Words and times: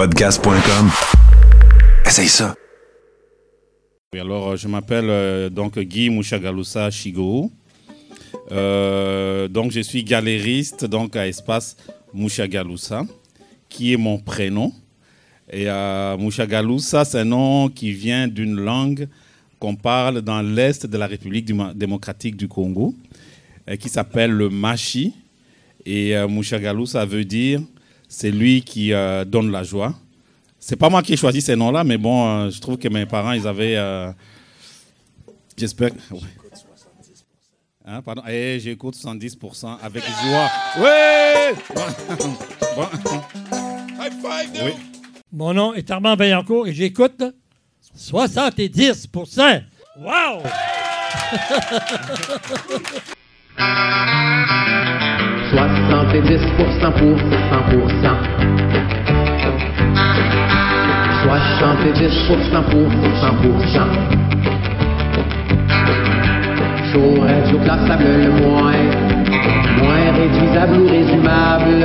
Podcast.com. 0.00 0.88
Essaye 2.06 2.26
ça. 2.26 2.54
Alors, 4.18 4.48
euh, 4.48 4.56
je 4.56 4.66
m'appelle 4.66 5.10
euh, 5.10 5.50
donc 5.50 5.78
Guy 5.78 6.08
Mouchagalusa 6.08 6.90
Chigo. 6.90 7.52
Euh, 8.50 9.46
donc, 9.46 9.72
je 9.72 9.80
suis 9.80 10.02
galériste 10.02 10.86
donc 10.86 11.16
à 11.16 11.28
Espace 11.28 11.76
Mouchagalusa, 12.14 13.04
qui 13.68 13.92
est 13.92 13.98
mon 13.98 14.16
prénom. 14.16 14.72
Et 15.52 15.68
euh, 15.68 16.16
Mouchagalusa, 16.16 17.04
c'est 17.04 17.18
un 17.18 17.26
nom 17.26 17.68
qui 17.68 17.92
vient 17.92 18.26
d'une 18.26 18.58
langue 18.58 19.06
qu'on 19.58 19.76
parle 19.76 20.22
dans 20.22 20.40
l'est 20.40 20.86
de 20.86 20.96
la 20.96 21.08
République 21.08 21.52
démocratique 21.74 22.38
du 22.38 22.48
Congo, 22.48 22.94
qui 23.78 23.90
s'appelle 23.90 24.30
le 24.30 24.48
Machi. 24.48 25.12
Et 25.84 26.14
Mouchagalusa 26.26 27.04
veut 27.04 27.26
dire 27.26 27.60
c'est 28.12 28.32
lui 28.32 28.62
qui 28.62 28.92
euh, 28.92 29.24
donne 29.24 29.50
la 29.52 29.62
joie. 29.62 29.94
C'est 30.58 30.74
pas 30.76 30.90
moi 30.90 31.00
qui 31.02 31.12
ai 31.14 31.16
choisi 31.16 31.40
ces 31.40 31.54
noms-là, 31.56 31.84
mais 31.84 31.96
bon, 31.96 32.26
euh, 32.28 32.50
je 32.50 32.60
trouve 32.60 32.76
que 32.76 32.88
mes 32.88 33.06
parents, 33.06 33.32
ils 33.32 33.46
avaient. 33.46 33.76
euh, 33.76 34.10
J'espère. 35.56 35.90
que- 35.90 36.14
ouais. 36.14 36.20
Hein, 37.86 38.02
pardon? 38.02 38.22
Eh, 38.28 38.58
j'écoute 38.60 38.94
70% 38.96 39.78
avec 39.82 40.02
joie. 40.04 40.48
Ouais! 40.82 41.54
Bon. 41.74 41.82
Bon. 42.76 42.88
Oui. 44.64 44.72
Mon 45.32 45.54
nom 45.54 45.72
est 45.74 45.88
Armand 45.90 46.16
Vaillancourt 46.16 46.66
et 46.66 46.72
j'écoute 46.74 47.22
70% 47.96 49.62
Wow! 49.98 50.42
70% 55.60 56.90
pour 56.92 57.16
100%. 57.16 57.20
70% 61.28 62.62
pour 62.70 62.88
100%. 63.20 63.84
Chaud, 66.92 67.20
radio 67.20 67.58
classable 67.58 68.04
le 68.04 68.30
moins. 68.40 68.72
Moins 69.82 70.10
réduisable 70.16 70.76
ou 70.80 70.86
résumable. 70.88 71.82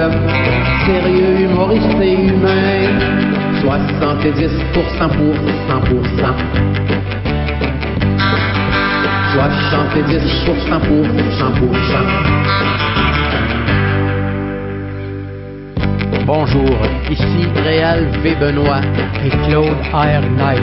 Sérieux, 0.85 1.33
humoriste 1.41 1.99
et 2.01 2.13
humain. 2.13 2.93
70% 3.61 5.09
pour 5.09 5.35
100%. 5.69 6.33
70% 9.35 10.79
pour 10.79 11.03
100%. 11.03 13.14
Bonjour, 16.25 16.75
ici 17.07 17.45
Réal 17.63 18.07
V. 18.23 18.35
Benoît 18.39 18.81
et 19.23 19.29
Claude 19.47 19.77
R. 19.93 20.21
Knight, 20.35 20.59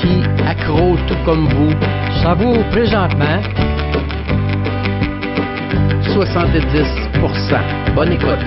qui, 0.00 0.22
accro 0.46 0.96
tout 1.06 1.18
comme 1.26 1.46
vous, 1.48 1.74
savoure 2.22 2.64
présentement 2.70 3.42
70%. 6.02 7.94
Bonne 7.94 8.12
écoute. 8.12 8.38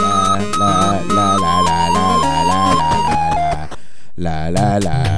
La 0.00 0.36
la 0.58 0.98
la 1.14 1.28
la 1.38 1.60
la 1.62 1.80
la 1.94 2.08
la 2.22 2.40
la 2.42 2.74
la 2.74 2.90
la 4.16 4.50
la 4.50 4.50
la 4.50 4.80
La 4.80 5.11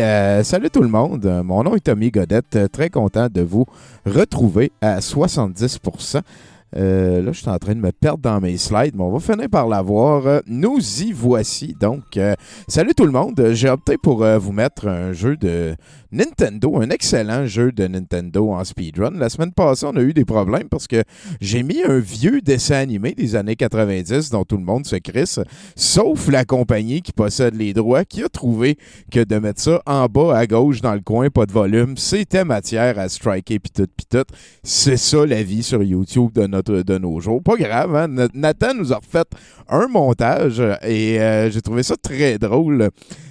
euh, 0.00 0.44
salut 0.44 0.70
tout 0.70 0.82
le 0.82 0.88
monde. 0.88 1.42
Mon 1.44 1.64
nom 1.64 1.74
est 1.74 1.80
Tommy 1.80 2.12
Godette. 2.12 2.70
Très 2.70 2.88
content 2.88 3.26
de 3.28 3.40
vous 3.40 3.66
retrouver 4.06 4.70
à 4.80 5.00
70%. 5.00 6.20
Euh, 6.76 7.22
là, 7.22 7.32
je 7.32 7.40
suis 7.40 7.48
en 7.48 7.58
train 7.58 7.74
de 7.74 7.80
me 7.80 7.92
perdre 7.92 8.22
dans 8.22 8.40
mes 8.40 8.56
slides, 8.56 8.94
mais 8.94 9.02
on 9.02 9.10
va 9.10 9.20
finir 9.20 9.48
par 9.48 9.66
l'avoir. 9.66 10.26
Euh, 10.26 10.40
Nous 10.46 11.02
y 11.02 11.12
voici. 11.12 11.74
Donc, 11.80 12.16
euh, 12.16 12.34
salut 12.68 12.94
tout 12.94 13.06
le 13.06 13.12
monde. 13.12 13.50
J'ai 13.52 13.68
opté 13.68 13.96
pour 13.96 14.24
vous 14.24 14.52
mettre 14.52 14.88
un 14.88 15.12
jeu 15.12 15.36
de 15.36 15.74
Nintendo, 16.12 16.80
un 16.80 16.90
excellent 16.90 17.46
jeu 17.46 17.72
de 17.72 17.86
Nintendo 17.86 18.50
en 18.50 18.64
speedrun. 18.64 19.12
La 19.12 19.28
semaine 19.28 19.52
passée, 19.52 19.86
on 19.86 19.96
a 19.96 20.00
eu 20.00 20.12
des 20.12 20.24
problèmes 20.24 20.68
parce 20.68 20.86
que 20.86 21.02
j'ai 21.40 21.62
mis 21.62 21.82
un 21.82 21.98
vieux 21.98 22.40
dessin 22.40 22.76
animé 22.76 23.12
des 23.12 23.36
années 23.36 23.56
90 23.56 24.30
dont 24.30 24.44
tout 24.44 24.56
le 24.56 24.64
monde 24.64 24.86
se 24.86 24.96
crisse, 24.96 25.38
sauf 25.76 26.28
la 26.28 26.44
compagnie 26.44 27.02
qui 27.02 27.12
possède 27.12 27.54
les 27.54 27.72
droits, 27.72 28.04
qui 28.04 28.22
a 28.22 28.28
trouvé 28.28 28.76
que 29.12 29.22
de 29.22 29.36
mettre 29.36 29.60
ça 29.60 29.82
en 29.86 30.06
bas 30.06 30.36
à 30.36 30.46
gauche 30.46 30.80
dans 30.80 30.94
le 30.94 31.00
coin, 31.00 31.30
pas 31.30 31.46
de 31.46 31.52
volume, 31.52 31.96
c'était 31.96 32.44
matière 32.44 32.98
à 32.98 33.08
striker 33.08 33.58
pis 33.58 33.70
tout 33.70 33.86
pis 33.96 34.06
tout. 34.06 34.24
C'est 34.64 34.96
ça 34.96 35.24
la 35.24 35.42
vie 35.42 35.62
sur 35.62 35.82
YouTube 35.82 36.32
de, 36.32 36.46
notre, 36.46 36.59
de 36.62 36.98
nos 36.98 37.20
jours. 37.20 37.42
Pas 37.42 37.56
grave, 37.56 37.94
hein? 37.96 38.08
Na- 38.08 38.28
Nathan 38.34 38.74
nous 38.74 38.92
a 38.92 38.96
refait 38.96 39.24
un 39.68 39.86
montage 39.88 40.60
euh, 40.60 40.74
et 40.82 41.20
euh, 41.20 41.50
j'ai 41.50 41.62
trouvé 41.62 41.82
ça 41.82 41.96
très 41.96 42.38
drôle 42.38 42.90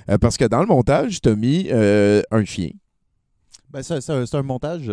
euh, 0.09 0.17
parce 0.19 0.37
que 0.37 0.45
dans 0.45 0.61
le 0.61 0.67
montage, 0.67 1.21
tu 1.21 1.29
as 1.29 1.35
mis 1.35 1.67
euh, 1.71 2.21
un 2.31 2.45
chien. 2.45 2.69
Ben, 3.71 3.83
c'est 3.83 3.93
un, 4.33 4.41
montage. 4.43 4.91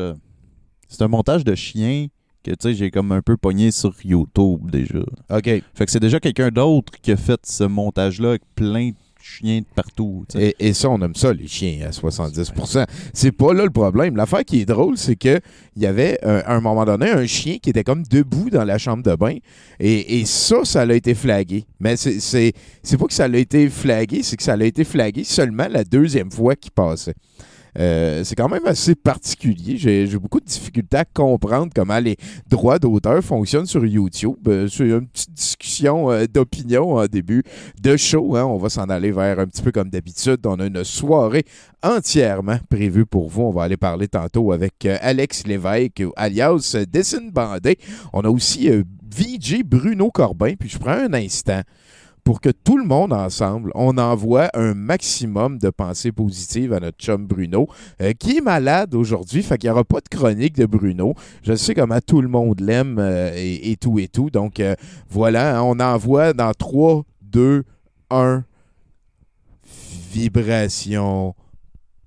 c'est 0.89 1.03
un 1.03 1.09
montage 1.09 1.45
de 1.45 1.55
chien 1.55 2.09
que 2.43 2.51
tu 2.51 2.57
sais, 2.61 2.75
j'ai 2.75 2.91
comme 2.91 3.11
un 3.11 3.23
peu 3.23 3.37
pogné 3.37 3.71
sur 3.71 3.95
YouTube 4.05 4.71
déjà. 4.71 4.99
OK. 5.31 5.45
Fait 5.45 5.63
que 5.87 5.91
c'est 5.91 5.99
déjà 6.01 6.21
quelqu'un 6.21 6.51
d'autre 6.51 6.93
qui 7.01 7.11
a 7.11 7.17
fait 7.17 7.41
ce 7.45 7.65
montage-là 7.65 8.31
avec 8.31 8.43
plein 8.55 8.91
de 8.91 8.95
chiens 9.27 9.61
de 9.61 9.67
partout. 9.75 10.25
Et, 10.35 10.73
ça, 10.73 10.89
on 10.89 11.01
aime 11.03 11.15
ça, 11.15 11.33
les 11.33 11.47
chiens, 11.47 11.87
à 11.87 11.91
70%. 11.91 12.87
C'est 13.13 13.33
pas 13.33 13.53
là 13.53 13.65
le 13.65 13.71
problème. 13.71 14.17
L'affaire 14.17 14.45
qui 14.45 14.61
est 14.61 14.65
drôle, 14.65 14.97
c'est 14.97 15.17
que 15.17 15.41
il 15.77 15.83
y 15.83 15.87
avait, 15.87 16.19
euh, 16.25 16.43
à 16.47 16.55
un 16.55 16.61
moment 16.61 16.85
donné, 16.85 17.11
un 17.11 17.27
chien 17.27 17.59
qui 17.59 17.71
était 17.71 17.85
comme 17.85 18.03
debout 18.05 18.51
dans 18.51 18.65
la 18.65 18.79
chambre 18.79 19.03
de 19.03 19.15
bain. 19.15 19.37
Et, 19.81 20.21
et 20.21 20.25
ça, 20.25 20.65
ça 20.65 20.87
l'a 20.87 20.95
été 20.95 21.15
flagué. 21.15 21.65
Mais 21.81 21.97
c'est 21.97 22.53
pas 22.99 23.07
que 23.07 23.15
ça 23.15 23.29
l'a 23.29 23.39
été 23.39 23.69
flagué, 23.69 24.23
c'est 24.23 24.37
que 24.37 24.43
ça 24.43 24.57
l'a 24.57 24.65
été 24.65 24.85
flagué 24.85 25.25
seulement 25.25 25.67
la 25.69 25.85
deuxième 25.85 26.31
fois 26.31 26.57
qu'il 26.57 26.73
passait. 26.73 27.15
Euh, 27.79 28.25
c'est 28.25 28.35
quand 28.35 28.49
même 28.49 28.67
assez 28.67 28.95
particulier. 28.95 29.77
J'ai 29.77 30.07
beaucoup 30.19 30.41
de 30.41 30.47
difficultés 30.47 30.97
à 30.97 31.05
comprendre 31.05 31.73
comment 31.75 31.99
les 31.99 32.17
droits 32.49 32.79
d'auteur 32.79 33.23
fonctionnent 33.23 33.67
sur 33.67 33.85
YouTube. 33.85 34.37
Euh, 34.49 34.69
c'est 34.69 34.85
une 34.89 35.07
petite 35.07 35.33
discussion 35.33 36.11
euh, 36.11 36.27
d'opinion 36.27 36.97
en 36.97 37.07
début 37.07 37.43
de 37.83 37.97
show. 37.97 38.37
hein. 38.37 38.45
On 38.45 38.57
va 38.57 38.69
s'en 38.69 38.85
aller 38.85 39.13
vers 39.13 39.39
un 39.39 39.47
petit 39.47 39.63
peu 39.63 39.73
comme 39.73 39.91
d'habitude. 39.91 40.39
On 40.47 40.59
a 40.61 40.67
une 40.67 40.85
soirée 40.85 41.45
entièrement 41.83 42.59
prévue 42.69 43.07
pour 43.07 43.29
vous. 43.29 43.43
On 43.43 43.51
va 43.51 43.65
aller 43.65 43.77
parler 43.77 44.09
tantôt 44.09 44.53
avec 44.53 44.87
euh, 44.87 44.97
Alex 45.01 45.47
Lévesque, 45.47 46.03
alias 46.17 46.77
Dessine 46.91 47.31
Bandé. 47.31 47.79
On 48.13 48.21
a 48.23 48.29
aussi 48.29 48.69
VJ 48.69 49.63
Bruno 49.65 50.11
Corbin. 50.11 50.55
Puis 50.59 50.69
je 50.69 50.79
prends 50.79 50.93
un 50.93 51.13
instant 51.15 51.61
pour 52.27 52.41
que 52.41 52.49
tout 52.49 52.77
le 52.77 52.83
monde 52.83 53.13
ensemble, 53.13 53.71
on 53.77 53.99
envoie 53.99 54.51
un 54.53 54.75
maximum 54.75 55.59
de 55.59 55.71
pensées 55.71 56.11
positives 56.11 56.73
à 56.73 56.81
notre 56.81 56.99
chum 56.99 57.25
Bruno, 57.25 57.69
euh, 58.03 58.15
qui 58.15 58.39
est 58.39 58.41
malade 58.41 58.97
aujourd'hui, 58.97 59.45
fait 59.45 59.57
qu'il 59.59 59.69
n'y 59.69 59.73
aura 59.73 59.85
pas 59.85 60.01
de 60.01 60.09
chronique 60.09 60.57
de 60.57 60.67
Bruno. 60.67 61.15
Je 61.45 61.55
sais 61.55 61.73
comment 61.73 62.01
tout 62.05 62.21
le 62.21 62.27
monde 62.27 62.59
l'aime 62.59 62.99
euh, 62.99 63.31
et, 63.37 63.77
tout 63.77 64.01
et 64.01 64.09
tout. 64.09 64.29
Donc 64.29 64.59
euh, 64.59 64.75
voilà, 65.09 65.61
hein, 65.61 65.63
on 65.63 65.79
envoie 65.79 66.33
dans 66.33 66.51
3, 66.53 67.05
2, 67.23 67.63
1, 68.11 68.43
vibration 70.13 71.37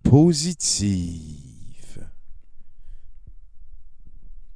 positive. 0.03 1.38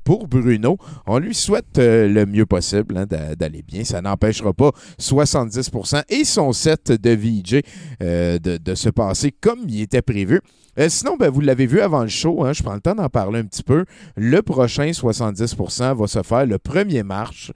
Pour 0.03 0.27
Bruno, 0.27 0.77
on 1.07 1.17
lui 1.17 1.33
souhaite 1.33 1.77
euh, 1.77 2.07
le 2.07 2.25
mieux 2.25 2.45
possible 2.45 2.97
hein, 2.97 3.05
d'a- 3.05 3.35
d'aller 3.35 3.61
bien. 3.61 3.83
Ça 3.83 4.01
n'empêchera 4.01 4.53
pas 4.53 4.71
70% 4.99 6.03
et 6.09 6.25
son 6.25 6.51
set 6.51 6.91
de 6.91 7.09
VJ 7.11 7.61
euh, 8.01 8.37
de, 8.39 8.75
se 8.75 8.89
passer 8.89 9.31
comme 9.31 9.61
il 9.67 9.81
était 9.81 10.01
prévu. 10.01 10.41
Euh, 10.79 10.89
sinon, 10.89 11.15
ben, 11.17 11.29
vous 11.29 11.41
l'avez 11.41 11.67
vu 11.67 11.79
avant 11.79 12.01
le 12.01 12.09
show, 12.09 12.43
hein, 12.43 12.51
je 12.51 12.63
prends 12.63 12.73
le 12.73 12.81
temps 12.81 12.95
d'en 12.95 13.09
parler 13.09 13.39
un 13.39 13.45
petit 13.45 13.63
peu. 13.63 13.85
Le 14.17 14.41
prochain 14.41 14.89
70% 14.89 15.95
va 15.95 16.07
se 16.07 16.21
faire 16.23 16.45
le 16.45 16.57
1er 16.57 17.03
mars. 17.03 17.51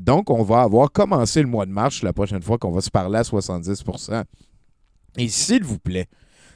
Donc, 0.00 0.28
on 0.30 0.42
va 0.42 0.62
avoir 0.62 0.90
commencé 0.90 1.40
le 1.40 1.48
mois 1.48 1.66
de 1.66 1.70
mars 1.70 2.02
la 2.02 2.12
prochaine 2.12 2.42
fois 2.42 2.58
qu'on 2.58 2.72
va 2.72 2.80
se 2.80 2.90
parler 2.90 3.18
à 3.18 3.22
70%. 3.22 4.24
Et 5.18 5.28
s'il 5.28 5.62
vous 5.62 5.78
plaît, 5.78 6.08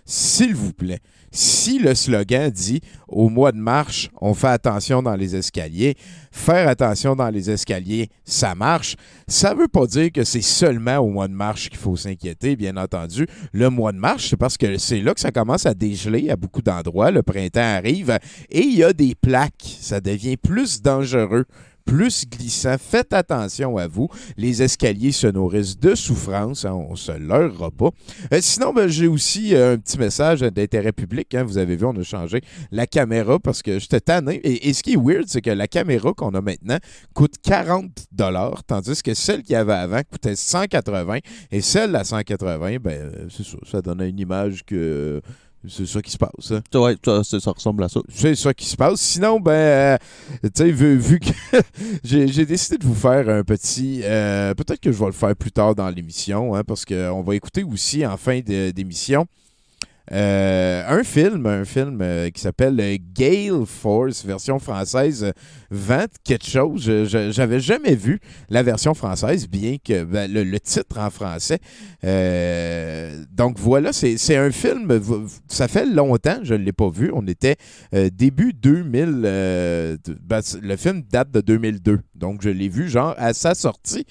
s'il 0.06 0.54
vous 0.54 0.72
plaît, 0.72 1.00
si 1.32 1.78
le 1.78 1.94
slogan 1.94 2.50
dit 2.50 2.80
au 3.08 3.28
mois 3.28 3.52
de 3.52 3.58
mars, 3.58 4.08
on 4.20 4.32
fait 4.32 4.48
attention 4.48 5.02
dans 5.02 5.16
les 5.16 5.36
escaliers, 5.36 5.96
faire 6.30 6.68
attention 6.68 7.14
dans 7.14 7.28
les 7.28 7.50
escaliers, 7.50 8.08
ça 8.24 8.54
marche, 8.54 8.96
ça 9.26 9.52
ne 9.52 9.60
veut 9.60 9.68
pas 9.68 9.86
dire 9.86 10.12
que 10.12 10.24
c'est 10.24 10.42
seulement 10.42 10.98
au 10.98 11.10
mois 11.10 11.28
de 11.28 11.34
mars 11.34 11.68
qu'il 11.68 11.78
faut 11.78 11.96
s'inquiéter, 11.96 12.56
bien 12.56 12.76
entendu. 12.76 13.26
Le 13.52 13.68
mois 13.68 13.92
de 13.92 13.98
mars, 13.98 14.28
c'est 14.30 14.36
parce 14.36 14.56
que 14.56 14.78
c'est 14.78 15.00
là 15.00 15.12
que 15.12 15.20
ça 15.20 15.32
commence 15.32 15.66
à 15.66 15.74
dégeler 15.74 16.30
à 16.30 16.36
beaucoup 16.36 16.62
d'endroits. 16.62 17.10
Le 17.10 17.22
printemps 17.22 17.60
arrive 17.60 18.18
et 18.48 18.60
il 18.60 18.76
y 18.76 18.84
a 18.84 18.92
des 18.92 19.14
plaques. 19.14 19.76
Ça 19.80 20.00
devient 20.00 20.36
plus 20.36 20.80
dangereux 20.80 21.44
plus 21.86 22.24
glissant. 22.28 22.76
Faites 22.78 23.12
attention 23.14 23.78
à 23.78 23.86
vous. 23.86 24.08
Les 24.36 24.62
escaliers 24.62 25.12
se 25.12 25.28
nourrissent 25.28 25.78
de 25.78 25.94
souffrance. 25.94 26.64
hein, 26.64 26.74
on 26.74 26.96
se 26.96 27.12
leurrera 27.12 27.70
pas. 27.70 27.90
Euh, 28.34 28.40
sinon, 28.42 28.74
ben, 28.74 28.88
j'ai 28.88 29.06
aussi 29.06 29.54
euh, 29.54 29.74
un 29.74 29.78
petit 29.78 29.98
message 29.98 30.40
d'intérêt 30.40 30.92
public. 30.92 31.34
hein. 31.34 31.44
Vous 31.44 31.56
avez 31.58 31.76
vu, 31.76 31.84
on 31.86 31.96
a 31.96 32.02
changé 32.02 32.42
la 32.72 32.86
caméra 32.86 33.38
parce 33.38 33.62
que 33.62 33.78
j'étais 33.78 34.00
tanné. 34.00 34.34
Et, 34.44 34.68
et 34.68 34.72
ce 34.74 34.82
qui 34.82 34.94
est 34.94 35.00
weird, 35.00 35.24
c'est 35.28 35.40
que 35.40 35.50
la 35.50 35.68
caméra 35.68 36.12
qu'on 36.12 36.34
a 36.34 36.40
maintenant 36.40 36.78
coûte 37.14 37.34
40 37.42 37.86
tandis 38.66 39.02
que 39.02 39.14
celle 39.14 39.42
qu'il 39.42 39.52
y 39.52 39.56
avait 39.56 39.72
avant 39.72 40.00
coûtait 40.10 40.34
180 40.36 41.18
et 41.52 41.60
celle 41.60 41.94
à 41.94 42.02
180, 42.04 42.76
ben, 42.80 43.12
c'est 43.30 43.44
ça, 43.44 43.56
ça 43.70 43.82
donne 43.82 44.00
une 44.02 44.18
image 44.18 44.64
que 44.64 45.20
c'est 45.68 45.86
ça 45.86 46.02
qui 46.02 46.10
se 46.10 46.18
passe. 46.18 46.52
hein. 46.52 46.60
Ouais, 46.78 46.96
ça, 47.04 47.22
ça 47.40 47.50
ressemble 47.50 47.84
à 47.84 47.88
ça. 47.88 48.00
C'est 48.08 48.34
ça 48.34 48.52
qui 48.54 48.66
se 48.66 48.76
passe. 48.76 49.00
Sinon, 49.00 49.40
ben, 49.40 49.50
euh, 49.52 49.98
tu 50.42 50.50
sais, 50.54 50.70
vu, 50.70 50.96
vu 50.98 51.20
que 51.20 51.30
j'ai 52.04 52.46
décidé 52.46 52.78
de 52.78 52.84
vous 52.86 52.94
faire 52.94 53.28
un 53.28 53.42
petit. 53.44 54.00
euh, 54.04 54.54
Peut-être 54.54 54.80
que 54.80 54.92
je 54.92 54.98
vais 54.98 55.06
le 55.06 55.12
faire 55.12 55.34
plus 55.36 55.52
tard 55.52 55.74
dans 55.74 55.88
l'émission, 55.90 56.54
hein, 56.54 56.64
parce 56.64 56.84
qu'on 56.84 57.22
va 57.22 57.34
écouter 57.34 57.62
aussi 57.64 58.06
en 58.06 58.16
fin 58.16 58.40
d'émission. 58.40 59.26
Euh, 60.12 60.82
un 60.88 61.02
film, 61.02 61.46
un 61.46 61.64
film 61.64 61.98
euh, 62.00 62.30
qui 62.30 62.40
s'appelle 62.40 62.78
euh, 62.80 62.96
Gale 63.14 63.66
Force, 63.66 64.24
version 64.24 64.58
française, 64.58 65.24
euh, 65.24 65.32
vente 65.70 66.12
quelque 66.24 66.46
chose. 66.46 66.82
Je- 66.84 67.30
J'avais 67.32 67.60
jamais 67.60 67.94
vu 67.94 68.20
la 68.48 68.62
version 68.62 68.94
française, 68.94 69.48
bien 69.48 69.76
que 69.84 70.04
ben, 70.04 70.30
le, 70.32 70.58
titre 70.60 70.98
en 70.98 71.10
français. 71.10 71.58
Donc 73.32 73.58
voilà, 73.58 73.92
c'est 73.92 74.36
un 74.36 74.50
film, 74.50 75.00
ça 75.48 75.68
fait 75.68 75.86
longtemps, 75.86 76.38
je 76.42 76.54
ne 76.54 76.62
l'ai 76.64 76.72
pas 76.72 76.88
vu. 76.90 77.10
On 77.14 77.26
était 77.26 77.56
début 78.12 78.52
2000. 78.52 79.22
euh, 79.24 79.96
de- 80.04 80.16
ben, 80.22 80.40
le 80.62 80.76
film 80.76 81.02
date 81.10 81.30
de 81.30 81.40
2002. 81.40 82.00
Donc, 82.14 82.42
je 82.42 82.48
l'ai 82.50 82.68
vu, 82.68 82.88
genre, 82.88 83.14
à 83.18 83.34
sa 83.34 83.54
sortie. 83.54 84.06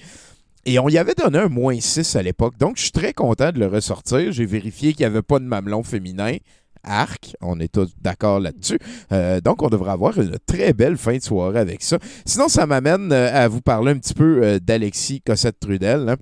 Et 0.68 0.80
on 0.80 0.88
y 0.88 0.98
avait 0.98 1.14
donné 1.14 1.38
un 1.38 1.48
moins 1.48 1.78
6 1.80 2.16
à 2.16 2.22
l'époque. 2.22 2.58
Donc, 2.58 2.76
je 2.76 2.82
suis 2.82 2.90
très 2.90 3.12
content 3.12 3.52
de 3.52 3.60
le 3.60 3.68
ressortir. 3.68 4.32
J'ai 4.32 4.46
vérifié 4.46 4.92
qu'il 4.94 5.06
n'y 5.06 5.12
avait 5.12 5.22
pas 5.22 5.38
de 5.38 5.44
mamelon 5.44 5.84
féminin. 5.84 6.36
Arc, 6.82 7.36
on 7.40 7.60
est 7.60 7.72
tous 7.72 7.94
d'accord 8.00 8.40
là-dessus. 8.40 8.78
Euh, 9.12 9.40
donc, 9.40 9.62
on 9.62 9.68
devrait 9.68 9.92
avoir 9.92 10.18
une 10.20 10.38
très 10.44 10.72
belle 10.72 10.96
fin 10.96 11.16
de 11.16 11.22
soirée 11.22 11.60
avec 11.60 11.82
ça. 11.82 11.98
Sinon, 12.24 12.48
ça 12.48 12.66
m'amène 12.66 13.12
euh, 13.12 13.32
à 13.32 13.46
vous 13.46 13.60
parler 13.60 13.92
un 13.92 13.98
petit 13.98 14.14
peu 14.14 14.40
euh, 14.42 14.58
d'Alexis 14.58 15.22
Cossette-Trudel. 15.22 16.08
hein. 16.08 16.16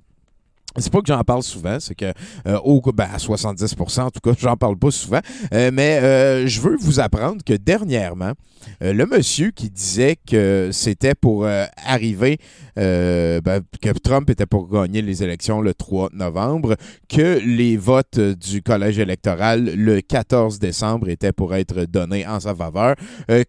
C'est 0.77 0.93
pas 0.93 1.01
que 1.01 1.07
j'en 1.07 1.23
parle 1.23 1.43
souvent, 1.45 1.79
c'est 1.79 1.95
que 1.95 2.13
euh, 2.47 2.59
au, 2.65 2.81
ben, 2.81 3.09
à 3.13 3.19
70%, 3.19 4.01
en 4.01 4.11
tout 4.11 4.21
cas, 4.21 4.33
j'en 4.39 4.57
parle 4.57 4.77
pas 4.77 4.91
souvent. 4.91 5.21
Euh, 5.53 5.71
mais 5.73 6.01
euh, 6.03 6.47
je 6.49 6.61
veux 6.61 6.77
vous 6.77 6.99
apprendre 6.99 7.43
que 7.45 7.55
dernièrement, 7.55 8.33
le 8.81 9.05
monsieur 9.05 9.51
qui 9.51 9.69
disait 9.69 10.17
que 10.27 10.71
c'était 10.73 11.15
pour 11.15 11.47
arriver, 11.47 12.39
ben, 12.77 13.61
que 13.83 13.91
Trump 13.99 14.31
était 14.31 14.47
pour 14.47 14.71
gagner 14.71 15.03
les 15.03 15.23
élections 15.23 15.61
le 15.61 15.75
3 15.75 16.09
novembre, 16.15 16.77
que 17.07 17.41
les 17.45 17.77
votes 17.77 18.19
du 18.19 18.63
collège 18.63 18.99
électoral 18.99 19.65
le 19.77 20.01
14 20.01 20.61
décembre 20.61 21.11
étaient 21.11 21.33
pour 21.33 21.55
être 21.55 21.85
donnés 21.85 22.27
en 22.27 22.41
sa 22.41 22.55
faveur, 22.55 22.95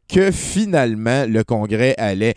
que 0.09 0.31
finalement 0.31 1.25
le 1.25 1.45
Congrès 1.45 1.95
allait 1.97 2.35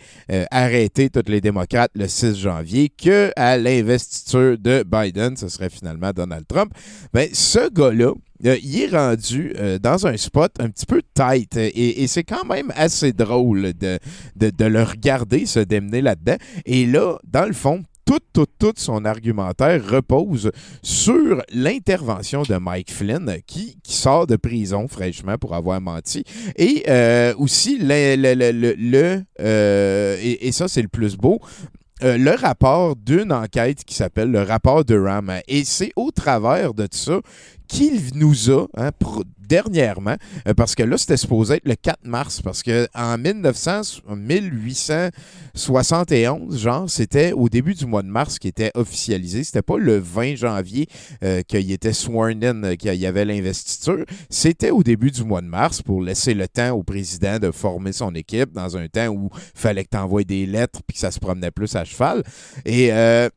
arrêter 0.49 1.09
tous 1.09 1.29
les 1.29 1.41
démocrates 1.41 1.91
le 1.95 2.07
6 2.07 2.37
janvier, 2.37 2.87
que 2.87 3.33
à 3.35 3.57
l'investiture 3.57 4.57
de 4.57 4.78
Biden, 4.83 5.37
ce 5.37 5.47
serait 5.49 5.69
finalement 5.69 6.11
Donald 6.11 6.45
Trump. 6.47 6.73
Ben, 7.13 7.29
ce 7.33 7.69
gars-là, 7.71 8.13
euh, 8.45 8.57
il 8.63 8.81
est 8.83 8.87
rendu 8.87 9.53
euh, 9.57 9.79
dans 9.79 10.07
un 10.07 10.15
spot 10.15 10.51
un 10.59 10.69
petit 10.69 10.85
peu 10.85 11.01
tight 11.13 11.57
euh, 11.57 11.69
et, 11.73 12.07
c'est 12.07 12.23
quand 12.23 12.45
même 12.45 12.71
assez 12.75 13.11
drôle 13.11 13.73
de, 13.73 13.99
de, 14.37 14.65
le 14.65 14.83
regarder 14.83 15.45
se 15.45 15.59
démener 15.59 16.01
là-dedans. 16.01 16.37
Et 16.65 16.85
là, 16.85 17.17
dans 17.25 17.45
le 17.45 17.53
fond, 17.53 17.83
tout, 18.05 18.19
tout, 18.33 18.47
tout 18.57 18.73
son 18.77 19.03
argumentaire 19.03 19.85
repose 19.85 20.51
sur 20.81 21.43
l'intervention 21.51 22.43
de 22.43 22.55
Mike 22.55 22.91
Flynn 22.91 23.37
qui, 23.45 23.77
sort 23.83 24.25
de 24.25 24.37
prison 24.37 24.87
fraîchement 24.87 25.37
pour 25.37 25.53
avoir 25.53 25.81
menti. 25.81 26.23
Et 26.55 26.85
aussi, 27.37 27.77
le, 27.79 29.23
et 29.37 30.51
ça 30.51 30.67
c'est 30.67 30.81
le 30.81 30.87
plus 30.87 31.17
beau, 31.17 31.39
euh, 32.01 32.17
le 32.17 32.31
rapport 32.31 32.95
d'une 32.95 33.33
enquête 33.33 33.83
qui 33.83 33.93
s'appelle 33.93 34.31
le 34.31 34.41
rapport 34.41 34.85
de 34.85 34.97
RAM. 34.97 35.31
Et 35.47 35.63
c'est 35.65 35.91
au 35.95 36.11
travers 36.11 36.73
de 36.73 36.87
ça 36.91 37.19
qu'il 37.67 38.15
nous 38.15 38.49
a, 38.49 38.67
hein, 38.77 38.91
dernièrement, 39.49 40.15
euh, 40.47 40.53
parce 40.53 40.75
que 40.75 40.83
là, 40.83 40.97
c'était 40.97 41.17
supposé 41.17 41.55
être 41.55 41.67
le 41.67 41.75
4 41.75 42.05
mars, 42.05 42.41
parce 42.41 42.63
que 42.63 42.87
en 42.93 43.17
1900, 43.17 43.81
1871, 44.15 46.57
genre, 46.57 46.89
c'était 46.89 47.33
au 47.33 47.49
début 47.49 47.73
du 47.73 47.85
mois 47.85 48.03
de 48.03 48.07
mars 48.07 48.39
qui 48.39 48.47
était 48.47 48.71
officialisé. 48.75 49.43
C'était 49.43 49.61
pas 49.61 49.77
le 49.77 49.97
20 49.97 50.35
janvier 50.35 50.87
euh, 51.23 51.41
qu'il 51.41 51.69
était 51.71 51.93
sworn 51.93 52.43
in, 52.43 52.63
euh, 52.63 52.75
qu'il 52.75 52.93
y 52.93 53.05
avait 53.05 53.25
l'investiture. 53.25 54.05
C'était 54.29 54.71
au 54.71 54.83
début 54.83 55.11
du 55.11 55.23
mois 55.23 55.41
de 55.41 55.47
mars 55.47 55.81
pour 55.81 56.01
laisser 56.01 56.33
le 56.33 56.47
temps 56.47 56.71
au 56.71 56.83
président 56.83 57.39
de 57.39 57.51
former 57.51 57.91
son 57.91 58.15
équipe 58.15 58.53
dans 58.53 58.77
un 58.77 58.87
temps 58.87 59.07
où 59.07 59.29
fallait 59.55 59.83
que 59.83 59.89
tu 59.91 59.97
envoies 59.97 60.23
des 60.23 60.45
lettres 60.45 60.79
puis 60.87 60.93
que 60.93 60.99
ça 60.99 61.11
se 61.11 61.19
promenait 61.19 61.51
plus 61.51 61.75
à 61.75 61.83
cheval. 61.83 62.23
Et 62.65 62.93
euh, 62.93 63.29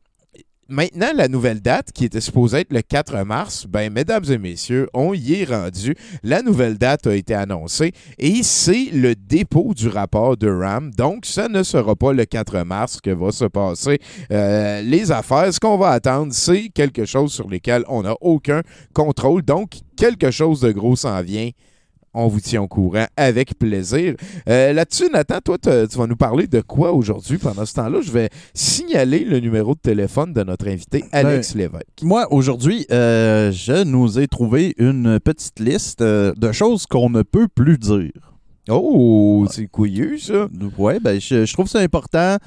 maintenant, 0.69 1.11
la 1.15 1.27
nouvelle 1.27 1.61
date 1.61 1.91
qui 1.91 2.05
était 2.05 2.21
supposée 2.21 2.59
être 2.59 2.73
le 2.73 2.81
4 2.81 3.23
mars, 3.23 3.65
ben, 3.67 3.91
mesdames 3.91 4.23
et 4.29 4.37
messieurs, 4.37 4.89
on 4.93 5.13
y 5.13 5.41
est 5.41 5.45
rendu. 5.45 5.95
La 6.23 6.41
nouvelle 6.41 6.77
date 6.77 7.07
a 7.07 7.15
été 7.15 7.33
annoncée 7.33 7.93
et 8.17 8.43
c'est 8.43 8.89
le 8.93 9.15
dépôt 9.15 9.73
du 9.73 9.87
rapport 9.87 10.37
de 10.37 10.49
RAM. 10.49 10.91
Donc, 10.91 11.25
ça 11.25 11.47
ne 11.47 11.63
sera 11.63 11.95
pas 11.95 12.13
le 12.13 12.25
4 12.25 12.63
mars 12.63 13.01
que 13.01 13.09
va 13.09 13.31
se 13.31 13.45
passer 13.45 13.99
euh, 14.31 14.81
les 14.81 15.11
affaires. 15.11 15.53
Ce 15.53 15.59
qu'on 15.59 15.77
va 15.77 15.89
attendre, 15.89 16.33
c'est 16.33 16.69
quelque 16.69 17.05
chose 17.05 17.33
sur 17.33 17.49
lequel 17.49 17.83
on 17.87 18.03
n'a 18.03 18.15
aucun 18.21 18.61
contrôle. 18.93 19.43
Donc, 19.43 19.79
quelque 19.97 20.31
chose 20.31 20.61
de 20.61 20.71
gros 20.71 20.95
s'en 20.95 21.21
vient. 21.21 21.49
On 22.13 22.27
vous 22.27 22.39
tient 22.39 22.61
au 22.61 22.67
courant 22.67 23.05
avec 23.17 23.57
plaisir. 23.57 24.15
Euh, 24.47 24.71
Là-dessus, 24.73 25.09
Nathan, 25.11 25.39
toi, 25.43 25.57
tu 25.57 25.97
vas 25.97 26.07
nous 26.07 26.15
parler 26.15 26.45
de 26.47 26.61
quoi 26.61 26.91
aujourd'hui? 26.91 27.37
Pendant 27.39 27.65
ce 27.65 27.73
temps-là, 27.73 28.01
je 28.01 28.11
vais 28.11 28.29
signaler 28.53 29.23
le 29.25 29.39
numéro 29.39 29.73
de 29.73 29.79
téléphone 29.79 30.31
de 30.33 30.43
notre 30.43 30.67
invité, 30.67 31.03
Alex 31.11 31.55
Lévesque. 31.55 32.01
Moi, 32.03 32.31
aujourd'hui, 32.31 32.85
euh, 32.91 33.51
je 33.51 33.83
nous 33.83 34.19
ai 34.19 34.27
trouvé 34.27 34.75
une 34.77 35.19
petite 35.19 35.59
liste 35.59 36.01
euh, 36.01 36.33
de 36.37 36.51
choses 36.51 36.85
qu'on 36.85 37.09
ne 37.09 37.23
peut 37.23 37.47
plus 37.47 37.77
dire. 37.79 38.11
Oh, 38.69 39.45
c'est 39.51 39.67
couillu, 39.67 40.19
ça. 40.19 40.47
Ouais, 40.77 40.99
ben, 40.99 41.19
je, 41.19 41.45
je 41.45 41.53
trouve 41.53 41.67
ça 41.67 41.79
important 41.79 42.37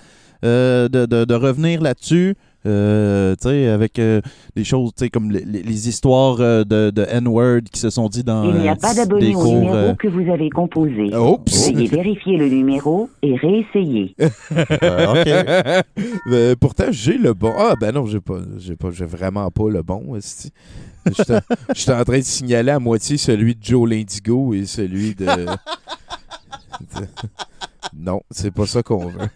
de, 0.42 0.88
de- 0.88 1.24
de 1.24 1.34
revenir 1.34 1.80
là-dessus. 1.82 2.36
Euh, 2.66 3.34
tu 3.40 3.48
sais, 3.48 3.68
avec 3.68 3.98
euh, 3.98 4.20
des 4.54 4.64
choses, 4.64 4.90
tu 4.96 5.04
sais, 5.04 5.10
comme 5.10 5.30
les, 5.30 5.44
les- 5.44 5.62
les 5.62 5.88
histoires 5.88 6.36
euh, 6.40 6.64
de, 6.64 6.90
de 6.90 7.06
N-word 7.08 7.62
qui 7.72 7.80
se 7.80 7.90
sont 7.90 8.08
dit 8.08 8.24
dans 8.24 8.44
Il 8.44 8.60
n'y 8.60 8.68
euh, 8.68 8.72
a 8.72 8.76
pas 8.76 8.92
des 8.92 9.00
d'abonné 9.00 9.34
au 9.34 9.38
cours, 9.40 9.54
numéro 9.54 9.74
euh, 9.74 9.94
que 9.94 10.08
vous 10.08 10.30
avez 10.32 10.50
composé. 10.50 11.14
Oups. 11.16 11.70
Veuillez 11.72 11.86
vérifier 11.86 12.36
le 12.36 12.48
numéro 12.48 13.08
et 13.22 13.36
réessayer. 13.36 14.14
euh, 14.20 15.06
ok. 15.22 15.84
Euh, 16.32 16.54
pourtant, 16.60 16.86
j'ai 16.90 17.18
le 17.18 17.32
bon. 17.34 17.52
Ah, 17.56 17.74
ben 17.80 17.92
non, 17.92 18.06
j'ai 18.06 18.20
pas. 18.20 18.38
J'ai 18.58 18.76
pas. 18.76 18.90
J'ai 18.90 19.06
vraiment 19.06 19.50
pas 19.50 19.70
le 19.70 19.82
bon. 19.82 20.02
J'étais 21.06 21.38
j'étais 21.74 21.92
en 21.92 22.02
train 22.04 22.18
de 22.18 22.22
signaler 22.24 22.72
à 22.72 22.78
moitié 22.80 23.16
celui 23.16 23.54
de 23.54 23.62
Joe 23.62 23.88
Lindigo 23.88 24.54
et 24.54 24.66
celui 24.66 25.14
de. 25.14 25.26
Non, 27.94 28.20
c'est 28.30 28.50
pas 28.50 28.66
ça 28.66 28.82
qu'on 28.82 29.06
veut. 29.08 29.28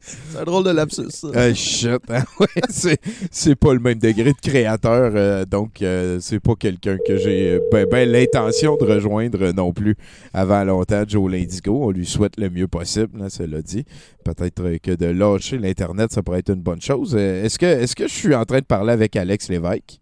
C'est 0.00 0.38
un 0.38 0.44
drôle 0.44 0.64
de 0.64 0.70
lapsus, 0.70 1.10
ça. 1.10 1.54
Shit. 1.54 2.00
hein, 2.08 2.24
ouais, 2.40 2.96
c'est, 3.30 3.54
pas 3.54 3.74
le 3.74 3.80
même 3.80 3.98
degré 3.98 4.32
de 4.32 4.40
créateur, 4.40 5.12
euh, 5.14 5.44
donc 5.44 5.82
euh, 5.82 6.18
c'est 6.20 6.40
pas 6.40 6.54
quelqu'un 6.54 6.96
que 7.06 7.16
j'ai 7.16 7.54
euh, 7.54 7.60
ben, 7.70 7.86
ben 7.90 8.08
l'intention 8.08 8.76
de 8.76 8.84
rejoindre 8.84 9.52
non 9.52 9.72
plus 9.72 9.96
avant 10.32 10.64
longtemps, 10.64 11.04
Joe 11.06 11.30
Lindigo. 11.30 11.84
On 11.84 11.90
lui 11.90 12.06
souhaite 12.06 12.38
le 12.38 12.50
mieux 12.50 12.68
possible, 12.68 13.18
là, 13.18 13.30
cela 13.30 13.62
dit. 13.62 13.84
Peut-être 14.24 14.76
que 14.78 14.92
de 14.92 15.06
lâcher 15.06 15.58
l'Internet, 15.58 16.12
ça 16.12 16.22
pourrait 16.22 16.40
être 16.40 16.52
une 16.52 16.62
bonne 16.62 16.80
chose. 16.80 17.14
Est-ce 17.16 17.58
que, 17.58 17.66
est-ce 17.66 17.96
que 17.96 18.06
je 18.06 18.14
suis 18.14 18.34
en 18.34 18.44
train 18.44 18.60
de 18.60 18.64
parler 18.64 18.92
avec 18.92 19.16
Alex 19.16 19.48
Lévesque? 19.48 20.01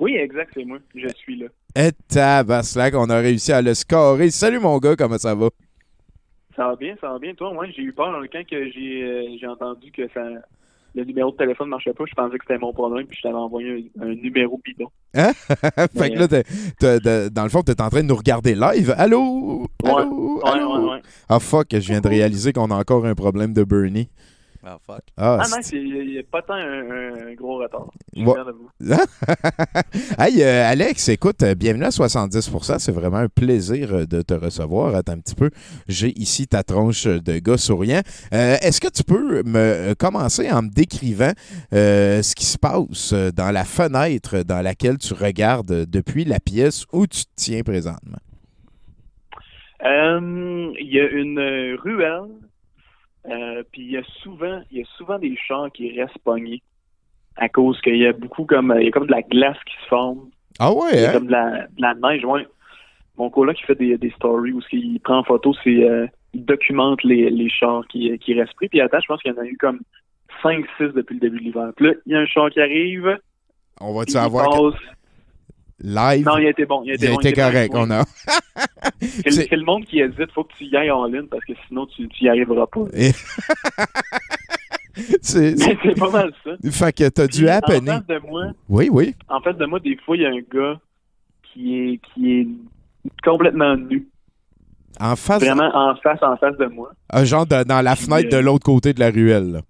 Oui, 0.00 0.16
exact, 0.16 0.50
c'est 0.54 0.64
moi. 0.64 0.78
Je 0.94 1.08
suis 1.18 1.36
là. 1.36 1.46
Et 1.76 1.92
tabaslac, 2.08 2.94
on 2.94 3.08
a 3.10 3.18
réussi 3.18 3.52
à 3.52 3.62
le 3.62 3.74
scorer. 3.74 4.30
Salut 4.30 4.58
mon 4.58 4.78
gars, 4.78 4.96
comment 4.96 5.18
ça 5.18 5.34
va? 5.34 5.50
Ça 6.56 6.66
va 6.68 6.76
bien, 6.76 6.96
ça 7.00 7.10
va 7.12 7.18
bien. 7.18 7.34
Toi, 7.34 7.52
moi, 7.52 7.66
j'ai 7.70 7.82
eu 7.82 7.92
peur 7.92 8.08
quand 8.32 8.44
que 8.46 8.70
j'ai 8.72 9.02
euh, 9.02 9.36
j'ai 9.38 9.46
entendu 9.46 9.92
que 9.92 10.08
ça 10.12 10.22
le 10.94 11.04
numéro 11.04 11.30
de 11.30 11.36
téléphone 11.36 11.68
ne 11.68 11.70
marchait 11.70 11.92
pas. 11.92 12.04
Je 12.08 12.14
pensais 12.14 12.36
que 12.36 12.44
c'était 12.46 12.58
mon 12.58 12.72
problème, 12.72 13.06
puis 13.06 13.16
je 13.16 13.22
t'avais 13.22 13.34
envoyé 13.38 13.90
un, 14.00 14.06
un 14.06 14.14
numéro 14.14 14.60
bidon. 14.64 14.88
fait 15.14 16.10
que 16.10 16.18
là, 16.18 16.26
t'es- 16.28 16.44
t'es- 17.00 17.30
dans 17.30 17.44
le 17.44 17.48
fond, 17.48 17.62
tu 17.62 17.70
es 17.70 17.80
en 17.80 17.88
train 17.90 18.02
de 18.02 18.08
nous 18.08 18.16
regarder 18.16 18.54
live. 18.54 18.92
Allô? 18.96 19.66
Allô? 19.84 20.40
Ouais, 20.42 20.50
Allô? 20.50 20.88
ouais, 20.88 20.90
ouais. 20.94 21.02
Ah 21.28 21.38
fuck, 21.38 21.68
je 21.70 21.78
viens 21.78 22.00
de 22.00 22.08
réaliser 22.08 22.52
qu'on 22.52 22.70
a 22.70 22.74
encore 22.74 23.06
un 23.06 23.14
problème 23.14 23.52
de 23.52 23.62
Bernie. 23.62 24.08
Ah, 24.62 24.78
fuck. 24.86 25.00
Ah, 25.16 25.38
Ah, 25.40 25.60
il 25.72 26.10
n'y 26.10 26.18
a 26.18 26.22
pas 26.22 26.42
tant 26.42 26.52
un, 26.52 27.28
un 27.28 27.32
gros 27.34 27.56
retard. 27.58 27.86
Vous. 28.14 28.34
hey, 30.18 30.42
euh, 30.42 30.70
Alex, 30.70 31.08
écoute, 31.08 31.42
euh, 31.42 31.54
bienvenue 31.54 31.84
à 31.84 31.90
70 31.90 32.50
C'est 32.78 32.92
vraiment 32.92 33.16
un 33.18 33.28
plaisir 33.28 33.94
euh, 33.94 34.04
de 34.04 34.20
te 34.20 34.34
recevoir. 34.34 34.94
Attends 34.94 35.12
un 35.12 35.20
petit 35.20 35.34
peu. 35.34 35.50
J'ai 35.88 36.10
ici 36.20 36.46
ta 36.46 36.62
tronche 36.62 37.06
de 37.06 37.38
gars 37.38 37.56
souriant. 37.56 38.02
Euh, 38.34 38.56
Est-ce 38.60 38.82
que 38.82 38.88
tu 38.88 39.02
peux 39.02 39.42
me 39.44 39.94
commencer 39.94 40.50
en 40.50 40.60
me 40.62 40.68
décrivant 40.68 41.32
euh, 41.72 42.20
ce 42.20 42.34
qui 42.34 42.44
se 42.44 42.58
passe 42.58 43.14
dans 43.14 43.52
la 43.52 43.64
fenêtre 43.64 44.42
dans 44.42 44.60
laquelle 44.60 44.98
tu 44.98 45.14
regardes 45.14 45.86
depuis 45.88 46.26
la 46.26 46.38
pièce 46.38 46.84
où 46.92 47.06
tu 47.06 47.22
te 47.24 47.30
tiens 47.34 47.62
présentement? 47.62 48.18
Euh, 49.86 50.70
Il 50.78 50.92
y 50.92 51.00
a 51.00 51.08
une 51.08 51.76
ruelle, 51.82 52.28
euh, 53.28 53.62
puis 53.70 53.82
il 53.82 53.90
y 53.90 53.96
a 53.96 54.02
souvent, 54.22 54.62
il 54.70 54.78
y 54.78 54.82
a 54.82 54.86
souvent 54.96 55.18
des 55.18 55.36
champs 55.36 55.68
qui 55.70 55.98
restent 55.98 56.18
pognés 56.24 56.62
à 57.36 57.48
cause 57.48 57.80
qu'il 57.80 57.96
y 57.96 58.06
a 58.06 58.12
beaucoup 58.12 58.44
comme, 58.44 58.74
il 58.78 58.84
y 58.84 58.88
a 58.88 58.90
comme 58.90 59.06
de 59.06 59.12
la 59.12 59.22
glace 59.22 59.58
qui 59.66 59.74
se 59.82 59.88
forme, 59.88 60.30
Ah 60.58 60.70
il 60.72 60.76
y 60.76 60.82
ouais, 60.82 61.04
a 61.04 61.10
hein? 61.10 61.12
comme 61.12 61.26
de 61.26 61.32
la, 61.32 61.66
de 61.68 61.82
la 61.82 61.94
neige. 61.94 62.24
Ouais. 62.24 62.46
Mon 63.16 63.30
coloc 63.30 63.56
qui 63.56 63.62
fait 63.64 63.74
des, 63.74 63.98
des 63.98 64.10
stories 64.10 64.52
où 64.52 64.60
il 64.72 65.00
prend 65.00 65.18
en 65.18 65.24
photo, 65.24 65.52
c'est 65.62 65.84
euh, 65.84 66.06
il 66.32 66.44
documente 66.44 67.02
les, 67.04 67.28
les 67.30 67.48
chars 67.50 67.86
qui, 67.88 68.16
qui 68.18 68.34
restent 68.34 68.54
pris. 68.54 68.68
Puis 68.68 68.80
attends, 68.80 69.00
je 69.00 69.06
pense 69.06 69.20
qu'il 69.20 69.32
y 69.32 69.34
en 69.38 69.42
a 69.42 69.44
eu 69.44 69.56
comme 69.56 69.80
5-6 70.42 70.92
depuis 70.92 71.14
le 71.14 71.20
début 71.20 71.38
de 71.38 71.44
l'hiver. 71.44 71.72
Puis 71.76 71.86
là, 71.86 71.92
il 72.06 72.12
y 72.12 72.16
a 72.16 72.20
un 72.20 72.26
char 72.26 72.50
qui 72.50 72.60
arrive. 72.60 73.18
On 73.80 73.92
va-tu 73.94 74.16
avoir 74.16 74.48
passe. 74.48 74.80
Live? 75.82 76.24
Non, 76.26 76.38
il 76.38 76.46
a 76.46 76.50
été 76.50 76.64
bon. 76.66 76.82
Il 76.84 76.92
a 76.92 76.94
été, 76.94 77.06
Il 77.06 77.08
a 77.08 77.12
bon, 77.14 77.18
été 77.20 77.28
il 77.30 77.40
a 77.40 77.48
été 77.48 77.52
correct. 77.52 77.72
On 77.74 77.90
a. 77.90 78.04
C'est 79.00 79.50
le- 79.52 79.64
monde 79.64 79.84
qui 79.84 80.00
hésite. 80.00 80.30
Faut 80.34 80.44
que 80.44 80.52
tu 80.56 80.64
y 80.64 80.76
ailles 80.76 80.90
en 80.90 81.04
ligne 81.06 81.26
parce 81.30 81.44
que 81.44 81.52
sinon, 81.68 81.86
tu 81.86 82.08
tu 82.08 82.24
y 82.24 82.28
arriveras 82.28 82.66
pas. 82.66 82.84
C'est- 85.22 85.54
pas 85.98 86.10
mal 86.10 86.32
ça. 86.44 86.50
Fait 86.70 86.92
que 86.94 87.08
t'as 87.08 87.26
dû 87.26 87.42
Puis, 87.44 87.50
En 87.50 87.54
appeler. 87.54 87.80
face 87.86 88.06
de 88.06 88.18
moi, 88.26 88.44
Oui, 88.68 88.88
oui. 88.90 89.14
en 89.28 89.40
face 89.40 89.56
de 89.56 89.64
moi, 89.66 89.78
des 89.80 89.96
fois, 90.04 90.16
il 90.16 90.22
y 90.22 90.26
a 90.26 90.30
un 90.30 90.40
gars 90.52 90.80
qui 91.52 91.76
est 91.78 92.00
qui 92.14 92.32
est 92.40 92.48
complètement 93.24 93.76
nu. 93.76 94.06
En 95.00 95.16
face, 95.16 95.42
Vraiment 95.42 95.70
en 95.74 95.94
face, 95.96 96.22
en 96.22 96.36
face 96.36 96.56
de 96.58 96.66
moi. 96.66 96.90
un 97.10 97.24
genre 97.24 97.46
de- 97.46 97.64
dans 97.64 97.80
la 97.80 97.96
fenêtre 97.96 98.28
de 98.30 98.36
l'autre 98.36 98.64
côté 98.64 98.92
de 98.92 99.00
la 99.00 99.10
ruelle. 99.10 99.52
là. 99.52 99.60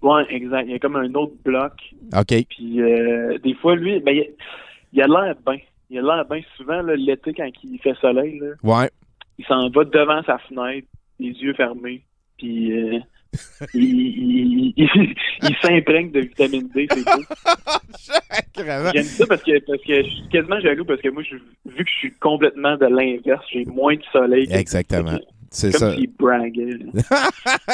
Ouais, 0.00 0.24
exact. 0.30 0.64
Il 0.66 0.72
y 0.72 0.74
a 0.74 0.78
comme 0.78 0.96
un 0.96 1.12
autre 1.14 1.34
bloc. 1.44 1.72
OK. 2.16 2.44
Puis 2.48 2.80
euh, 2.80 3.38
des 3.42 3.54
fois, 3.54 3.74
lui, 3.74 4.00
ben, 4.00 4.14
il, 4.14 4.30
il 4.94 5.02
a 5.02 5.06
l'air 5.06 5.34
bien. 5.46 5.58
Il 5.90 5.98
a 5.98 6.02
l'air 6.02 6.24
bien 6.24 6.40
souvent, 6.56 6.80
l'été, 6.82 7.34
quand 7.34 7.48
il 7.62 7.78
fait 7.80 7.94
soleil, 8.00 8.38
là, 8.38 8.52
Ouais. 8.62 8.90
il 9.38 9.44
s'en 9.44 9.68
va 9.68 9.84
devant 9.84 10.22
sa 10.22 10.38
fenêtre, 10.38 10.88
les 11.20 11.28
yeux 11.30 11.52
fermés, 11.54 12.02
puis 12.38 12.72
euh, 12.72 12.98
il, 13.74 13.82
il, 13.84 14.72
il, 14.76 15.14
il 15.42 15.56
s'imprègne 15.60 16.10
de 16.10 16.20
vitamine 16.20 16.68
D, 16.74 16.86
c'est 16.90 17.04
cool. 17.04 17.24
J'aime 18.94 19.02
ça 19.04 19.26
parce 19.26 19.42
que, 19.42 19.58
parce 19.66 19.82
que 19.82 20.02
je 20.02 20.08
suis 20.08 20.28
quasiment 20.28 20.60
jaloux 20.60 20.84
parce 20.84 21.00
que 21.00 21.08
moi, 21.08 21.22
je, 21.22 21.36
vu 21.36 21.84
que 21.84 21.90
je 21.90 21.98
suis 21.98 22.12
complètement 22.14 22.76
de 22.76 22.86
l'inverse, 22.86 23.44
j'ai 23.52 23.64
moins 23.66 23.94
de 23.94 24.02
soleil. 24.12 24.46
que- 24.48 24.54
Exactement. 24.54 25.18
C'est 25.56 25.70
ça. 25.70 25.94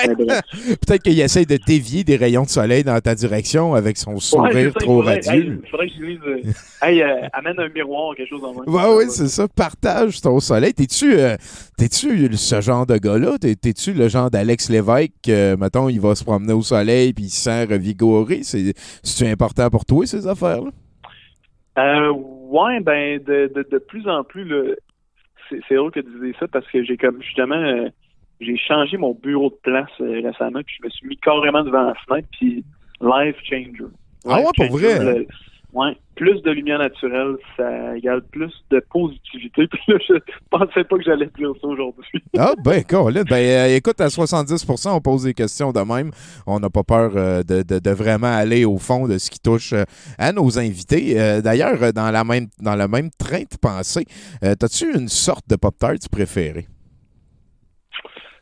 Peut-être 0.04 1.02
qu'il 1.02 1.18
essaye 1.18 1.46
de 1.46 1.58
dévier 1.66 2.04
des 2.04 2.16
rayons 2.16 2.42
de 2.42 2.49
soleil 2.49 2.84
dans 2.84 3.00
ta 3.00 3.14
direction 3.14 3.75
avec 3.75 3.96
son 3.96 4.18
sourire 4.18 4.52
ça, 4.52 4.60
il 4.60 4.72
trop 4.72 4.99
faudrait- 5.02 5.14
radieux. 5.26 5.52
hey, 5.64 5.70
faudrait 5.70 5.87
que 5.88 5.94
je 5.94 6.00
lui 6.00 6.18
dise 6.18 6.26
euh, 6.26 6.87
Hey, 6.87 7.02
euh, 7.02 7.26
amène 7.32 7.58
un 7.58 7.68
miroir, 7.70 8.14
quelque 8.14 8.28
chose 8.28 8.44
en 8.44 8.52
même. 8.52 8.68
Ouais, 8.75 8.96
oui, 8.99 9.04
c'est 9.08 9.28
ça. 9.28 9.49
Partage 9.49 10.20
ton 10.20 10.40
soleil. 10.40 10.75
T'es-tu 10.75 11.14
euh, 11.18 11.37
ce 11.78 12.60
genre 12.60 12.84
de 12.87 12.99
gars-là? 12.99 13.38
T'es- 13.38 13.54
T'es-tu 13.56 13.92
le 13.94 14.08
genre 14.08 14.30
d'Alex 14.30 14.68
Lévesque 14.68 15.12
que, 15.22 15.56
mettons, 15.56 15.88
il 15.88 16.00
va 16.00 16.14
se 16.14 16.25
promener 16.25 16.52
au 16.52 16.62
soleil 16.62 17.12
puis 17.14 17.25
il 17.25 17.30
se 17.30 17.42
sent 17.44 17.64
revigoré? 17.64 18.40
C'est- 18.42 18.75
C'est-tu 19.02 19.30
important 19.30 19.70
pour 19.70 19.84
toi, 19.87 20.04
ces 20.06 20.26
affaires-là? 20.26 20.70
Euh, 21.78 22.12
ouais, 22.12 22.80
ben, 22.80 23.18
de, 23.25 23.50
de, 23.54 23.66
de 23.70 23.78
plus 23.78 24.06
en 24.08 24.22
plus, 24.25 24.44
là, 24.44 24.75
c'est 25.69 25.75
drôle 25.75 25.90
que 25.90 26.00
tu 26.00 26.11
disais 26.11 26.35
ça 26.38 26.49
parce 26.49 26.66
que 26.69 26.83
j'ai 26.85 26.97
comme, 26.97 27.21
justement, 27.23 27.57
euh, 27.57 27.88
j'ai 28.40 28.57
changé 28.57 28.97
mon 28.97 29.14
bureau 29.14 29.50
de 29.50 29.59
place 29.62 29.90
euh, 30.00 30.21
récemment, 30.23 30.61
puis 30.64 30.76
je 30.80 30.85
me 30.87 30.90
suis 30.90 31.07
mis 31.09 31.16
carrément 31.16 31.62
devant 31.62 31.83
la 31.83 31.95
fenêtre, 32.07 32.28
puis 32.38 32.64
life 33.00 33.37
changer. 33.45 33.85
Ah 34.26 34.38
ouais, 34.40 34.47
pour 34.57 34.78
vrai? 34.78 34.99
le- 35.04 35.26
ouais, 35.72 35.96
plus 36.16 36.40
de 36.42 36.50
lumière 36.50 36.78
naturelle, 36.78 37.36
ça 37.56 37.96
égale 37.96 38.22
plus 38.30 38.52
de 38.70 38.80
positivité, 38.90 39.66
puis 39.70 39.80
là, 39.88 39.96
je 40.08 40.14
pensais 40.50 40.84
pas 40.84 40.96
que 40.96 41.02
j'allais 41.02 41.30
dire 41.38 41.50
ça 41.60 41.66
aujourd'hui. 41.66 42.22
Ah, 42.38 42.54
ben, 42.64 42.82
Colin. 42.84 43.22
Ben, 43.28 43.36
euh, 43.36 43.76
écoute, 43.76 44.00
à 44.00 44.06
70% 44.08 44.90
on 44.96 45.00
pose 45.00 45.24
des 45.24 45.34
questions 45.34 45.72
de 45.72 45.80
même. 45.80 46.10
On 46.46 46.58
n'a 46.60 46.70
pas 46.70 46.84
peur 46.84 47.12
euh, 47.16 47.42
de, 47.42 47.62
de- 47.62 47.78
de 47.80 47.90
vraiment 47.90 48.28
aller 48.34 48.64
au 48.64 48.78
fond 48.78 49.06
de 49.08 49.18
ce 49.18 49.30
qui 49.30 49.40
touche 49.40 49.72
euh, 49.72 49.84
à 50.18 50.32
nos 50.32 50.58
invités. 50.58 51.14
D'ailleurs, 51.42 51.92
dans, 51.92 52.10
la 52.10 52.24
même, 52.24 52.46
dans 52.60 52.76
le 52.76 52.88
même 52.88 53.10
train 53.10 53.40
de 53.42 53.56
pensée, 53.60 54.06
as-tu 54.42 54.92
une 54.98 55.08
sorte 55.08 55.48
de 55.48 55.56
Pop-Tart 55.56 55.96
préférée? 56.10 56.66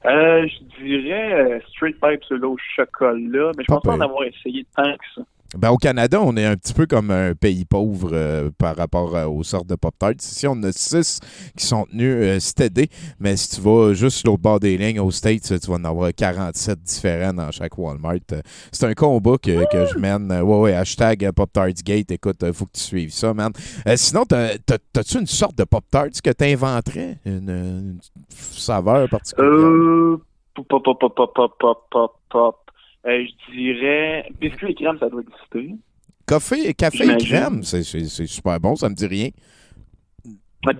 Euh, 0.06 0.46
je 0.46 0.84
dirais 0.84 1.60
straight 1.70 1.96
pipe 2.00 2.22
sur 2.24 2.36
l'eau 2.36 2.52
au 2.52 2.56
chocolat, 2.76 3.50
mais 3.56 3.64
je 3.68 3.74
pense 3.74 3.82
Pas 3.82 3.94
en 3.94 4.00
avoir 4.00 4.24
essayé 4.24 4.64
tant 4.76 4.92
que 4.92 5.04
ça 5.16 5.22
ben, 5.56 5.70
au 5.70 5.78
Canada, 5.78 6.20
on 6.22 6.36
est 6.36 6.44
un 6.44 6.56
petit 6.56 6.74
peu 6.74 6.84
comme 6.84 7.10
un 7.10 7.34
pays 7.34 7.64
pauvre 7.64 8.10
euh, 8.12 8.50
par 8.58 8.76
rapport 8.76 9.16
euh, 9.16 9.24
aux 9.24 9.42
sortes 9.42 9.66
de 9.66 9.76
Pop-Tarts. 9.76 10.20
Ici, 10.20 10.46
on 10.46 10.62
a 10.62 10.72
six 10.72 11.20
qui 11.56 11.64
sont 11.64 11.86
tenus 11.86 12.16
euh, 12.18 12.38
stédés, 12.38 12.90
mais 13.18 13.34
si 13.38 13.56
tu 13.56 13.62
vas 13.62 13.94
juste 13.94 14.26
l'autre 14.26 14.42
bord 14.42 14.60
des 14.60 14.76
lignes 14.76 15.00
aux 15.00 15.10
States, 15.10 15.58
tu 15.58 15.70
vas 15.70 15.76
en 15.76 15.84
avoir 15.84 16.10
47 16.14 16.82
différents 16.82 17.32
dans 17.32 17.50
chaque 17.50 17.78
Walmart. 17.78 18.16
Euh, 18.32 18.42
c'est 18.72 18.84
un 18.84 18.92
combat 18.92 19.36
que, 19.42 19.64
que 19.72 19.86
je 19.86 19.98
mène. 19.98 20.30
Ouais, 20.30 20.58
ouais, 20.58 20.74
hashtag 20.74 21.30
Pop-Tarts 21.32 21.82
Gate. 21.82 22.10
Écoute, 22.10 22.52
faut 22.52 22.66
que 22.66 22.72
tu 22.74 22.82
suives 22.82 23.12
ça, 23.12 23.32
man. 23.32 23.52
sinon, 23.96 24.24
t'as-tu 24.26 25.18
une 25.18 25.26
sorte 25.26 25.56
de 25.56 25.64
Pop-Tarts 25.64 26.20
que 26.22 26.30
t'inventerais? 26.30 27.20
Une, 27.24 27.48
une 27.48 27.98
saveur 28.30 29.08
particulière? 29.08 30.18
Pop, 30.54 30.66
pop, 30.68 30.98
pop, 30.98 31.14
pop, 31.14 31.34
pop, 31.58 31.86
pop, 31.90 32.18
pop 32.28 32.67
je 33.04 33.52
dirais 33.52 34.26
biscuit 34.40 34.70
et 34.70 34.74
crème, 34.74 34.98
ça 34.98 35.08
doit 35.08 35.22
exister. 35.22 35.74
Café, 36.26 36.74
café 36.74 37.04
et 37.10 37.16
crème, 37.16 37.62
c'est 37.62 37.82
super 37.82 38.60
bon, 38.60 38.76
ça 38.76 38.88
me 38.88 38.94
dit 38.94 39.06
rien. 39.06 39.28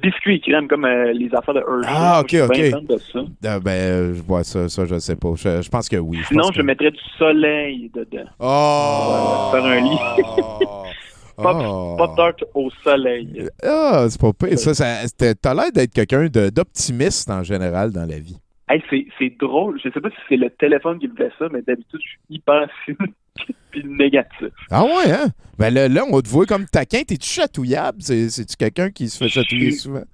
Biscuit 0.02 0.34
et 0.36 0.40
crème, 0.40 0.68
comme 0.68 0.84
euh, 0.84 1.12
les 1.12 1.32
affaires 1.34 1.54
de 1.54 1.60
Hershey. 1.60 1.86
Ah, 1.88 2.20
ok, 2.20 2.30
bien 2.50 2.78
ok. 2.78 2.86
de 2.86 2.96
ça. 2.98 3.20
Ah, 3.44 3.60
ben, 3.60 3.70
euh, 3.70 4.14
je 4.14 4.20
vois 4.22 4.44
ça, 4.44 4.68
ça, 4.68 4.84
je 4.84 4.98
sais 4.98 5.14
pas. 5.16 5.30
Je, 5.36 5.62
je 5.62 5.68
pense 5.70 5.88
que 5.88 5.96
oui. 5.96 6.18
Sinon, 6.28 6.42
pense 6.42 6.54
je 6.56 6.62
mettrais 6.62 6.90
du 6.90 6.98
soleil 7.16 7.90
dedans. 7.94 8.28
Oh! 8.40 9.50
Faire 9.52 9.64
un 9.64 9.80
lit. 9.80 9.98
Pop, 11.36 11.56
Oh. 11.60 11.94
pop 11.96 12.16
tart 12.16 12.32
au 12.52 12.68
soleil. 12.82 13.48
Ah, 13.62 14.06
c'est 14.10 14.20
pas 14.20 14.32
pire. 14.32 14.58
Ça, 14.58 14.74
ça, 14.74 15.06
t'as 15.40 15.54
l'air 15.54 15.70
d'être 15.72 15.92
quelqu'un 15.94 16.26
d'optimiste 16.26 17.30
en 17.30 17.44
général 17.44 17.92
dans 17.92 18.04
la 18.06 18.18
vie. 18.18 18.36
Hey, 18.70 18.82
c'est, 18.90 19.06
c'est 19.18 19.36
drôle. 19.38 19.80
Je 19.82 19.90
sais 19.90 20.00
pas 20.00 20.10
si 20.10 20.16
c'est 20.28 20.36
le 20.36 20.50
téléphone 20.50 20.98
qui 20.98 21.08
me 21.08 21.14
fait 21.16 21.32
ça, 21.38 21.46
mais 21.52 21.62
d'habitude, 21.62 22.00
je 22.02 22.08
suis 22.08 22.18
hyper 22.30 22.68
cynique 22.84 23.14
puis 23.70 23.84
négatif. 23.84 24.48
Ah 24.70 24.84
ouais, 24.84 25.10
hein? 25.12 25.28
Ben 25.58 25.72
là, 25.72 25.88
là, 25.88 26.02
on 26.10 26.20
te 26.20 26.28
voit 26.28 26.46
comme 26.46 26.66
taquin. 26.66 27.02
T'es-tu 27.02 27.26
chatouillable? 27.28 28.02
C'est- 28.02 28.28
C'est-tu 28.30 28.56
quelqu'un 28.56 28.90
qui 28.90 29.08
se 29.08 29.18
fait 29.18 29.28
chatouiller 29.28 29.70
souvent? 29.72 30.04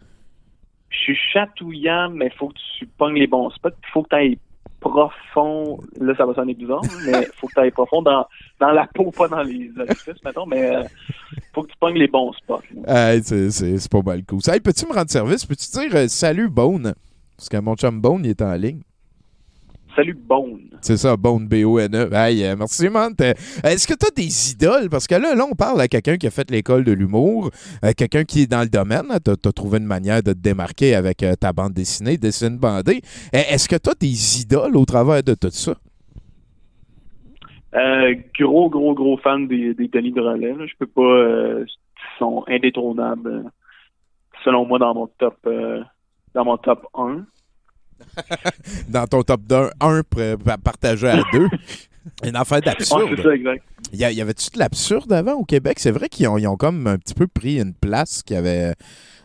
Je 0.90 0.96
suis 0.98 1.16
chatouillant, 1.32 2.10
mais 2.10 2.30
faut 2.38 2.48
que 2.48 2.54
tu 2.78 2.86
pognes 2.86 3.16
les 3.18 3.26
bons 3.26 3.50
spots. 3.50 3.70
Il 3.70 3.90
faut 3.92 4.02
que 4.04 4.10
tu 4.10 4.16
ailles 4.16 4.38
profond. 4.80 5.80
Là, 6.00 6.14
ça 6.16 6.24
va 6.26 6.34
sonner 6.34 6.54
bizarre, 6.54 6.82
mais 7.06 7.28
faut 7.40 7.48
que 7.48 7.54
tu 7.54 7.60
ailles 7.60 7.70
profond 7.70 8.02
dans, 8.02 8.26
dans 8.60 8.70
la 8.70 8.86
peau, 8.94 9.10
pas 9.10 9.28
dans 9.28 9.42
les 9.42 9.70
orifices, 9.78 10.22
mettons. 10.24 10.46
Mais 10.46 10.62
euh, 10.76 10.82
faut 11.54 11.62
que 11.62 11.68
tu 11.72 11.78
pognes 11.80 11.98
les 11.98 12.06
bons 12.08 12.32
spots. 12.34 12.62
Hey, 12.86 13.22
c'est- 13.22 13.50
c'est 13.50 13.78
c'est 13.78 13.90
pas 13.90 14.02
mal 14.02 14.22
cool. 14.24 14.40
Hey, 14.46 14.60
peux-tu 14.60 14.86
me 14.86 14.92
rendre 14.92 15.10
service? 15.10 15.44
Peux-tu 15.44 15.70
dire 15.70 15.94
euh, 15.96 16.06
salut 16.08 16.48
Bone? 16.48 16.94
Parce 17.36 17.48
que 17.48 17.56
mon 17.58 17.74
chum 17.74 18.00
Bone, 18.00 18.24
il 18.24 18.30
est 18.30 18.42
en 18.42 18.54
ligne. 18.54 18.82
Salut, 19.96 20.14
Bone. 20.14 20.70
C'est 20.80 20.96
ça, 20.96 21.16
Bone 21.16 21.46
B-O-N-E. 21.46 22.12
Hey, 22.12 22.44
euh, 22.44 22.56
merci, 22.58 22.88
man. 22.88 23.12
Est-ce 23.18 23.86
que 23.86 23.94
tu 23.94 24.06
as 24.06 24.10
des 24.10 24.52
idoles? 24.52 24.90
Parce 24.90 25.06
que 25.06 25.14
là, 25.14 25.36
là, 25.36 25.44
on 25.48 25.54
parle 25.54 25.80
à 25.80 25.86
quelqu'un 25.86 26.16
qui 26.16 26.26
a 26.26 26.30
fait 26.30 26.50
l'école 26.50 26.82
de 26.82 26.92
l'humour, 26.92 27.50
euh, 27.84 27.92
quelqu'un 27.96 28.24
qui 28.24 28.42
est 28.42 28.50
dans 28.50 28.62
le 28.62 28.68
domaine. 28.68 29.06
Tu 29.24 29.30
as, 29.30 29.52
trouvé 29.52 29.78
une 29.78 29.86
manière 29.86 30.22
de 30.22 30.32
te 30.32 30.38
démarquer 30.38 30.96
avec 30.96 31.22
euh, 31.22 31.34
ta 31.36 31.52
bande 31.52 31.74
dessinée, 31.74 32.16
Dessine 32.16 32.58
bandée. 32.58 33.02
Euh, 33.34 33.38
Est-ce 33.50 33.68
que 33.68 33.76
tu 33.76 33.88
as 33.88 33.94
des 33.94 34.42
idoles 34.42 34.76
au 34.76 34.84
travers 34.84 35.22
de 35.22 35.34
tout 35.34 35.50
ça? 35.50 35.74
Gros, 38.38 38.70
gros, 38.70 38.94
gros 38.94 39.16
fan 39.18 39.46
des, 39.46 39.74
des 39.74 39.88
Denis 39.88 40.12
de 40.12 40.20
là. 40.20 40.36
Je 40.66 40.74
peux 40.78 40.86
pas. 40.86 41.60
Ils 41.60 42.18
sont 42.18 42.44
indétrônables. 42.48 43.44
Selon 44.44 44.66
moi, 44.66 44.78
dans 44.78 44.94
mon 44.94 45.06
top, 45.18 45.36
dans 46.34 46.44
mon 46.44 46.56
top 46.58 46.86
1. 46.94 47.24
Dans 48.88 49.06
ton 49.06 49.22
top 49.22 49.40
1, 49.50 49.70
un 49.80 50.00
pr- 50.00 50.36
pa- 50.36 50.58
partagé 50.58 51.08
à 51.08 51.22
deux. 51.32 51.48
Une 52.24 52.36
affaire 52.36 52.58
Ouais, 52.58 52.74
c'est 52.78 52.94
d'absurde. 52.94 53.22
ça, 53.22 53.34
exact. 53.34 53.64
Il 53.92 53.98
y, 53.98 54.04
a- 54.04 54.10
y 54.12 54.20
avait-tu 54.20 54.50
de 54.52 54.58
l'absurde 54.58 55.12
avant 55.12 55.34
au 55.34 55.44
Québec? 55.44 55.78
C'est 55.78 55.90
vrai 55.92 56.08
qu'ils 56.08 56.28
ont, 56.28 56.36
ils 56.36 56.46
ont 56.46 56.56
comme 56.56 56.86
un 56.86 56.98
petit 56.98 57.14
peu 57.14 57.26
pris 57.26 57.60
une 57.60 57.72
place 57.72 58.22
qui 58.22 58.34
avait. 58.34 58.74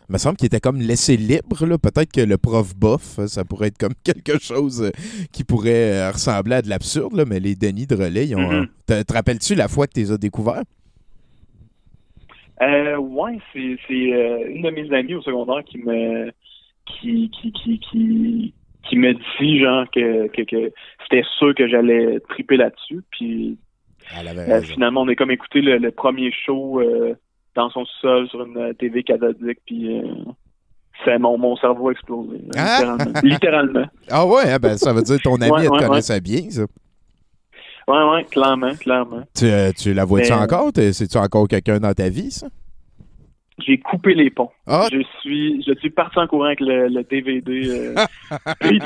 Il 0.08 0.12
me 0.14 0.18
semble 0.18 0.36
qu'il 0.36 0.46
était 0.46 0.60
comme 0.60 0.80
laissé 0.80 1.16
libre. 1.16 1.66
là. 1.66 1.78
Peut-être 1.78 2.10
que 2.12 2.20
le 2.20 2.38
prof 2.38 2.74
bof, 2.74 3.20
ça 3.26 3.44
pourrait 3.44 3.68
être 3.68 3.78
comme 3.78 3.94
quelque 4.04 4.38
chose 4.40 4.90
qui 5.32 5.44
pourrait 5.44 5.92
euh, 6.00 6.10
ressembler 6.12 6.56
à 6.56 6.62
de 6.62 6.68
l'absurde, 6.68 7.14
là, 7.14 7.24
mais 7.26 7.38
les 7.40 7.54
Denis 7.56 7.86
de 7.86 7.96
relais, 7.96 8.28
ils 8.28 8.36
ont. 8.36 8.48
Mhm. 8.50 8.62
euh, 8.62 8.66
te, 8.86 9.02
te 9.02 9.12
rappelles-tu 9.12 9.54
la 9.56 9.68
fois 9.68 9.86
que 9.86 9.92
tu 9.94 10.00
les 10.00 10.12
as 10.12 10.16
découverts? 10.18 10.62
Euh, 12.62 12.96
ouais, 12.98 13.38
c'est 13.52 13.76
c'est 13.88 14.12
euh, 14.12 14.48
une 14.48 14.62
de 14.62 14.70
mes 14.70 14.94
amies 14.94 15.14
au 15.14 15.22
secondaire 15.22 15.64
qui 15.64 15.78
me 15.78 16.30
qui 17.00 17.30
qui 17.30 17.52
qui 17.52 17.78
qui, 17.80 18.54
qui 18.88 18.96
me 18.96 19.12
dit 19.38 19.60
genre 19.60 19.84
que 19.94 20.28
que, 20.28 20.42
que 20.42 20.72
c'était 21.02 21.24
sûr 21.38 21.54
que 21.54 21.68
j'allais 21.68 22.20
triper 22.28 22.56
là-dessus. 22.56 23.00
Puis 23.10 23.58
euh, 24.16 24.62
finalement, 24.62 25.02
on 25.02 25.08
a 25.08 25.14
comme 25.14 25.30
écouté 25.30 25.60
le, 25.60 25.78
le 25.78 25.90
premier 25.90 26.32
show 26.32 26.80
euh, 26.80 27.14
dans 27.54 27.70
son 27.70 27.84
sol 28.00 28.28
sur 28.28 28.44
une 28.44 28.56
euh, 28.56 28.72
TV 28.72 29.02
cathodique. 29.02 29.58
Puis 29.66 29.98
euh, 29.98 30.02
c'est 31.04 31.18
mon 31.18 31.38
mon 31.38 31.56
cerveau 31.56 31.88
a 31.88 31.92
explosé. 31.92 32.40
Ah! 32.56 32.78
Littéralement. 32.80 33.20
littéralement. 33.22 33.86
Ah 34.10 34.26
ouais, 34.26 34.50
hein, 34.52 34.58
ben, 34.60 34.76
ça 34.76 34.92
veut 34.92 35.02
dire 35.02 35.18
que 35.18 35.22
ton 35.22 35.36
ami, 35.36 35.50
Ouais, 35.50 35.60
elle 35.62 35.68
te 35.68 35.72
ouais, 35.74 35.86
connaissait 35.86 36.20
bien, 36.20 36.50
ça. 36.50 36.62
Ouais, 37.88 38.10
ouais, 38.12 38.24
clairement, 38.24 38.74
clairement. 38.76 39.22
Tu, 39.34 39.46
euh, 39.46 39.72
tu 39.76 39.92
la 39.94 40.04
vois-tu 40.04 40.30
Mais- 40.30 40.38
encore? 40.38 40.70
C'est-tu 40.74 41.18
encore 41.18 41.48
quelqu'un 41.48 41.80
dans 41.80 41.92
ta 41.92 42.08
vie, 42.08 42.30
ça? 42.30 42.46
J'ai 43.58 43.78
coupé 43.78 44.14
les 44.14 44.30
ponts. 44.30 44.50
Ah! 44.72 44.86
Je 44.92 45.02
suis 45.20 45.62
je 45.66 45.74
suis 45.80 45.90
parti 45.90 46.18
en 46.18 46.26
courant 46.28 46.44
avec 46.44 46.60
le, 46.60 46.88
le 46.88 47.02
DVD. 47.02 47.68
Euh, 47.68 47.94
et. 48.70 48.78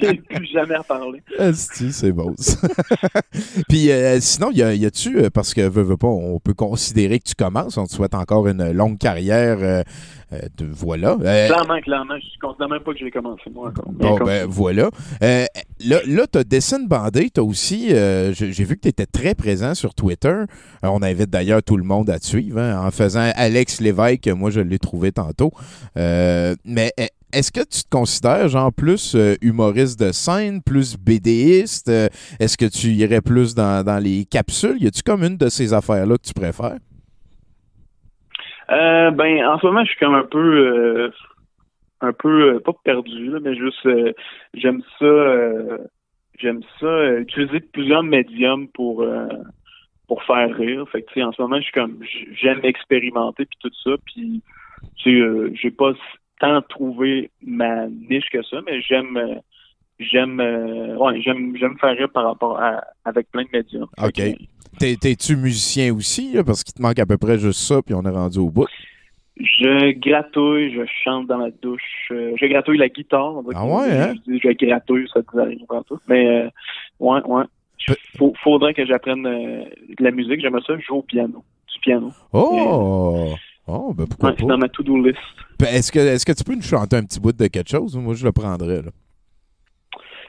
J'ai 0.00 0.14
plus 0.14 0.46
jamais 0.46 0.76
reparlé. 0.76 1.20
Asti, 1.38 1.92
c'est 1.92 2.12
beau, 2.12 2.32
ça. 2.38 2.68
Puis 3.68 3.90
euh, 3.90 4.18
sinon, 4.20 4.50
y 4.52 4.62
a- 4.62 4.74
y 4.74 4.86
a-tu, 4.86 5.18
euh, 5.18 5.30
parce 5.30 5.52
que 5.54 5.62
veux, 5.62 5.82
veux 5.82 5.96
pas, 5.96 6.06
on 6.08 6.38
peut 6.38 6.54
considérer 6.54 7.18
que 7.18 7.28
tu 7.28 7.34
commences, 7.34 7.76
on 7.76 7.86
te 7.86 7.92
souhaite 7.92 8.14
encore 8.14 8.46
une 8.48 8.70
longue 8.72 8.98
carrière. 8.98 9.58
euh, 9.60 9.82
de, 10.58 10.66
voilà. 10.70 11.16
Clairement, 11.16 11.80
clairement, 11.80 12.14
je 12.20 12.26
ne 12.26 12.40
considère 12.40 12.68
même 12.68 12.80
pas 12.82 12.92
que 12.92 12.98
j'ai 12.98 13.10
commencé 13.10 13.42
moi 13.52 13.68
encore. 13.68 13.90
Bon, 13.90 14.18
ben 14.24 14.46
voilà. 14.46 14.90
Là, 15.22 15.46
là 16.06 16.26
tu 16.30 16.38
as 16.38 16.44
Dessin 16.44 16.80
Bandé, 16.84 17.30
tu 17.30 17.40
as 17.40 17.44
aussi, 17.44 17.88
j'ai 17.88 18.64
vu 18.64 18.76
que 18.76 18.82
tu 18.82 18.88
étais 18.88 19.06
très 19.06 19.34
présent 19.34 19.74
sur 19.74 19.94
Twitter. 19.94 20.34
On 20.82 21.02
invite 21.02 21.30
d'ailleurs 21.30 21.62
tout 21.62 21.78
le 21.78 21.84
monde 21.84 22.10
à 22.10 22.18
te 22.18 22.26
suivre 22.26 22.58
hein, 22.60 22.86
en 22.86 22.90
faisant 22.90 23.30
Alex 23.36 23.80
Lévesque, 23.80 24.28
moi 24.28 24.50
je 24.50 24.60
l'ai 24.68 24.78
trouvé 24.78 25.12
tantôt. 25.12 25.52
Euh, 25.96 26.54
mais 26.64 26.92
eh, 26.98 27.08
est-ce 27.32 27.52
que 27.52 27.60
tu 27.60 27.82
te 27.84 27.90
considères 27.90 28.48
genre 28.48 28.72
plus 28.72 29.14
euh, 29.14 29.34
humoriste 29.42 30.00
de 30.00 30.12
scène, 30.12 30.62
plus 30.62 30.96
BDiste? 30.96 31.88
Euh, 31.88 32.08
Est-ce 32.40 32.56
que 32.56 32.66
tu 32.66 32.88
irais 32.88 33.20
plus 33.20 33.54
dans, 33.54 33.84
dans 33.84 34.02
les 34.02 34.24
capsules? 34.24 34.76
Y 34.80 34.86
a-tu 34.86 35.02
comme 35.02 35.22
une 35.22 35.36
de 35.36 35.48
ces 35.48 35.74
affaires-là 35.74 36.16
que 36.16 36.26
tu 36.26 36.34
préfères? 36.34 36.78
Ben, 38.70 39.46
en 39.46 39.58
ce 39.58 39.66
moment, 39.66 39.82
je 39.82 39.90
suis 39.90 39.98
comme 39.98 40.14
un 40.14 40.24
peu, 40.24 41.10
un 42.02 42.12
peu, 42.12 42.60
pas 42.60 42.72
perdu, 42.84 43.30
là, 43.30 43.38
mais 43.40 43.56
juste, 43.56 43.88
j'aime 44.52 44.82
ça, 44.98 45.78
j'aime 46.38 46.60
ça, 46.78 47.14
utiliser 47.14 47.60
plusieurs 47.60 48.02
médiums 48.02 48.68
pour, 48.68 49.06
pour 50.08 50.22
faire 50.24 50.54
rire. 50.54 50.84
Fait 50.90 51.02
que, 51.02 51.20
en 51.20 51.32
ce 51.32 51.40
moment, 51.40 51.56
je 51.56 51.62
suis 51.62 51.72
comme, 51.72 51.98
j'aime 52.32 52.60
expérimenter 52.62 53.46
puis 53.46 53.58
tout 53.60 53.70
ça, 53.84 53.96
puis, 54.04 54.42
tu 54.96 55.10
sais, 55.10 55.16
euh, 55.20 55.50
j'ai 55.54 55.70
pas 55.70 55.92
tant 56.40 56.62
trouvé 56.62 57.30
ma 57.44 57.86
niche 57.88 58.28
que 58.32 58.42
ça, 58.44 58.58
mais 58.66 58.80
j'aime, 58.80 59.16
euh, 59.16 59.34
j'aime, 59.98 60.40
euh, 60.40 60.96
ouais, 60.96 61.20
j'aime, 61.20 61.56
j'aime 61.56 61.76
faire 61.78 61.96
rire 61.96 62.10
par 62.10 62.24
rapport 62.24 62.58
à, 62.60 62.82
avec 63.04 63.30
plein 63.30 63.42
de 63.42 63.48
médiums. 63.52 63.86
Fait 63.98 64.06
OK. 64.06 64.36
T'es- 64.78 64.96
T'es-tu 64.96 65.36
musicien 65.36 65.92
aussi? 65.92 66.32
là? 66.34 66.44
parce 66.44 66.62
qu'il 66.62 66.74
te 66.74 66.80
manque 66.82 66.98
à 67.00 67.06
peu 67.06 67.18
près 67.18 67.38
juste 67.38 67.60
ça, 67.60 67.82
puis 67.82 67.94
on 67.94 68.02
est 68.02 68.10
rendu 68.10 68.38
au 68.38 68.50
bout. 68.50 68.66
Je 69.40 69.92
gratouille, 69.92 70.72
je 70.74 70.82
chante 71.04 71.26
dans 71.28 71.38
la 71.38 71.50
douche, 71.50 72.08
euh, 72.10 72.32
je 72.40 72.46
gratouille 72.46 72.78
la 72.78 72.88
guitare. 72.88 73.34
Ah 73.54 73.64
ouais, 73.66 73.90
hein? 73.92 74.14
Je 74.26 74.32
je 74.36 74.66
gratouille, 74.66 75.08
ça 75.12 75.20
dit 75.20 75.26
rien 75.40 75.82
tout. 75.86 75.98
Mais 76.08 76.26
euh, 76.26 76.48
ouais, 77.00 77.20
ouais. 77.24 77.44
Faut, 78.18 78.34
faudrait 78.42 78.74
que 78.74 78.84
j'apprenne 78.84 79.22
de 79.22 80.02
la 80.04 80.10
musique. 80.10 80.40
J'aimerais 80.40 80.62
ça 80.66 80.76
jouer 80.78 80.98
au 80.98 81.02
piano. 81.02 81.42
Du 81.72 81.80
piano. 81.80 82.12
Oh! 82.32 83.34
Oh, 83.68 83.92
ben 83.94 84.06
pourquoi 84.06 84.30
Ouais, 84.30 84.36
c'est 84.40 84.46
dans 84.46 84.56
ma 84.58 84.68
to-do 84.68 84.96
list. 85.02 85.18
Ben, 85.58 85.66
Est-ce 85.66 85.92
que, 85.92 85.98
est 85.98 86.24
que 86.24 86.32
tu 86.32 86.44
peux 86.44 86.54
nous 86.54 86.62
chanter 86.62 86.96
un 86.96 87.02
petit 87.04 87.20
bout 87.20 87.32
de 87.32 87.46
quelque 87.48 87.68
chose? 87.68 87.96
Moi, 87.96 88.14
je 88.14 88.24
le 88.24 88.32
prendrais. 88.32 88.82
Là? 88.82 88.90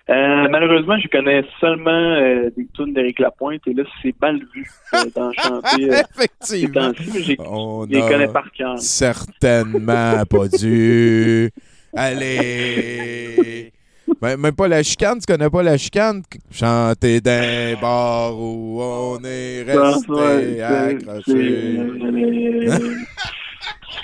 Euh, 0.10 0.48
malheureusement, 0.50 0.98
je 1.00 1.08
connais 1.08 1.43
seulement 1.62 1.91
euh, 1.91 2.50
des 2.58 2.67
tunes 2.74 2.93
d'Éric 2.96 3.19
Lapointe 3.19 3.62
et 3.67 3.74
là, 3.74 3.84
c'est 4.01 4.15
mal 4.19 4.39
vu 4.55 4.65
euh, 4.96 5.03
d'en 5.15 5.31
chanter 5.34 5.91
euh, 5.91 6.01
Effectivement. 6.15 6.91
j'ai- 7.15 7.36
On 7.39 7.86
je 7.86 7.91
les 7.91 8.01
a 8.01 8.10
connais 8.10 8.27
par 8.27 8.51
cœur. 8.51 8.79
certainement 8.79 10.24
pas 10.25 10.48
dû. 10.48 11.51
Allez! 11.96 13.72
Ben, 14.22 14.37
même 14.37 14.55
pas 14.55 14.67
la 14.67 14.83
chicane, 14.83 15.19
tu 15.19 15.25
connais 15.31 15.50
pas 15.50 15.63
la 15.63 15.77
chicane? 15.77 16.22
Chanter 16.51 17.22
d'un 17.22 17.75
bar 17.81 18.37
où 18.37 18.81
on 18.81 19.19
est 19.24 19.63
resté 19.63 20.61
accroché. 20.61 21.79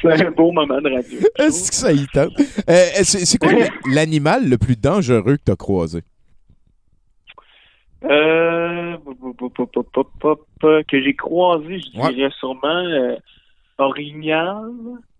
c'est- 0.01 0.23
un 0.25 0.31
beau 0.31 0.51
moment 0.51 0.79
de 0.81 0.89
radio. 0.95 1.19
Est-ce 1.39 1.69
que 1.71 1.75
ça 1.75 1.91
y 1.91 2.05
tente? 2.07 2.31
Euh, 2.69 2.85
c'est 3.03 3.37
quoi 3.39 3.51
l'animal 3.91 4.47
le 4.47 4.57
plus 4.57 4.75
dangereux 4.79 5.37
que 5.37 5.43
tu 5.45 5.51
as 5.51 5.55
croisé? 5.55 6.01
Euh, 8.03 8.97
que 10.87 11.01
j'ai 11.01 11.15
croisé, 11.15 11.79
je 11.79 11.99
Ouais. 11.99 12.13
dirais 12.13 12.29
sûrement 12.39 12.61
euh, 12.67 13.15
Orignal. 13.79 14.69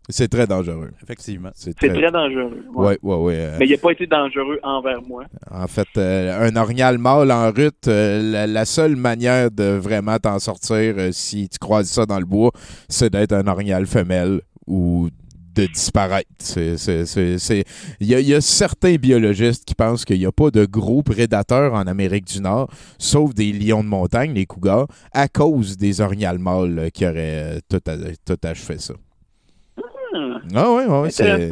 C'est 0.09 0.27
très 0.27 0.45
dangereux. 0.45 0.91
Effectivement. 1.01 1.49
C'est 1.55 1.73
très... 1.73 1.89
très 1.89 2.11
dangereux. 2.11 2.63
ouais. 2.75 2.85
Ouais, 2.87 2.97
ouais, 3.01 3.15
ouais. 3.15 3.35
euh, 3.37 3.57
Mais 3.59 3.65
il 3.65 3.71
n'a 3.71 3.77
pas 3.77 3.91
été 3.91 4.05
dangereux 4.05 4.59
envers 4.61 5.01
moi. 5.01 5.23
En 5.49 5.67
fait, 5.67 5.87
euh, 5.97 6.47
un 6.47 6.55
orignal 6.55 6.97
mâle 6.99 7.31
en 7.31 7.51
rut, 7.51 7.87
euh, 7.87 8.21
la, 8.21 8.45
la 8.47 8.65
seule 8.65 8.95
manière 8.95 9.49
de 9.49 9.63
vraiment 9.77 10.17
t'en 10.19 10.37
sortir 10.37 10.93
euh, 10.97 11.09
si 11.11 11.49
tu 11.49 11.57
croises 11.57 11.87
ça 11.89 12.05
dans 12.05 12.19
le 12.19 12.25
bois, 12.25 12.51
c'est 12.87 13.11
d'être 13.11 13.33
un 13.33 13.47
orignal 13.47 13.87
femelle 13.87 14.41
ou 14.67 15.09
de 15.55 15.65
disparaître. 15.67 16.27
Il, 16.57 17.63
y 18.01 18.13
a, 18.13 18.19
il 18.19 18.27
y 18.27 18.33
a 18.33 18.41
certains 18.41 18.95
biologistes 18.95 19.63
qui 19.65 19.73
pensent 19.73 20.03
qu'il 20.03 20.19
n'y 20.19 20.25
a 20.25 20.31
pas 20.31 20.51
de 20.51 20.65
gros 20.65 21.01
prédateurs 21.01 21.73
en 21.73 21.87
Amérique 21.87 22.25
du 22.25 22.41
Nord, 22.41 22.69
sauf 22.99 23.33
des 23.33 23.53
lions 23.53 23.81
de 23.83 23.87
montagne, 23.87 24.33
les 24.33 24.45
cougars, 24.45 24.87
à 25.13 25.29
cause 25.29 25.77
des 25.77 26.01
orignales 26.01 26.39
mâles 26.39 26.77
euh, 26.77 26.89
qui 26.89 27.05
auraient 27.05 27.61
tout 27.69 28.37
achevé 28.43 28.77
ça. 28.79 28.95
Ah 30.55 30.71
ouais, 30.73 30.85
ouais, 30.85 31.11
c'est... 31.11 31.49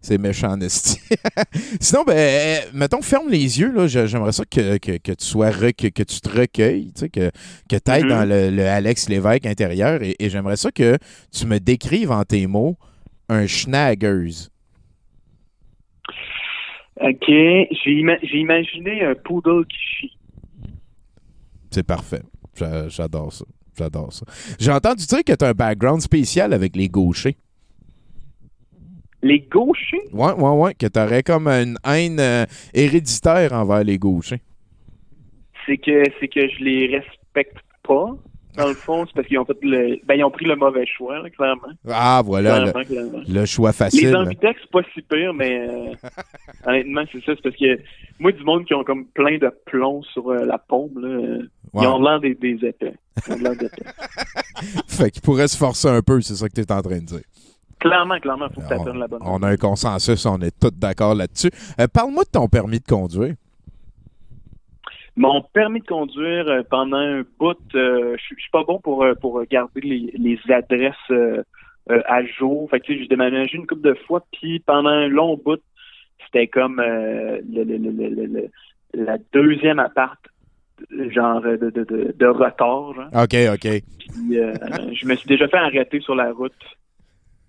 C'est 0.00 0.18
méchant, 0.18 0.54
Nesty. 0.56 1.00
Sinon, 1.80 2.04
ben, 2.04 2.12
euh, 2.16 2.56
mettons, 2.74 3.00
ferme 3.00 3.30
les 3.30 3.58
yeux. 3.58 3.72
Là, 3.72 3.86
j'aimerais 3.86 4.32
ça 4.32 4.44
que, 4.44 4.76
que, 4.76 4.98
que 4.98 5.12
tu 5.12 5.24
sois 5.24 5.50
rec- 5.50 5.92
que 5.94 6.02
tu 6.02 6.20
te 6.20 6.28
recueilles, 6.28 6.92
tu 6.94 7.00
sais, 7.00 7.08
que, 7.08 7.30
que 7.70 7.76
tu 7.76 7.90
ailles 7.90 8.02
Mhm. 8.02 8.08
dans 8.10 8.28
le, 8.28 8.50
le 8.50 8.66
Alex 8.68 9.08
Lévesque 9.08 9.46
intérieur 9.46 10.02
et, 10.02 10.14
et 10.18 10.28
j'aimerais 10.28 10.56
ça 10.56 10.70
que 10.70 10.98
tu 11.32 11.46
me 11.46 11.58
décrives 11.58 12.10
en 12.10 12.22
tes 12.24 12.46
mots 12.46 12.76
un 13.30 13.46
schnaggers. 13.46 14.48
OK. 17.00 17.24
J'ai 17.28 17.90
ima- 17.90 18.18
j'ai 18.22 18.38
imaginé 18.38 19.04
un 19.04 19.14
poodle 19.14 19.66
qui 19.66 19.76
chie. 19.78 20.18
C'est 21.70 21.82
parfait. 21.82 22.22
J'a- 22.54 22.88
J'adore 22.88 23.32
ça. 23.32 23.44
J'adore 23.76 24.12
ça. 24.12 24.24
J'ai 24.60 24.70
entendu 24.70 25.04
dire 25.06 25.24
que 25.24 25.32
tu 25.32 25.44
as 25.44 25.48
un 25.48 25.52
background 25.52 26.00
spécial 26.00 26.52
avec 26.52 26.76
les 26.76 26.88
gauchers. 26.88 27.36
Les 29.24 29.40
gauchers? 29.40 30.02
Ouais, 30.12 30.32
ouais, 30.32 30.50
ouais. 30.50 30.74
Que 30.74 30.86
tu 30.86 31.00
aurais 31.00 31.22
comme 31.22 31.48
une 31.48 31.78
haine 31.86 32.20
euh, 32.20 32.44
héréditaire 32.74 33.54
envers 33.54 33.82
les 33.82 33.96
gauchers. 33.98 34.42
C'est 35.66 35.78
que 35.78 36.02
c'est 36.20 36.28
que 36.28 36.46
je 36.46 36.62
les 36.62 36.98
respecte 36.98 37.56
pas. 37.82 38.14
Dans 38.58 38.68
le 38.68 38.74
fond, 38.74 39.04
c'est 39.06 39.14
parce 39.14 39.26
qu'ils 39.26 39.38
ont 39.38 39.46
fait 39.46 39.56
le. 39.62 39.98
Ben, 40.06 40.14
ils 40.14 40.24
ont 40.24 40.30
pris 40.30 40.44
le 40.44 40.54
mauvais 40.56 40.84
choix, 40.86 41.20
là, 41.20 41.30
clairement. 41.30 41.72
Ah, 41.88 42.22
voilà 42.24 42.60
le, 42.66 42.70
Clairement, 42.70 42.84
clairement. 42.88 43.18
le 43.26 43.46
choix 43.46 43.70
Les 43.70 43.76
facile. 43.76 44.14
ambitex, 44.16 44.60
c'est 44.60 44.70
pas 44.70 44.82
si 44.94 45.00
pire, 45.02 45.32
mais 45.34 45.66
euh, 45.68 45.94
honnêtement, 46.66 47.02
c'est 47.10 47.18
ça. 47.24 47.32
C'est 47.34 47.42
parce 47.42 47.56
que 47.56 47.80
moi, 48.20 48.30
du 48.30 48.44
monde 48.44 48.64
qui 48.66 48.74
ont 48.74 48.84
comme 48.84 49.06
plein 49.06 49.38
de 49.38 49.50
plomb 49.64 50.02
sur 50.02 50.28
euh, 50.28 50.44
la 50.44 50.58
paume, 50.58 51.00
là, 51.00 51.38
ils 51.82 51.86
ont 51.88 52.00
l'air 52.00 52.20
des, 52.20 52.34
des 52.34 52.64
épais. 52.64 52.94
Ils 53.26 53.32
ont 53.32 53.38
l'air 53.38 53.56
d'épais. 53.56 53.82
Fait 54.86 55.10
qu'il 55.10 55.22
pourrait 55.22 55.48
se 55.48 55.56
forcer 55.56 55.88
un 55.88 56.02
peu, 56.02 56.20
c'est 56.20 56.36
ça 56.36 56.46
que 56.48 56.54
tu 56.54 56.60
es 56.60 56.70
en 56.70 56.82
train 56.82 56.98
de 56.98 57.06
dire. 57.06 57.20
Clairement, 57.88 58.18
clairement, 58.18 58.48
faut 58.54 58.60
que 58.60 58.66
tu 58.66 58.72
apprennes 58.72 58.98
la 58.98 59.06
bonne. 59.08 59.20
on 59.24 59.42
a 59.42 59.48
un 59.48 59.56
consensus, 59.56 60.24
on 60.26 60.40
est 60.40 60.58
tous 60.58 60.70
d'accord 60.70 61.14
là-dessus. 61.14 61.50
Euh, 61.80 61.86
Parle-moi 61.86 62.24
de 62.24 62.30
ton 62.30 62.48
permis 62.48 62.80
de 62.80 62.84
conduire. 62.86 63.34
Mon 65.16 65.42
permis 65.42 65.80
de 65.80 65.86
conduire 65.86 66.48
euh, 66.48 66.62
pendant 66.68 66.96
un 66.96 67.22
bout, 67.38 67.56
euh, 67.76 68.16
je 68.18 68.22
suis 68.34 68.50
pas 68.50 68.64
bon 68.64 68.80
pour 68.80 69.04
euh, 69.04 69.14
pour 69.14 69.40
garder 69.44 69.80
les, 69.80 70.12
les 70.18 70.38
adresses 70.52 70.94
à 72.06 72.24
jour. 72.24 72.68
Fait 72.70 72.80
que 72.80 72.86
tu 72.86 72.94
sais, 72.94 73.00
j'ai 73.02 73.08
déménagé 73.08 73.56
une 73.56 73.66
couple 73.66 73.82
de 73.82 73.94
fois, 74.06 74.24
puis 74.32 74.58
pendant 74.60 74.88
un 74.90 75.06
long 75.08 75.38
bout, 75.44 75.60
c'était 76.26 76.48
comme 76.48 76.80
le, 76.80 77.42
le- 77.52 78.26
le- 78.26 78.50
la 78.94 79.18
deuxième 79.32 79.78
appart, 79.78 80.18
genre 81.10 81.42
de, 81.42 81.56
de, 81.56 81.70
de, 81.84 82.14
de 82.18 82.26
retard. 82.26 82.94
Genre. 82.94 83.08
OK, 83.12 83.36
OK. 83.52 83.82
Puis, 83.98 84.38
euh, 84.38 84.54
je 84.92 85.06
me 85.06 85.14
suis 85.14 85.28
déjà 85.28 85.46
fait 85.48 85.58
arrêter 85.58 86.00
sur 86.00 86.14
la 86.14 86.32
route 86.32 86.52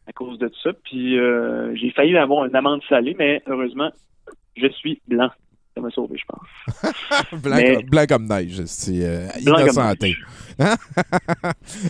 à 0.08 0.14
cause 0.14 0.38
de 0.40 0.48
tout 0.48 0.60
ça. 0.64 0.72
Puis 0.84 1.18
euh, 1.18 1.76
j'ai 1.76 1.92
failli 1.92 2.16
avoir 2.18 2.46
une 2.46 2.56
amende 2.56 2.82
salée, 2.90 3.16
mais 3.18 3.42
heureusement, 3.48 3.92
je 4.56 4.68
suis 4.70 5.02
blanc. 5.08 5.30
Ça 5.76 5.82
m'a 5.82 5.90
sauvé, 5.90 6.18
je 6.18 6.24
pense. 6.26 7.32
blanc, 7.44 7.56
Mais- 7.58 7.76
comme, 7.76 7.86
blanc 7.90 8.06
comme 8.08 8.28
neige. 8.28 8.64
C'est 8.66 9.04
euh, 9.06 9.28
innocenté. 9.42 10.16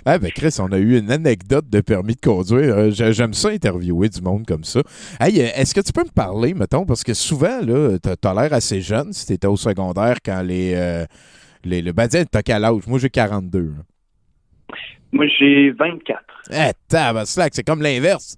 ah 0.06 0.17
ben 0.17 0.32
Chris, 0.32 0.56
on 0.60 0.71
a 0.71 0.80
eu 0.80 0.97
une 0.97 1.12
anecdote 1.12 1.69
de 1.69 1.82
permis 1.82 2.15
de 2.15 2.19
conduire. 2.21 2.75
Euh, 2.75 2.89
j'ai- 2.89 3.13
J'aime 3.13 3.36
ça 3.36 3.49
interviewer 3.49 4.10
du 4.10 4.21
monde 4.21 4.43
comme 4.47 4.63
ça. 4.63 4.82
Hey, 5.19 5.39
euh, 5.39 5.49
est-ce 5.56 5.75
que 5.75 5.82
tu 5.82 5.93
peux 5.93 6.04
me 6.04 6.10
parler, 6.12 6.56
mettons, 6.56 6.86
parce 6.88 7.04
que 7.04 7.13
souvent, 7.13 7.62
là, 7.62 7.97
t'as 7.99 8.15
as, 8.32 8.34
l'air 8.34 8.54
assez 8.54 8.82
jeune 8.82 9.13
si 9.13 9.28
t'étais 9.28 9.45
au 9.47 9.56
secondaire 9.58 10.17
quand 10.25 10.41
les. 10.41 10.73
euh, 10.75 11.06
les 11.63 11.84
le 11.84 11.91
ben, 11.91 12.08
t'as 12.08 12.41
quel 12.41 12.65
âge? 12.65 12.88
Moi, 12.88 12.97
j'ai 12.97 13.12
42. 13.12 13.60
là. 13.60 14.75
Moi, 15.15 15.28
j'ai 15.39 15.71
24. 15.71 16.19
Eh, 16.51 16.71
tabaslac, 16.89 17.54
c'est 17.56 17.63
comme 17.63 17.82
l'inverse. 17.82 18.38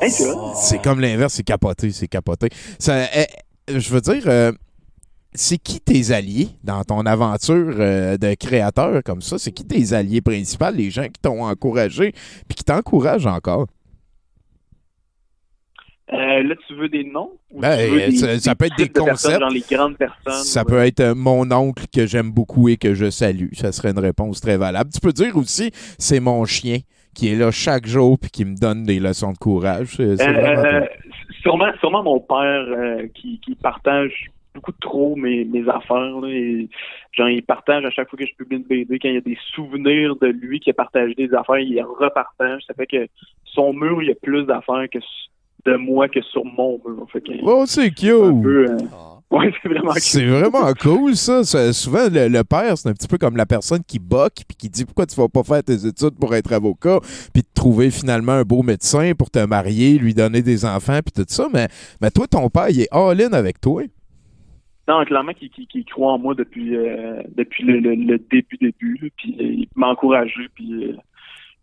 Hey, 0.00 0.10
vois? 0.10 0.54
C'est 0.54 0.80
comme 0.80 1.00
l'inverse, 1.00 1.34
c'est 1.34 1.42
capoté, 1.42 1.90
c'est 1.90 2.06
capoté. 2.06 2.50
Ça, 2.78 3.04
eh, 3.12 3.26
je 3.66 3.90
veux 3.90 4.00
dire, 4.00 4.22
euh, 4.26 4.52
c'est 5.34 5.58
qui 5.58 5.80
tes 5.80 6.12
alliés 6.12 6.50
dans 6.62 6.84
ton 6.84 7.00
aventure 7.00 7.74
euh, 7.80 8.16
de 8.16 8.34
créateur 8.34 9.02
comme 9.02 9.20
ça? 9.20 9.38
C'est 9.38 9.50
qui 9.50 9.64
tes 9.64 9.92
alliés 9.92 10.20
principaux, 10.20 10.70
les 10.72 10.92
gens 10.92 11.06
qui 11.06 11.20
t'ont 11.20 11.42
encouragé 11.44 12.12
puis 12.46 12.54
qui 12.54 12.64
t'encouragent 12.64 13.26
encore? 13.26 13.66
Euh, 16.12 16.42
là, 16.42 16.54
tu 16.66 16.74
veux 16.74 16.88
des 16.88 17.04
noms? 17.04 17.32
Ou 17.52 17.60
Ben, 17.60 17.90
veux 17.90 18.00
euh, 18.00 18.10
ça- 18.12 18.38
ça 18.38 18.54
peut 18.54 18.64
être 18.66 18.78
des 18.78 18.88
concepts. 18.88 19.40
genre 19.40 19.50
les 19.50 19.64
grandes 19.70 19.96
personnes. 19.98 20.42
Ça 20.44 20.64
peut 20.64 20.78
être 20.78 21.00
euh, 21.00 21.14
mon 21.14 21.50
oncle 21.52 21.84
que 21.94 22.06
j'aime 22.06 22.30
beaucoup 22.30 22.68
et 22.68 22.76
que 22.78 22.94
je 22.94 23.10
salue. 23.10 23.48
Ça 23.52 23.72
serait 23.72 23.90
une 23.90 23.98
réponse 23.98 24.40
très 24.40 24.56
valable. 24.56 24.90
Tu 24.92 25.00
peux 25.00 25.12
dire 25.12 25.36
aussi, 25.36 25.70
c'est 25.98 26.20
mon 26.20 26.44
chien 26.46 26.78
qui 27.14 27.28
est 27.32 27.34
là 27.36 27.50
chaque 27.50 27.86
jour 27.86 28.18
puis 28.18 28.30
qui 28.30 28.44
me 28.44 28.54
donne 28.56 28.84
des 28.84 29.00
leçons 29.00 29.32
de 29.32 29.38
courage. 29.38 29.88
C'est 29.96 30.16
c'est 30.16 30.28
Euh, 30.28 30.64
euh, 30.82 30.86
sûrement, 31.42 31.70
sûrement 31.80 32.02
mon 32.02 32.20
père 32.20 32.38
euh, 32.68 33.06
qui, 33.14 33.40
qui 33.40 33.54
partage 33.56 34.30
beaucoup 34.54 34.72
trop 34.80 35.14
mes, 35.14 35.44
mes 35.44 35.68
affaires. 35.68 36.20
Là, 36.20 36.28
et, 36.28 36.68
genre, 37.12 37.28
il 37.28 37.42
partage 37.42 37.84
à 37.84 37.90
chaque 37.90 38.08
fois 38.08 38.18
que 38.18 38.26
je 38.26 38.34
publie 38.34 38.56
une 38.56 38.62
BD, 38.62 38.98
quand 38.98 39.08
il 39.08 39.14
y 39.14 39.18
a 39.18 39.20
des 39.20 39.38
souvenirs 39.54 40.16
de 40.16 40.28
lui 40.28 40.58
qui 40.58 40.70
a 40.70 40.74
partagé 40.74 41.14
des 41.14 41.32
affaires, 41.34 41.58
il 41.58 41.80
repartage. 41.82 42.62
Ça 42.66 42.74
fait 42.74 42.86
que 42.86 43.06
son 43.44 43.72
mur, 43.74 44.02
il 44.02 44.08
y 44.08 44.12
a 44.12 44.14
plus 44.14 44.44
d'affaires 44.46 44.86
que 44.90 44.98
de 45.66 45.76
moi 45.76 46.08
que 46.08 46.20
sur 46.22 46.44
mon 46.44 46.80
mur. 46.86 47.06
Fait 47.12 47.20
que, 47.20 47.32
Oh, 47.42 47.64
c'est 47.66 47.82
un 47.86 47.88
cute! 47.90 48.42
peu, 48.42 48.66
euh, 48.70 48.76
ouais, 49.30 49.52
c'est 49.62 49.68
vraiment 49.68 49.92
C'est 49.96 50.24
vraiment 50.26 50.72
cool, 50.80 51.14
ça. 51.16 51.42
Ça, 51.44 51.72
Souvent, 51.72 52.08
le, 52.10 52.28
le 52.28 52.44
père, 52.44 52.78
c'est 52.78 52.88
un 52.88 52.92
petit 52.92 53.08
peu 53.08 53.18
comme 53.18 53.36
la 53.36 53.44
personne 53.46 53.82
qui 53.86 53.98
boque 53.98 54.34
puis 54.46 54.56
qui 54.56 54.68
dit 54.70 54.84
pourquoi 54.84 55.06
tu 55.06 55.16
vas 55.16 55.28
pas 55.28 55.42
faire 55.42 55.62
tes 55.62 55.86
études 55.86 56.16
pour 56.20 56.34
être 56.34 56.52
avocat, 56.52 57.00
puis 57.32 57.42
de 57.42 57.48
trouver 57.54 57.90
finalement 57.90 58.32
un 58.32 58.42
beau 58.44 58.62
médecin 58.62 59.12
pour 59.18 59.30
te 59.30 59.44
marier, 59.44 59.98
lui 59.98 60.14
donner 60.14 60.42
des 60.42 60.64
enfants, 60.64 61.00
puis 61.04 61.12
tout 61.24 61.28
ça. 61.28 61.48
Mais, 61.52 61.68
mais 62.00 62.10
toi, 62.10 62.26
ton 62.26 62.48
père, 62.48 62.70
il 62.70 62.82
est 62.82 62.88
all-in 62.92 63.32
avec 63.32 63.60
toi. 63.60 63.82
Non, 64.86 65.04
clairement 65.04 65.32
qu'il 65.34 65.50
qu'il- 65.50 65.66
qu'il 65.66 65.84
croit 65.84 66.12
en 66.12 66.18
moi 66.18 66.34
depuis 66.34 66.74
euh, 66.74 67.20
depuis 67.36 67.62
le, 67.64 67.78
le- 67.78 67.94
le 67.94 68.18
début 68.30 68.56
début. 68.58 68.98
là, 69.02 69.08
puis 69.18 69.36
il 69.38 69.68
m'a 69.76 69.88
encouragé, 69.88 70.48
puis 70.54 70.84
euh, 70.84 70.92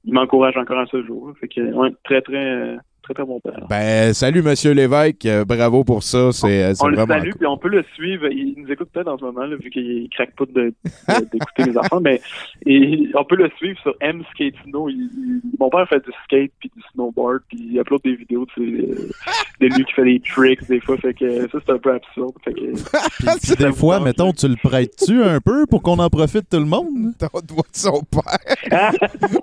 il 0.04 0.14
m'encourage 0.14 0.56
encore 0.58 0.78
à 0.78 0.86
ce 0.86 1.04
jour. 1.04 1.30
là. 1.30 1.34
Fait 1.40 1.48
que 1.48 1.74
ouais, 1.74 1.90
très 2.04 2.22
très 2.22 2.38
euh, 2.46 2.78
très 3.06 3.14
très 3.14 3.24
bon 3.26 3.40
père. 3.40 3.66
Ben, 3.70 4.14
salut, 4.14 4.42
Monsieur 4.42 4.72
Lévesque. 4.74 5.26
Euh, 5.26 5.46
bravo 5.46 5.84
pour 5.84 6.04
ça. 6.04 6.32
C'est 6.32 6.64
euh, 6.64 6.74
c'est 6.74 6.84
On 6.84 6.88
le 6.88 6.96
vraiment 6.98 7.14
salue, 7.14 7.30
cool. 7.30 7.38
puis 7.40 7.48
on 7.48 7.58
peut 7.58 7.70
le 7.70 7.84
suivre. 7.94 8.28
Il 8.32 8.56
nous 8.58 8.72
écoute 8.72 8.90
peut-être 8.92 9.08
en 9.08 9.18
ce 9.18 9.24
moment, 9.24 9.46
là, 9.46 9.56
vu 9.56 9.70
qu'il 9.70 10.10
craque 10.10 10.36
pas 10.36 10.46
de- 10.46 10.52
de- 10.54 10.74
d'écouter 11.32 11.64
les 11.72 11.78
enfants, 11.78 12.02
mais 12.02 12.20
et, 12.66 13.08
on 13.16 13.24
peut 13.24 13.36
le 13.36 13.50
suivre 13.58 13.80
sur 13.82 13.94
M. 14.02 14.24
Il- 14.40 14.52
il- 14.68 15.42
mon 15.60 15.70
père 15.70 15.88
fait 15.88 16.04
du 16.04 16.12
skate 16.26 16.52
puis 16.60 16.72
du 16.76 16.82
snowboard, 16.94 17.42
puis 17.48 17.60
il 17.72 17.78
upload 17.80 18.02
des 18.04 18.16
vidéos 18.16 18.46
de, 18.46 18.52
ses- 18.56 19.62
de 19.62 19.76
lui 19.76 19.86
qui 19.86 19.94
fait 19.94 20.04
des 20.04 20.20
tricks 20.20 20.68
des 20.68 20.80
fois. 20.82 20.98
Fait 20.98 21.14
que 21.14 21.48
ça, 21.50 21.58
c'est 21.66 21.72
un 21.72 21.78
peu 21.78 21.94
absurde. 21.94 22.34
Fait 22.44 22.54
que, 22.54 22.62
Puis 23.44 23.56
des 23.66 23.72
fois, 23.72 24.00
mettons, 24.00 24.32
tu 24.34 24.48
le 24.48 24.56
prêtes-tu 24.56 25.22
un 25.24 25.40
peu 25.40 25.66
pour 25.68 25.82
qu'on 25.84 26.00
en 26.00 26.10
profite 26.10 26.50
tout 26.50 26.58
le 26.60 26.66
monde? 26.66 27.14
Ton 27.20 27.40
doigt 27.48 27.64
de 27.72 27.78
son 27.78 28.02
père. 28.04 28.92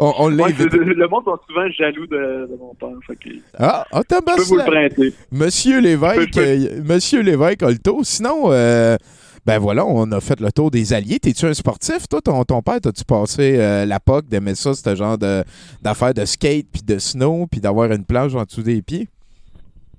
on 0.00 0.12
on 0.18 0.32
Ouais, 0.38 0.52
le 0.58 1.08
monde 1.08 1.24
sont 1.24 1.38
souvent 1.48 1.68
jaloux 1.70 2.06
de, 2.06 2.48
de 2.50 2.56
mon 2.58 2.74
père. 2.74 2.88
Fait 3.06 3.16
que, 3.16 3.28
Ah, 3.58 3.84
ah, 3.92 4.02
je 4.08 4.36
peux 4.36 4.42
vous 4.42 4.56
le 4.56 4.64
prêter. 4.64 5.12
Monsieur 5.30 5.80
Lévesque, 5.80 6.36
euh, 6.38 6.82
Monsieur 6.84 7.22
Lévesque 7.22 7.62
a 7.62 7.70
le 7.70 7.78
tour. 7.78 8.00
Sinon, 8.04 8.50
euh, 8.50 8.96
ben 9.44 9.58
voilà, 9.58 9.84
on 9.84 10.10
a 10.12 10.20
fait 10.20 10.40
le 10.40 10.50
tour 10.52 10.70
des 10.70 10.92
alliés. 10.92 11.18
T'es-tu 11.18 11.46
un 11.46 11.54
sportif, 11.54 12.08
toi? 12.08 12.20
Ton, 12.20 12.44
ton 12.44 12.62
père, 12.62 12.80
t'as-tu 12.80 13.04
passé 13.04 13.58
euh, 13.58 13.84
la 13.84 14.00
POC 14.00 14.28
d'aimer 14.28 14.54
ça, 14.54 14.72
ce 14.72 14.94
genre 14.94 15.18
d'affaires 15.18 16.14
de, 16.14 16.24
skate, 16.24 16.66
puis 16.72 16.82
de 16.82 16.98
snow, 16.98 17.46
puis 17.50 17.60
d'avoir 17.60 17.90
une 17.92 18.04
plage 18.04 18.34
en 18.34 18.44
dessous 18.44 18.62
des 18.62 18.80
pieds? 18.80 19.08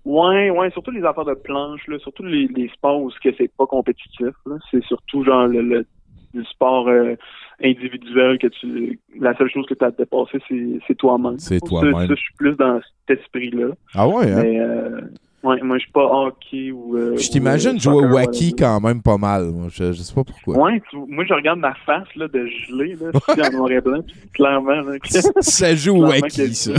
Ouais, 0.05 0.49
ouais, 0.49 0.69
surtout 0.71 0.91
les 0.91 1.03
affaires 1.03 1.25
de 1.25 1.33
planche, 1.33 1.81
là, 1.87 1.97
surtout 1.99 2.23
les, 2.23 2.47
les 2.47 2.69
sports 2.69 3.01
où 3.01 3.11
c'est 3.21 3.51
pas 3.57 3.65
compétitif. 3.65 4.33
C'est 4.71 4.83
surtout 4.83 5.23
genre 5.23 5.47
le, 5.47 5.61
le, 5.61 5.85
le 6.33 6.43
sport 6.45 6.87
euh, 6.87 7.15
individuel 7.61 8.37
que 8.39 8.47
tu. 8.47 8.99
La 9.19 9.35
seule 9.37 9.49
chose 9.51 9.65
que 9.67 9.73
tu 9.73 9.83
as 9.83 9.87
à 9.87 9.91
dépasser, 9.91 10.39
c'est, 10.87 10.95
toi-même. 10.95 11.37
C'est 11.39 11.59
toi-même. 11.59 12.07
je 12.09 12.15
suis 12.15 12.33
plus 12.37 12.55
dans 12.55 12.79
cet 13.07 13.19
esprit-là. 13.19 13.67
Ah 13.93 14.07
ouais, 14.07 14.31
hein? 14.31 14.39
Mais 14.41 14.59
euh, 14.59 15.01
ouais, 15.43 15.61
moi, 15.61 15.77
je 15.77 15.83
suis 15.83 15.91
pas 15.91 16.05
hockey 16.05 16.71
ou. 16.71 16.95
euh, 16.97 17.15
Je 17.17 17.29
t'imagine 17.29 17.79
jouer 17.79 18.05
au 18.05 18.13
wacky 18.13 18.53
quand 18.55 18.79
même 18.81 19.01
pas 19.01 19.17
mal. 19.17 19.45
moi. 19.51 19.67
Je, 19.69 19.93
je 19.93 20.01
sais 20.01 20.13
pas 20.13 20.23
pourquoi. 20.23 20.57
Ouais, 20.57 20.81
tu- 20.89 20.97
moi, 21.07 21.25
je 21.25 21.33
regarde 21.33 21.59
ma 21.59 21.73
face 21.85 22.07
là, 22.15 22.27
de 22.27 22.45
gelée, 22.47 22.95
là, 22.99 23.11
en 23.47 23.51
noir 23.57 23.71
et 23.71 23.81
blanc, 23.81 24.01
puis 24.01 24.15
clairement. 24.33 24.81
Là, 24.81 24.93
ça 25.41 25.75
joue 25.75 25.97
au 25.97 26.07
wacky, 26.07 26.53
ça. 26.55 26.71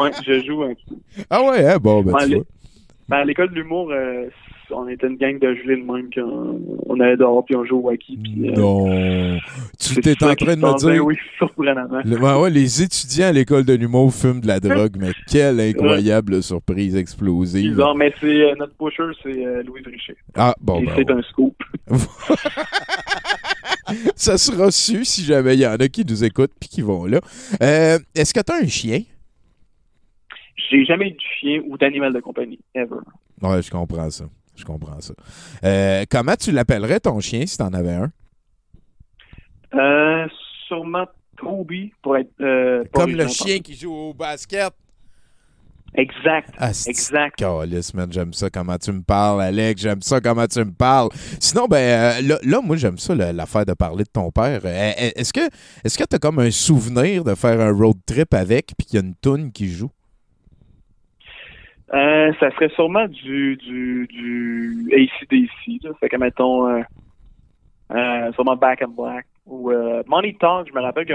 ouais, 0.00 0.10
je 0.26 0.44
joue 0.44 0.60
wacky. 0.62 0.84
Ah 1.30 1.42
ouais, 1.42 1.66
hein? 1.66 1.78
Bon, 1.78 2.02
ben 2.02 2.12
Ben, 2.12 2.18
tu 2.20 2.28
les- 2.28 2.34
vois. 2.36 2.44
Ben, 3.08 3.16
à 3.18 3.24
l'école 3.24 3.50
de 3.50 3.54
l'humour, 3.56 3.90
euh, 3.92 4.26
on 4.70 4.88
était 4.88 5.06
une 5.06 5.16
gang 5.16 5.38
de 5.38 5.54
gelés 5.54 5.76
de 5.76 5.82
même 5.84 6.08
quand 6.14 6.58
on 6.86 7.00
allait 7.00 7.16
dehors 7.16 7.44
puis 7.44 7.56
on 7.56 7.64
jouait 7.64 7.78
au 7.78 7.82
wacky. 7.82 8.16
Puis, 8.16 8.50
euh, 8.50 8.54
Non. 8.56 9.38
Tu 9.78 10.00
t'es 10.00 10.22
en 10.24 10.34
train 10.34 10.56
de 10.56 10.60
me. 10.60 10.72
Ben 10.72 10.74
dire... 10.76 11.04
Oui, 11.04 11.16
surprenamment. 11.38 12.00
Le- 12.04 12.18
ouais, 12.18 12.40
ouais, 12.42 12.50
les 12.50 12.82
étudiants 12.82 13.26
à 13.28 13.32
l'école 13.32 13.64
de 13.64 13.74
l'humour 13.74 14.12
fument 14.12 14.40
de 14.40 14.46
la 14.46 14.60
drogue, 14.60 14.96
mais 14.98 15.12
quelle 15.30 15.60
incroyable 15.60 16.42
surprise 16.42 16.96
explosive. 16.96 17.70
Bizarre, 17.70 17.94
mais 17.94 18.12
c'est 18.20 18.26
euh, 18.26 18.54
notre 18.58 18.74
pusher, 18.76 19.10
c'est 19.22 19.44
euh, 19.44 19.62
Louise 19.62 19.86
Richer. 19.86 20.16
Ah, 20.34 20.54
bon, 20.60 20.80
Et 20.80 20.86
ben, 20.86 20.92
c'est 20.96 21.10
un 21.10 21.22
scoop. 21.22 21.54
ça 24.16 24.38
sera 24.38 24.70
su 24.70 25.04
si 25.04 25.22
jamais 25.24 25.54
il 25.54 25.60
y 25.60 25.66
en 25.66 25.74
a 25.76 25.88
qui 25.88 26.04
nous 26.04 26.24
écoutent 26.24 26.52
puis 26.58 26.68
qui 26.68 26.82
vont 26.82 27.04
là. 27.06 27.20
Euh, 27.62 27.98
Est-ce 28.14 28.32
que 28.32 28.40
tu 28.40 28.52
as 28.52 28.56
un 28.56 28.66
chien? 28.68 29.02
J'ai 30.70 30.84
jamais 30.84 31.08
eu 31.08 31.12
de 31.12 31.20
chien 31.40 31.60
ou 31.66 31.76
d'animal 31.76 32.12
de 32.12 32.20
compagnie, 32.20 32.58
ever. 32.74 32.96
Ouais, 33.42 33.60
je 33.62 33.70
comprends 33.70 34.08
ça. 34.10 34.24
Je 34.56 34.64
comprends 34.64 35.00
ça. 35.00 35.14
Euh, 35.64 36.04
comment 36.10 36.36
tu 36.36 36.52
l'appellerais 36.52 37.00
ton 37.00 37.18
chien 37.20 37.44
si 37.46 37.58
t'en 37.58 37.72
avais 37.72 37.94
un? 37.94 38.12
Euh, 39.74 40.26
sûrement 40.68 41.06
Toby 41.36 41.92
pour 42.02 42.16
être. 42.16 42.30
euh, 42.40 42.84
Comme 42.92 43.12
le 43.12 43.26
chien 43.28 43.58
qui 43.58 43.74
joue 43.74 43.92
au 43.92 44.14
basket. 44.14 44.72
Exact. 45.96 46.50
Ah, 46.58 46.72
c'est- 46.72 46.90
Exact. 46.90 47.40
Man, 47.94 48.12
j'aime 48.12 48.32
ça 48.32 48.50
comment 48.50 48.76
tu 48.78 48.90
me 48.90 49.02
parles, 49.02 49.40
Alex. 49.42 49.80
J'aime 49.80 50.02
ça 50.02 50.20
comment 50.20 50.46
tu 50.48 50.58
me 50.58 50.72
parles. 50.72 51.08
Sinon, 51.38 51.66
ben 51.68 51.76
euh, 51.76 52.20
là, 52.22 52.38
là, 52.42 52.60
moi, 52.60 52.74
j'aime 52.76 52.98
ça, 52.98 53.14
l'affaire 53.14 53.64
de 53.64 53.74
parler 53.74 54.02
de 54.02 54.08
ton 54.12 54.32
père. 54.32 54.60
Est-ce 54.66 55.32
que 55.32 55.48
est-ce 55.84 55.96
que 55.96 56.02
tu 56.04 56.16
as 56.16 56.18
comme 56.18 56.40
un 56.40 56.50
souvenir 56.50 57.22
de 57.22 57.34
faire 57.36 57.60
un 57.60 57.70
road 57.72 57.96
trip 58.06 58.34
avec 58.34 58.72
puis 58.76 58.86
qu'il 58.88 59.00
y 59.00 59.02
a 59.02 59.06
une 59.06 59.14
toune 59.14 59.52
qui 59.52 59.68
joue? 59.68 59.90
Euh, 61.92 62.32
ça 62.40 62.50
serait 62.52 62.70
sûrement 62.70 63.06
du, 63.06 63.56
du, 63.56 64.06
du 64.08 64.88
ACDC, 64.92 65.82
là. 65.84 65.90
Fait 66.00 66.08
que, 66.08 66.16
mettons, 66.16 66.66
euh, 66.68 66.82
euh, 67.92 68.32
sûrement 68.32 68.56
Back 68.56 68.82
in 68.82 68.88
Black. 68.88 69.26
Ou 69.46 69.70
euh, 69.70 70.02
Money 70.06 70.34
Talk, 70.40 70.66
je 70.68 70.72
me 70.72 70.80
rappelle 70.80 71.04
que 71.04 71.12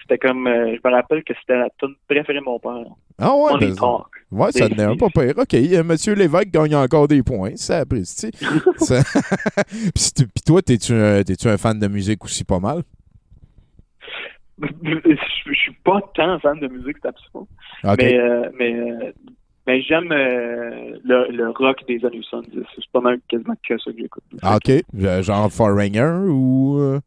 c'était 0.00 0.16
comme. 0.18 0.46
je 0.46 0.78
me 0.88 0.92
rappelle 0.92 1.24
que 1.24 1.34
c'était 1.40 1.58
la 1.58 1.68
tune 1.80 1.96
préférée 2.08 2.38
de 2.38 2.44
mon 2.44 2.60
père. 2.60 2.84
Ah 3.18 3.34
ouais, 3.34 3.50
Money 3.54 3.66
ben, 3.70 3.74
Talk. 3.74 4.06
ouais 4.30 4.52
ça 4.52 4.68
n'est 4.68 4.96
pas 4.96 5.08
pire. 5.08 5.34
OK, 5.36 5.84
Monsieur 5.84 6.14
Lévesque 6.14 6.52
gagne 6.52 6.76
encore 6.76 7.08
des 7.08 7.24
points. 7.24 7.56
Ça 7.56 7.78
apprécie. 7.78 8.30
Ça- 8.76 9.02
Puis 9.94 10.42
toi, 10.46 10.62
t'es-tu 10.62 10.92
un, 10.92 11.24
t'es-tu 11.24 11.48
un 11.48 11.56
fan 11.58 11.80
de 11.80 11.88
musique 11.88 12.24
aussi 12.24 12.44
pas 12.44 12.60
mal? 12.60 12.82
je, 14.62 15.16
je 15.46 15.52
suis 15.54 15.74
pas 15.84 16.00
tant 16.14 16.38
fan 16.38 16.60
de 16.60 16.68
musique, 16.68 16.96
c'est 17.02 17.08
absurde. 17.08 17.46
OK. 17.84 17.96
Mais, 17.98 18.18
euh, 18.18 18.50
mais, 18.56 18.74
euh, 18.74 19.12
mais 19.68 19.80
j'aime 19.82 20.10
euh, 20.10 20.96
le, 21.04 21.30
le 21.30 21.50
rock 21.50 21.84
des 21.86 22.04
années 22.04 22.20
70. 22.22 22.58
C'est 22.74 22.90
pas 22.90 23.00
mal 23.00 23.20
quasiment 23.28 23.54
que 23.68 23.78
ça 23.78 23.92
que 23.92 23.98
j'écoute. 23.98 24.24
Ah, 24.42 24.56
OK. 24.56 24.72
Genre 25.22 25.52
Foreigner 25.52 26.10
ou... 26.28 26.78
euh, 26.80 26.98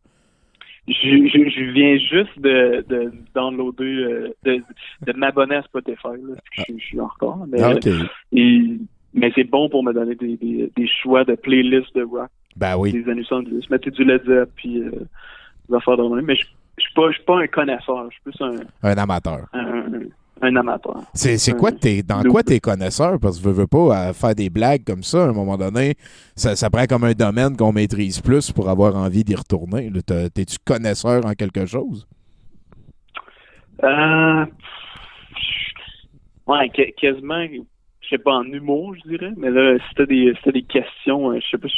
Je, 0.88 0.93
je, 0.93 1.50
je 1.50 1.71
viens 1.71 1.97
juste 1.97 2.39
de, 2.39 2.86
de 2.88 3.12
downloader, 3.36 3.84
euh, 3.84 4.30
de, 4.43 4.62
de 5.06 5.13
m'abonner 5.17 5.56
à 5.56 5.62
Spotify. 5.63 6.08
Là, 6.08 6.36
parce 6.56 6.67
que 6.67 6.74
je, 6.74 6.80
je 6.80 6.86
suis 6.86 7.00
en 7.00 7.08
retard. 7.08 7.39
Mais, 7.50 7.62
Ah, 7.62 7.74
et- 8.32 8.78
mais 9.13 9.32
c'est 9.36 9.43
bon 9.43 9.67
pour 9.67 9.84
me 9.84 9.91
donner 9.91 10.15
des, 10.15 10.38
des, 10.38 10.71
des 10.76 10.88
choix 10.88 11.26
de 11.26 11.36
playlists 11.36 11.93
de 11.95 12.04
rock 12.04 12.30
Ben 12.56 12.78
oui. 12.78 12.93
des 12.93 13.10
années 13.12 13.24
70. 13.24 13.69
Mettez 13.69 13.91
du 13.91 14.06
Led 14.06 14.24
Zepp 14.26 14.50
puis 14.56 14.80
euh, 14.82 14.91
des 15.67 15.76
affaires 15.76 15.97
de 15.97 16.04
même. 16.15 16.26
Mais 16.26 16.36
je 16.36 16.45
je 16.78 16.84
suis 16.86 16.93
pas, 16.95 17.10
je 17.12 17.15
suis 17.17 17.26
pas 17.26 17.38
un 17.39 17.47
connaisseur, 17.47 18.06
je 18.10 18.13
suis 18.15 18.21
plus 18.24 18.41
un, 18.41 18.56
Un 18.89 18.97
amateur. 18.97 19.45
un, 19.54 19.60
un 19.60 20.02
amateur. 20.42 21.02
C'est 21.14 21.38
c'est 21.38 21.54
quoi 21.54 21.72
t'es 21.72 22.02
dans 22.04 22.22
quoi 22.24 22.44
t'es 22.44 22.60
connaisseur? 22.60 23.20
Parce 23.20 23.38
que 23.40 23.46
je 23.46 23.50
veux 23.54 23.68
pas 23.68 23.96
à 24.08 24.14
faire 24.14 24.34
des 24.36 24.50
blagues 24.50 24.84
comme 24.84 25.04
ça, 25.04 25.26
à 25.26 25.28
un 25.30 25.34
moment 25.34 25.58
donné, 25.58 25.96
ça, 26.36 26.56
ça 26.56 26.70
prend 26.70 26.86
comme 26.86 27.04
un 27.04 27.14
domaine 27.14 27.56
qu'on 27.56 27.72
maîtrise 27.72 28.20
plus 28.22 28.52
pour 28.52 28.70
avoir 28.70 28.96
envie 28.96 29.24
d'y 29.24 29.36
retourner. 29.36 29.90
là. 29.90 30.02
T'es-tu 30.30 30.58
connaisseur 30.66 31.26
en 31.26 31.34
quelque 31.34 31.66
chose? 31.66 32.08
Euh, 33.84 34.46
ouais, 36.48 36.70
quasiment, 36.98 37.46
je 38.02 38.08
sais 38.10 38.18
pas, 38.18 38.34
en 38.34 38.44
humour, 38.44 38.96
je 39.04 39.10
dirais. 39.10 39.32
Mais 39.38 39.50
là, 39.50 39.78
si 39.80 39.96
t'as 39.96 40.06
des, 40.06 40.34
si 40.36 40.42
t'as 40.44 40.52
des 40.52 40.64
questions, 40.64 41.32
euh, 41.32 41.40
je 41.42 41.48
sais 41.50 41.58
pas, 41.58 41.68
si- 41.68 41.76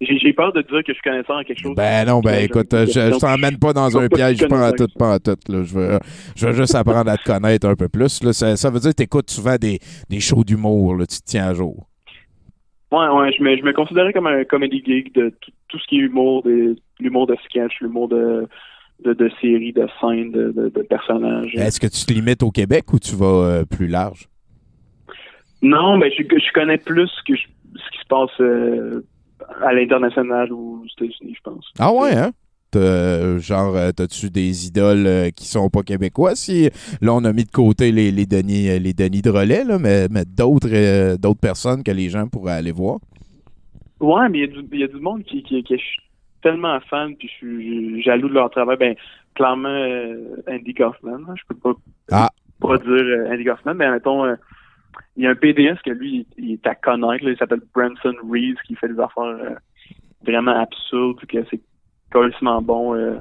j'ai 0.00 0.32
peur 0.32 0.52
de 0.52 0.62
dire 0.62 0.82
que 0.84 0.88
je 0.88 0.92
suis 0.92 1.02
connaisseur 1.02 1.36
en 1.36 1.42
quelque 1.42 1.60
chose. 1.60 1.74
Ben 1.74 2.06
non, 2.06 2.20
ben 2.20 2.44
écoute, 2.44 2.68
je, 2.70 2.86
je 2.86 3.18
t'emmène 3.18 3.58
pas 3.58 3.72
dans 3.72 3.98
un 3.98 4.08
piège, 4.08 4.38
je- 4.38 4.46
pas 4.46 4.68
en 4.68 4.72
tout, 4.72 4.86
pas 4.96 5.14
en 5.14 5.18
tout. 5.18 5.36
Là. 5.48 5.62
Je, 5.64 5.74
veux, 5.74 5.98
je 6.36 6.46
veux 6.46 6.52
juste 6.52 6.74
apprendre 6.74 7.10
à 7.10 7.16
te 7.16 7.24
connaître 7.24 7.66
un 7.66 7.74
peu 7.74 7.88
plus. 7.88 8.22
Là. 8.22 8.32
Ça, 8.32 8.56
ça 8.56 8.70
veut 8.70 8.78
dire 8.80 8.90
que 8.90 8.96
t'écoutes 8.96 9.30
souvent 9.30 9.56
des, 9.56 9.80
des 10.08 10.20
shows 10.20 10.44
d'humour, 10.44 10.96
tu 11.00 11.06
te 11.18 11.24
tiens 11.24 11.48
à 11.48 11.54
jour. 11.54 11.88
Ouais, 12.92 13.06
ouais, 13.08 13.32
je 13.36 13.42
me, 13.42 13.56
je 13.56 13.62
me 13.62 13.72
considérais 13.72 14.12
comme 14.12 14.26
un 14.28 14.44
comedy 14.44 14.82
geek 14.86 15.14
de 15.14 15.28
tout, 15.40 15.50
tout 15.68 15.78
ce 15.78 15.86
qui 15.88 15.96
est 15.96 16.02
humour, 16.02 16.42
l'humour 17.00 17.26
de 17.26 17.36
sketch, 17.44 17.72
l'humour 17.82 18.08
de, 18.08 18.46
de, 19.04 19.12
de 19.12 19.30
séries, 19.42 19.72
de 19.74 19.86
scènes, 20.00 20.30
de, 20.30 20.52
de, 20.52 20.68
de 20.70 20.82
personnages. 20.82 21.54
Est-ce 21.54 21.80
que 21.80 21.86
tu 21.86 22.06
te 22.06 22.12
limites 22.12 22.42
au 22.42 22.50
Québec 22.50 22.90
ou 22.94 22.98
tu 22.98 23.14
vas 23.14 23.26
euh, 23.26 23.64
plus 23.66 23.88
large? 23.88 24.28
Non, 25.60 25.98
mais 25.98 26.10
je, 26.12 26.22
je 26.22 26.52
connais 26.54 26.78
plus 26.78 27.10
que 27.26 27.34
je- 27.34 27.42
ce 27.74 27.90
qui 27.90 27.98
se 28.00 28.06
passe 28.08 28.40
euh, 28.40 29.04
à 29.62 29.72
l'international 29.72 30.52
ou 30.52 30.82
aux 30.82 30.86
États-Unis, 31.04 31.34
je 31.36 31.40
pense. 31.42 31.72
Ah 31.78 31.92
ouais, 31.92 32.14
hein? 32.14 32.30
T'as, 32.70 32.78
euh, 32.80 33.38
genre, 33.38 33.74
euh, 33.76 33.92
t'as-tu 33.92 34.28
des 34.28 34.66
idoles 34.66 35.06
euh, 35.06 35.30
qui 35.30 35.46
sont 35.46 35.70
pas 35.70 35.82
québécois? 35.82 36.34
Si, 36.34 36.68
là, 37.00 37.14
on 37.14 37.24
a 37.24 37.32
mis 37.32 37.44
de 37.44 37.50
côté 37.50 37.92
les, 37.92 38.10
les 38.10 38.26
Denis, 38.26 38.78
les 38.78 38.92
Denis 38.92 39.22
de 39.22 39.30
relais, 39.30 39.64
là, 39.64 39.78
mais, 39.78 40.06
mais 40.10 40.24
d'autres, 40.26 40.68
euh, 40.70 41.16
d'autres 41.16 41.40
personnes 41.40 41.82
que 41.82 41.90
les 41.90 42.10
gens 42.10 42.28
pourraient 42.28 42.52
aller 42.52 42.72
voir. 42.72 42.98
Ouais, 44.00 44.28
mais 44.28 44.38
il 44.38 44.40
y, 44.42 44.44
a 44.44 44.46
du- 44.48 44.68
il 44.72 44.80
y 44.80 44.84
a 44.84 44.88
du 44.88 45.00
monde 45.00 45.22
qui, 45.24 45.42
qui, 45.42 45.62
qui 45.64 45.76
je 45.78 45.82
suis 45.82 46.00
tellement 46.42 46.78
fan, 46.90 47.16
puis 47.16 47.28
je 47.28 47.34
suis 47.34 48.02
jaloux 48.02 48.28
de 48.28 48.34
leur 48.34 48.50
travail. 48.50 48.76
Ben, 48.78 48.94
clairement, 49.34 49.68
euh, 49.70 50.36
Andy 50.48 50.74
Kaufman, 50.74 51.20
hein, 51.28 51.34
je 51.36 51.42
peux 51.48 51.56
pas, 51.56 51.72
Ah. 52.12 52.28
pas 52.60 52.76
dire 52.76 52.86
euh, 52.92 53.32
Andy 53.32 53.44
Kaufman, 53.44 53.74
mais 53.74 53.90
mettons, 53.90 54.24
euh, 54.24 54.34
il 55.16 55.24
y 55.24 55.26
a 55.26 55.30
un 55.30 55.34
PDS 55.34 55.78
que 55.84 55.90
lui, 55.90 56.26
il, 56.36 56.52
est 56.52 56.66
à 56.66 56.74
connaître, 56.74 57.24
là, 57.24 57.32
il 57.32 57.36
s'appelle 57.36 57.62
Branson 57.74 58.14
Reeves, 58.30 58.58
qui 58.66 58.74
fait 58.76 58.88
des 58.88 59.00
affaires 59.00 59.24
euh, 59.24 59.54
vraiment 60.24 60.60
absurdes, 60.60 61.24
que 61.26 61.38
c'est 61.50 61.60
carrément 62.10 62.62
bon. 62.62 62.94
euh, 62.94 63.18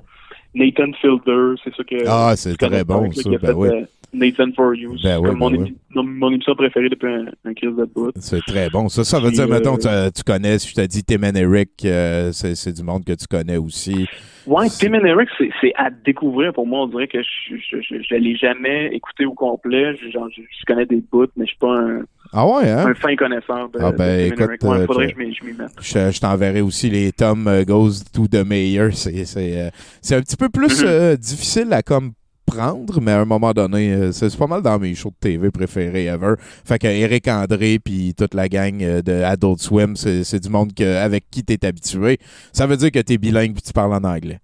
Nathan 0.54 0.92
Fielder, 1.00 1.56
c'est 1.64 1.76
ça 1.76 1.84
que... 1.84 2.08
Ah, 2.08 2.36
c'est 2.36 2.56
très 2.58 2.84
bon, 2.84 3.12
ça, 3.12 3.30
ben 3.30 3.40
fait, 3.40 3.54
oui. 3.54 3.86
Nathan 4.14 4.52
for 4.56 4.74
You, 4.74 4.96
Ben 5.04 5.20
oui, 5.20 5.28
comme 5.30 5.38
mon, 5.38 5.52
ben 5.52 5.74
mon, 5.94 6.04
mon 6.04 6.32
émission 6.32 6.56
préférée 6.56 6.90
depuis 6.90 7.08
un, 7.12 7.26
un 7.46 7.54
crise 7.54 7.76
de 7.76 7.86
bout. 7.86 8.12
C'est 8.20 8.42
très 8.46 8.70
bon. 8.70 8.88
Ça, 8.90 9.04
ça 9.04 9.20
veut 9.20 9.32
dire, 9.32 9.48
mettons, 9.48 9.78
euh, 9.86 10.08
tu, 10.08 10.14
tu 10.14 10.24
connais, 10.24 10.58
si 10.60 10.70
je 10.70 10.76
t'ai 10.76 10.88
dit 10.88 11.04
Tim 11.04 11.24
and 11.24 11.36
Eric, 11.36 11.72
euh, 11.86 12.32
c'est, 12.32 12.56
c'est 12.56 12.72
du 12.74 12.84
monde 12.84 13.04
que 13.04 13.14
tu 13.14 13.28
connais 13.28 13.58
aussi. 13.58 14.08
Ouais, 14.46 14.68
Tim 14.70 14.94
and 14.94 15.06
Eric, 15.06 15.28
c'est, 15.38 15.50
c'est 15.60 15.74
à 15.76 15.90
découvrir 15.90 16.54
pour 16.54 16.66
moi. 16.66 16.84
On 16.84 16.88
dirait 16.88 17.08
que 17.10 17.22
je, 17.22 17.56
je, 17.58 17.78
je, 17.82 18.02
je 18.02 18.16
l'ai 18.16 18.36
jamais 18.38 18.88
écouté 18.94 19.26
au 19.26 19.34
complet. 19.34 19.94
Je, 20.02 20.10
genre, 20.10 20.30
je, 20.36 20.42
je 20.42 20.66
connais 20.66 20.86
des 20.86 21.04
bouts, 21.12 21.26
mais 21.36 21.44
je 21.46 21.50
suis 21.50 21.58
pas 21.60 21.78
un, 21.78 22.02
Ah 22.32 22.48
ouais, 22.48 22.70
hein? 22.70 22.88
un 22.88 22.94
fin 22.94 23.14
connaisseur 23.18 23.68
de, 23.70 23.80
Ah 23.82 23.92
ben, 23.92 24.30
de 24.30 24.36
Tim 24.36 24.42
and 24.42 24.46
écoute. 24.54 24.70
Ouais, 24.70 24.78
euh, 24.78 24.86
faudrait 24.86 25.10
je- 25.10 25.14
que 25.16 25.22
je 25.22 25.26
m'y, 25.28 25.36
je 25.36 25.44
m'y 25.44 25.52
mette. 25.52 25.72
Je, 25.82 26.12
je 26.16 26.20
t'enverrai 26.22 26.62
aussi 26.62 26.90
les 26.90 27.12
Tom 27.12 27.46
euh, 27.50 27.66
Goes 27.66 28.06
to 28.14 28.26
the 28.30 28.46
Mayor. 28.48 28.94
C'est, 28.94 29.26
c'est, 29.26 29.70
c'est 30.02 30.16
un 30.16 30.22
petit 30.22 30.38
peu 30.38 30.48
plus 30.48 30.82
Mhm. 30.82 30.88
euh, 30.88 31.16
difficile 31.18 31.74
à 31.74 31.82
comme 31.84 32.14
prendre, 32.48 33.00
mais 33.02 33.12
à 33.12 33.20
un 33.22 33.26
moment 33.26 33.52
donné, 33.52 33.94
euh, 33.94 34.12
c'est, 34.12 34.36
pas 34.38 34.48
mal 34.48 34.62
dans 34.62 34.80
mes 34.80 34.96
shows 34.96 35.10
de 35.10 35.16
TV 35.20 35.52
préférés 35.52 36.06
ever. 36.06 36.36
Fait 36.66 36.80
que 36.80 36.88
Eric 36.88 37.28
André 37.28 37.78
puis 37.78 38.16
toute 38.16 38.34
la 38.34 38.48
gang 38.48 38.82
euh, 38.82 39.02
de 39.02 39.12
Adult 39.22 39.60
Swim, 39.60 39.96
c'est, 39.96 40.40
du 40.40 40.50
monde 40.50 40.74
que, 40.74 40.98
avec 40.98 41.30
qui 41.30 41.44
t'es 41.44 41.64
habitué. 41.66 42.18
Ça 42.54 42.66
veut 42.66 42.78
dire 42.78 42.92
que 42.92 43.00
t'es 43.00 43.18
bilingue 43.18 43.54
puis 43.54 43.62
tu 43.62 43.74
parles 43.74 43.94
en 43.94 44.04
anglais. 44.04 44.40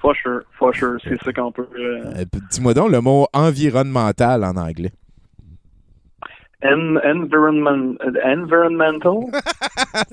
For 0.00 0.14
sure, 0.16 0.40
for 0.58 0.74
sure. 0.74 0.96
C'est 1.04 1.22
ça 1.22 1.32
qu'on 1.32 1.52
peut. 1.52 1.68
euh, 1.78 2.04
Euh, 2.16 2.24
dis-moi 2.50 2.72
donc 2.72 2.90
le 2.90 3.00
mot 3.02 3.26
environnemental 3.34 4.44
en 4.44 4.56
anglais. 4.56 4.92
En- 6.64 6.96
environment, 6.96 7.94
environmental? 8.24 9.20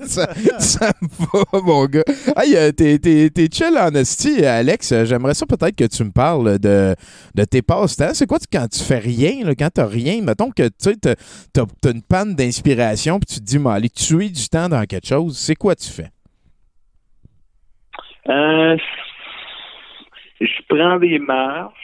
ça, 0.06 0.32
ça 0.58 0.92
me 1.02 1.08
va, 1.26 1.60
mon 1.62 1.84
gars. 1.86 2.02
Hey, 2.36 2.56
euh, 2.56 2.72
t'es, 2.72 2.98
t'es, 2.98 3.30
t'es 3.30 3.48
chill 3.52 3.76
en 3.78 3.90
esti, 3.94 4.44
Alex. 4.44 5.04
J'aimerais 5.04 5.34
ça 5.34 5.46
peut-être 5.46 5.76
que 5.76 5.84
tu 5.84 6.04
me 6.04 6.10
parles 6.10 6.58
de, 6.58 6.94
de 7.34 7.44
tes 7.44 7.62
passe-temps. 7.62 8.14
C'est 8.14 8.26
quoi 8.26 8.38
quand 8.52 8.66
tu 8.68 8.82
fais 8.82 8.98
rien, 8.98 9.44
là, 9.44 9.54
quand 9.54 9.70
t'as 9.72 9.86
rien? 9.86 10.22
Mettons 10.22 10.50
que 10.50 10.68
tu 10.68 10.96
t'as, 10.98 11.14
t'as- 11.52 11.90
une 11.90 12.02
panne 12.02 12.34
d'inspiration 12.34 13.18
puis 13.20 13.34
tu 13.34 13.40
te 13.40 13.44
dis, 13.44 13.58
mais 13.58 13.70
aller 13.70 13.90
tuer 13.90 14.28
du 14.30 14.48
temps 14.48 14.68
dans 14.68 14.84
quelque 14.84 15.06
chose. 15.06 15.36
C'est 15.38 15.54
quoi 15.56 15.74
tu 15.74 15.88
fais? 15.90 16.08
Euh, 18.28 18.76
je 20.40 20.46
prends 20.68 20.98
des 20.98 21.18
marches. 21.18 21.74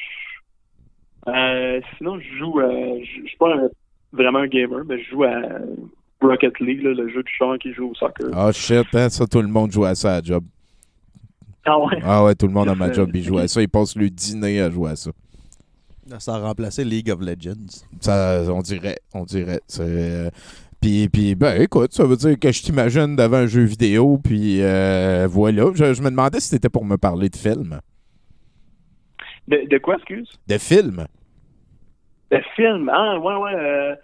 Euh, 1.27 1.81
sinon, 1.97 2.19
je 2.21 2.39
joue. 2.39 2.61
euh, 2.61 2.99
je 3.03 3.23
je 3.23 3.29
suis 3.29 3.37
pas 3.39 3.55
un- 3.55 3.71
vraiment 4.15 4.41
un 4.41 4.47
gamer, 4.47 4.85
mais 4.87 5.03
je 5.03 5.11
joue 5.11 5.25
à 5.25 5.33
Rocket 6.21 6.59
League, 6.61 6.83
là, 6.83 6.93
le 6.95 7.09
jeu 7.09 7.23
de 7.23 7.29
char 7.29 7.59
qui 7.59 7.73
joue 7.73 7.91
au 7.91 7.95
soccer. 7.95 8.31
Ah, 8.33 8.53
shit, 8.53 8.87
hein, 8.95 9.09
ça, 9.09 9.27
tout 9.27 9.43
le 9.43 9.49
monde 9.49 9.71
joue 9.73 9.85
à 9.85 9.95
ça 9.95 10.17
à 10.17 10.23
job. 10.23 10.45
Ah 11.67 11.79
ouais? 11.79 11.99
Ah 12.03 12.25
ouais, 12.25 12.35
tout 12.35 12.47
le 12.47 12.53
monde 12.53 12.69
à 12.69 12.75
ma 12.75 12.93
job, 12.93 13.11
il 13.15 13.23
joue 13.23 13.39
à 13.39 13.49
ça. 13.49 13.61
Il 13.63 13.69
passe 13.69 13.97
le 13.97 14.11
dîner 14.11 14.61
à 14.61 14.71
jouer 14.71 14.91
à 14.91 14.97
ça. 14.97 15.11
Ça 16.19 16.35
a 16.35 16.39
remplacé 16.39 16.85
League 16.85 17.11
of 17.11 17.21
Legends. 17.21 17.85
Ça, 18.01 18.43
on 18.49 18.61
dirait, 18.61 18.99
on 19.15 19.25
dirait. 19.25 19.61
C'est, 19.67 19.83
euh, 19.87 20.31
puis, 20.79 21.09
puis, 21.09 21.35
ben, 21.35 21.63
écoute, 21.63 21.95
ça 21.95 22.05
veut 22.05 22.17
dire 22.17 22.39
que 22.39 22.53
je 22.53 22.63
t'imagine 22.63 23.17
devant 23.17 23.39
un 23.39 23.47
jeu 23.47 23.63
vidéo, 23.63 24.21
puis 24.23 24.59
euh, 24.61 25.27
voilà. 25.31 25.71
Je, 25.75 25.95
je 25.95 26.03
me 26.03 26.11
demandais 26.11 26.41
si 26.41 26.49
c'était 26.49 26.69
pour 26.69 26.85
me 26.85 26.99
parler 26.99 27.31
de 27.31 27.37
film. 27.37 27.81
De, 29.49 29.67
de 29.67 29.79
quoi, 29.79 29.97
excuse? 29.97 30.29
De 30.47 30.59
film? 30.59 31.07
De 32.31 32.41
film. 32.57 32.91
Ah, 32.93 33.19
ouais, 33.19 33.35
ouais. 33.37 33.55
euh, 33.55 33.95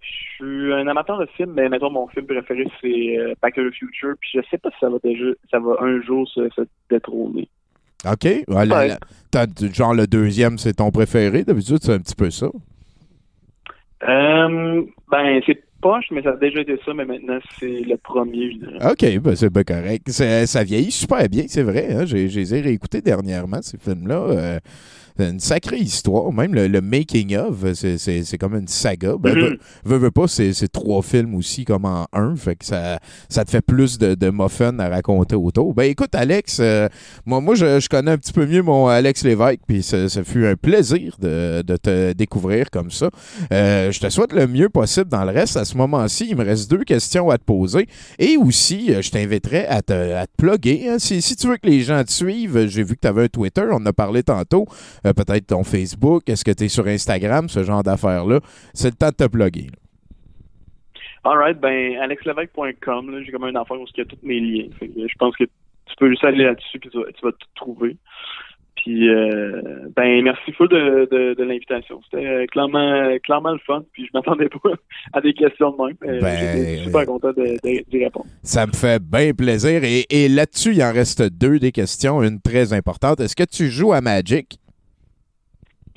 je 0.00 0.44
suis 0.44 0.72
un 0.72 0.86
amateur 0.86 1.18
de 1.18 1.26
films, 1.36 1.52
mais 1.56 1.68
mettons, 1.68 1.90
mon 1.90 2.06
film 2.08 2.26
préféré, 2.26 2.66
c'est 2.80 3.18
euh, 3.18 3.34
Back 3.42 3.54
to 3.56 3.68
the 3.68 3.74
Future. 3.74 4.14
Puis 4.20 4.30
je 4.34 4.40
sais 4.50 4.58
pas 4.58 4.70
si 4.70 4.76
ça 4.80 4.88
va, 4.88 4.98
déjà, 5.02 5.24
ça 5.50 5.58
va 5.58 5.76
un 5.80 6.00
jour 6.02 6.28
se, 6.28 6.48
se 6.50 6.62
détrôner. 6.88 7.48
OK. 8.06 8.24
Ouais, 8.24 8.44
la- 8.66 8.76
Ouais. 8.78 8.88
la- 8.88 8.98
t'as- 9.32 9.72
genre, 9.72 9.92
le 9.94 10.06
deuxième, 10.06 10.56
c'est 10.58 10.74
ton 10.74 10.90
préféré? 10.92 11.42
D'habitude, 11.42 11.78
c'est 11.82 11.92
un 11.94 11.98
petit 11.98 12.14
peu 12.14 12.30
ça. 12.30 12.46
Euh, 14.08 14.82
ben, 15.10 15.40
c'est 15.44 15.60
poche, 15.80 16.06
mais 16.12 16.22
ça 16.22 16.30
a 16.30 16.36
déjà 16.36 16.60
été 16.60 16.76
ça, 16.84 16.94
mais 16.94 17.04
maintenant, 17.04 17.38
c'est 17.58 17.80
le 17.80 17.96
premier, 17.96 18.52
je 18.52 18.58
dirais. 18.58 18.90
OK, 18.92 19.20
ben, 19.22 19.34
c'est 19.36 19.52
bien 19.52 19.64
correct. 19.64 20.04
C'est- 20.08 20.46
ça 20.46 20.62
vieillit 20.62 20.90
super 20.92 21.28
bien, 21.28 21.44
c'est 21.48 21.62
vrai. 21.64 21.88
Hein? 21.92 22.04
J'ai, 22.06 22.28
je 22.28 22.38
les 22.38 22.54
ai 22.54 22.60
réécoutés 22.60 23.00
dernièrement, 23.00 23.60
ces 23.62 23.78
films-là. 23.78 24.14
Euh, 24.20 24.58
une 25.18 25.40
sacrée 25.40 25.78
histoire. 25.78 26.32
Même 26.32 26.54
le, 26.54 26.68
le 26.68 26.80
making 26.80 27.36
of, 27.36 27.64
c'est, 27.74 28.38
comme 28.38 28.54
une 28.54 28.68
saga. 28.68 29.14
Ben, 29.18 29.34
Mhm. 29.34 29.40
veux, 29.44 29.58
veux, 29.84 29.96
veux 29.98 30.10
pas, 30.10 30.26
c'est, 30.28 30.52
trois 30.72 31.02
films 31.02 31.34
aussi 31.34 31.64
comme 31.64 31.84
en 31.84 32.06
un. 32.12 32.34
Fait 32.36 32.56
que 32.56 32.64
ça, 32.64 32.98
ça 33.28 33.44
te 33.44 33.50
fait 33.50 33.60
plus 33.60 33.98
de, 33.98 34.14
de 34.14 34.30
muffins 34.30 34.78
à 34.78 34.88
raconter 34.88 35.34
autour. 35.36 35.74
Ben 35.74 35.84
écoute, 35.84 36.14
Alex, 36.14 36.58
euh, 36.60 36.88
moi, 37.26 37.40
moi 37.40 37.54
je, 37.54 37.80
je 37.80 37.88
connais 37.88 38.10
un 38.12 38.18
petit 38.18 38.32
peu 38.32 38.46
mieux 38.46 38.62
mon 38.62 38.86
Alex 38.88 39.24
Lévesque, 39.24 39.60
puis 39.66 39.82
ça, 39.82 40.08
ça 40.08 40.24
fut 40.24 40.46
un 40.46 40.56
plaisir 40.56 41.16
de, 41.20 41.62
de 41.62 41.76
te 41.76 42.12
découvrir 42.12 42.70
comme 42.70 42.90
ça. 42.90 43.10
Euh, 43.52 43.90
je 43.92 44.00
te 44.00 44.08
souhaite 44.08 44.32
le 44.32 44.46
mieux 44.46 44.68
possible 44.68 45.08
dans 45.10 45.24
le 45.24 45.32
reste. 45.32 45.56
À 45.56 45.64
ce 45.64 45.76
moment-ci, 45.76 46.26
il 46.30 46.36
me 46.36 46.44
reste 46.44 46.70
deux 46.70 46.84
questions 46.84 47.30
à 47.30 47.38
te 47.38 47.44
poser. 47.44 47.86
Et 48.18 48.36
aussi, 48.36 48.92
euh, 48.92 49.02
je 49.02 49.10
t'inviterais 49.10 49.66
à 49.66 49.82
te, 49.82 49.92
à 49.92 50.26
te 50.26 50.32
plugger. 50.36 50.88
hein. 50.88 50.96
Si, 50.98 51.20
si 51.22 51.36
tu 51.36 51.48
veux 51.48 51.56
que 51.56 51.66
les 51.66 51.80
gens 51.80 52.02
te 52.04 52.12
suivent, 52.12 52.66
j'ai 52.68 52.82
vu 52.82 52.94
que 52.94 53.00
tu 53.02 53.08
avais 53.08 53.24
un 53.24 53.28
Twitter, 53.28 53.62
on 53.70 53.76
en 53.76 53.86
a 53.86 53.92
parlé 53.92 54.22
tantôt. 54.22 54.66
Euh, 55.08 55.12
Peut-être 55.12 55.46
ton 55.48 55.64
Facebook. 55.64 56.22
Est-ce 56.28 56.44
que 56.44 56.50
tu 56.52 56.64
es 56.64 56.68
sur 56.68 56.86
Instagram, 56.86 57.48
ce 57.48 57.62
genre 57.64 57.82
d'affaires-là? 57.82 58.40
C'est 58.74 58.90
le 58.90 58.94
temps 58.96 59.08
de 59.10 59.14
te 59.14 59.26
plugger. 59.28 59.62
là. 59.62 59.78
Alright, 61.24 61.58
ben, 61.60 61.96
alexlevesque.com, 62.00 63.22
j'ai 63.24 63.32
comme 63.32 63.44
un 63.44 63.54
affaire 63.56 63.80
où 63.80 63.84
il 63.94 63.98
y 63.98 64.00
a 64.00 64.04
tous 64.04 64.18
mes 64.22 64.40
liens. 64.40 64.68
Fait 64.78 64.88
que 64.88 65.00
je 65.06 65.14
pense 65.18 65.36
que 65.36 65.44
tu 65.44 65.94
peux 65.98 66.08
juste 66.10 66.24
aller 66.24 66.44
là-dessus 66.44 66.78
puis 66.78 66.90
tu 66.90 66.98
vas, 66.98 67.06
tu 67.12 67.20
vas 67.24 67.32
tout 67.32 67.48
trouver. 67.56 67.96
Puis, 68.76 69.08
euh, 69.10 69.60
ben, 69.96 70.22
merci 70.22 70.52
full 70.52 70.68
de, 70.68 71.08
de, 71.10 71.34
de 71.34 71.42
l'invitation. 71.42 72.00
C'était 72.04 72.24
euh, 72.24 72.46
clairement, 72.46 73.18
clairement 73.24 73.50
le 73.52 73.58
fun. 73.66 73.82
Puis, 73.92 74.06
je 74.06 74.10
m'attendais 74.14 74.48
pas 74.48 74.70
à 75.12 75.20
des 75.20 75.34
questions 75.34 75.72
de 75.72 75.84
même. 75.84 75.96
Ben, 76.00 76.36
J'étais 76.36 76.84
super 76.84 77.04
content 77.04 77.32
d'y 77.32 78.04
répondre. 78.04 78.26
Ça 78.44 78.66
me 78.66 78.72
fait 78.72 79.02
bien 79.02 79.32
plaisir. 79.34 79.82
Et, 79.82 80.06
et 80.10 80.28
là-dessus, 80.28 80.72
il 80.74 80.82
en 80.84 80.92
reste 80.92 81.22
deux 81.24 81.58
des 81.58 81.72
questions, 81.72 82.22
une 82.22 82.40
très 82.40 82.72
importante. 82.72 83.18
Est-ce 83.18 83.34
que 83.34 83.42
tu 83.44 83.66
joues 83.68 83.92
à 83.92 84.00
Magic? 84.00 84.58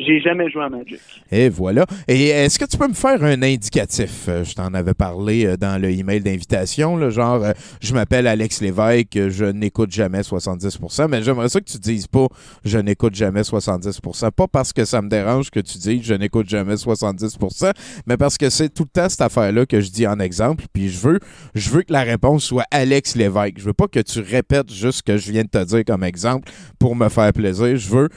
J'ai 0.05 0.19
jamais 0.19 0.49
joué 0.49 0.63
à 0.63 0.69
Magic. 0.69 0.99
Et 1.31 1.49
voilà. 1.49 1.85
Et 2.07 2.27
est-ce 2.27 2.57
que 2.59 2.65
tu 2.65 2.77
peux 2.77 2.87
me 2.87 2.93
faire 2.93 3.23
un 3.23 3.41
indicatif? 3.41 4.25
Euh, 4.27 4.43
Je 4.43 4.53
t'en 4.53 4.73
avais 4.73 4.93
parlé 4.93 5.45
euh, 5.45 5.57
dans 5.57 5.81
le 5.81 5.89
email 5.89 6.21
d'invitation, 6.21 7.09
genre, 7.09 7.43
euh, 7.43 7.51
je 7.81 7.93
m'appelle 7.93 8.27
Alex 8.27 8.61
Lévesque, 8.61 9.29
je 9.29 9.45
n'écoute 9.45 9.91
jamais 9.91 10.21
70%, 10.21 11.07
mais 11.07 11.21
j'aimerais 11.23 11.49
ça 11.49 11.59
que 11.59 11.65
tu 11.65 11.77
dises 11.77 12.07
pas 12.07 12.27
je 12.63 12.77
n'écoute 12.77 13.15
jamais 13.15 13.41
70%. 13.41 14.31
Pas 14.31 14.47
parce 14.47 14.73
que 14.73 14.85
ça 14.85 15.01
me 15.01 15.09
dérange 15.09 15.49
que 15.49 15.59
tu 15.59 15.77
dises 15.77 16.03
je 16.03 16.13
n'écoute 16.13 16.49
jamais 16.49 16.75
70%, 16.75 17.71
mais 18.07 18.17
parce 18.17 18.37
que 18.37 18.49
c'est 18.49 18.69
tout 18.69 18.83
le 18.83 19.01
temps 19.01 19.09
cette 19.09 19.21
affaire-là 19.21 19.65
que 19.65 19.81
je 19.81 19.89
dis 19.89 20.07
en 20.07 20.19
exemple, 20.19 20.65
puis 20.73 20.89
je 20.89 20.99
veux, 20.99 21.19
je 21.55 21.69
veux 21.69 21.83
que 21.83 21.93
la 21.93 22.03
réponse 22.03 22.45
soit 22.45 22.65
Alex 22.71 23.15
Lévesque. 23.15 23.55
Je 23.57 23.65
veux 23.65 23.73
pas 23.73 23.87
que 23.87 23.99
tu 23.99 24.19
répètes 24.19 24.71
juste 24.71 24.99
ce 24.99 25.03
que 25.03 25.17
je 25.17 25.31
viens 25.31 25.43
de 25.43 25.49
te 25.49 25.63
dire 25.63 25.83
comme 25.85 26.03
exemple 26.03 26.51
pour 26.79 26.95
me 26.95 27.09
faire 27.09 27.31
plaisir. 27.33 27.75
Je 27.75 27.89
veux 27.89 28.09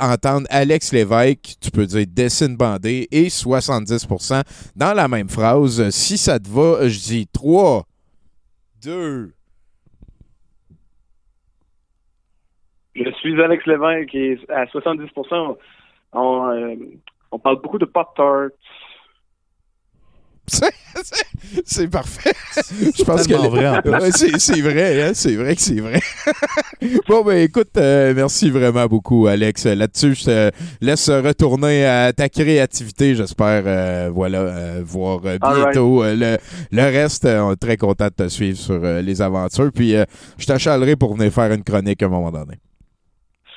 entendre 0.00 0.46
Alex 0.50 0.92
Lévesque, 0.92 1.21
tu 1.60 1.70
peux 1.70 1.86
dire 1.86 2.04
dessine 2.08 2.56
bandé 2.56 3.08
et 3.10 3.28
70% 3.28 4.42
dans 4.76 4.94
la 4.94 5.08
même 5.08 5.28
phrase. 5.28 5.90
Si 5.90 6.18
ça 6.18 6.38
te 6.38 6.48
va, 6.48 6.88
je 6.88 6.98
dis 6.98 7.26
3, 7.32 7.84
2, 8.84 9.32
Je 12.94 13.10
suis 13.12 13.40
Alex 13.40 13.64
Lévesque 13.66 14.14
et 14.14 14.38
à 14.50 14.64
70%, 14.66 15.56
on, 16.12 16.50
euh, 16.50 16.74
on 17.30 17.38
parle 17.38 17.60
beaucoup 17.62 17.78
de 17.78 17.86
Pop-Tarts. 17.86 18.50
C'est 21.64 21.88
parfait. 21.88 22.32
Je 22.96 23.04
pense 23.04 23.26
que 23.26 23.34
vrai, 23.34 24.10
c'est 24.38 24.60
vrai, 24.60 25.02
hein, 25.02 25.10
c'est 25.14 25.36
vrai 25.36 25.54
que 25.54 25.62
c'est 25.62 25.80
vrai. 25.80 26.00
bon 27.08 27.22
ben 27.22 27.38
écoute, 27.38 27.70
euh, 27.76 28.12
merci 28.14 28.50
vraiment 28.50 28.86
beaucoup 28.86 29.26
Alex. 29.28 29.66
Là-dessus, 29.66 30.14
je 30.14 30.24
te 30.24 30.50
laisse 30.80 31.08
retourner 31.08 31.86
à 31.86 32.12
ta 32.12 32.28
créativité. 32.28 33.14
J'espère 33.14 33.62
euh, 33.66 34.10
voilà 34.12 34.40
euh, 34.40 34.82
voir 34.84 35.20
bientôt 35.20 36.02
le, 36.04 36.38
le 36.70 36.82
reste. 36.82 37.24
On 37.24 37.52
est 37.52 37.56
très 37.56 37.76
content 37.76 38.06
de 38.06 38.24
te 38.24 38.28
suivre 38.28 38.58
sur 38.58 38.80
euh, 38.82 39.02
les 39.02 39.22
aventures. 39.22 39.70
Puis 39.72 39.94
euh, 39.94 40.04
je 40.38 40.46
t'achalerai 40.46 40.96
pour 40.96 41.14
venir 41.14 41.32
faire 41.32 41.52
une 41.52 41.62
chronique 41.64 42.02
à 42.02 42.06
un 42.06 42.08
moment 42.08 42.30
donné. 42.30 42.56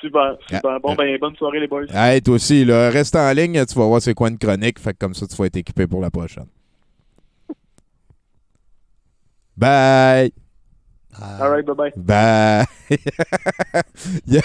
Super, 0.02 0.38
super. 0.48 0.72
Ah, 0.72 0.80
Bon, 0.82 0.92
ah. 0.92 0.96
ben, 0.98 1.18
bonne 1.20 1.36
soirée, 1.36 1.60
les 1.60 1.68
boys. 1.68 1.86
Hey, 1.94 2.22
toi 2.22 2.36
aussi, 2.36 2.64
là, 2.64 2.90
reste 2.90 3.16
en 3.16 3.32
ligne, 3.32 3.66
tu 3.66 3.76
vas 3.80 3.86
voir 3.86 4.02
c'est 4.02 4.14
quoi 4.14 4.30
une 4.30 4.38
chronique. 4.38 4.80
Fait 4.80 4.94
que 4.94 5.00
comme 5.00 5.14
ça, 5.16 5.26
tu 5.26 5.36
vas 5.36 5.46
être 5.46 5.58
équipé 5.58 5.88
pour 5.88 6.02
la 6.02 6.12
prochaine. 6.12 6.46
Bye! 9.58 10.32
All 11.18 11.50
right, 11.50 11.66
bye-bye. 11.66 11.94
Ben, 11.96 12.66
il 14.28 14.42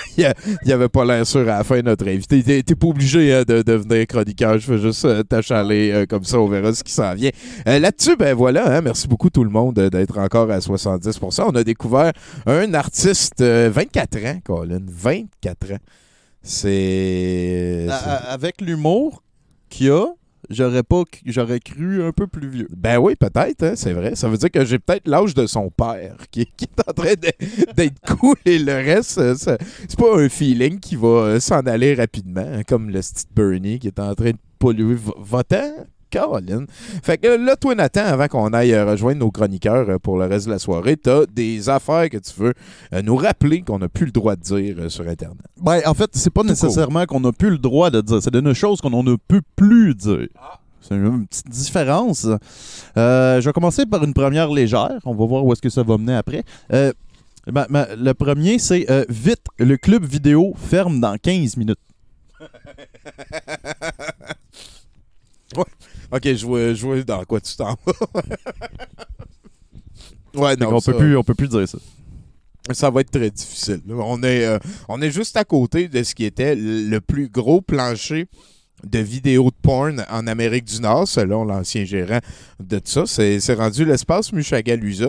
n'y 0.64 0.72
avait 0.72 0.88
pas 0.88 1.04
l'air 1.04 1.26
sûr 1.26 1.40
à 1.40 1.44
la 1.58 1.64
fin, 1.64 1.82
notre 1.82 2.06
invité. 2.06 2.40
T'es 2.44 2.62
t'es 2.62 2.76
pas 2.76 2.86
obligé 2.86 3.34
hein, 3.34 3.42
de 3.42 3.62
devenir 3.62 4.06
chroniqueur. 4.06 4.56
Je 4.58 4.68
veux 4.72 4.78
juste 4.78 5.04
euh, 5.04 5.24
t'achaler 5.24 5.90
euh, 5.90 6.06
comme 6.06 6.22
ça. 6.22 6.38
On 6.38 6.46
verra 6.46 6.72
ce 6.72 6.84
qui 6.84 6.92
s'en 6.92 7.12
vient. 7.14 7.30
Euh, 7.66 7.80
Là-dessus, 7.80 8.16
ben 8.16 8.34
voilà. 8.34 8.76
hein, 8.76 8.82
merci 8.82 9.08
beaucoup 9.08 9.30
tout 9.30 9.42
le 9.42 9.50
monde 9.50 9.76
euh, 9.80 9.90
d'être 9.90 10.16
encore 10.18 10.48
à 10.48 10.58
70%. 10.60 11.42
On 11.48 11.56
a 11.56 11.64
découvert 11.64 12.12
un 12.46 12.72
artiste 12.74 13.40
euh, 13.40 13.68
24 13.72 14.16
ans, 14.26 14.38
Colin. 14.44 14.78
24 14.86 15.72
ans. 15.72 15.78
C'est... 16.42 17.88
Avec 18.28 18.60
l'humour 18.60 19.24
qu'il 19.68 19.86
y 19.86 19.90
a, 19.90 20.06
j'aurais 20.50 20.82
pas 20.82 21.04
j'aurais 21.24 21.60
cru 21.60 22.02
un 22.02 22.12
peu 22.12 22.26
plus 22.26 22.48
vieux. 22.48 22.68
Ben 22.76 22.98
oui, 22.98 23.14
peut-être, 23.16 23.62
hein, 23.62 23.72
c'est 23.76 23.92
vrai. 23.92 24.14
Ça 24.16 24.28
veut 24.28 24.36
dire 24.36 24.50
que 24.50 24.64
j'ai 24.64 24.78
peut-être 24.78 25.06
l'âge 25.08 25.34
de 25.34 25.46
son 25.46 25.70
père 25.70 26.16
qui, 26.30 26.46
qui 26.56 26.64
est 26.66 26.88
en 26.88 26.92
train 26.92 27.14
d'être 27.14 28.00
cool 28.18 28.36
et 28.44 28.58
le 28.58 28.72
reste, 28.74 29.18
euh, 29.18 29.34
c'est 29.36 29.96
pas 29.98 30.18
un 30.20 30.28
feeling 30.28 30.78
qui 30.80 30.96
va 30.96 31.08
euh, 31.08 31.40
s'en 31.40 31.60
aller 31.60 31.94
rapidement, 31.94 32.44
hein, 32.46 32.62
comme 32.66 32.90
le 32.90 33.00
Steve 33.00 33.26
Bernie 33.34 33.78
qui 33.78 33.86
est 33.86 33.98
en 34.00 34.14
train 34.14 34.30
de 34.32 34.38
polluer 34.58 34.94
vo- 34.94 35.16
votant. 35.18 35.86
Caroline. 36.10 36.66
Fait 37.02 37.18
que 37.18 37.28
là, 37.28 37.56
toi, 37.56 37.74
Nathan, 37.74 38.04
avant 38.04 38.28
qu'on 38.28 38.52
aille 38.52 38.74
euh, 38.74 38.84
rejoindre 38.84 39.20
nos 39.20 39.30
chroniqueurs 39.30 39.88
euh, 39.88 39.98
pour 39.98 40.18
le 40.18 40.26
reste 40.26 40.46
de 40.46 40.52
la 40.52 40.58
soirée, 40.58 40.96
t'as 40.96 41.24
des 41.26 41.68
affaires 41.68 42.08
que 42.10 42.18
tu 42.18 42.32
veux 42.38 42.54
euh, 42.92 43.02
nous 43.02 43.16
rappeler 43.16 43.62
qu'on 43.62 43.78
n'a 43.78 43.88
plus 43.88 44.06
le 44.06 44.12
droit 44.12 44.36
de 44.36 44.42
dire 44.42 44.90
sur 44.90 45.06
Internet. 45.08 45.38
Ben, 45.60 45.80
en 45.86 45.94
fait, 45.94 46.10
c'est 46.14 46.30
pas 46.32 46.42
nécessairement 46.42 47.06
qu'on 47.06 47.20
n'a 47.20 47.32
plus 47.32 47.50
le 47.50 47.58
droit 47.58 47.90
de 47.90 48.00
dire. 48.00 48.22
C'est 48.22 48.34
une 48.34 48.52
chose 48.52 48.80
qu'on 48.80 49.02
ne 49.02 49.16
peut 49.16 49.42
plus 49.56 49.94
dire. 49.94 50.28
C'est 50.82 50.94
une 50.96 51.26
petite 51.26 51.48
différence. 51.50 52.26
Euh, 52.96 53.40
je 53.40 53.48
vais 53.48 53.52
commencer 53.52 53.86
par 53.86 54.02
une 54.02 54.14
première 54.14 54.48
légère. 54.50 54.98
On 55.04 55.14
va 55.14 55.26
voir 55.26 55.44
où 55.44 55.52
est-ce 55.52 55.62
que 55.62 55.68
ça 55.68 55.82
va 55.82 55.98
mener 55.98 56.16
après. 56.16 56.42
Euh, 56.72 56.92
ma- 57.46 57.66
le 57.96 58.12
premier, 58.12 58.58
c'est 58.58 58.90
euh, 58.90 59.04
vite, 59.08 59.44
le 59.58 59.76
club 59.76 60.04
vidéo 60.04 60.52
ferme 60.56 61.00
dans 61.00 61.16
15 61.16 61.56
minutes. 61.58 61.78
Ok, 66.12 66.22
je 66.34 66.44
vois, 66.46 66.74
je 66.74 66.84
vois 66.86 67.02
dans 67.02 67.24
quoi 67.24 67.40
tu 67.40 67.54
t'en 67.56 67.76
vas? 67.86 67.92
ouais, 70.34 70.56
non, 70.56 70.80
ça- 70.80 70.92
peut 70.92 70.98
plus, 70.98 71.16
on 71.16 71.22
peut 71.24 71.34
plus 71.34 71.48
dire 71.48 71.68
ça. 71.68 71.78
Ça 72.72 72.90
va 72.90 73.00
être 73.00 73.10
très 73.10 73.30
difficile. 73.30 73.80
On 73.88 74.22
est, 74.22 74.44
euh, 74.44 74.58
on 74.88 75.00
est 75.02 75.10
juste 75.10 75.36
à 75.36 75.44
côté 75.44 75.88
de 75.88 76.02
ce 76.02 76.14
qui 76.14 76.24
était 76.24 76.54
le 76.54 77.00
plus 77.00 77.28
gros 77.28 77.60
plancher 77.60 78.26
de 78.86 78.98
vidéos 78.98 79.50
de 79.50 79.56
porn 79.62 80.04
en 80.10 80.26
Amérique 80.26 80.64
du 80.66 80.80
Nord, 80.80 81.08
selon 81.08 81.44
l'ancien 81.44 81.84
gérant 81.84 82.20
de 82.60 82.78
tout 82.78 83.06
ça. 83.06 83.38
C'est 83.40 83.54
rendu 83.54 83.84
l'espace 83.84 84.32
Mushagalusa. 84.32 85.08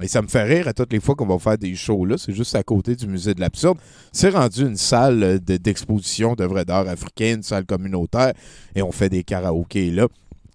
Et 0.00 0.08
ça 0.08 0.22
me 0.22 0.26
fait 0.28 0.42
rire 0.44 0.68
à 0.68 0.72
toutes 0.72 0.92
les 0.92 1.00
fois 1.00 1.14
qu'on 1.14 1.26
va 1.26 1.38
faire 1.38 1.58
des 1.58 1.74
shows 1.74 2.06
là. 2.06 2.16
C'est 2.18 2.32
juste 2.32 2.54
à 2.54 2.62
côté 2.62 2.94
du 2.96 3.06
musée 3.06 3.34
de 3.34 3.40
l'absurde. 3.40 3.78
C'est 4.10 4.30
rendu 4.30 4.62
une 4.62 4.76
salle 4.76 5.40
de- 5.44 5.56
d'exposition 5.58 6.34
d'œuvres 6.34 6.62
d'art 6.64 6.88
africaines, 6.88 7.38
une 7.38 7.42
salle 7.42 7.66
communautaire. 7.66 8.32
Et 8.74 8.80
on 8.82 8.90
fait 8.92 9.08
des 9.10 9.22
karaokés 9.24 9.90
là. 9.90 10.08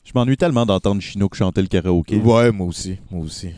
Je 0.07 0.13
m'ennuie 0.15 0.37
tellement 0.37 0.65
d'entendre 0.65 1.01
Chinook 1.01 1.35
chanter 1.35 1.61
le 1.61 1.67
karaoké. 1.67 2.15
Ouais, 2.15 2.49
moi 2.53 2.67
aussi. 2.67 2.97
Moi 3.11 3.25
aussi. 3.25 3.49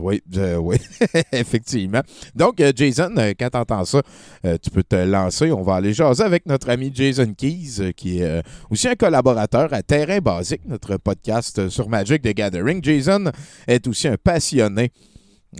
Oui, 0.00 0.22
oui. 0.32 0.76
effectivement. 1.32 2.00
Donc, 2.34 2.58
euh, 2.62 2.72
Jason, 2.74 3.14
euh, 3.18 3.34
quand 3.38 3.50
tu 3.50 3.58
entends 3.58 3.84
ça, 3.84 4.00
euh, 4.46 4.56
tu 4.62 4.70
peux 4.70 4.82
te 4.82 4.96
lancer. 4.96 5.52
On 5.52 5.60
va 5.62 5.74
aller 5.74 5.92
jaser 5.92 6.22
avec 6.22 6.46
notre 6.46 6.70
ami 6.70 6.90
Jason 6.94 7.34
Keys, 7.34 7.92
qui 7.94 8.20
est 8.20 8.42
aussi 8.70 8.88
un 8.88 8.94
collaborateur 8.94 9.74
à 9.74 9.82
Terrain 9.82 10.20
Basique, 10.20 10.62
notre 10.66 10.96
podcast 10.96 11.68
sur 11.68 11.90
Magic 11.90 12.22
the 12.22 12.34
Gathering. 12.34 12.82
Jason 12.82 13.30
est 13.66 13.86
aussi 13.86 14.08
un 14.08 14.16
passionné 14.16 14.92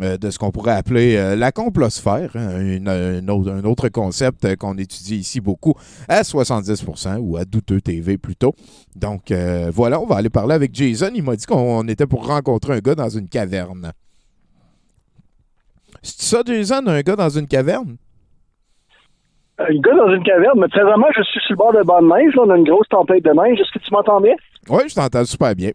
euh, 0.03 0.17
de 0.17 0.31
ce 0.31 0.39
qu'on 0.39 0.51
pourrait 0.53 0.73
appeler 0.75 1.17
euh, 1.17 1.35
la 1.37 1.51
complosphère, 1.53 2.31
hein, 2.37 2.61
une- 2.61 2.89
un, 2.89 3.27
autre, 3.29 3.51
un 3.51 3.65
autre 3.65 3.89
concept 3.89 4.45
euh, 4.45 4.55
qu'on 4.57 4.79
étudie 4.79 5.17
ici 5.17 5.41
beaucoup 5.41 5.75
à 6.09 6.23
70% 6.23 7.17
ou 7.19 7.37
à 7.37 7.45
Douteux 7.45 7.81
TV 7.81 8.17
plutôt. 8.19 8.55
Donc 8.95 9.33
voilà, 9.73 10.01
on 10.01 10.07
va 10.07 10.17
aller 10.17 10.31
parler 10.31 10.55
avec 10.55 10.75
Jason. 10.75 11.11
Il 11.15 11.23
m'a 11.25 11.35
dit 11.37 11.47
qu'on 11.47 11.87
était 11.89 12.07
pour 12.07 12.27
rencontrer 12.27 12.75
un 12.75 12.79
gars 12.79 12.95
dans 12.95 13.09
une 13.09 13.29
caverne. 13.29 13.93
C'est 16.03 16.23
ça, 16.23 16.43
Jason, 16.47 16.87
un 16.87 17.01
gars 17.01 17.17
dans 17.17 17.29
une 17.29 17.47
caverne? 17.47 17.97
Un 19.59 19.75
gars 19.81 19.95
dans 19.95 20.11
une 20.15 20.23
caverne, 20.23 20.59
mais 20.59 20.69
présentement, 20.69 21.09
je 21.15 21.23
suis 21.25 21.41
sur 21.41 21.51
le 21.51 21.57
bord 21.57 21.73
de 21.75 21.83
bande 21.83 22.05
de 22.05 22.15
neige. 22.25 22.35
Là, 22.35 22.43
on 22.47 22.51
a 22.51 22.57
une 22.57 22.65
grosse 22.65 22.89
tempête 22.89 23.23
de 23.25 23.31
neige. 23.31 23.61
Est-ce 23.61 23.71
que 23.79 23.85
tu 23.85 23.93
m'entends 23.93 24.21
bien? 24.21 24.35
Oui, 24.71 24.83
je 24.89 24.95
t'entends 24.95 25.25
super 25.27 25.55
bien. 25.55 25.73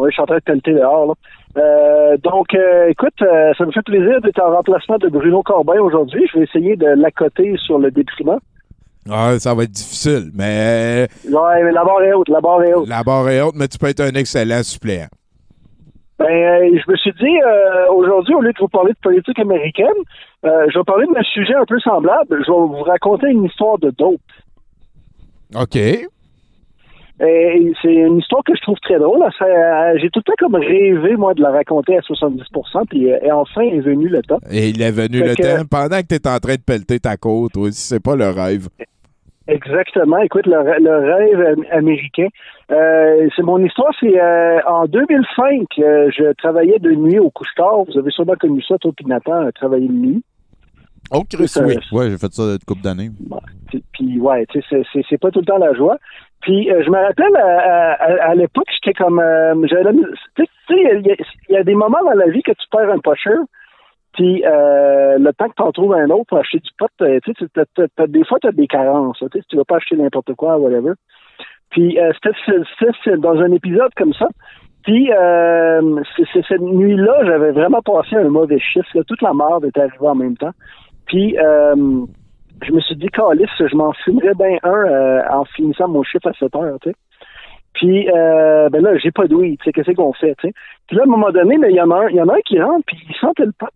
Oui, 0.00 0.08
je 0.08 0.14
suis 0.14 0.22
en 0.22 0.26
train 0.26 0.36
de 0.36 0.42
pelleter 0.42 0.72
dehors. 0.72 1.06
Là. 1.06 1.14
Euh, 1.58 2.16
donc, 2.16 2.54
euh, 2.54 2.88
écoute, 2.88 3.20
euh, 3.20 3.52
ça 3.58 3.66
me 3.66 3.70
fait 3.70 3.82
plaisir 3.82 4.18
d'être 4.22 4.40
en 4.40 4.50
remplacement 4.50 4.96
de 4.96 5.08
Bruno 5.08 5.42
Corbin 5.42 5.78
aujourd'hui. 5.78 6.26
Je 6.32 6.38
vais 6.38 6.44
essayer 6.44 6.74
de 6.76 6.86
l'accoter 6.86 7.54
sur 7.58 7.78
le 7.78 7.90
détriment. 7.90 8.38
Ah, 9.10 9.38
ça 9.38 9.54
va 9.54 9.64
être 9.64 9.70
difficile, 9.70 10.30
mais 10.34 11.06
Ouais, 11.30 11.62
mais 11.64 11.72
la 11.72 11.84
barre 11.84 12.02
est 12.02 12.14
haute, 12.14 12.30
la 12.30 12.40
barre 12.40 12.62
est 12.62 12.72
haute. 12.72 12.88
la 12.88 13.02
barre 13.02 13.28
est 13.28 13.42
haute, 13.42 13.56
mais 13.56 13.68
tu 13.68 13.76
peux 13.76 13.88
être 13.88 14.00
un 14.00 14.14
excellent 14.14 14.62
suppléant. 14.62 15.08
Ben, 16.18 16.78
je 16.78 16.90
me 16.90 16.96
suis 16.96 17.12
dit, 17.12 17.38
aujourd'hui, 17.90 18.34
au 18.34 18.40
lieu 18.40 18.52
de 18.52 18.58
vous 18.58 18.68
parler 18.68 18.92
de 18.92 18.98
politique 19.02 19.38
américaine, 19.38 19.86
je 20.44 20.78
vais 20.78 20.84
parler 20.84 21.06
d'un 21.14 21.22
sujet 21.22 21.54
un 21.54 21.64
peu 21.64 21.78
semblable. 21.80 22.42
Je 22.46 22.50
vais 22.50 22.58
vous 22.58 22.82
raconter 22.82 23.28
une 23.28 23.44
histoire 23.44 23.78
de 23.78 23.90
dope. 23.90 24.20
OK. 25.54 25.78
Et 27.22 27.72
c'est 27.82 27.92
une 27.92 28.18
histoire 28.18 28.42
que 28.44 28.54
je 28.56 28.62
trouve 28.62 28.78
très 28.80 28.98
drôle. 28.98 29.22
J'ai 30.00 30.08
tout 30.10 30.20
le 30.20 30.22
temps 30.24 30.32
comme 30.38 30.54
rêvé, 30.54 31.16
moi, 31.16 31.34
de 31.34 31.42
la 31.42 31.50
raconter 31.50 31.98
à 31.98 32.00
70 32.00 32.42
puis 32.88 33.12
euh, 33.12 33.18
et 33.22 33.30
enfin 33.30 33.60
est 33.62 33.80
venu 33.80 34.08
le 34.08 34.22
temps. 34.22 34.38
Et 34.50 34.68
il 34.70 34.80
est 34.80 34.90
venu 34.90 35.18
Fait 35.18 35.28
le 35.28 35.34
que- 35.34 35.42
temps 35.58 35.64
pendant 35.70 36.00
que 36.00 36.06
tu 36.06 36.14
es 36.14 36.26
en 36.28 36.38
train 36.38 36.54
de 36.54 36.62
pelleter 36.62 36.98
ta 36.98 37.16
côte, 37.18 37.56
aussi, 37.58 37.78
c'est 37.80 38.02
pas 38.02 38.16
le 38.16 38.30
rêve. 38.30 38.68
Exactement. 39.48 40.18
Écoute, 40.18 40.46
le, 40.46 40.56
rê- 40.58 40.80
le 40.80 40.96
rêve 41.14 41.40
am- 41.58 41.64
américain. 41.72 42.28
Euh, 42.70 43.28
c'est 43.34 43.42
mon 43.42 43.58
histoire, 43.64 43.92
c'est 43.98 44.18
euh, 44.18 44.60
en 44.66 44.86
2005, 44.86 45.66
euh, 45.80 46.10
je 46.16 46.32
travaillais 46.34 46.78
de 46.78 46.92
nuit 46.92 47.18
au 47.18 47.30
couche-tard. 47.30 47.84
Vous 47.84 47.98
avez 47.98 48.10
sûrement 48.12 48.34
connu 48.40 48.62
ça, 48.62 48.78
toi, 48.78 48.92
puis 48.96 49.06
Nathan, 49.06 49.50
travailler 49.54 49.88
de 49.88 49.92
nuit. 49.92 50.22
Oh, 51.12 51.22
Chris, 51.28 51.52
oui. 51.66 51.74
Ouais, 51.90 52.10
j'ai 52.10 52.18
fait 52.18 52.32
ça 52.32 52.42
une 52.44 52.58
couple 52.66 52.82
d'années. 52.82 53.10
Puis- 53.68 53.82
Puis 53.92 54.20
ouais, 54.20 54.46
c'est 55.08 55.18
pas 55.20 55.30
tout 55.32 55.40
le 55.40 55.46
temps 55.46 55.58
la 55.58 55.74
joie. 55.74 55.96
Puis 56.42 56.70
euh, 56.70 56.82
je 56.84 56.90
me 56.90 56.96
rappelle 56.96 57.36
à, 57.36 57.58
à- 57.58 57.92
à- 57.92 58.30
à 58.30 58.34
l'époque, 58.34 58.68
j'étais 58.72 58.94
comme, 58.94 59.20
euh, 59.20 59.54
tu 59.62 59.68
sais, 60.38 60.48
il 60.68 61.16
y, 61.50 61.56
a- 61.56 61.64
des 61.64 61.74
moments 61.74 62.02
dans 62.04 62.12
la 62.18 62.28
vie 62.28 62.42
que 62.42 62.52
tu 62.52 62.66
perds 62.70 62.90
un 62.90 62.98
pusher. 62.98 63.36
Puis 64.14 64.42
euh, 64.44 65.18
le 65.18 65.32
temps 65.32 65.48
que 65.48 65.54
tu 65.56 65.62
en 65.62 65.70
trouves 65.72 65.94
un 65.94 66.08
autre 66.10 66.24
pour 66.28 66.38
acheter 66.38 66.58
du 66.58 66.70
pot, 66.78 66.88
euh, 67.02 67.20
tu 67.24 67.32
sais, 67.38 67.46
des 68.08 68.24
fois, 68.24 68.38
tu 68.40 68.48
as 68.48 68.52
des 68.52 68.66
carences. 68.66 69.18
Tu 69.18 69.26
sais, 69.32 69.44
tu 69.48 69.56
vas 69.56 69.64
pas 69.64 69.76
acheter 69.76 69.96
n'importe 69.96 70.34
quoi, 70.34 70.58
whatever. 70.58 70.92
Puis 71.70 71.98
euh, 72.00 72.10
c'était 72.22 73.16
dans 73.18 73.36
un 73.38 73.52
épisode 73.52 73.92
comme 73.96 74.12
ça. 74.14 74.26
Puis 74.82 75.12
euh, 75.12 76.00
c'est- 76.16 76.42
cette 76.48 76.60
nuit-là, 76.60 77.24
j'avais 77.24 77.52
vraiment 77.52 77.82
passé 77.82 78.16
un 78.16 78.28
mauvais 78.30 78.58
chiffre. 78.58 78.88
là. 78.94 79.02
Toute 79.06 79.22
la 79.22 79.34
merde 79.34 79.66
était 79.66 79.80
arrivée 79.82 80.08
en 80.08 80.14
même 80.14 80.36
temps. 80.36 80.52
Puis 81.06 81.36
euh, 81.38 81.74
je 82.62 82.72
me 82.72 82.80
suis 82.80 82.96
dit, 82.96 83.08
Calis, 83.08 83.46
je 83.58 83.74
m'en 83.76 83.92
fumerais 84.04 84.34
bien 84.34 84.58
un 84.62 84.70
euh, 84.84 85.22
en 85.30 85.44
finissant 85.44 85.88
mon 85.88 86.02
chiffre 86.02 86.28
à 86.28 86.32
7 86.34 86.54
heures, 86.56 86.78
tu 86.82 86.90
sais. 86.90 86.96
Puis, 87.72 88.10
euh, 88.10 88.68
ben 88.70 88.82
là, 88.82 88.96
j'ai 88.98 89.12
pas 89.12 89.26
de 89.28 89.34
weed, 89.34 89.58
tu 89.60 89.64
sais, 89.64 89.72
qu'est-ce 89.72 89.92
qu'on 89.92 90.12
fait, 90.12 90.34
tu 90.40 90.48
sais. 90.48 90.54
Puis 90.88 90.96
là, 90.96 91.02
à 91.02 91.06
un 91.06 91.10
moment 91.10 91.30
donné, 91.30 91.56
il 91.68 91.74
y 91.76 91.80
en 91.80 91.90
a 91.90 91.96
un, 92.04 92.08
y 92.10 92.20
en 92.20 92.28
a 92.28 92.34
un 92.34 92.40
qui 92.40 92.60
rentre, 92.60 92.84
puis 92.86 92.98
il 93.08 93.14
sentait 93.16 93.44
le 93.46 93.52
pot. 93.52 93.66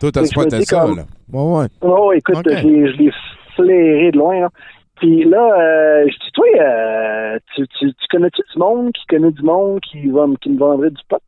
Toi, 0.00 0.12
t'as 0.12 0.20
spoté 0.26 0.64
ça, 0.64 0.80
comme- 0.80 0.96
là. 0.96 1.02
Ouais, 1.32 1.60
ouais. 1.62 1.66
Oh, 1.82 2.12
écoute, 2.12 2.36
je 2.44 3.02
l'ai- 3.02 3.12
flairé 3.56 4.10
de 4.12 4.16
loin, 4.18 4.40
là. 4.40 4.48
Puis 4.96 5.24
là, 5.24 5.38
euh, 5.58 6.04
je 6.08 6.12
dis, 6.24 6.32
toi, 6.32 6.46
euh, 6.60 7.38
tu, 7.54 7.66
tu, 7.68 7.92
tu 7.94 8.06
connais-tu 8.10 8.42
du 8.52 8.58
monde 8.58 8.92
qui 8.92 9.04
connaît 9.06 9.30
du 9.30 9.42
monde 9.42 9.80
qui, 9.80 10.06
va, 10.08 10.26
me- 10.26 10.36
qui 10.36 10.50
me 10.50 10.58
vendrait 10.58 10.90
du 10.90 11.02
pot? 11.08 11.20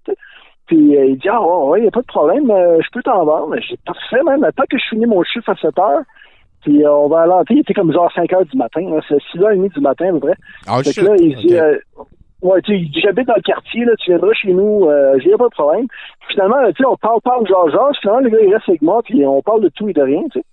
Puis 0.67 0.97
euh, 0.97 1.07
il 1.07 1.19
dit, 1.19 1.29
ah, 1.29 1.43
ouais, 1.43 1.69
ouais, 1.71 1.85
y 1.85 1.89
a 1.89 1.91
pas 1.91 2.01
de 2.01 2.07
problème, 2.07 2.51
euh, 2.51 2.79
je 2.81 2.89
peux 2.93 3.03
t'en 3.03 3.25
vendre. 3.25 3.57
J'ai 3.61 3.77
parfait, 3.85 4.23
même, 4.25 4.45
attends 4.45 4.65
que 4.71 4.79
je 4.79 4.85
finis 4.91 5.07
mon 5.07 5.23
chiffre 5.23 5.51
à 5.51 5.57
7 5.57 5.79
heures. 5.79 6.03
Puis 6.63 6.85
euh, 6.85 6.93
on 6.93 7.09
va 7.09 7.23
aller, 7.23 7.33
il 7.51 7.59
était 7.59 7.75
comme 7.75 7.93
genre 7.93 8.11
5 8.15 8.33
heures 8.33 8.45
du 8.47 8.57
matin, 8.57 8.81
c'est 9.09 9.21
6 9.33 9.43
heures 9.43 9.51
et 9.51 9.57
demie 9.57 9.69
du 9.71 9.81
matin 9.81 10.09
à 10.09 10.13
peu 10.13 10.21
près. 10.21 10.37
Ah, 10.67 10.81
Fait 10.83 10.93
que 10.95 11.05
là, 11.05 11.17
il 11.19 11.35
dit, 11.37 11.55
Ok. 11.55 11.61
euh, 11.61 11.79
ouais, 12.43 12.63
tu 12.63 12.73
sais, 12.73 12.79
il 12.79 12.91
dit, 12.91 13.01
j'habite 13.01 13.27
dans 13.27 13.35
le 13.35 13.43
quartier, 13.43 13.85
là, 13.85 13.93
tu 13.99 14.11
viendras 14.11 14.33
chez 14.35 14.53
nous, 14.53 14.87
euh, 14.89 15.19
j'ai 15.19 15.31
pas 15.33 15.45
de 15.45 15.51
problème. 15.51 15.87
Puis 16.21 16.35
finalement, 16.35 16.59
tu 16.69 16.75
sais, 16.83 16.87
on 16.87 16.97
parle, 16.97 17.21
parle, 17.23 17.47
genre, 17.49 17.69
genre, 17.71 17.91
finalement, 18.01 18.21
le 18.21 18.31
gars, 18.31 18.39
il 18.41 18.55
reste 18.55 18.69
avec 18.69 18.83
moi, 18.83 19.03
puis 19.05 19.27
on 19.27 19.43
parle 19.43 19.63
de 19.63 19.71
tout 19.71 19.89
et 19.89 19.93
de 19.93 20.03
rien, 20.03 20.23
tu 20.33 20.39
sais. 20.39 20.45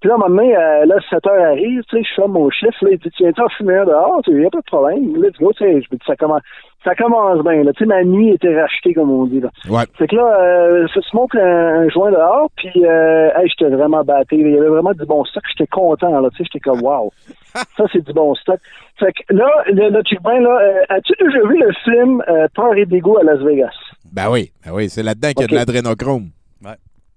Puis 0.00 0.08
là, 0.08 0.14
à 0.14 0.16
un 0.16 0.28
moment 0.28 0.36
donné, 0.42 0.56
euh, 0.56 0.86
là, 0.86 0.94
7 1.10 1.26
heures 1.26 1.44
arrive, 1.50 1.82
tu 1.88 1.96
sais, 1.96 2.02
je 2.04 2.22
fais 2.22 2.28
mon 2.28 2.48
chiffre, 2.50 2.84
là, 2.84 2.90
il 2.92 2.98
dit, 2.98 3.10
tu 3.10 3.24
viens 3.24 3.32
en 3.44 3.48
fumer 3.48 3.78
un 3.78 3.84
dehors, 3.84 4.20
tu 4.24 4.32
sais, 4.32 4.40
y 4.40 4.46
a 4.46 4.50
pas 4.50 4.60
de 4.60 4.64
problème. 4.64 5.16
Let's 5.16 5.36
go, 5.38 5.52
tu 5.52 5.64
sais, 5.64 5.72
je 5.72 5.88
me 5.90 5.96
dis, 5.96 6.04
ça 6.06 6.14
commence, 6.14 6.42
ça 6.84 6.94
commence 6.94 7.42
bien, 7.42 7.64
là. 7.64 7.72
Tu 7.72 7.82
sais, 7.82 7.86
ma 7.86 8.04
nuit 8.04 8.30
était 8.30 8.60
rachetée, 8.60 8.94
comme 8.94 9.10
on 9.10 9.26
dit, 9.26 9.40
là. 9.40 9.48
Ouais. 9.68 9.82
Fait 9.96 10.06
que 10.06 10.14
là, 10.14 10.40
euh, 10.40 10.86
je 10.94 11.00
smoke 11.00 11.36
un, 11.36 11.82
un 11.82 11.88
joint 11.88 12.12
dehors, 12.12 12.48
puis 12.56 12.70
euh, 12.76 13.30
hey, 13.36 13.48
j'étais 13.48 13.74
vraiment 13.74 14.04
batté. 14.04 14.36
Il 14.36 14.48
y 14.48 14.56
avait 14.56 14.68
vraiment 14.68 14.92
du 14.92 15.04
bon 15.04 15.24
stock. 15.24 15.42
J'étais 15.50 15.66
content, 15.66 16.20
là. 16.20 16.28
Tu 16.30 16.36
sais, 16.36 16.44
j'étais 16.44 16.60
comme, 16.60 16.80
wow. 16.80 17.10
Ça, 17.76 17.84
c'est 17.92 18.04
du 18.04 18.12
bon 18.12 18.36
stock. 18.36 18.60
Fait 19.00 19.12
que 19.12 19.34
là, 19.34 19.50
le, 19.66 19.90
le 19.90 20.02
truc 20.04 20.20
là, 20.24 20.60
euh, 20.62 20.82
as-tu 20.90 21.12
déjà 21.18 21.40
vu 21.40 21.58
le 21.58 21.72
film 21.84 22.22
euh, 22.28 22.46
Peur 22.54 22.74
et 22.76 22.86
dégoût 22.86 23.18
à 23.18 23.24
Las 23.24 23.40
Vegas? 23.40 23.74
Ben 24.12 24.30
oui, 24.30 24.52
ben 24.64 24.72
oui, 24.72 24.88
c'est 24.88 25.02
là-dedans 25.02 25.30
qu'il 25.30 25.40
y 25.40 25.44
a 25.44 25.48
de 25.48 25.54
l'adrénochrome. 25.54 26.28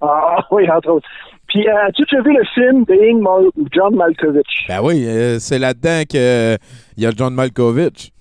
Ah 0.02 0.38
oui, 0.52 0.70
entre 0.70 0.90
autres. 0.90 1.08
Puis 1.52 1.68
euh, 1.68 1.86
as-tu 1.88 2.04
déjà 2.04 2.22
vu 2.24 2.34
le 2.34 2.44
film 2.54 2.86
Being 2.86 3.22
Mal- 3.22 3.52
John 3.72 3.96
Malkovich? 3.96 4.66
Ben 4.68 4.80
oui, 4.82 5.06
euh, 5.06 5.38
c'est 5.40 5.60
là-dedans 5.60 6.04
qu'il 6.10 6.58
y 6.98 7.06
a 7.06 7.12
John 7.16 7.34
Malkovich. 7.36 8.12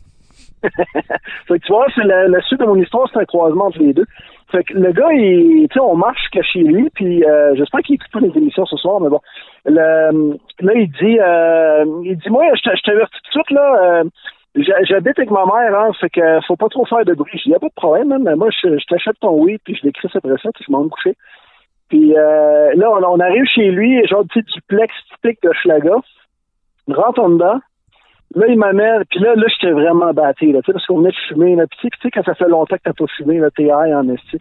Fait 0.63 1.59
que 1.59 1.65
tu 1.65 1.73
vois, 1.73 1.87
c'est 1.95 2.05
la, 2.05 2.29
la 2.29 2.41
suite 2.43 2.61
de 2.61 2.67
mon 2.67 2.77
histoire, 2.77 3.09
c'est 3.13 3.19
un 3.21 3.25
croisement 3.25 3.67
entre 3.67 3.79
les 3.79 3.95
deux. 3.95 4.05
Fait 4.51 4.63
que 4.65 4.75
le 4.75 4.93
gars, 4.93 5.11
il, 5.13 5.69
tu 5.71 5.75
sais, 5.75 5.81
on 5.81 5.95
marche 5.97 6.21
jusqu'à 6.23 6.43
chez 6.43 6.61
lui, 6.65 6.91
puis 6.95 7.25
euh, 7.25 7.55
j'espère 7.55 7.81
qu'il 7.81 7.95
écoute 7.95 8.11
pas 8.13 8.21
les 8.21 8.37
émissions 8.37 8.67
ce 8.67 8.77
soir, 8.77 9.01
mais 9.01 9.09
bon. 9.09 9.21
Le, 9.65 10.37
là, 10.61 10.73
il 10.75 10.91
dit, 11.01 11.19
euh, 11.21 11.85
il 12.05 12.17
dit, 12.19 12.29
moi, 12.31 12.45
je 12.57 12.63
t'a- 12.63 12.75
je 12.75 12.83
t'avertis 12.83 13.17
tout 13.23 13.39
de 13.39 13.45
suite, 13.45 13.51
là, 13.57 13.81
euh, 13.83 14.05
j'ha- 14.57 14.83
j'habite 14.85 15.19
avec 15.19 15.31
ma 15.31 15.45
mère, 15.47 15.79
hein, 15.79 15.91
fait 16.01 16.11
que 16.11 16.41
faut 16.47 16.57
pas 16.57 16.69
trop 16.69 16.85
faire 16.85 17.05
de 17.05 17.15
bruit. 17.15 17.31
Je 17.35 17.45
dis, 17.45 17.51
y 17.51 17.55
a 17.55 17.61
pas 17.61 17.69
de 17.69 17.75
problème, 17.75 18.11
hein, 18.13 18.19
mais 18.21 18.35
moi, 18.35 18.49
je, 18.51 18.77
je 18.77 18.85
t'achète 18.87 19.19
ton 19.21 19.41
weed, 19.43 19.61
puis 19.65 19.77
je 19.81 19.87
l'écris 19.87 20.09
après 20.13 20.37
ça, 20.43 20.51
puis 20.55 20.65
je 20.67 20.73
m'en 20.73 20.87
coucher. 20.89 21.15
Puis 21.91 22.17
euh, 22.17 22.73
là, 22.75 22.91
on, 22.91 23.05
on 23.05 23.21
arrive 23.21 23.45
chez 23.45 23.71
lui, 23.71 24.07
genre 24.07 24.25
petit 24.25 24.43
duplex 24.55 24.95
typique 25.13 25.43
de 25.43 25.53
Schlaga. 25.53 25.97
On 26.89 26.95
rentre 26.95 27.21
en 27.21 27.29
dedans. 27.29 27.61
Là, 28.37 28.47
il 28.49 28.57
m'amène, 28.57 29.05
puis 29.11 29.19
là, 29.19 29.35
là, 29.35 29.45
j'étais 29.49 29.73
vraiment 29.73 30.13
batté, 30.13 30.53
là, 30.53 30.61
tu 30.63 30.67
sais, 30.67 30.73
parce 30.73 30.87
qu'on 30.87 30.99
venait 30.99 31.11
de 31.11 31.17
fumer, 31.29 31.57
là, 31.57 31.65
puis 31.67 31.91
tu 31.91 31.99
sais, 32.01 32.11
quand 32.13 32.23
ça 32.23 32.37
fait 32.37 32.49
longtemps 32.49 32.77
que 32.77 32.83
t'as 32.85 32.93
pas 32.93 33.07
fumé, 33.17 33.39
là, 33.39 33.51
t'es 33.51 33.65
high 33.65 33.93
en 33.93 34.09
esti. 34.09 34.39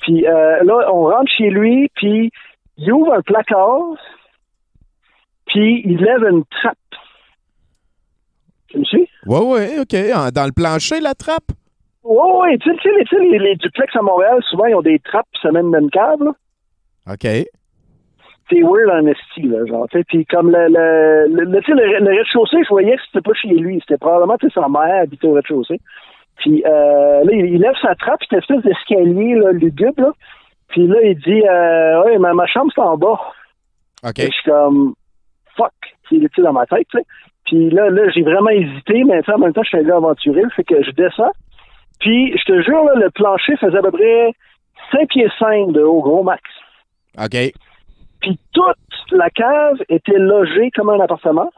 Puis 0.00 0.26
euh, 0.26 0.64
là, 0.64 0.92
on 0.92 1.04
rentre 1.04 1.30
chez 1.30 1.48
lui, 1.48 1.88
puis 1.94 2.32
il 2.78 2.92
ouvre 2.92 3.12
un 3.14 3.22
placard, 3.22 3.94
puis 5.46 5.82
il 5.84 5.98
lève 5.98 6.24
une 6.28 6.44
trappe. 6.46 6.76
Tu 8.70 8.78
me 8.78 8.84
suis? 8.84 9.08
Ouais, 9.24 9.40
ouais, 9.40 9.78
OK. 9.78 10.32
Dans 10.34 10.46
le 10.46 10.52
plancher, 10.52 10.98
la 10.98 11.14
trappe? 11.14 11.52
Oui, 12.02 12.16
oui, 12.40 12.58
tu 12.58 12.70
sais, 12.70 12.76
tu 12.82 12.90
sais, 12.90 13.18
les, 13.20 13.38
les, 13.38 13.54
duplex 13.54 13.94
à 13.94 14.02
Montréal, 14.02 14.40
souvent, 14.50 14.66
ils 14.66 14.74
ont 14.74 14.82
des 14.82 14.98
trappes, 14.98 15.28
puis 15.32 15.40
ça 15.42 15.52
mène 15.52 15.70
dans 15.70 15.78
une 15.78 15.90
cave, 15.90 16.24
là. 16.24 16.32
OK. 17.08 17.26
c'est 18.50 18.62
weird 18.62 18.90
en 18.90 19.06
esti, 19.06 19.42
là, 19.42 19.64
genre, 19.66 19.86
tu 19.90 19.98
sais, 19.98 20.04
puis 20.04 20.26
comme 20.26 20.50
le, 20.50 20.68
le, 20.68 21.26
le, 21.28 21.44
le, 21.50 21.60
tu 21.60 21.66
sais, 21.66 21.74
le, 21.74 22.10
rez-de-chaussée, 22.10 22.62
je 22.64 22.68
voyais 22.68 22.96
que 22.96 23.02
c'était 23.06 23.20
pas 23.20 23.34
chez 23.34 23.48
lui, 23.48 23.80
c'était 23.80 23.98
probablement, 23.98 24.36
tu 24.38 24.48
sais, 24.48 24.60
sa 24.60 24.68
mère 24.68 25.02
habitait 25.02 25.26
au 25.26 25.32
rez-de-chaussée. 25.32 25.80
Puis 26.36 26.62
euh, 26.64 27.24
là, 27.24 27.32
il, 27.32 27.46
il 27.54 27.60
lève 27.60 27.74
sa 27.82 27.94
trappe, 27.94 28.20
puis 28.20 28.38
espèce 28.38 28.62
d'escalier, 28.62 29.34
là, 29.34 29.52
lugubre, 29.52 30.00
là, 30.00 30.12
puis 30.68 30.86
là, 30.86 30.96
il 31.02 31.18
dit, 31.18 31.42
euh, 31.46 32.04
ouais, 32.04 32.18
ma, 32.18 32.34
ma 32.34 32.46
chambre, 32.46 32.70
c'est 32.74 32.80
en 32.80 32.96
bas. 32.96 33.20
OK. 34.04 34.18
Et 34.18 34.26
je 34.26 34.30
suis 34.30 34.50
comme, 34.50 34.94
fuck, 35.56 35.72
tu 36.08 36.20
sais, 36.20 36.42
dans 36.42 36.52
ma 36.52 36.66
tête, 36.66 36.86
tu 36.90 36.98
sais. 36.98 37.04
Puis 37.46 37.70
là, 37.70 37.88
là, 37.88 38.10
j'ai 38.10 38.22
vraiment 38.22 38.50
hésité, 38.50 39.04
mais 39.04 39.22
en 39.28 39.38
même 39.38 39.52
temps, 39.54 39.62
je 39.62 39.68
suis 39.68 39.78
un 39.78 39.82
gars 39.82 39.96
aventuré, 39.96 40.42
fait 40.54 40.64
que 40.64 40.82
je 40.82 40.90
descends. 40.90 41.32
Puis, 41.98 42.36
je 42.36 42.44
te 42.44 42.62
jure, 42.62 42.84
là, 42.84 42.92
le 42.94 43.10
plancher 43.10 43.56
faisait 43.56 43.78
à 43.78 43.82
peu 43.82 43.90
près 43.90 44.32
5 44.92 45.08
pieds 45.08 45.28
5 45.38 45.72
de 45.72 45.82
haut, 45.82 46.02
gros 46.02 46.22
max. 46.22 46.42
OK. 47.22 47.52
Puis 48.20 48.38
toute 48.52 48.76
la 49.12 49.30
cave 49.30 49.76
était 49.88 50.18
logée 50.18 50.70
comme 50.74 50.90
un 50.90 51.00
appartement. 51.00 51.50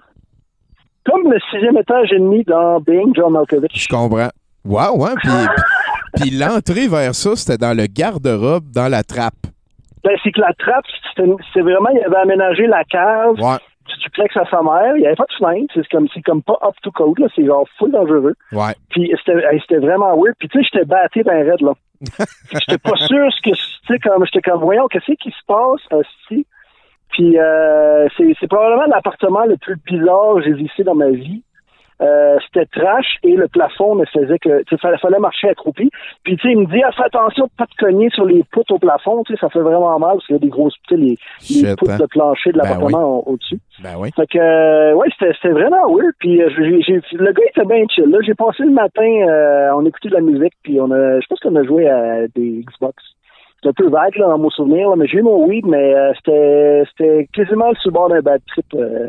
Comme 1.07 1.31
le 1.33 1.39
sixième 1.51 1.79
étage 1.79 2.13
et 2.13 2.19
demi 2.19 2.45
dans 2.45 2.81
Bing, 2.81 3.13
John 3.17 3.33
Malkovich. 3.33 3.73
Je 3.75 3.89
comprends. 3.89 4.29
Wow, 4.65 5.05
hein? 5.07 5.15
Puis, 5.23 5.31
puis 6.21 6.31
l'entrée 6.31 6.89
vers 6.89 7.15
ça, 7.15 7.35
c'était 7.37 7.57
dans 7.57 7.75
le 7.77 7.87
garde-robe, 7.87 8.65
dans 8.73 8.89
la 8.91 9.03
trappe. 9.03 9.35
Ben, 10.05 10.13
c'est 10.23 10.31
que 10.33 10.41
la 10.41 10.53
trappe, 10.59 10.85
c'était 11.15 11.29
c'était 11.49 11.63
vraiment, 11.63 11.89
il 11.93 12.05
avait 12.05 12.17
aménagé 12.23 12.67
la 12.67 12.85
cave 12.85 13.39
Ouais. 13.41 13.57
du 13.89 13.99
duplex 14.05 14.37
à 14.37 14.45
sa 14.51 14.63
mère. 14.63 14.97
Il 14.97 15.01
n'y 15.01 15.07
avait 15.07 15.17
pas 15.17 15.25
de 15.25 15.45
fenêtre. 15.45 15.73
C'est 15.75 15.89
comme, 15.89 16.09
c'est 16.15 16.23
comme 16.23 16.43
pas 16.43 16.59
up 16.63 16.75
to 16.83 16.91
code, 16.91 17.19
là. 17.19 17.27
C'est 17.35 17.47
genre 17.47 17.67
full 17.79 17.91
dangereux. 17.93 18.35
Ouais. 18.53 18.75
Puis 18.91 19.11
c'était 19.19 19.79
vraiment 19.79 20.15
weird. 20.17 20.35
Puis 20.39 20.49
tu 20.49 20.59
sais, 20.63 20.69
j'étais 20.73 20.85
batté 20.85 21.23
d'un 21.23 21.33
raid, 21.45 21.61
là. 21.63 21.73
J'étais 22.53 22.79
pas 22.79 22.97
sûr 22.97 23.31
ce 23.33 23.41
que, 23.43 23.57
sais, 23.87 23.99
comme, 23.99 24.25
j'étais 24.25 24.43
comme, 24.43 24.61
voyons, 24.61 24.89
qu'est-ce 24.89 25.13
qui 25.13 25.31
se 25.31 25.45
passe, 25.47 26.05
ici? 26.23 26.47
Puis 27.11 27.39
euh, 27.39 28.09
c'est 28.17 28.35
c'est 28.39 28.47
probablement 28.47 28.87
l'appartement 28.87 29.45
le 29.45 29.57
plus 29.57 29.77
bizarre 29.77 30.37
que 30.37 30.45
j'ai 30.45 30.53
visité 30.53 30.85
dans 30.85 30.95
ma 30.95 31.11
vie. 31.11 31.43
Euh, 32.03 32.39
c'était 32.47 32.65
trash 32.67 33.19
et 33.25 33.35
le 33.37 33.47
plafond 33.49 33.95
ne 33.95 34.07
faisait 34.07 34.39
que 34.39 34.63
tu 34.65 34.79
fallait, 34.79 34.97
fallait 34.97 35.19
marcher 35.19 35.51
accroupi 35.51 35.91
puis 36.25 36.37
tu 36.39 36.43
sais 36.49 36.53
il 36.55 36.61
me 36.61 36.65
dit 36.67 36.81
ah, 36.83 36.91
fais 36.93 37.05
attention 37.05 37.45
de 37.45 37.51
pas 37.59 37.67
te 37.67 37.77
cogner 37.79 38.09
sur 38.09 38.25
les 38.25 38.43
poutres 38.53 38.73
au 38.73 38.79
plafond 38.79 39.23
tu 39.25 39.35
sais 39.35 39.39
ça 39.39 39.51
fait 39.51 39.61
vraiment 39.61 39.99
mal 39.99 40.13
parce 40.15 40.25
qu'il 40.27 40.37
y 40.37 40.39
a 40.39 40.41
des 40.41 40.49
grosses 40.49 40.73
tu 40.89 40.95
sais, 40.95 41.01
les, 41.01 41.63
les 41.69 41.77
poutres 41.77 41.93
hein? 41.93 41.99
de 41.99 42.07
plancher 42.07 42.53
de 42.53 42.59
Ben 42.59 42.65
l'appartement 42.65 43.19
au- 43.19 43.33
au-dessus 43.33 43.59
Ben 43.83 43.97
oui. 43.99 44.09
fait 44.17 44.27
que, 44.29 44.39
euh, 44.39 44.95
ouais, 44.95 45.09
c'était 45.19 45.35
c'était 45.35 45.53
vraiment 45.53 45.93
weird. 45.95 46.15
Puis, 46.21 46.41
euh, 46.43 46.49
le 46.49 47.33
gars 47.33 47.43
était 47.49 47.67
bien 47.67 47.85
chill. 47.91 48.07
Là, 48.11 48.19
j'ai 48.23 48.35
passé 48.35 48.63
le 48.65 48.71
matin, 48.73 49.03
euh, 49.29 49.71
on 49.77 49.85
écoutait 49.85 50.09
de 50.09 50.15
la 50.15 50.21
musique, 50.23 50.55
puis 50.63 50.81
on 50.81 50.91
a, 50.91 51.21
je 51.21 51.27
pense 51.29 51.41
qu'on 51.41 51.57
a 51.57 51.65
joué 51.65 51.89
à 51.89 52.27
des 52.35 52.65
Xbox. 52.67 52.97
C'est 53.63 53.69
un 53.69 53.73
peu 53.75 53.89
vague, 53.91 54.17
là, 54.17 54.27
dans 54.29 54.39
mon 54.39 54.49
souvenir, 54.51 54.89
là, 54.89 54.97
mais 54.97 55.07
j'ai 55.07 55.19
eu 55.19 55.23
mon 55.23 55.47
weed, 55.47 55.67
mais 55.67 55.95
euh, 55.95 56.13
c'était 56.17 56.83
c'était 56.91 57.29
quasiment 57.35 57.71
le 57.71 57.91
bord 57.91 58.09
d'un 58.09 58.21
bad 58.21 58.41
trip 58.49 58.65
euh, 58.75 59.09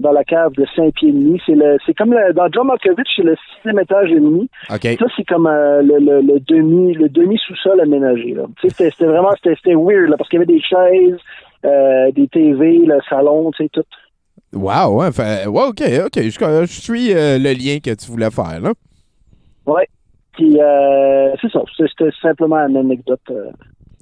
dans 0.00 0.12
la 0.12 0.24
cave 0.24 0.52
de 0.52 0.66
5 0.74 0.92
pieds 0.94 1.10
et 1.10 1.12
demi. 1.12 1.40
C'est 1.46 1.54
le, 1.54 1.76
c'est 1.86 1.94
comme 1.94 2.12
le, 2.12 2.32
dans 2.32 2.48
John 2.52 2.66
Malkovich, 2.66 3.06
c'est 3.14 3.22
le 3.22 3.36
sixième 3.54 3.78
étage 3.78 4.10
et 4.10 4.18
demi. 4.20 4.48
Ça, 4.98 5.06
c'est 5.16 5.24
comme 5.24 5.46
euh, 5.46 5.82
le, 5.82 5.98
le, 5.98 6.20
le 6.22 6.40
demi, 6.40 6.94
le 6.94 7.08
demi 7.08 7.38
sous-sol 7.46 7.80
aménagé. 7.80 8.34
Là. 8.34 8.46
C'était, 8.62 8.90
c'était 8.90 9.06
vraiment, 9.06 9.30
c'était, 9.36 9.54
c'était 9.56 9.74
weird, 9.76 10.08
là, 10.08 10.16
parce 10.16 10.28
qu'il 10.28 10.40
y 10.40 10.42
avait 10.42 10.52
des 10.52 10.60
chaises, 10.60 11.18
euh, 11.64 12.10
des 12.12 12.26
TV, 12.28 12.78
le 12.78 12.98
salon, 13.08 13.50
tu 13.52 13.62
sais, 13.64 13.68
tout. 13.72 13.84
Wow? 14.52 15.12
Fait- 15.12 15.46
ouais, 15.46 15.62
OK, 15.68 15.82
OK. 16.06 16.16
Je, 16.16 16.64
je 16.66 16.80
suis 16.80 17.12
euh, 17.14 17.38
le 17.38 17.52
lien 17.52 17.78
que 17.78 17.94
tu 17.94 18.10
voulais 18.10 18.30
faire, 18.30 18.60
là. 18.60 18.72
Ouais. 19.66 19.86
Puis, 20.32 20.58
euh, 20.60 21.32
c'est 21.40 21.50
ça. 21.52 21.60
C'était 21.76 22.10
simplement 22.22 22.56
une 22.66 22.76
anecdote. 22.78 23.20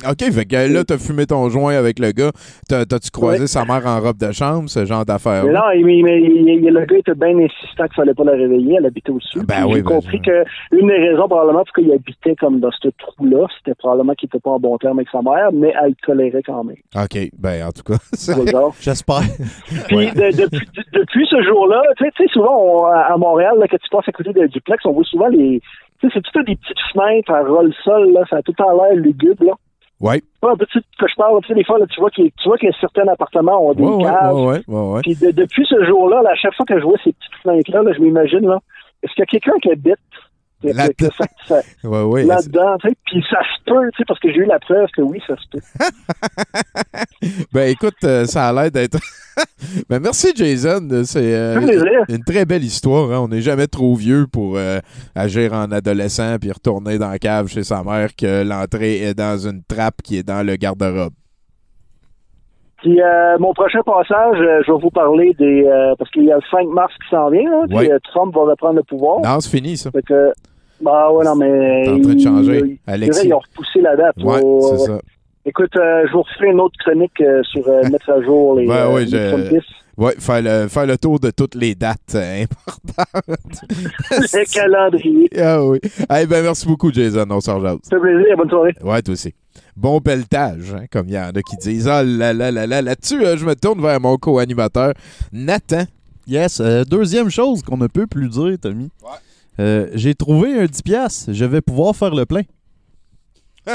OK, 0.09 0.30
fait 0.32 0.44
que 0.44 0.72
là, 0.72 0.84
t'as 0.84 0.99
fumé 0.99 1.26
ton 1.26 1.49
joint 1.49 1.74
avec 1.74 1.99
le 1.99 2.12
gars. 2.12 2.30
T'as- 2.68 2.84
T'as-tu 2.84 3.11
croisé 3.11 3.40
Ouais. 3.40 3.46
sa 3.46 3.64
mère 3.64 3.84
en 3.86 4.01
robe 4.01 4.16
de 4.18 4.30
chambre, 4.32 4.68
ce 4.68 4.84
genre 4.84 5.05
d'affaire? 5.05 5.44
Mais 5.44 5.53
non, 5.53 5.70
il- 5.74 5.88
il- 5.88 6.49
il- 6.64 6.70
le 6.72 6.84
gars 6.86 6.96
était 6.99 7.14
bien 7.14 7.36
insistant 7.38 7.84
qu'il 7.86 7.94
fallait 7.96 8.14
pas 8.14 8.24
la 8.24 8.32
réveiller. 8.32 8.76
Elle 8.78 8.86
habitait 8.86 9.11
au-dessus. 9.11 9.40
Ben 9.46 9.55
Puis 9.57 9.64
oui, 9.64 9.72
J'ai 9.76 9.82
ben, 9.82 9.88
compris 9.88 10.20
que 10.22 10.44
une 10.72 10.86
des 10.86 10.99
raisons, 11.09 11.26
probablement, 11.26 11.64
parce 11.64 11.72
qu'il 11.72 11.90
habitait 11.92 12.36
comme 12.36 12.61
dans 12.61 12.70
ce 12.70 12.88
trou-là, 12.96 13.46
c'était 13.59 13.74
probablement 13.74 14.14
qu'il 14.14 14.26
était 14.28 14.38
pas 14.40 14.51
en 14.51 14.61
bon 14.61 14.76
terme 14.78 14.99
avec 14.99 15.09
sa 15.11 15.20
mère, 15.22 15.51
mais 15.53 15.72
elle 15.82 15.90
le 15.90 16.07
tolérait 16.07 16.42
quand 16.46 16.62
même. 16.64 16.76
OK, 16.96 17.18
ben 17.38 17.66
en 17.66 17.72
tout 17.72 17.82
cas. 17.82 17.99
J'espère. 18.80 19.22
Puis 19.88 19.96
de- 20.12 20.42
depuis, 20.42 20.66
de- 20.76 20.99
depuis 21.01 21.26
ce 21.30 21.42
jour-là, 21.42 21.82
tu 21.96 22.05
sais- 22.05 22.11
tu 22.16 22.22
sais, 22.24 22.32
souvent 22.32 22.57
on- 22.57 22.84
à 22.84 23.16
Montréal, 23.16 23.55
là, 23.59 23.66
quand 23.68 23.76
tu 23.78 23.88
passes 23.90 24.09
à 24.09 24.12
côté 24.12 24.32
d'un 24.32 24.46
duplex, 24.46 24.84
on 24.86 24.92
voit 24.92 25.05
souvent 25.05 25.28
les. 25.28 25.61
Tu 26.01 26.07
sais, 26.09 26.12
c'est 26.14 26.22
tout 26.32 26.42
des 26.44 26.55
petites 26.55 26.78
fenêtres 26.92 27.32
à 27.32 27.42
roll-sol, 27.42 28.12
là, 28.12 28.22
ça 28.30 28.36
a 28.36 28.42
tout 28.42 28.53
temps 28.53 28.70
l'air 28.72 28.94
lugubre, 28.94 29.44
là. 29.44 29.53
Ouais. 30.01 30.22
Peu 30.40 30.55
de 30.57 30.66
suite 30.70 30.84
que 30.99 31.07
je 31.09 31.14
parle, 31.16 31.40
tu 31.42 31.49
sais, 31.49 31.55
des 31.55 31.64
fois, 31.64 31.78
là, 31.78 31.86
tu 31.88 31.99
vois 32.01 32.11
qu'il 32.11 32.30
tu 32.32 32.49
vois 32.49 32.57
que 32.59 32.66
certains 32.80 33.07
appartements 33.09 33.61
ont 33.68 33.74
des 33.74 33.82
Ouais, 33.82 34.05
caves. 34.05 34.34
ouais, 34.36 34.61
ouais. 34.68 35.01
Puis 35.03 35.16
de- 35.16 35.32
depuis 35.32 35.66
ce 35.68 35.84
jour-là, 35.84 36.22
là, 36.22 36.30
à 36.30 36.34
chaque 36.36 36.55
fois 36.55 36.66
que 36.66 36.78
je 36.78 36.84
vois 36.84 36.96
ces 37.03 37.12
petites 37.12 37.34
fenêtres-là, 37.42 37.82
là, 37.82 37.92
je 37.96 38.01
m'imagine, 38.01 38.46
là, 38.46 38.59
est-ce 39.03 39.12
qu'il 39.14 39.22
y 39.22 39.26
a 39.26 39.26
quelqu'un 39.26 39.59
qui 39.61 39.70
habite 39.72 39.99
Là-dedans. 40.62 41.09
ça- 41.18 41.26
ça- 41.46 41.88
Ouais, 41.88 42.02
puis 43.06 43.22
ça 43.30 43.38
se 43.38 43.64
peut, 43.64 43.90
tu 43.92 43.98
sais, 43.98 44.04
parce 44.06 44.18
que 44.20 44.30
j'ai 44.32 44.38
eu 44.38 44.44
la 44.46 44.59
preuve 44.59 44.88
que 44.96 45.02
oui, 45.02 45.20
ça 45.26 45.34
se 45.36 45.42
peut. 45.50 45.61
Ben 47.52 47.68
écoute, 47.70 47.94
euh, 48.04 48.24
ça 48.26 48.48
a 48.48 48.52
l'air 48.52 48.70
d'être. 48.70 48.98
ben 49.88 50.00
merci 50.00 50.32
Jason, 50.34 50.86
c'est 51.04 51.34
euh, 51.34 51.61
une 52.09 52.24
très 52.24 52.44
belle 52.44 52.64
histoire. 52.64 53.11
hein. 53.12 53.20
On 53.20 53.28
n'est 53.28 53.40
jamais 53.40 53.66
trop 53.66 53.94
vieux 53.94 54.26
pour 54.26 54.56
euh, 54.56 54.78
agir 55.14 55.52
en 55.52 55.70
adolescent 55.70 56.36
puis 56.40 56.50
retourner 56.52 56.98
dans 56.98 57.11
la 57.11 57.18
cave 57.18 57.48
chez 57.48 57.62
sa 57.64 57.82
mère 57.82 58.14
que 58.16 58.42
l'entrée 58.42 58.98
est 59.02 59.14
dans 59.14 59.38
une 59.38 59.62
trappe 59.64 60.02
qui 60.02 60.16
est 60.18 60.22
dans 60.22 60.44
le 60.44 60.56
garde-robe. 60.56 61.12
Puis 62.82 63.00
euh, 63.02 63.36
mon 63.38 63.52
prochain 63.54 63.80
passage, 63.84 64.38
euh, 64.40 64.62
je 64.66 64.72
vais 64.72 64.78
vous 64.80 64.90
parler 64.90 65.34
des... 65.38 65.64
euh, 65.64 65.94
parce 65.98 66.10
qu'il 66.12 66.24
y 66.24 66.32
a 66.32 66.36
le 66.36 66.42
5 66.50 66.68
mars 66.68 66.92
qui 67.02 67.08
s'en 67.10 67.28
vient, 67.30 67.50
là, 67.50 67.64
puis 67.68 67.76
Ouais. 67.76 67.92
euh, 67.92 67.98
Trump 68.04 68.34
va 68.34 68.42
reprendre 68.42 68.76
le 68.76 68.82
pouvoir. 68.84 69.20
Non, 69.20 69.40
c'est 69.40 69.50
fini 69.50 69.76
ça. 69.76 69.90
Fait 69.90 70.02
que... 70.02 70.32
Bah 70.80 71.10
ouais, 71.10 71.24
non, 71.24 71.34
mais... 71.34 71.82
T'es 71.84 71.90
en 71.90 72.00
train 72.02 72.14
de 72.14 72.20
changer, 72.20 72.58
il- 72.64 72.78
Alexis. 72.86 73.18
vrai, 73.20 73.28
Ils 73.28 73.34
ont 73.34 73.40
repoussé 73.40 73.80
la 73.80 73.96
date. 73.96 74.16
Ouais, 74.22 74.40
c'est 74.70 74.78
ça. 74.86 75.00
Écoute, 75.44 75.70
je 75.74 76.12
vous 76.12 76.22
referai 76.22 76.48
une 76.50 76.60
autre 76.60 76.76
chronique 76.78 77.20
sur 77.50 77.66
mettre 77.90 78.10
à 78.10 78.22
jour 78.22 78.54
les, 78.58 78.68
Ouais, 78.68 78.84
ouais, 78.92 79.04
les 79.06 79.10
je-. 79.10 79.60
Ouais, 79.96 80.14
faire 80.20 80.40
le, 80.42 80.68
faire 80.68 80.86
le 80.86 80.96
tour 80.96 81.18
de 81.18 81.32
toutes 81.32 81.56
les 81.56 81.74
dates 81.74 82.14
euh, 82.14 82.44
importantes. 82.44 83.62
Le 84.12 84.54
calendrier. 84.54 85.28
ah 85.40 85.64
oui. 85.64 85.80
Eh 85.82 86.24
ben 86.26 86.44
merci 86.44 86.68
beaucoup 86.68 86.92
Jason, 86.92 87.26
on 87.30 87.40
s'en 87.40 87.56
rejase. 87.58 87.78
Ça 87.82 87.96
fait 87.96 88.02
plaisir, 88.02 88.36
bonne 88.36 88.48
soirée. 88.48 88.74
Ouais, 88.84 89.02
toi 89.02 89.12
aussi. 89.14 89.34
Bon 89.76 90.00
pelletage, 90.00 90.74
hein, 90.74 90.86
comme 90.90 91.09
il 91.09 91.14
y 91.14 91.18
en 91.18 91.30
a 91.30 91.42
qui 91.42 91.56
disent. 91.56 91.86
Ah 91.88 92.02
là 92.02 92.32
là 92.32 92.50
là 92.50 92.66
là, 92.66 92.82
là-dessus, 92.82 93.24
euh, 93.24 93.36
je 93.36 93.44
me 93.46 93.54
tourne 93.54 93.80
vers 93.80 94.00
mon 94.00 94.16
co-animateur, 94.16 94.92
Nathan. 95.32 95.84
Yes. 96.26 96.61
euh, 96.61 96.84
deuxième 96.84 97.30
chose 97.30 97.62
qu'on 97.62 97.76
ne 97.78 97.86
peut 97.86 98.06
plus 98.06 98.28
dire, 98.28 98.56
Tommy. 98.61 98.90
Euh, 99.61 99.88
J'ai 99.94 100.14
trouvé 100.14 100.59
un 100.61 100.66
10$. 100.66 100.82
piastres. 100.82 101.32
Je 101.32 101.44
vais 101.44 101.61
pouvoir 101.61 101.96
faire 101.96 102.14
le 102.14 102.26
plein. 102.26 102.42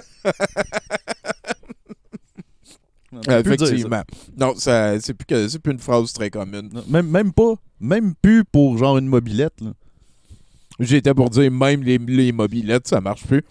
Ça. 3.27 3.39
Effectivement. 3.39 4.01
Non, 4.35 4.53
ça, 4.55 4.99
c'est 4.99 5.13
plus 5.13 5.25
que 5.25 5.47
c'est 5.47 5.59
plus 5.59 5.73
une 5.73 5.79
phrase 5.79 6.11
très 6.13 6.31
commune. 6.31 6.69
Non, 6.73 6.83
Même, 6.89 7.07
même 7.07 7.31
pas. 7.31 7.53
Même 7.79 8.15
plus 8.19 8.43
pour 8.43 8.77
genre 8.77 8.97
une 8.97 9.05
mobilette. 9.07 9.53
J'étais 10.79 11.13
pour 11.13 11.29
dire 11.29 11.51
même 11.51 11.83
les, 11.83 11.99
les 11.99 12.31
mobilettes, 12.31 12.87
ça 12.87 13.01
marche 13.01 13.25
plus. 13.27 13.43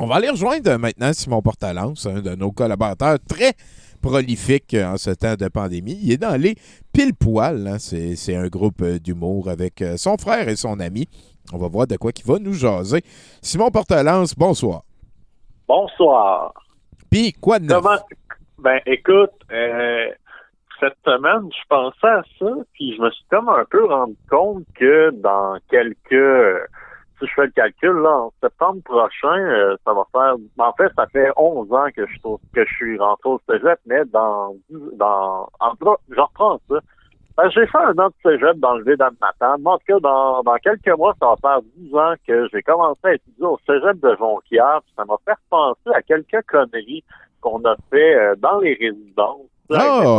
On 0.00 0.06
va 0.06 0.16
aller 0.16 0.30
rejoindre 0.30 0.76
maintenant 0.76 1.12
Simon 1.12 1.42
Portalance, 1.42 2.06
un 2.06 2.20
de 2.20 2.36
nos 2.36 2.52
collaborateurs 2.52 3.18
très 3.28 3.54
prolifique 4.00 4.72
euh, 4.74 4.92
en 4.92 4.96
ce 4.96 5.10
temps 5.10 5.34
de 5.34 5.48
pandémie. 5.48 5.98
Il 6.00 6.12
est 6.12 6.18
dans 6.18 6.40
les 6.40 6.54
pile 6.92 7.14
poil. 7.14 7.66
hein. 7.66 7.78
C'est, 7.80 8.36
un 8.36 8.46
groupe 8.46 8.80
euh, 8.82 9.00
d'humour 9.00 9.48
avec 9.48 9.82
euh, 9.82 9.96
son 9.96 10.16
frère 10.16 10.48
et 10.48 10.54
son 10.54 10.78
ami. 10.78 11.08
On 11.52 11.58
va 11.58 11.66
voir 11.66 11.88
de 11.88 11.96
quoi 11.96 12.12
qu'il 12.12 12.26
va 12.26 12.38
nous 12.38 12.52
jaser. 12.52 13.02
Simon 13.42 13.72
Portalance, 13.72 14.36
bonsoir. 14.36 14.82
Bonsoir. 15.66 16.52
Puis, 17.10 17.32
quoi 17.32 17.58
de 17.58 17.64
neuf? 17.64 17.82
Comment? 17.82 17.98
Ben, 18.58 18.80
écoute, 18.86 19.32
euh, 19.50 20.10
cette 20.78 20.96
semaine, 21.04 21.50
je 21.50 21.66
pensais 21.68 22.06
à 22.06 22.22
ça, 22.38 22.46
puis 22.72 22.94
je 22.96 23.02
me 23.02 23.10
suis 23.10 23.24
comme 23.30 23.48
un 23.48 23.64
peu 23.68 23.84
rendu 23.84 24.16
compte 24.30 24.62
que 24.76 25.10
dans 25.10 25.58
quelques... 25.68 26.68
Si 27.18 27.26
je 27.26 27.32
fais 27.34 27.46
le 27.46 27.52
calcul, 27.52 27.96
là, 28.02 28.10
en 28.16 28.32
septembre 28.42 28.80
prochain, 28.84 29.36
euh, 29.38 29.76
ça 29.84 29.92
va 29.92 30.04
faire... 30.12 30.34
En 30.58 30.72
fait, 30.74 30.90
ça 30.96 31.06
fait 31.08 31.30
11 31.36 31.72
ans 31.72 31.86
que 31.94 32.06
je, 32.06 32.18
trouve- 32.20 32.40
que 32.54 32.64
je 32.64 32.74
suis 32.74 32.98
rentré 32.98 33.28
au 33.28 33.40
cégep, 33.48 33.78
mais 33.86 34.04
dans... 34.06 34.54
dans 34.70 35.48
en 35.60 35.72
je 36.10 36.20
reprends 36.20 36.60
ça. 36.68 36.76
Ben, 37.36 37.48
j'ai 37.50 37.66
fait 37.66 37.78
un 37.78 37.96
an 37.98 38.08
de 38.08 38.14
cégep 38.22 38.56
dans 38.58 38.76
le 38.76 38.84
vide 38.84 38.98
matin. 39.20 39.56
En 39.64 39.78
tout 39.78 39.84
cas, 39.86 40.00
dans, 40.00 40.42
dans 40.42 40.56
quelques 40.56 40.88
mois, 40.98 41.14
ça 41.20 41.26
va 41.28 41.36
faire 41.36 41.60
10 41.76 41.94
ans 41.96 42.14
que 42.26 42.48
j'ai 42.52 42.62
commencé 42.62 43.00
à 43.04 43.14
étudier 43.14 43.46
au 43.46 43.58
cégep 43.66 44.00
de 44.00 44.16
Jonquière. 44.16 44.80
puis 44.84 44.92
Ça 44.96 45.04
m'a 45.04 45.14
fait 45.24 45.38
penser 45.50 45.90
à 45.94 46.02
quelques 46.02 46.44
conneries 46.48 47.04
qu'on 47.40 47.64
a 47.64 47.76
fait 47.90 48.14
euh, 48.16 48.34
dans 48.38 48.58
les 48.58 48.74
résidences. 48.74 49.46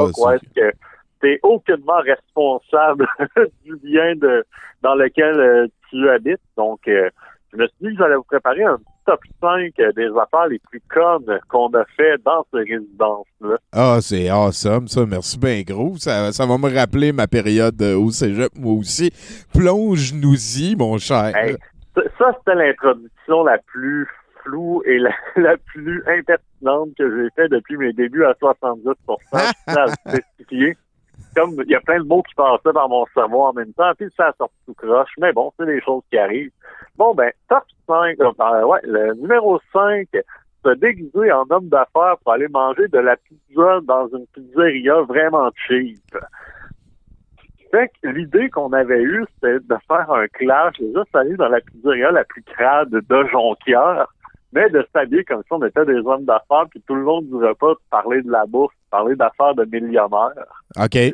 Où 0.03 0.13
c'est- 0.29 0.35
est-ce 0.35 0.53
que 0.71 0.77
t'es 1.19 1.39
aucunement 1.43 1.97
responsable 1.97 3.05
du 3.65 3.75
bien 3.83 4.15
de 4.15 4.45
dans 4.81 4.95
lequel 4.95 5.37
euh, 5.39 5.67
tu 5.89 6.09
habites. 6.09 6.41
Donc, 6.57 6.87
euh, 6.87 7.09
je 7.51 7.57
me 7.57 7.67
suis 7.67 7.77
dit 7.81 7.95
que 7.95 8.03
j'allais 8.03 8.15
vous 8.15 8.23
préparer 8.23 8.63
un 8.63 8.77
top 9.05 9.19
5 9.41 9.73
des 9.95 10.09
affaires 10.21 10.47
les 10.49 10.59
plus 10.69 10.81
connes 10.93 11.39
qu'on 11.49 11.67
a 11.69 11.83
fait 11.97 12.17
dans 12.23 12.45
ces 12.53 12.59
résidences-là. 12.59 13.57
Ah, 13.73 13.97
c'est 14.01 14.29
awesome, 14.29 14.87
ça. 14.87 15.05
Merci 15.05 15.39
bien 15.39 15.61
gros. 15.61 15.95
Ça, 15.97 16.31
ça 16.31 16.45
va 16.45 16.57
me 16.57 16.73
rappeler 16.73 17.11
ma 17.11 17.27
période 17.27 17.81
euh, 17.81 17.97
au 17.97 18.11
cégep, 18.11 18.51
moi 18.55 18.73
aussi. 18.73 19.11
Plonge-nous-y, 19.53 20.75
mon 20.75 20.97
cher. 20.97 21.35
Hey, 21.35 21.55
ça, 21.95 22.31
c'était 22.37 22.55
l'introduction 22.55 23.43
la 23.43 23.57
plus 23.57 24.07
floue 24.43 24.83
et 24.85 24.99
la, 24.99 25.11
la 25.35 25.57
plus 25.57 26.03
impertinente 26.07 26.89
que 26.97 27.09
j'ai 27.09 27.29
fait 27.35 27.49
depuis 27.49 27.77
mes 27.77 27.93
débuts 27.93 28.25
à 28.25 28.35
70 28.39 28.87
à 29.33 29.85
le 29.85 29.91
spécifier. 30.11 30.77
Comme 31.35 31.55
il 31.63 31.71
y 31.71 31.75
a 31.75 31.81
plein 31.81 31.99
de 31.99 32.07
mots 32.07 32.23
qui 32.23 32.33
passaient 32.35 32.73
dans 32.73 32.89
mon 32.89 33.05
cerveau 33.13 33.43
en 33.43 33.53
même 33.53 33.73
temps, 33.73 33.91
puis 33.97 34.07
ça 34.17 34.27
a 34.27 34.33
sorti 34.33 34.55
tout 34.65 34.73
croche. 34.73 35.11
Mais 35.19 35.31
bon, 35.31 35.51
c'est 35.57 35.65
des 35.65 35.81
choses 35.81 36.03
qui 36.09 36.17
arrivent. 36.17 36.51
Bon, 36.97 37.13
ben, 37.13 37.31
top 37.47 37.63
5, 37.87 38.19
euh, 38.19 38.63
ouais, 38.65 38.79
le 38.83 39.13
numéro 39.15 39.59
5, 39.71 40.07
se 40.65 40.75
déguiser 40.75 41.31
en 41.31 41.45
homme 41.49 41.69
d'affaires 41.69 42.17
pour 42.23 42.33
aller 42.33 42.47
manger 42.49 42.87
de 42.87 42.99
la 42.99 43.15
pizza 43.15 43.79
dans 43.83 44.07
une 44.07 44.25
pizzeria 44.33 45.01
vraiment 45.03 45.49
cheap. 45.67 45.99
Fait 47.71 47.89
que 48.01 48.09
l'idée 48.09 48.49
qu'on 48.49 48.73
avait 48.73 49.01
eue, 49.01 49.25
c'était 49.35 49.59
de 49.59 49.75
faire 49.87 50.11
un 50.11 50.27
clash, 50.27 50.77
de 50.79 50.87
juste 50.87 51.15
aller 51.15 51.35
dans 51.35 51.49
la 51.49 51.61
pizzeria 51.61 52.11
la 52.11 52.23
plus 52.23 52.41
crade 52.43 52.89
de 52.89 53.27
Jonquière, 53.31 54.07
mais 54.53 54.69
de 54.69 54.85
s'habiller 54.93 55.23
comme 55.23 55.41
si 55.43 55.51
on 55.53 55.63
était 55.65 55.85
des 55.85 55.99
hommes 56.05 56.25
d'affaires, 56.25 56.65
puis 56.69 56.81
tout 56.87 56.95
le 56.95 57.03
long 57.03 57.21
du 57.21 57.35
repas, 57.35 57.73
de 57.73 57.79
parler 57.91 58.21
de 58.21 58.31
la 58.31 58.45
bourse, 58.45 58.73
parler 58.89 59.15
d'affaires 59.15 59.55
de 59.55 59.65
millionnaires. 59.65 60.33
OK. 60.77 60.93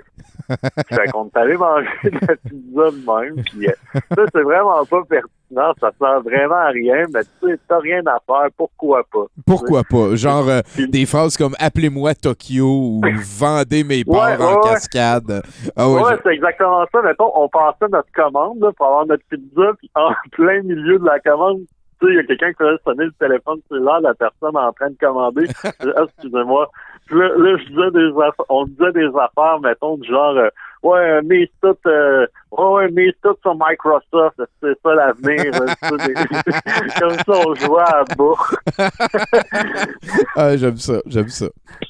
Fait 0.90 1.12
qu'on 1.12 1.26
est 1.28 1.38
allé 1.38 1.58
manger 1.58 1.88
de 2.04 2.20
la 2.22 2.36
pizza 2.36 2.92
de 2.92 3.06
même, 3.36 3.44
puis 3.46 3.68
euh, 3.68 3.72
ça, 4.16 4.24
c'est 4.34 4.42
vraiment 4.44 4.86
pas 4.86 5.02
pertinent, 5.10 5.74
ça 5.80 5.92
sert 6.00 6.22
vraiment 6.22 6.56
à 6.56 6.68
rien, 6.68 7.06
mais 7.14 7.22
tu 7.24 7.50
sais, 7.50 7.60
t'as 7.68 7.80
rien 7.80 8.02
à 8.06 8.20
faire, 8.28 8.48
pourquoi 8.56 9.02
pas? 9.12 9.26
Pourquoi 9.46 9.82
pas? 9.84 10.16
Genre 10.16 10.48
euh, 10.48 10.60
des 10.78 11.06
phrases 11.08 11.36
comme 11.38 11.56
appelez-moi 11.60 12.14
Tokyo 12.16 12.66
ou 12.68 13.02
vendez 13.40 13.84
mes 13.84 14.04
parts 14.04 14.40
Ouais, 14.40 14.46
en 14.46 14.56
ouais, 14.56 14.62
cascade. 14.64 15.42
Ah 15.76 15.90
ouais, 15.90 16.02
Ouais, 16.04 16.12
je- 16.16 16.22
c'est 16.24 16.34
exactement 16.36 16.86
ça. 16.92 17.02
Mettons, 17.02 17.32
on 17.36 17.50
passait 17.50 17.90
notre 17.92 18.12
commande 18.14 18.60
là, 18.62 18.72
pour 18.78 18.86
avoir 18.86 19.06
notre 19.08 19.24
pizza, 19.30 19.72
puis 19.80 19.90
en 19.96 20.10
plein 20.32 20.62
milieu 20.62 21.00
de 21.00 21.06
la 21.06 21.20
commande, 21.22 21.62
tu 22.00 22.08
sais, 22.08 22.14
il 22.14 22.16
y 22.16 22.20
a 22.20 22.24
quelqu'un 22.24 22.52
qui 22.52 22.58
faisait 22.58 22.82
sonner 22.84 23.06
le 23.06 23.12
téléphone 23.14 23.60
cellulaire, 23.70 24.02
la 24.02 24.14
personne 24.14 24.58
en 24.58 24.72
train 24.74 24.90
de 24.90 24.98
commander. 25.00 25.46
Ah, 25.96 26.04
Excusez-moi. 26.04 26.70
Là, 27.12 27.30
là, 27.38 27.58
je 27.58 27.66
disais 27.66 27.92
des 27.92 28.10
affaires, 28.22 28.46
on 28.50 28.66
disait 28.66 28.92
des 28.94 29.08
affaires, 29.08 29.60
mettons, 29.62 29.98
du 29.98 30.08
genre, 30.10 30.36
euh, 30.38 30.50
ouais, 30.84 31.22
mise 31.22 31.48
tout, 31.62 31.76
euh, 31.86 32.26
ouais, 32.58 32.74
ouais, 32.86 32.92
mise 32.92 33.14
tout 33.24 33.36
sur 33.42 33.56
Microsoft, 33.56 34.42
c'est 34.62 34.80
ça 34.84 34.94
l'avenir. 34.96 35.52
Comme 37.00 37.12
ça, 37.12 37.48
on 37.48 37.56
jouait 37.56 37.82
à 37.82 38.04
bourre. 38.16 38.56
ah, 40.36 40.56
j'aime 40.58 40.78
ça, 40.78 41.02
j'aime 41.06 41.30
ça. 41.30 41.48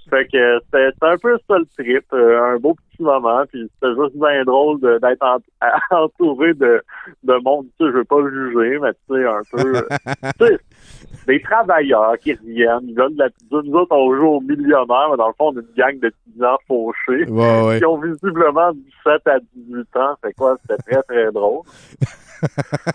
Fait 0.10 0.26
que 0.28 0.60
c'était 0.66 0.90
un 1.02 1.18
peu 1.18 1.38
ça 1.48 1.58
le 1.58 1.66
trip, 1.78 2.06
euh, 2.14 2.42
un 2.54 2.58
beau 2.58 2.76
petit 2.76 3.04
moment, 3.04 3.44
puis 3.52 3.70
c'était 3.74 3.94
juste 3.96 4.16
bien 4.18 4.44
drôle 4.46 4.80
d'être 4.80 5.22
en- 5.24 5.38
entouré 6.04 6.54
de, 6.54 6.82
de 7.24 7.34
monde, 7.44 7.66
tu 7.80 7.86
sais, 7.86 7.92
je 7.92 7.98
veux 7.98 8.04
pas 8.06 8.20
le 8.22 8.30
juger, 8.30 8.80
mais 8.80 8.94
tu 8.94 9.16
sais, 9.16 9.26
un 9.26 9.42
peu, 9.52 9.76
euh, 9.78 9.82
tu 10.40 10.46
sais, 10.48 10.58
des 11.28 11.42
travailleurs 11.42 12.18
qui 12.20 12.34
reviennent, 12.34 12.88
ils 12.88 12.94
donnent 12.96 13.16
de 13.16 13.20
la 13.24 13.30
pizza, 13.30 13.58
nous 13.64 13.74
autres, 13.74 13.96
on 13.96 14.16
joue 14.16 14.28
aux 14.28 14.42
millionnaires, 14.42 15.10
mais 15.12 15.18
dans 15.18 15.28
le 15.28 15.34
fond, 15.38 15.50
on 15.54 15.58
est 15.58 15.62
une 15.62 15.76
gang 15.76 16.00
de 16.00 16.12
fauchés, 16.68 17.30
Ouais, 17.30 17.64
ouais. 17.66 17.80
qui 17.80 17.86
ont 17.86 17.98
visiblement 17.98 18.72
17 18.74 19.28
à 19.28 19.40
18 19.56 19.98
ans, 19.98 20.16
fait 20.22 20.34
quoi, 20.34 20.55
c'était 20.62 20.92
très, 20.92 21.04
très 21.04 21.32
drôle. 21.32 21.62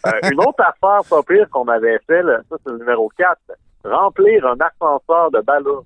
Euh, 0.07 0.31
une 0.31 0.39
autre 0.41 0.61
affaire 0.61 1.01
pas 1.09 1.23
pire 1.23 1.49
qu'on 1.51 1.67
avait 1.67 1.99
fait, 2.07 2.23
là, 2.23 2.41
ça 2.49 2.57
c'est 2.63 2.71
le 2.71 2.79
numéro 2.79 3.11
4, 3.17 3.37
remplir 3.85 4.47
un 4.47 4.57
ascenseur 4.61 5.31
de 5.33 5.41
ballon. 5.41 5.83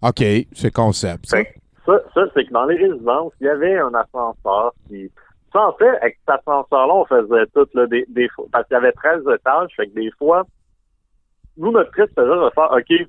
OK, 0.00 0.22
c'est 0.52 0.72
concept. 0.72 1.26
ça. 1.26 1.38
Ça, 1.84 2.00
ça 2.14 2.20
c'est 2.32 2.44
que 2.44 2.52
dans 2.52 2.64
les 2.64 2.76
résidences, 2.76 3.32
il 3.40 3.46
y 3.46 3.50
avait 3.50 3.78
un 3.78 3.92
ascenseur 3.94 4.72
qui. 4.88 5.10
Ça, 5.52 5.66
en 5.66 5.72
fait, 5.74 5.98
avec 5.98 6.18
cet 6.20 6.38
ascenseur-là, 6.38 6.94
on 6.94 7.04
faisait 7.04 7.46
tout, 7.52 7.68
là, 7.74 7.86
des, 7.86 8.06
des 8.08 8.28
fois. 8.30 8.46
Parce 8.50 8.66
qu'il 8.68 8.74
y 8.74 8.78
avait 8.78 8.92
13 8.92 9.22
étages, 9.34 9.70
fait 9.76 9.88
que 9.88 9.94
des 9.94 10.10
fois, 10.18 10.44
nous, 11.56 11.72
notre 11.72 11.90
trip, 11.90 12.06
c'était 12.08 12.24
juste 12.24 12.42
de 12.42 12.50
faire, 12.54 12.72
OK, 12.72 13.08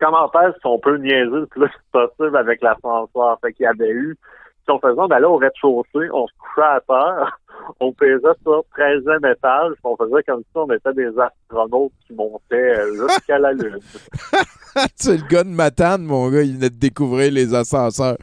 comment 0.00 0.28
faire 0.28 0.52
si 0.52 0.66
on 0.66 0.78
peut 0.78 0.96
niaiser 0.98 1.30
le 1.30 1.46
plus 1.46 1.70
possible 1.92 2.36
avec 2.36 2.60
l'ascenseur? 2.60 3.38
Fait 3.40 3.52
qu'il 3.52 3.64
y 3.64 3.66
avait 3.66 3.90
eu, 3.90 4.16
si 4.66 4.72
on 4.72 4.80
faisait, 4.80 5.00
on 5.00 5.06
allait 5.06 5.26
au 5.26 5.36
rez-de-chaussée, 5.36 6.10
on 6.12 6.26
se 6.26 6.32
couchait 6.38 6.66
à 6.66 6.80
terre, 6.86 7.38
on 7.80 7.92
pesait 7.92 8.20
sur 8.42 8.64
13e 8.76 9.32
étage, 9.32 9.72
puis 9.72 9.84
on 9.84 9.96
faisait 9.96 10.22
comme 10.24 10.40
si 10.40 10.56
on 10.56 10.70
était 10.70 10.92
des 10.92 11.10
astronautes 11.18 11.92
qui 12.06 12.14
montaient 12.14 12.78
euh, 12.78 13.08
jusqu'à 13.08 13.38
la 13.38 13.52
Lune. 13.52 13.78
c'est 14.96 15.18
le 15.18 15.28
gars 15.28 15.44
de 15.44 15.50
Matane, 15.50 16.02
mon 16.02 16.28
gars, 16.30 16.42
il 16.42 16.56
venait 16.56 16.70
de 16.70 16.78
découvrir 16.78 17.32
les 17.32 17.54
ascenseurs. 17.54 18.16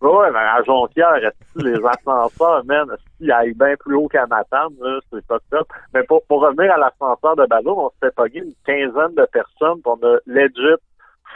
Ouais, 0.00 0.30
mais 0.32 0.38
à 0.38 0.62
Jonquière, 0.64 1.14
les 1.56 1.78
ascenseurs, 1.86 2.62
man, 2.66 2.86
s'ils 3.16 3.32
aillent 3.32 3.54
bien 3.54 3.74
plus 3.80 3.94
haut 3.94 4.08
qu'à 4.08 4.26
Matane, 4.26 4.74
c'est 5.10 5.26
pas 5.26 5.38
top. 5.50 5.66
Mais 5.94 6.02
pour, 6.02 6.22
pour 6.26 6.42
revenir 6.42 6.70
à 6.72 6.76
l'ascenseur 6.76 7.36
de 7.36 7.46
ballon, 7.46 7.86
on 7.86 7.90
s'était 7.90 8.12
pogné 8.14 8.40
une 8.40 8.52
quinzaine 8.66 9.14
de 9.14 9.26
personnes, 9.32 9.80
puis 9.82 9.86
on 9.86 10.06
a 10.06 10.18
legit 10.26 10.76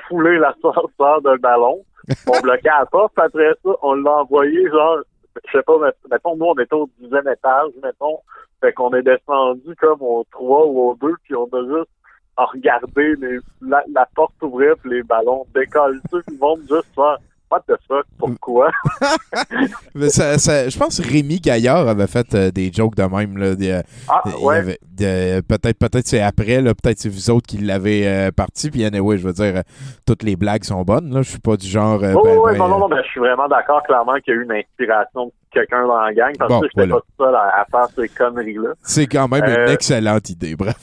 foulé 0.09 0.39
l'ascenseur 0.39 1.23
de 1.23 1.37
ballon. 1.39 1.85
On 2.27 2.41
bloquait 2.43 2.69
à 2.69 2.81
la 2.81 2.87
porte, 2.87 3.13
puis 3.15 3.25
après 3.25 3.53
ça, 3.65 3.71
on 3.83 3.95
l'a 3.95 4.23
envoyé, 4.23 4.69
genre, 4.71 4.99
je 5.47 5.59
sais 5.59 5.63
pas, 5.63 5.79
mettons, 6.11 6.37
nous, 6.37 6.47
on 6.47 6.59
était 6.59 6.75
au 6.75 6.89
dixième 6.99 7.29
étage, 7.29 7.71
mettons, 7.83 8.19
fait 8.61 8.73
qu'on 8.73 8.93
est 8.95 9.03
descendu 9.03 9.75
comme 9.77 10.03
au 10.03 10.25
3 10.33 10.67
ou 10.67 10.91
au 10.91 10.95
2, 11.01 11.15
puis 11.25 11.35
on 11.35 11.45
a 11.47 11.63
juste 11.63 11.91
à 12.37 12.45
regarder 12.47 13.15
les, 13.17 13.39
la, 13.61 13.85
la 13.93 14.07
porte 14.15 14.35
ouvrir, 14.43 14.75
puis 14.83 14.91
les 14.91 15.03
ballons 15.03 15.45
décoller, 15.55 15.99
puis 16.11 16.21
le 16.29 16.39
monde 16.39 16.61
juste 16.69 16.95
faire 16.95 17.19
What 17.51 17.61
the 17.67 17.75
fuck, 17.89 18.05
pourquoi? 18.19 18.71
Mais 19.95 20.11
ça- 20.11 20.37
ça- 20.39 20.69
je 20.69 20.79
pense 20.79 21.01
que 21.01 21.09
Rémi 21.11 21.41
Gaillard 21.41 21.89
avait 21.89 22.07
fait 22.07 22.35
euh, 22.35 22.51
des 22.51 22.71
jokes 22.73 22.95
de 22.95 23.03
même. 23.05 23.39
Là, 23.39 23.83
Ah, 24.09 24.23
ouais. 24.43 24.79
de- 24.99 25.41
peut-être 25.41 25.79
peut-être 25.79 26.07
c'est 26.07 26.21
après, 26.21 26.61
là, 26.61 26.75
peut-être 26.75 26.99
c'est 26.99 27.09
vous 27.09 27.31
autres 27.31 27.47
qui 27.47 27.59
l'avez 27.59 28.07
euh, 28.07 28.31
parti. 28.31 28.71
Puis 28.71 28.85
anyway, 28.85 29.17
je 29.17 29.27
veux 29.27 29.33
dire, 29.33 29.57
euh, 29.57 29.63
toutes 30.07 30.23
les 30.25 30.37
blagues 30.37 30.65
sont 30.65 30.83
bonnes. 30.83 31.13
Là. 31.15 31.23
Je 31.23 31.31
suis 31.31 31.39
pas 31.39 31.57
du 31.57 31.67
genre. 31.67 32.01
Oh, 32.15 32.23
ben, 32.23 32.37
ouais, 32.37 32.53
ben, 32.53 32.59
non, 32.59 32.69
non, 32.69 32.79
non, 32.81 32.89
mais 32.89 33.03
je 33.03 33.09
suis 33.09 33.21
vraiment 33.21 33.49
d'accord, 33.49 33.83
clairement, 33.85 34.15
qu'il 34.23 34.35
y 34.35 34.37
a 34.37 34.41
eu 34.41 34.45
une 34.45 34.53
inspiration 34.53 35.27
de 35.27 35.33
quelqu'un 35.51 35.87
dans 35.87 36.01
la 36.03 36.13
gang, 36.13 36.33
parce 36.39 36.51
Bon, 36.53 36.61
que 36.61 36.67
j'étais 36.67 36.87
voilà. 36.87 36.95
pas 36.97 37.01
tout 37.01 37.25
seul 37.25 37.35
à, 37.35 37.63
à 37.63 37.65
faire 37.71 37.89
ces 37.97 38.09
conneries-là. 38.11 38.71
C'est 38.83 39.07
quand 39.07 39.27
même 39.29 39.45
une 39.45 39.71
excellente 39.71 40.29
idée. 40.29 40.55
Bravo. 40.55 40.77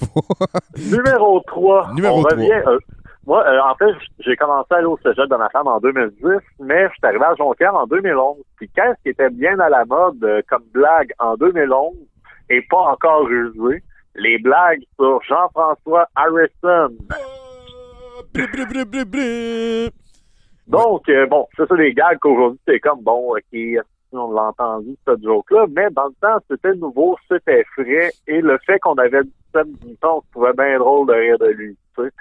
Numéro 0.78 1.42
3. 1.46 1.92
Numéro 1.94 2.20
on 2.20 2.24
trois. 2.24 2.32
revient, 2.36 2.62
moi, 3.26 3.44
euh, 3.48 3.60
en 3.60 3.76
fait, 3.76 3.92
j'ai 4.20 4.36
commencé 4.36 4.68
à 4.72 4.78
aller 4.78 4.86
au 4.86 4.98
cégep 4.98 5.28
de 5.28 5.36
ma 5.36 5.50
femme 5.50 5.68
en 5.68 5.80
2010, 5.80 6.14
mais 6.60 6.88
je 6.88 6.94
suis 6.94 7.00
arrivé 7.04 7.26
à 7.26 7.36
Jonquière 7.36 7.74
en 7.74 7.88
2011. 7.88 8.38
Puis 8.58 8.70
qu'est-ce 8.70 9.02
qui 9.02 9.10
était 9.10 9.32
bien 9.32 9.60
à 9.60 9.70
la 9.70 9.84
mode 9.86 10.24
euh, 10.24 10.42
comme 10.48 10.64
blague 10.74 11.12
en 11.18 11.36
2011 11.36 11.96
et 12.50 12.62
pas 12.70 12.78
encore 12.78 13.26
rusé? 13.26 13.84
Les 14.16 14.38
blagues 14.38 14.84
sur 14.96 15.22
Jean-François 15.24 16.08
Harrison. 16.16 16.96
Donc, 20.68 21.10
euh, 21.10 21.26
bon, 21.26 21.48
c'est 21.58 21.68
ça 21.68 21.76
les 21.76 21.94
gags 21.94 22.20
qu'aujourd'hui, 22.20 22.60
c'est 22.68 22.80
comme, 22.80 23.02
bon, 23.02 23.36
OK, 23.36 23.60
on 24.14 24.32
l'a 24.32 24.44
entendu, 24.44 24.96
cette 25.06 25.24
joke-là, 25.24 25.66
mais 25.76 25.90
dans 25.92 26.06
le 26.06 26.14
temps, 26.22 26.38
c'était 26.50 26.74
nouveau, 26.76 27.18
c'était 27.30 27.66
frais, 27.76 28.12
et 28.28 28.42
le 28.42 28.58
fait 28.66 28.80
qu'on 28.80 28.96
avait 28.96 29.24
17 29.54 30.04
ans, 30.06 30.18
on 30.18 30.22
se 30.22 30.32
trouvait 30.32 30.54
bien 30.54 30.80
drôle 30.80 31.08
de 31.08 31.14
rire 31.14 31.38
de 31.40 31.48
lui, 31.48 31.78
tu 31.96 32.04
sais. 32.04 32.12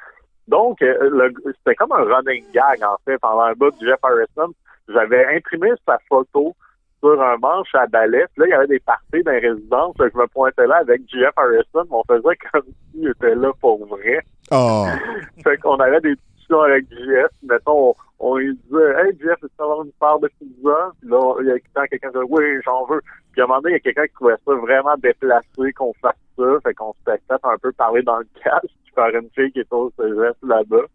Donc, 0.48 0.82
euh, 0.82 0.96
le- 1.10 1.32
c'était 1.58 1.74
comme 1.74 1.92
un 1.92 2.04
running 2.04 2.44
gag, 2.52 2.82
en 2.84 2.96
fait, 3.04 3.18
pendant 3.18 3.42
un 3.42 3.52
bout 3.54 3.70
de 3.80 3.86
Jeff 3.86 3.98
Harrison. 4.02 4.52
J'avais 4.88 5.36
imprimé 5.36 5.70
sa 5.86 5.98
photo 6.08 6.54
sur 7.00 7.20
un 7.22 7.36
manche 7.38 7.74
à 7.74 7.86
balai. 7.86 8.24
Puis 8.34 8.40
là, 8.42 8.46
il 8.46 8.50
y 8.50 8.54
avait 8.54 8.66
des 8.66 8.80
parties 8.80 9.22
dans 9.24 9.32
les 9.32 9.38
résidences. 9.48 9.94
Je 9.98 10.04
me 10.18 10.26
pointais 10.28 10.66
là 10.66 10.76
avec 10.76 11.00
Jeff 11.12 11.32
Harrison. 11.36 11.86
On 11.90 12.02
faisait 12.06 12.36
comme 12.52 12.62
s'il 12.92 13.08
était 13.08 13.34
là 13.34 13.50
pour 13.60 13.86
vrai. 13.86 14.20
Oh. 14.50 14.84
fait 15.44 15.56
qu'on 15.58 15.76
avait 15.76 16.00
des 16.00 16.14
avec 16.52 16.84
JF. 16.90 17.30
Mettons, 17.42 17.94
on, 18.18 18.36
lui 18.36 18.54
disait 18.54 18.94
Hey 18.98 19.16
Jeff, 19.20 19.38
est-ce 19.42 19.56
que 19.56 19.62
avoir 19.62 19.82
une 19.84 19.92
part 19.92 20.18
de 20.20 20.28
pizza? 20.38 20.92
Puis 21.00 21.10
là, 21.10 21.34
il 21.40 21.46
y 21.46 21.50
a 21.50 21.58
quand 21.74 21.86
quelqu'un 21.86 22.08
qui 22.10 22.14
disait 22.14 22.26
Oui, 22.28 22.44
j'en 22.64 22.84
veux. 22.86 23.00
Puis 23.32 23.40
à 23.40 23.44
un 23.44 23.46
moment 23.48 23.60
donné, 23.60 23.72
il 23.72 23.76
y 23.76 23.76
a 23.76 23.80
quelqu'un 23.80 24.06
qui 24.06 24.14
trouvait 24.14 24.36
ça 24.44 24.54
vraiment 24.54 24.96
déplacé 24.98 25.72
qu'on 25.76 25.92
fasse 25.94 26.14
ça. 26.36 26.44
Fait 26.62 26.74
qu'on 26.74 26.94
s'était 26.98 27.22
fait 27.28 27.40
un 27.42 27.58
peu 27.60 27.72
parler 27.72 28.02
dans 28.02 28.18
le 28.18 28.26
casque 28.42 28.68
par 28.94 29.08
une 29.08 29.28
fille 29.34 29.52
qui 29.52 29.60
était 29.60 29.74
au 29.74 29.90
cégep 29.98 30.36
là-bas. 30.42 30.86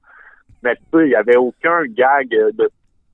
Mais 0.63 0.75
tu 0.75 0.81
sais, 0.93 1.05
il 1.05 1.11
y 1.11 1.15
avait 1.15 1.37
aucun 1.37 1.83
gag 1.85 2.29
de. 2.29 2.69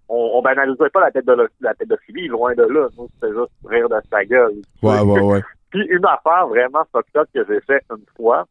On, 0.07 0.31
on 0.35 0.41
banalisait 0.41 0.89
pas 0.89 1.01
la 1.01 1.11
tête 1.11 1.25
de 1.25 1.49
la, 1.61 1.73
pédophilie, 1.73 2.27
loin 2.27 2.53
de 2.53 2.63
là. 2.63 2.87
Nous, 2.97 3.07
c'était 3.15 3.33
juste 3.33 3.51
rire 3.65 3.89
de 3.89 3.95
sa 4.11 4.23
gueule. 4.23 4.61
Ouais, 4.83 4.99
ouais, 4.99 5.21
ouais. 5.21 5.41
Puis 5.71 5.83
une 5.87 6.05
affaire 6.05 6.47
vraiment 6.47 6.83
fucked 6.91 7.15
up 7.17 7.27
que 7.33 7.43
j'ai 7.47 7.59
fait 7.61 7.83
une 7.89 8.05
fois, 8.15 8.45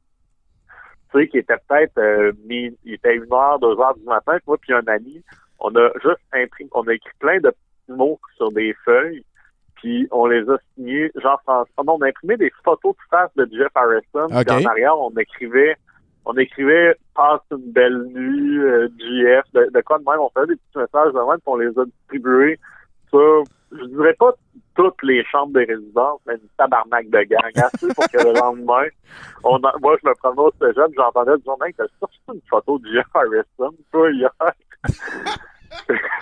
sais, 1.18 1.28
qui 1.28 1.38
était 1.38 1.56
peut-être 1.68 1.98
euh, 1.98 2.32
il 2.48 2.76
était 2.86 3.16
une 3.16 3.32
heure, 3.32 3.58
deux 3.58 3.78
heures 3.80 3.94
du 3.96 4.04
matin, 4.04 4.36
moi 4.46 4.56
puis 4.60 4.72
un 4.72 4.86
ami, 4.86 5.22
on 5.60 5.74
a 5.76 5.90
juste 6.02 6.20
imprimé, 6.32 6.70
on 6.72 6.86
a 6.88 6.94
écrit 6.94 7.10
plein 7.18 7.38
de 7.38 7.50
petits 7.50 7.96
mots 7.98 8.20
sur 8.36 8.50
des 8.52 8.74
feuilles, 8.84 9.24
puis 9.76 10.06
on 10.10 10.26
les 10.26 10.48
a 10.48 10.56
signés 10.74 11.10
Jean-François. 11.16 11.84
Non, 11.84 11.94
on 11.94 12.02
a 12.02 12.08
imprimé 12.08 12.36
des 12.36 12.52
photos 12.64 12.94
de 12.94 13.00
face 13.10 13.30
de 13.36 13.48
Jeff 13.56 13.70
Harrison, 13.74 14.34
Ok. 14.36 14.46
puis 14.46 14.66
en 14.66 14.70
arrière, 14.70 14.98
on 14.98 15.10
écrivait 15.16 15.76
on 16.26 16.34
écrivait 16.36 16.96
Passe 17.14 17.42
une 17.52 17.70
belle 17.70 18.06
nuit, 18.06 18.58
euh, 18.58 18.88
JF, 18.98 19.44
de, 19.52 19.70
de 19.72 19.80
quoi 19.82 19.98
de 19.98 20.04
même, 20.04 20.18
on 20.20 20.30
faisait 20.30 20.54
des 20.54 20.56
petits 20.56 20.78
messages 20.78 21.12
de 21.12 21.18
même, 21.18 21.36
puis 21.36 21.46
on 21.46 21.56
les 21.56 21.78
a 21.78 21.84
distribués 21.84 22.58
sur, 23.10 23.44
je 23.78 23.84
dirais 23.86 24.14
pas 24.18 24.32
toutes 24.76 25.02
les 25.02 25.24
chambres 25.30 25.52
des 25.52 25.64
résidences, 25.64 26.20
mais 26.26 26.34
une 26.34 26.48
tabarnak 26.58 27.08
de 27.10 27.22
gang, 27.22 27.50
assez 27.56 27.88
pour 27.94 28.08
que 28.08 28.18
le 28.18 28.32
lendemain, 28.38 28.86
on 29.44 29.56
a- 29.58 29.74
moi 29.80 29.96
je 30.02 30.08
me 30.08 30.14
promenais 30.14 30.42
au 30.42 30.52
cégep, 30.60 30.90
j'entendais 30.96 31.36
du 31.36 31.48
mec, 31.60 31.74
t'as 31.76 31.84
sorti 32.00 32.18
une 32.32 32.40
photo 32.50 32.78
de 32.78 32.88
Jeff 32.92 33.06
Harrison, 33.14 33.74
toi, 33.92 34.10
hier? 34.10 34.30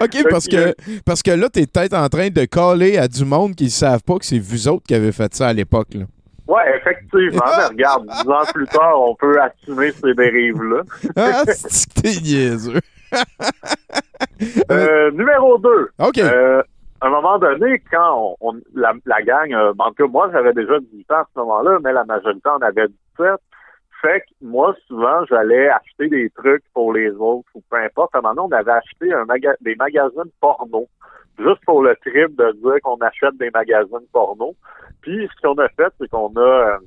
OK, 0.00 0.24
parce 0.30 0.46
que, 0.48 0.74
parce 1.06 1.22
que 1.22 1.30
là, 1.30 1.48
t'es 1.48 1.66
peut-être 1.66 1.94
en 1.94 2.08
train 2.08 2.28
de 2.28 2.44
coller 2.44 2.98
à 2.98 3.08
du 3.08 3.24
monde 3.24 3.54
qui 3.54 3.64
ne 3.64 3.68
savent 3.70 4.02
pas 4.02 4.18
que 4.18 4.24
c'est 4.26 4.38
vous 4.38 4.68
autres 4.68 4.84
qui 4.86 4.94
avez 4.94 5.12
fait 5.12 5.32
ça 5.34 5.48
à 5.48 5.52
l'époque. 5.52 5.88
là. 5.94 6.04
Ouais, 6.46 6.76
effectivement, 6.76 7.42
mais 7.56 7.64
regarde, 7.68 8.06
dix 8.06 8.28
ans 8.28 8.42
plus 8.52 8.66
tard, 8.66 9.00
on 9.00 9.14
peut 9.14 9.40
assumer 9.40 9.92
ces 9.92 10.12
dérives-là. 10.12 10.82
Ah, 11.16 11.42
c'est 11.46 11.88
que 11.88 12.00
t'es 12.02 12.20
niaiseux. 12.20 12.80
Euh, 14.70 15.10
numéro 15.12 15.58
2. 15.58 15.88
OK. 16.00 16.18
Euh, 16.18 16.62
à 17.00 17.06
un 17.06 17.10
moment 17.10 17.38
donné, 17.38 17.82
quand 17.90 18.36
on, 18.40 18.50
on- 18.54 18.60
la, 18.74 18.92
la 19.06 19.22
gang, 19.22 19.52
euh, 19.54 19.72
en 19.78 19.88
tout 19.90 20.04
cas, 20.04 20.06
moi, 20.06 20.28
j'avais 20.32 20.52
déjà 20.52 20.78
18 20.80 21.10
ans 21.12 21.14
à 21.20 21.26
ce 21.32 21.38
moment-là, 21.40 21.78
mais 21.82 21.92
la 21.92 22.04
majorité 22.04 22.48
en 22.48 22.58
avait 22.58 22.88
17. 23.18 23.28
Fait 24.02 24.20
que 24.20 24.26
moi, 24.42 24.74
souvent, 24.86 25.24
j'allais 25.26 25.68
acheter 25.68 26.08
des 26.08 26.30
trucs 26.30 26.64
pour 26.74 26.92
les 26.92 27.10
autres 27.10 27.48
ou 27.54 27.62
peu 27.70 27.76
importe. 27.76 28.14
À 28.14 28.18
un 28.18 28.22
moment 28.22 28.48
donné, 28.48 28.56
on 28.56 28.58
avait 28.58 28.72
acheté 28.78 29.12
un 29.12 29.24
maga- 29.24 29.56
des 29.60 29.76
magazines 29.76 30.30
porno. 30.40 30.86
Juste 31.38 31.64
pour 31.64 31.82
le 31.82 31.96
trip 31.96 32.36
de 32.36 32.52
dire 32.52 32.80
qu'on 32.82 32.96
achète 32.98 33.36
des 33.38 33.50
magazines 33.50 34.06
porno. 34.12 34.54
Puis, 35.00 35.28
ce 35.34 35.46
qu'on 35.46 35.54
a 35.58 35.68
fait, 35.70 35.92
c'est 36.00 36.08
qu'on 36.10 36.32
a, 36.36 36.78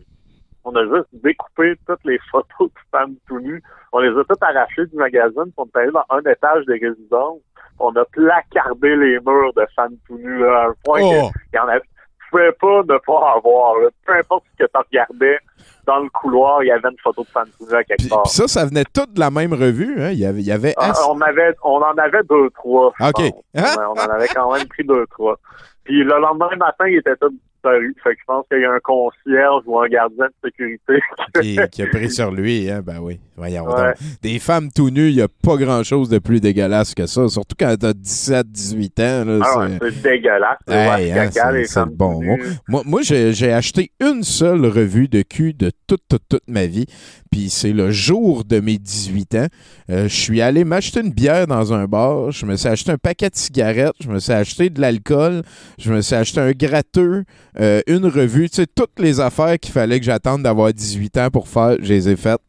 on 0.70 0.76
a 0.76 0.84
juste 0.84 1.08
découpé 1.24 1.76
toutes 1.88 2.04
les 2.06 2.20
photos 2.30 2.68
de 2.70 2.80
femmes 2.92 3.16
tout 3.28 3.40
nues. 3.40 3.62
On 3.94 4.00
les 4.00 4.10
a 4.10 4.24
toutes 4.28 4.44
arrachées 4.44 4.86
du 4.86 4.96
magazine, 4.98 5.44
puis 5.46 5.54
on 5.58 5.66
est 5.66 5.78
allé 5.82 5.92
dans 5.92 6.06
un 6.10 6.20
étage 6.20 6.66
des 6.66 6.78
résidences. 6.86 7.40
On 7.80 7.96
a 7.96 8.04
placardé 8.06 8.96
les 8.96 9.20
murs 9.26 9.54
de 9.56 9.66
femmes 9.76 9.96
tout 10.08 10.18
nues, 10.18 10.40
là, 10.40 10.64
à 10.64 10.66
un 10.68 10.74
point 10.84 11.00
Oh. 11.04 11.30
que 11.32 11.40
il 11.54 11.56
y 11.56 11.60
en 11.60 11.68
a, 11.70 11.80
tu 11.80 11.88
pouvais 12.32 12.52
pas 12.60 12.82
ne 12.84 12.98
pas 13.06 13.34
avoir. 13.38 13.80
là. 13.80 13.88
Peu 14.06 14.14
importe 14.16 14.44
ce 14.58 14.66
que 14.66 14.70
tu 14.70 14.78
regardais 14.78 15.40
dans 15.86 16.00
le 16.00 16.10
couloir, 16.10 16.62
il 16.64 16.68
y 16.68 16.72
avait 16.72 16.90
une 16.90 16.98
photo 17.02 17.24
de 17.24 17.74
à 17.76 17.84
quelque 17.86 18.00
Puis, 18.00 18.10
part. 18.10 18.24
puis 18.24 18.32
ça, 18.34 18.48
ça 18.48 18.66
venait 18.66 18.84
tout 18.84 19.06
de 19.06 19.20
la 19.20 19.30
même 19.32 19.54
revue. 19.54 20.02
Hein? 20.02 20.10
Il 20.12 20.20
y 20.20 20.26
avait, 20.26 20.42
il 20.42 20.46
y 20.48 20.52
avait 20.52 20.74
Ah, 20.78 20.92
on 21.10 21.22
avait, 21.22 21.54
on 21.64 21.78
en 21.82 21.94
avait 21.98 22.24
deux, 22.30 22.50
trois. 22.50 22.88
OK. 23.00 23.22
On, 23.56 23.62
on 23.62 23.92
en 23.94 24.10
avait 24.10 24.28
quand 24.28 24.52
même 24.54 24.68
pris 24.68 24.84
deux, 24.84 25.06
trois. 25.12 25.38
Puis 25.86 26.04
le 26.04 26.20
lendemain 26.20 26.50
matin, 26.58 26.88
il 26.90 26.98
était 26.98 27.16
tout 27.16 27.34
Fait 27.64 28.14
que 28.14 28.20
je 28.20 28.24
pense 28.26 28.46
qu'il 28.52 28.62
y 28.62 28.66
a 28.66 28.72
un 28.72 28.80
concierge 28.80 29.64
ou 29.66 29.80
un 29.80 29.88
gardien 29.88 30.26
de 30.26 30.34
sécurité. 30.50 31.00
qui, 31.42 31.58
qui 31.72 31.82
a 31.82 31.88
pris 31.88 32.10
sur 32.12 32.32
lui. 32.32 32.70
Hein? 32.70 32.82
Ben 32.86 33.00
oui. 33.02 33.20
Voyons 33.36 33.66
Ouais. 33.66 33.88
donc. 33.90 33.96
Des 34.22 34.40
femmes 34.40 34.70
tout 34.74 34.90
nues, 34.90 35.10
il 35.10 35.16
n'y 35.18 35.22
a 35.22 35.28
pas 35.28 35.58
grand-chose 35.58 36.10
de 36.10 36.18
plus 36.20 36.40
dégueulasse 36.40 36.96
que 36.96 37.06
ça. 37.06 37.28
Surtout 37.28 37.56
quand 37.60 37.76
t'as 37.80 37.94
17, 37.94 38.48
18 38.52 39.00
ans. 39.02 39.26
Là, 39.26 39.40
Ah 39.44 39.68
c'est- 39.80 39.90
c'est 39.92 40.02
dégueulasse. 40.02 40.58
C'est 40.68 40.74
Hey, 40.76 41.12
hein, 41.12 41.16
caca, 41.28 41.32
c'est- 41.52 41.58
les 41.58 41.66
c'est 41.68 41.80
le 41.80 41.86
femmes 41.86 41.94
bon 41.96 42.24
mot. 42.24 42.38
Moi, 42.68 42.82
moi 42.86 43.02
j'ai 43.04 43.34
j'ai 43.34 43.52
acheté 43.52 43.92
une 44.00 44.24
seule 44.24 44.66
revue 44.66 45.08
de 45.08 45.22
cul 45.22 45.54
de 45.54 45.72
toute, 45.88 46.02
toute, 46.08 46.24
toute 46.30 46.48
ma 46.48 46.66
vie. 46.66 46.86
Puis 47.32 47.50
c'est 47.50 47.74
le 47.74 47.92
jour 47.92 48.46
de 48.46 48.60
mes 48.60 48.78
18 48.78 49.36
ans. 49.36 49.48
Euh, 49.90 50.04
je 50.08 50.16
suis 50.16 50.42
allé 50.42 50.64
m'acheter 50.64 51.02
une 51.02 51.12
bière 51.12 51.46
dans 51.48 51.74
un 51.74 51.86
bar. 51.86 52.32
Je 52.32 52.46
me 52.46 52.56
suis 52.56 52.70
acheté 52.70 52.92
un 52.92 52.98
paquet 52.98 53.30
de 53.30 53.36
cigarettes. 53.36 53.94
Je 54.00 54.10
me 54.10 54.20
suis 54.20 54.32
acheté 54.34 54.70
de 54.70 54.80
l'alcool. 54.82 55.42
Je 55.78 55.92
me 55.92 56.02
suis 56.02 56.16
acheté 56.16 56.40
un 56.40 56.52
gratteux, 56.52 57.24
euh, 57.60 57.82
une 57.88 58.06
revue. 58.06 58.50
Tu 58.50 58.58
sais, 58.58 58.68
toutes 58.68 59.00
les 59.00 59.20
affaires 59.20 59.58
qu'il 59.60 59.74
fallait 59.74 60.00
que 60.00 60.06
j'attende 60.06 60.44
d'avoir 60.44 60.72
18 60.74 61.18
ans 61.18 61.30
pour 61.32 61.48
faire, 61.48 61.76
je 61.82 61.88
les 61.88 62.10
ai 62.10 62.16
faites. 62.16 62.42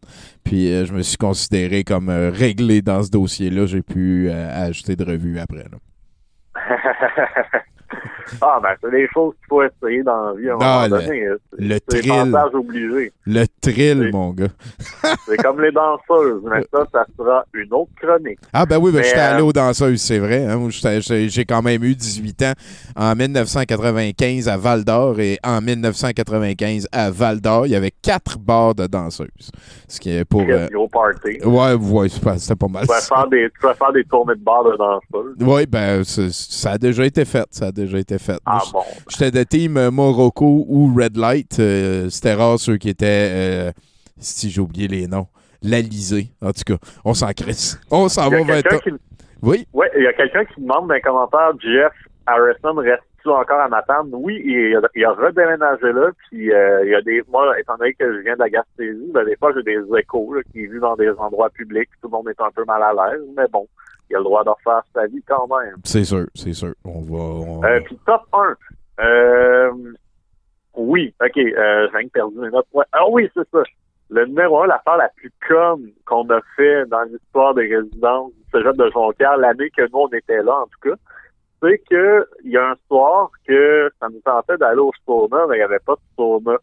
Puis 0.44 0.72
euh, 0.72 0.84
je 0.84 0.92
me 0.92 1.02
suis 1.02 1.16
considéré 1.16 1.84
comme 1.84 2.08
euh, 2.08 2.30
réglé 2.30 2.82
dans 2.82 3.02
ce 3.02 3.10
dossier-là. 3.10 3.66
J'ai 3.66 3.82
pu 3.82 4.30
acheter 4.30 4.96
de 4.96 5.04
revues 5.04 5.38
après. 5.38 5.64
Ah, 8.42 8.60
ben, 8.62 8.68
c'est 8.82 8.90
des 8.90 9.08
choses 9.12 9.34
qu'il 9.36 9.46
faut 9.48 9.62
essayer 9.62 10.02
dans 10.02 10.26
la 10.26 10.34
vie 10.34 10.48
à 10.50 10.54
un 10.54 10.58
Ah, 10.60 10.86
moment 10.88 10.96
le- 10.96 11.02
donné. 11.06 11.26
hein. 11.26 11.36
Le 11.58 11.78
thrill. 11.80 12.36
obligés. 12.54 13.12
Le 13.26 13.44
thrill, 13.60 14.10
mon 14.12 14.30
gars. 14.32 14.46
C'est 15.26 15.36
comme 15.38 15.60
les 15.62 15.72
danseuses, 15.72 16.42
mais 16.44 16.60
ça, 16.72 16.84
ça 16.92 17.06
sera 17.16 17.42
une 17.54 17.72
autre 17.72 17.90
chronique. 18.00 18.38
Ah 18.52 18.66
ben 18.66 18.78
oui, 18.78 18.92
ben, 18.92 19.02
j'étais 19.02 19.18
euh, 19.18 19.32
allé 19.34 19.42
aux 19.42 19.52
danseuses, 19.52 20.00
c'est 20.00 20.18
vrai. 20.18 20.44
hein. 20.46 20.68
J'ai 21.28 21.44
quand 21.46 21.62
même 21.62 21.82
eu 21.84 21.94
18 21.94 22.42
ans 22.42 22.52
en 22.96 23.14
1995 23.14 24.48
à 24.48 24.56
Val 24.58 24.84
d'Or 24.84 25.18
et 25.20 25.38
en 25.42 25.60
1995 25.62 26.86
à 26.92 27.10
Val 27.10 27.40
d'Or, 27.40 27.66
il 27.66 27.72
y 27.72 27.76
avait 27.76 27.90
quatre 28.02 28.38
bars 28.38 28.74
de 28.74 28.86
danseuses. 28.86 29.50
Ce 29.88 29.98
qui 29.98 30.10
est 30.10 30.24
pour... 30.26 30.42
Euh, 30.42 30.66
gros 30.70 30.88
party. 30.88 31.38
Ouais, 31.44 31.72
ouais, 31.74 32.08
c'est 32.10 32.22
pas- 32.22 32.36
c'était 32.38 32.56
pas 32.56 32.68
mal. 32.68 32.82
Tu 32.86 32.92
vas 32.92 33.00
faire 33.00 33.76
faire 33.76 33.92
des 33.92 34.04
tournées 34.04 34.34
de 34.34 34.44
bar 34.44 34.64
de 34.64 34.76
danseuses. 34.76 35.34
Oui, 35.40 35.66
ben, 35.66 36.02
ça 36.04 36.72
a 36.72 36.78
déjà 36.78 37.06
été 37.06 37.24
fait. 37.24 37.46
Ça 37.50 37.66
a 37.66 37.72
déjà 37.72 37.87
été 37.96 38.18
fait. 38.18 38.38
Ah 38.44 38.60
bon. 38.72 38.82
J'étais 39.08 39.30
de 39.30 39.42
team 39.44 39.88
Morocco 39.90 40.64
ou 40.68 40.92
Red 40.94 41.16
Light. 41.16 41.58
euh, 41.60 42.08
C'était 42.10 42.34
rare 42.34 42.58
ceux 42.58 42.76
qui 42.76 42.90
étaient. 42.90 43.06
euh, 43.32 43.72
si 44.18 44.50
j'ai 44.50 44.60
oublié 44.60 44.88
les 44.88 45.06
noms. 45.06 45.26
L'Alizé. 45.62 46.28
En 46.42 46.52
tout 46.52 46.62
cas, 46.66 46.76
on 47.04 47.14
s'en 47.14 47.32
crisse. 47.32 47.80
On 47.90 48.08
s'en 48.08 48.28
va 48.30 48.42
vers 48.44 48.62
qui, 48.80 48.90
Oui? 49.42 49.66
ouais, 49.72 49.90
il 49.96 50.04
y 50.04 50.06
a 50.06 50.12
quelqu'un 50.12 50.44
qui 50.44 50.60
demande 50.60 50.88
dans 50.88 50.94
les 50.94 51.00
commentaires, 51.00 51.52
Jeff 51.60 51.92
Harrison 52.26 52.74
reste-tu 52.74 53.28
encore 53.28 53.60
à 53.60 53.68
Matane? 53.68 54.08
Oui, 54.12 54.40
il 54.44 54.76
a, 54.76 54.80
il 54.94 55.04
a 55.04 55.12
redéménagé 55.12 55.92
là, 55.92 56.10
puis 56.28 56.52
euh, 56.52 56.84
il 56.84 56.90
y 56.90 56.94
a 56.94 57.00
des, 57.02 57.22
moi, 57.28 57.58
étant 57.58 57.76
donné 57.76 57.92
que 57.94 58.12
je 58.12 58.18
viens 58.20 58.34
de 58.34 58.40
la 58.40 58.50
Gaspésie, 58.50 59.10
ben, 59.12 59.24
des 59.24 59.36
fois, 59.36 59.52
j'ai 59.56 59.62
des 59.62 59.78
échos, 59.98 60.34
là, 60.34 60.42
qui 60.52 60.60
vivent 60.66 60.80
dans 60.80 60.94
des 60.96 61.10
endroits 61.10 61.50
publics, 61.50 61.88
tout 62.02 62.08
le 62.08 62.12
monde 62.12 62.28
est 62.28 62.40
un 62.40 62.50
peu 62.54 62.64
mal 62.64 62.82
à 62.82 62.92
l'aise, 62.92 63.22
mais 63.36 63.46
bon, 63.52 63.66
il 64.10 64.16
a 64.16 64.18
le 64.18 64.24
droit 64.24 64.44
de 64.44 64.50
refaire 64.50 64.82
sa 64.94 65.06
vie 65.06 65.22
quand 65.26 65.46
même. 65.48 65.76
C'est 65.84 66.04
sûr, 66.04 66.26
c'est 66.34 66.52
sûr. 66.52 66.74
On 66.84 67.00
va. 67.02 67.18
on- 67.18 67.64
Euh, 67.64 67.80
puis 67.84 67.98
top 68.06 68.22
1. 68.32 68.56
Euh, 69.00 69.72
oui, 70.76 71.14
ok, 71.22 71.36
euh, 71.38 71.88
j'ai 71.92 72.08
perdu 72.08 72.38
mes 72.38 72.50
notes. 72.50 72.66
Ouais. 72.72 72.84
Ah 72.92 73.08
oui, 73.10 73.28
c'est 73.34 73.48
ça. 73.50 73.62
Le 74.10 74.24
numéro 74.26 74.62
1, 74.62 74.66
l'affaire 74.68 74.96
la 74.96 75.08
plus 75.10 75.32
conne 75.46 75.90
qu'on 76.06 76.28
a 76.30 76.40
fait 76.56 76.86
dans 76.86 77.02
l'histoire 77.02 77.54
des 77.54 77.66
résidences 77.74 78.32
du 78.32 78.42
Cégep 78.52 78.76
de 78.76 78.90
Jonquière, 78.90 79.36
l'année 79.36 79.70
que 79.70 79.82
nous, 79.82 79.98
on 79.98 80.08
était 80.08 80.42
là, 80.42 80.54
en 80.60 80.64
tout 80.66 80.90
cas, 80.90 80.96
c'est 81.62 81.78
que 81.90 82.26
il 82.44 82.52
y 82.52 82.56
a 82.56 82.70
un 82.70 82.74
soir 82.86 83.30
que 83.46 83.90
ça 84.00 84.08
nous 84.08 84.20
tentait 84.20 84.56
d'aller 84.56 84.80
au 84.80 84.92
sauna, 85.04 85.44
mais 85.48 85.56
il 85.56 85.58
n'y 85.58 85.64
avait 85.64 85.78
pas 85.80 85.94
de 85.94 86.00
sauna. 86.16 86.56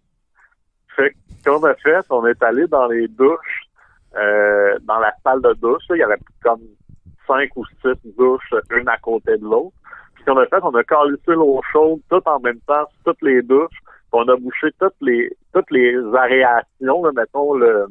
Fait 0.95 1.11
que, 1.43 1.49
qu'on 1.51 1.63
a 1.65 1.75
fait, 1.75 1.99
on 2.09 2.25
est 2.25 2.41
allé 2.41 2.65
dans 2.67 2.87
les 2.87 3.07
douches, 3.09 3.63
euh, 4.17 4.79
dans 4.83 4.99
la 4.99 5.13
salle 5.23 5.41
de 5.41 5.53
douche, 5.53 5.83
il 5.91 5.97
y 5.97 6.03
avait 6.03 6.17
comme 6.41 6.61
cinq 7.27 7.49
ou 7.55 7.65
six 7.65 8.15
douches, 8.17 8.53
une 8.71 8.87
à 8.87 8.97
côté 8.97 9.37
de 9.37 9.43
l'autre. 9.43 9.75
Puis 10.15 10.23
ce 10.25 10.31
qu'on 10.31 10.37
a 10.37 10.45
fait, 10.45 10.63
on 10.63 10.75
a 10.75 10.83
calissé 10.83 11.33
l'eau 11.33 11.61
chaude 11.71 12.01
tout 12.09 12.21
en 12.25 12.39
même 12.39 12.59
temps, 12.61 12.85
sur 12.89 13.13
toutes 13.13 13.21
les 13.21 13.41
douches. 13.41 13.79
Puis 13.81 14.13
on 14.13 14.27
a 14.27 14.35
bouché 14.35 14.67
toutes 14.79 14.95
les 15.01 15.29
toutes 15.53 15.71
les 15.71 15.93
là, 15.93 17.11
mettons 17.15 17.53
le 17.53 17.87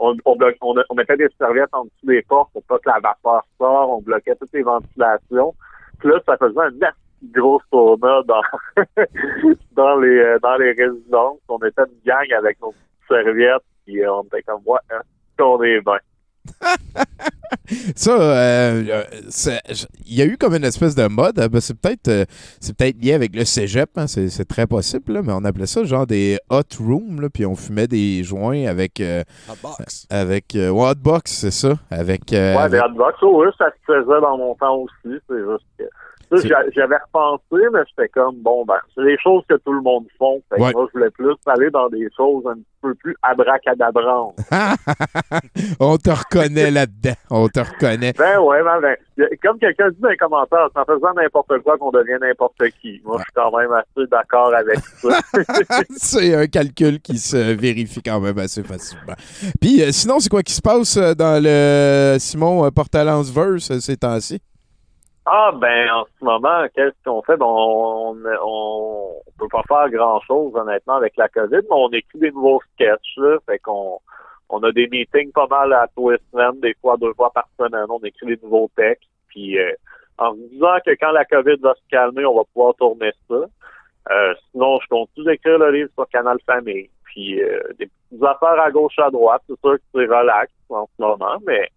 on, 0.00 0.16
on, 0.24 0.36
on, 0.62 0.74
on 0.88 0.94
mettait 0.94 1.16
des 1.16 1.28
serviettes 1.38 1.68
en 1.72 1.84
dessous 1.84 2.06
des 2.06 2.22
portes 2.22 2.52
pour 2.52 2.62
pas 2.64 2.78
que 2.78 2.88
la 2.88 3.00
vapeur 3.00 3.44
sorte, 3.58 3.90
on 3.90 4.00
bloquait 4.00 4.34
toutes 4.36 4.52
les 4.54 4.62
ventilations. 4.62 5.54
Puis 5.98 6.08
là, 6.08 6.18
ça 6.24 6.38
faisait 6.38 6.58
un 6.58 6.92
gros 7.34 7.60
sauna 7.70 8.22
dans 8.22 8.42
dans 9.72 9.96
les 9.98 10.18
euh, 10.18 10.38
dans 10.42 10.56
les 10.56 10.72
résidences. 10.72 11.38
On 11.48 11.58
était 11.58 11.82
une 11.82 12.00
gang 12.06 12.32
avec 12.38 12.58
nos 12.62 12.74
serviettes, 13.08 13.62
puis 13.84 14.06
on 14.08 14.22
était 14.22 14.42
comme 14.42 14.62
ouais, 14.64 14.80
hein, 14.90 15.02
qu'on 15.38 15.62
est. 15.62 15.80
Ça, 17.96 18.10
euh, 18.20 18.84
euh, 18.88 19.02
c'est- 19.28 19.60
il 20.06 20.14
y 20.14 20.22
a 20.22 20.24
eu 20.24 20.36
comme 20.36 20.54
une 20.54 20.64
espèce 20.64 20.94
de 20.94 21.06
mode. 21.08 21.38
hein, 21.38 21.48
ben, 21.48 21.60
c'est 21.60 21.78
peut-être 21.78 22.08
euh, 22.08 22.24
c'est 22.60 22.76
peut-être 22.76 22.96
lié 23.02 23.12
avec 23.12 23.34
le 23.34 23.44
cégep, 23.44 23.90
hein, 23.96 24.06
c'est, 24.06 24.28
c'est 24.28 24.44
très 24.44 24.66
possible, 24.66 25.12
là, 25.14 25.22
mais 25.22 25.32
on 25.32 25.44
appelait 25.44 25.66
ça 25.66 25.84
genre 25.84 26.06
des 26.06 26.38
hot 26.50 26.62
rooms, 26.80 27.20
là, 27.20 27.28
puis 27.28 27.46
on 27.46 27.54
fumait 27.54 27.86
des 27.86 28.22
joints 28.24 28.66
avec. 28.66 29.00
euh, 29.00 29.22
Avec. 30.10 30.54
euh, 30.56 30.70
ouais, 30.70 30.88
hotbox, 30.90 31.30
c'est 31.32 31.50
ça. 31.50 31.74
Avec. 31.90 32.32
euh, 32.32 32.54
Ouais, 32.56 32.62
avec- 32.62 32.80
des 32.80 32.86
hotbox, 32.86 33.18
oh, 33.22 33.42
oui, 33.44 33.48
ça 33.58 33.66
se 33.70 33.92
faisait 33.92 34.20
dans 34.20 34.36
mon 34.36 34.54
temps 34.54 34.76
aussi. 34.76 34.92
C'est 35.28 35.38
juste 35.38 35.64
que. 35.78 35.84
J'avais 36.32 36.96
repensé, 36.96 37.42
mais 37.72 37.80
j'étais 37.88 38.08
comme, 38.08 38.36
bon, 38.36 38.64
ben, 38.64 38.78
c'est 38.94 39.04
des 39.04 39.16
choses 39.22 39.42
que 39.48 39.54
tout 39.56 39.72
le 39.72 39.80
monde 39.82 40.06
font. 40.18 40.40
Fait 40.48 40.56
que 40.56 40.62
Ouais. 40.62 40.72
moi, 40.72 40.86
je 40.92 40.98
voulais 40.98 41.10
plus 41.10 41.34
aller 41.46 41.70
dans 41.70 41.88
des 41.88 42.08
choses 42.16 42.44
un 42.46 42.54
petit 42.54 42.64
peu 42.82 42.94
plus 42.94 43.16
abracadabrantes. 43.22 44.36
on 45.80 45.96
te 45.96 46.10
reconnaît 46.10 46.70
là-dedans. 46.70 47.14
On 47.30 47.48
te 47.48 47.60
reconnaît. 47.60 48.12
Ben 48.16 48.38
ouais, 48.40 48.62
ben, 48.62 48.80
ben, 48.80 49.28
comme 49.42 49.58
quelqu'un 49.58 49.90
dit 49.90 50.00
dans 50.00 50.08
les 50.08 50.16
commentaires, 50.16 50.68
c'est 50.72 50.80
en 50.80 50.84
faisant 50.84 51.12
n'importe 51.14 51.58
quoi 51.62 51.76
qu'on 51.78 51.90
devient 51.90 52.18
n'importe 52.20 52.62
qui. 52.80 53.00
Moi, 53.04 53.16
je 53.18 53.22
suis 53.24 53.32
quand 53.34 53.56
même 53.56 53.72
assez 53.72 54.06
d'accord 54.10 54.54
avec 54.54 54.78
ça. 54.78 55.18
c'est 55.96 56.34
un 56.34 56.46
calcul 56.46 57.00
qui 57.00 57.18
se 57.18 57.36
vérifie 57.54 58.02
quand 58.02 58.20
même 58.20 58.38
assez 58.38 58.62
facilement. 58.62 59.14
Puis 59.60 59.82
euh, 59.82 59.90
sinon, 59.92 60.20
c'est 60.20 60.28
quoi 60.30 60.42
qui 60.42 60.54
se 60.54 60.62
passe 60.62 60.96
euh, 60.96 61.14
dans 61.14 61.42
le 61.42 62.16
Simon 62.18 62.64
euh, 62.64 62.70
Portalance 62.70 63.30
Verse 63.30 63.78
ces 63.80 63.96
temps-ci? 63.96 64.40
Ah 65.32 65.52
ben 65.52 65.88
en 65.92 66.06
ce 66.18 66.24
moment, 66.24 66.66
qu'est-ce 66.74 67.04
qu'on 67.04 67.22
fait? 67.22 67.36
Ben, 67.36 67.46
on, 67.46 68.16
on, 68.42 69.12
on 69.14 69.32
peut 69.38 69.46
pas 69.48 69.62
faire 69.68 69.88
grand 69.88 70.20
chose 70.22 70.52
honnêtement 70.56 70.94
avec 70.94 71.16
la 71.16 71.28
COVID, 71.28 71.54
mais 71.54 71.66
on 71.70 71.88
écrit 71.90 72.18
des 72.18 72.32
nouveaux 72.32 72.60
sketchs 72.74 73.16
là, 73.16 73.38
fait 73.46 73.60
qu'on 73.60 74.00
on 74.48 74.60
a 74.64 74.72
des 74.72 74.88
meetings 74.88 75.30
pas 75.30 75.46
mal 75.46 75.72
à 75.72 75.86
tous 75.94 76.10
les 76.10 76.18
semaines, 76.32 76.58
des 76.58 76.74
fois 76.80 76.96
deux 76.96 77.14
fois 77.14 77.30
par 77.30 77.46
semaine, 77.56 77.86
on 77.88 78.00
écrit 78.00 78.26
des 78.26 78.40
nouveaux 78.42 78.68
textes, 78.76 79.08
puis 79.28 79.56
euh, 79.56 79.72
en 80.18 80.34
disant 80.34 80.78
que 80.84 80.90
quand 81.00 81.12
la 81.12 81.24
COVID 81.24 81.58
va 81.62 81.74
se 81.74 81.88
calmer, 81.88 82.26
on 82.26 82.34
va 82.34 82.42
pouvoir 82.52 82.74
tourner 82.74 83.12
ça. 83.28 83.44
Euh, 84.10 84.34
sinon, 84.50 84.80
je 84.80 84.88
continue 84.88 85.26
d'écrire 85.26 85.58
le 85.58 85.70
livre 85.70 85.90
sur 85.94 86.08
Canal 86.08 86.38
Famille, 86.44 86.90
puis 87.04 87.40
euh, 87.40 87.60
des 87.78 87.86
petites 87.86 88.24
affaires 88.24 88.60
à 88.60 88.72
gauche 88.72 88.98
à 88.98 89.10
droite, 89.12 89.42
c'est 89.46 89.60
sûr 89.60 89.76
que 89.76 89.82
c'est 89.94 90.06
relax 90.06 90.50
en 90.70 90.86
ce 90.86 91.00
moment, 91.00 91.36
mais 91.46 91.68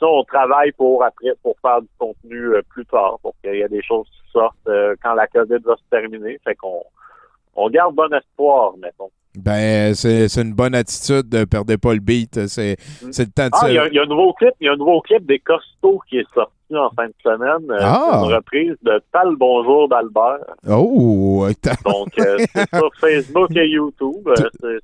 ça, 0.00 0.06
on 0.06 0.24
travaille 0.24 0.72
pour 0.72 1.04
après 1.04 1.32
pour 1.42 1.56
faire 1.60 1.80
du 1.82 1.88
contenu 1.98 2.54
euh, 2.54 2.62
plus 2.68 2.86
tard, 2.86 3.18
pour 3.22 3.34
qu'il 3.40 3.54
y 3.54 3.60
ait 3.60 3.68
des 3.68 3.82
choses 3.82 4.06
qui 4.08 4.30
sortent 4.32 4.56
euh, 4.68 4.94
quand 5.02 5.14
la 5.14 5.26
COVID 5.26 5.58
va 5.64 5.76
se 5.76 5.82
terminer. 5.90 6.38
Fait 6.44 6.54
qu'on 6.56 6.82
on 7.56 7.70
garde 7.70 7.94
bon 7.94 8.12
espoir, 8.12 8.76
mettons. 8.76 9.10
Ben, 9.36 9.94
c'est 9.94 10.26
une 10.40 10.52
bonne 10.54 10.74
attitude. 10.74 11.32
Ne 11.34 11.44
perdez 11.44 11.76
pas 11.78 11.92
le 11.94 12.00
beat. 12.00 12.46
C'est 12.46 12.76
c'est 13.10 13.24
le 13.26 13.30
temps 13.32 13.46
de 13.46 13.50
Ah, 13.52 13.68
il 13.68 13.74
y, 13.74 13.78
a- 13.78 13.88
il 13.88 13.94
y 13.94 13.98
a 13.98 14.02
un 14.02 14.06
nouveau 14.06 14.32
clip, 14.34 14.52
il 14.60 14.66
y 14.66 14.68
a 14.68 14.72
un 14.72 14.76
nouveau 14.76 15.00
clip 15.00 15.26
des 15.26 15.38
Costauds 15.40 16.00
qui 16.08 16.18
est 16.18 16.26
sorti 16.34 16.50
en 16.74 16.90
fin 16.96 17.06
de 17.06 17.14
semaine. 17.22 17.70
Euh, 17.70 17.78
Ah! 17.82 18.22
une 18.24 18.34
reprise 18.34 18.74
de 18.82 19.00
Tal 19.12 19.36
Bonjour 19.38 19.88
d'Albert. 19.88 20.38
Oh! 20.68 21.46
Donc, 21.84 22.08
euh, 22.18 22.36
c'est 22.54 22.68
sur 22.76 22.90
Facebook 22.98 23.50
et 23.54 23.68
YouTube. 23.68 24.26
Euh, 24.26 24.34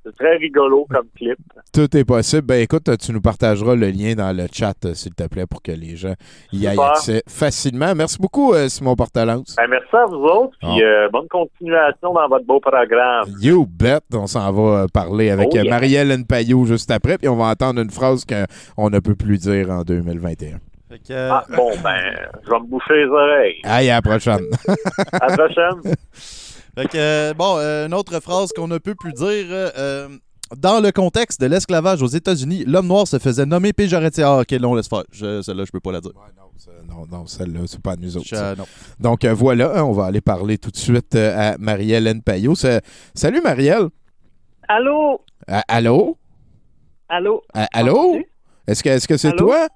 c'est- 0.05 0.11
très 0.17 0.37
rigolo 0.37 0.87
comme 0.91 1.07
clip. 1.17 1.39
Tout 1.73 1.97
est 1.97 2.05
possible. 2.05 2.43
Ben 2.43 2.61
écoute, 2.61 2.89
tu 2.99 3.13
nous 3.13 3.21
partageras 3.23 3.75
le 3.75 3.89
lien 3.89 4.15
dans 4.15 4.37
le 4.37 4.47
chat, 4.53 4.75
s'il 4.95 5.15
te 5.15 5.27
plaît, 5.29 5.47
pour 5.47 5.63
que 5.63 5.73
les 5.73 5.97
gens 5.97 6.15
y 6.53 6.67
aient 6.67 6.79
accès 6.79 7.23
facilement. 7.27 7.95
Merci 7.95 8.19
beaucoup, 8.21 8.53
Simon 8.69 8.95
Portalance. 8.97 9.55
Ben, 9.57 9.67
merci 9.69 9.97
à 9.97 10.05
vous 10.07 10.17
autres, 10.25 10.53
puis 10.59 10.69
Ah. 10.83 10.85
euh, 10.85 11.09
bonne 11.11 11.29
continuation 11.29 12.13
dans 12.13 12.29
votre 12.29 12.45
beau 12.45 12.61
programme. 12.61 13.27
You 13.41 13.67
bet. 13.67 14.01
On 14.13 14.27
s'en 14.27 14.40
va 14.51 14.63
euh, 14.83 14.87
parler 14.93 15.31
avec 15.31 15.49
Oh, 15.53 15.57
euh, 15.57 15.63
yeah. 15.63 15.71
Marielle 15.71 16.25
Payot 16.27 16.65
juste 16.67 16.91
après, 16.91 17.19
puis 17.19 17.29
on 17.29 17.37
va 17.37 17.47
entendre 17.47 17.81
une 17.81 17.91
phrase 17.91 18.25
qu'on 18.25 18.91
ne 18.91 18.99
peut 19.01 19.15
plus 19.15 19.39
dire 19.39 19.71
en 19.71 19.83
2021. 19.83 20.59
Ah, 21.11 21.45
bon, 21.57 21.71
ben, 21.85 22.01
je 22.45 22.51
vais 22.51 22.59
me 22.61 22.67
boucher 22.67 22.95
les 23.05 23.07
oreilles. 23.07 23.61
Aïe, 23.63 23.91
à 23.91 23.95
la 23.97 24.03
prochaine. 24.03 24.45
À 25.13 25.29
la 25.29 25.37
prochaine. 25.37 25.95
Fait 26.75 26.87
que, 26.89 26.97
euh, 26.97 27.35
bon, 27.35 27.57
euh, 27.59 27.87
une 27.87 27.95
autre 27.95 28.19
phrase 28.21 28.51
qu'on 28.57 28.69
ne 28.69 28.79
peut 28.79 28.95
plus 28.99 29.13
dire. 29.13 29.47
euh, 29.51 29.71
euh, 29.79 30.09
dans 30.57 30.81
le 30.81 30.91
contexte 30.91 31.41
de 31.41 31.47
l'esclavage 31.47 32.03
aux 32.03 32.09
États-Unis, 32.09 32.65
l'homme 32.67 32.89
noir 32.89 33.07
se 33.07 33.19
faisait 33.21 33.47
nommer 33.47 33.73
péjoratif. 33.73 34.25
Ah, 34.27 34.41
ok, 34.41 34.51
non, 34.61 34.75
laisse 34.75 34.89
faire. 34.89 35.05
Je- 35.13 35.43
Celle-là, 35.43 35.65
je 35.65 35.71
peux 35.71 35.79
pas 35.81 35.93
la 35.93 36.01
dire. 36.01 36.11
non, 36.89 37.07
non, 37.11 37.27
celle-là, 37.27 37.61
c'est 37.67 37.81
pas 37.81 37.93
à 37.93 37.97
nous 37.97 38.17
autres. 38.17 38.27
Je- 38.29 38.35
ça. 38.35 38.55
non. 38.57 38.65
Donc 38.99 39.25
euh, 39.25 39.33
voilà, 39.33 39.71
hein, 39.79 39.85
on 39.85 39.93
va 39.93 40.07
aller 40.07 40.21
parler 40.21 40.59
tout 40.59 40.71
de 40.73 40.77
suite 40.77 41.15
euh, 41.15 41.53
à 41.53 41.57
Marielle 41.59 42.21
Payot. 42.25 42.57
Ça- 42.57 42.81
Salut, 43.15 43.41
Marielle. 43.43 43.89
Allô? 44.73 45.21
Allô? 45.67 46.17
Allô? 47.09 47.43
Allô? 47.73 48.21
Est-ce 48.69 48.85
que 48.85 48.89
est-ce 48.89 49.09
que 49.09 49.17
c'est 49.17 49.33
toi? 49.33 49.67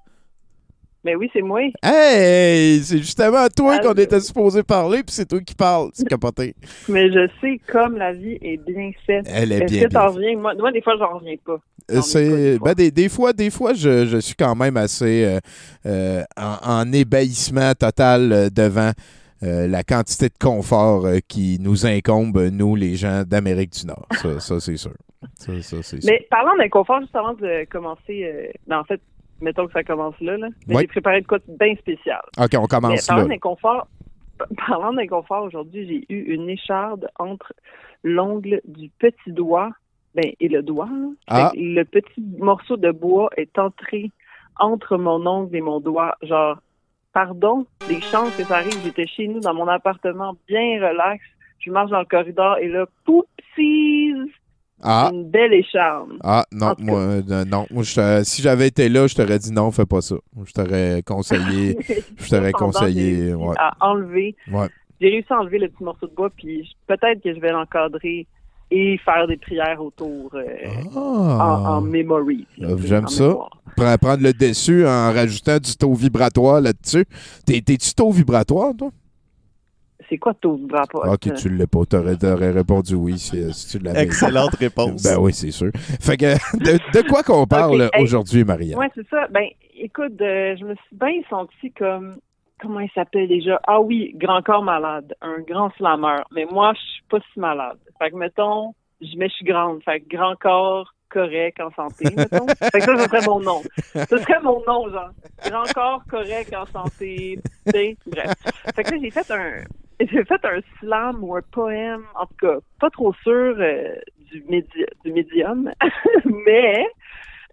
Mais 1.03 1.15
oui, 1.15 1.29
c'est 1.33 1.41
moi. 1.41 1.59
Hey! 1.83 2.81
C'est 2.81 2.99
justement 2.99 3.39
à 3.39 3.49
toi 3.49 3.77
qu'on 3.79 3.91
était 3.95 4.21
supposé 4.21 4.63
parler, 4.63 5.03
puis 5.03 5.13
c'est 5.13 5.25
toi 5.25 5.41
qui 5.41 5.53
parles. 5.53 5.89
C'est 5.91 6.07
capoté. 6.07 6.55
Mais 6.87 7.11
je 7.11 7.27
sais 7.41 7.59
comme 7.69 7.97
la 7.97 8.13
vie 8.13 8.37
est 8.41 8.55
bien 8.65 8.91
faite. 9.05 9.25
Elle 9.27 9.51
est 9.51 9.65
Est-ce 9.65 9.73
bien, 9.73 9.83
que 9.83 9.93
t'en 9.93 10.11
reviens? 10.13 10.37
Moi, 10.37 10.53
moi, 10.57 10.71
des 10.71 10.81
fois, 10.81 10.95
j'en 10.97 11.17
reviens 11.17 11.35
pas. 11.45 11.59
C'est 12.01 12.57
ben, 12.59 12.73
des, 12.73 12.89
des 12.89 13.09
fois, 13.09 13.33
des 13.33 13.49
fois, 13.49 13.73
je, 13.73 14.05
je 14.05 14.17
suis 14.17 14.35
quand 14.35 14.55
même 14.55 14.77
assez 14.77 15.25
euh, 15.25 15.39
euh, 15.85 16.23
en, 16.37 16.55
en 16.63 16.93
ébahissement 16.93 17.73
total 17.73 18.31
euh, 18.31 18.49
devant 18.49 18.91
euh, 19.45 19.67
la 19.67 19.83
quantité 19.83 20.29
de 20.29 20.37
confort 20.39 21.05
euh, 21.05 21.19
qui 21.27 21.57
nous 21.59 21.85
incombe, 21.85 22.37
nous, 22.51 22.75
les 22.75 22.95
gens 22.95 23.23
d'Amérique 23.25 23.71
du 23.71 23.85
Nord. 23.85 24.07
Ça, 24.11 24.39
ça, 24.39 24.59
c'est 24.59 24.77
sûr. 24.77 24.93
Ça, 25.35 25.61
ça, 25.61 25.77
c'est 25.83 26.01
sûr. 26.01 26.11
Mais 26.11 26.25
parlant 26.29 26.55
d'inconfort, 26.57 27.01
juste 27.01 27.15
avant 27.15 27.33
de 27.33 27.65
commencer, 27.69 28.23
euh, 28.25 28.47
ben, 28.67 28.79
en 28.79 28.83
fait, 28.83 29.01
mettons 29.41 29.67
que 29.67 29.73
ça 29.73 29.83
commence 29.83 30.19
là, 30.21 30.37
là. 30.37 30.47
Mais 30.67 30.75
j'ai 30.81 30.87
préparé 30.87 31.21
de 31.21 31.27
quoi 31.27 31.39
bien 31.47 31.75
spécial. 31.75 32.21
OK, 32.37 32.49
on 32.55 32.61
Mais 32.61 32.67
commence 32.67 33.05
parlant 33.07 33.23
là. 33.23 33.29
d'inconfort, 33.29 33.87
parlant 34.67 34.93
d'inconfort, 34.93 35.43
aujourd'hui, 35.43 35.87
j'ai 36.09 36.13
eu 36.13 36.33
une 36.33 36.49
écharde 36.49 37.07
entre 37.19 37.53
l'ongle 38.03 38.61
du 38.65 38.89
petit 38.99 39.31
doigt 39.31 39.71
ben, 40.13 40.31
et 40.39 40.47
le 40.47 40.61
doigt. 40.61 40.87
hein. 40.89 41.13
Ah. 41.27 41.51
Le 41.55 41.83
petit 41.83 42.21
morceau 42.39 42.77
de 42.77 42.91
bois 42.91 43.29
est 43.37 43.57
entré 43.59 44.11
entre 44.59 44.97
mon 44.97 45.25
ongle 45.27 45.55
et 45.55 45.61
mon 45.61 45.79
doigt. 45.81 46.15
Genre, 46.21 46.57
pardon, 47.15 47.65
des 47.87 48.01
chances 48.01 48.35
que 48.35 48.43
ça 48.43 48.57
arrive. 48.57 48.77
J'étais 48.83 49.07
chez 49.07 49.27
nous 49.29 49.39
dans 49.39 49.53
mon 49.53 49.67
appartement, 49.69 50.35
bien 50.49 50.75
relax. 50.85 51.23
Je 51.59 51.71
marche 51.71 51.89
dans 51.89 51.99
le 51.99 52.05
corridor 52.05 52.57
et 52.57 52.67
là, 52.67 52.85
poupsies, 53.05 54.13
Ah. 54.83 55.09
une 55.13 55.29
belle 55.29 55.53
écharde. 55.53 56.11
Ah, 56.21 56.43
non, 56.51 56.73
moi, 56.77 56.99
euh, 56.99 57.45
non. 57.45 57.65
Moi, 57.71 57.83
je 57.83 58.21
si 58.25 58.41
j'avais 58.41 58.67
été 58.67 58.89
là, 58.89 59.07
je 59.07 59.15
t'aurais 59.15 59.39
dit 59.39 59.51
non, 59.53 59.71
fais 59.71 59.85
pas 59.85 60.01
ça. 60.01 60.15
Je 60.45 60.51
t'aurais 60.51 61.01
conseillé. 61.03 61.77
je 62.17 62.29
t'aurais 62.29 62.51
conseillé. 62.51 63.33
Ouais. 63.33 63.55
à 63.57 63.71
enlever. 63.79 64.35
Ouais. 64.51 64.67
J'ai 64.99 65.09
réussi 65.09 65.31
à 65.31 65.39
enlever 65.39 65.59
le 65.59 65.69
petit 65.69 65.83
morceau 65.83 66.07
de 66.07 66.13
bois, 66.13 66.29
puis 66.35 66.75
peut-être 66.87 67.23
que 67.23 67.33
je 67.33 67.39
vais 67.39 67.51
l'encadrer 67.51 68.27
et 68.71 68.97
faire 69.05 69.27
des 69.27 69.37
prières 69.37 69.81
autour 69.81 70.31
euh, 70.33 70.43
en, 70.95 71.37
Ah. 71.39 71.71
en 71.77 71.81
memory. 71.81 72.47
Euh, 72.61 72.75
J'aime 72.83 73.07
ça. 73.07 73.27
mémoire. 73.27 73.49
Prendre 74.01 74.23
le 74.23 74.31
dessus 74.33 74.85
en 74.87 75.11
rajoutant 75.13 75.57
du 75.57 75.75
taux 75.75 75.93
vibratoire 75.93 76.61
là-dessus. 76.61 77.05
T'es- 77.45 77.61
T'es-tu 77.61 77.93
taux 77.93 78.11
vibratoire, 78.11 78.71
toi? 78.77 78.89
C'est 80.09 80.17
quoi 80.17 80.33
taux 80.35 80.55
vibratoire? 80.55 81.05
Ah, 81.09 81.13
Ok, 81.13 81.33
tu 81.33 81.49
l'as 81.49 81.65
pas. 81.67 81.83
T'aurais 81.85 82.15
t'aurais 82.15 82.51
répondu 82.51 82.93
oui 82.95 83.17
si, 83.17 83.51
si 83.53 83.77
tu 83.77 83.83
l'avais. 83.83 84.03
Excellente 84.03 84.53
réponse. 84.55 85.01
Ben 85.03 85.17
oui, 85.19 85.33
c'est 85.33 85.51
sûr. 85.51 85.71
Fait 85.99 86.15
que, 86.15 86.35
de, 86.57 86.73
de 87.01 87.07
quoi 87.09 87.23
qu'on 87.23 87.45
parle 87.47 87.89
aujourd'hui, 87.99 88.43
Maria? 88.43 88.77
Ouais, 88.77 88.89
c'est 88.95 89.07
ça. 89.09 89.27
Ben, 89.31 89.45
écoute, 89.79 90.13
euh, 90.21 90.55
je 90.59 90.63
me 90.63 90.75
suis 90.75 90.95
bien 90.95 91.21
sentie 91.29 91.71
comme. 91.77 92.15
Comment 92.59 92.79
il 92.79 92.89
s'appelle 92.91 93.27
déjà? 93.27 93.59
Ah 93.67 93.81
oui, 93.81 94.13
grand 94.15 94.41
corps 94.41 94.63
malade. 94.63 95.13
Un 95.21 95.39
grand 95.41 95.71
slameur. 95.75 96.25
Mais 96.31 96.45
moi, 96.45 96.73
je 96.73 96.79
suis 96.79 97.03
pas 97.09 97.19
si 97.33 97.39
malade. 97.39 97.77
Fait 97.99 98.11
que, 98.11 98.15
mettons, 98.15 98.73
je, 99.01 99.17
mais 99.17 99.27
je 99.29 99.35
suis 99.35 99.45
grande. 99.45 99.83
Fait 99.83 99.99
que 99.99 100.07
grand 100.07 100.35
corps 100.35 100.93
correct 101.09 101.59
en 101.61 101.71
santé, 101.71 102.05
mettons. 102.15 102.47
fait 102.47 102.79
que 102.79 102.85
ça, 102.85 102.97
ce 102.97 103.03
serait 103.03 103.25
mon 103.25 103.39
nom. 103.39 103.61
Ce 103.93 104.17
serait 104.17 104.41
mon 104.41 104.63
nom, 104.65 104.89
genre. 104.89 105.11
Grand 105.45 105.73
corps 105.73 106.03
correct 106.09 106.53
en 106.55 106.65
santé. 106.65 107.39
Tu 107.73 107.97
bref. 108.07 108.33
Fait 108.75 108.83
que 108.83 108.91
là, 108.91 108.97
j'ai 109.01 109.11
fait 109.11 109.31
un. 109.31 109.63
J'ai 109.99 110.25
fait 110.25 110.45
un 110.45 110.59
slam 110.79 111.23
ou 111.23 111.35
un 111.35 111.41
poème, 111.53 112.03
en 112.15 112.25
tout 112.25 112.35
cas, 112.41 112.57
pas 112.81 112.89
trop 112.89 113.13
sûr 113.23 113.55
euh, 113.57 113.95
du, 114.29 114.43
du 115.05 115.11
médium, 115.13 115.71
mais 116.25 116.85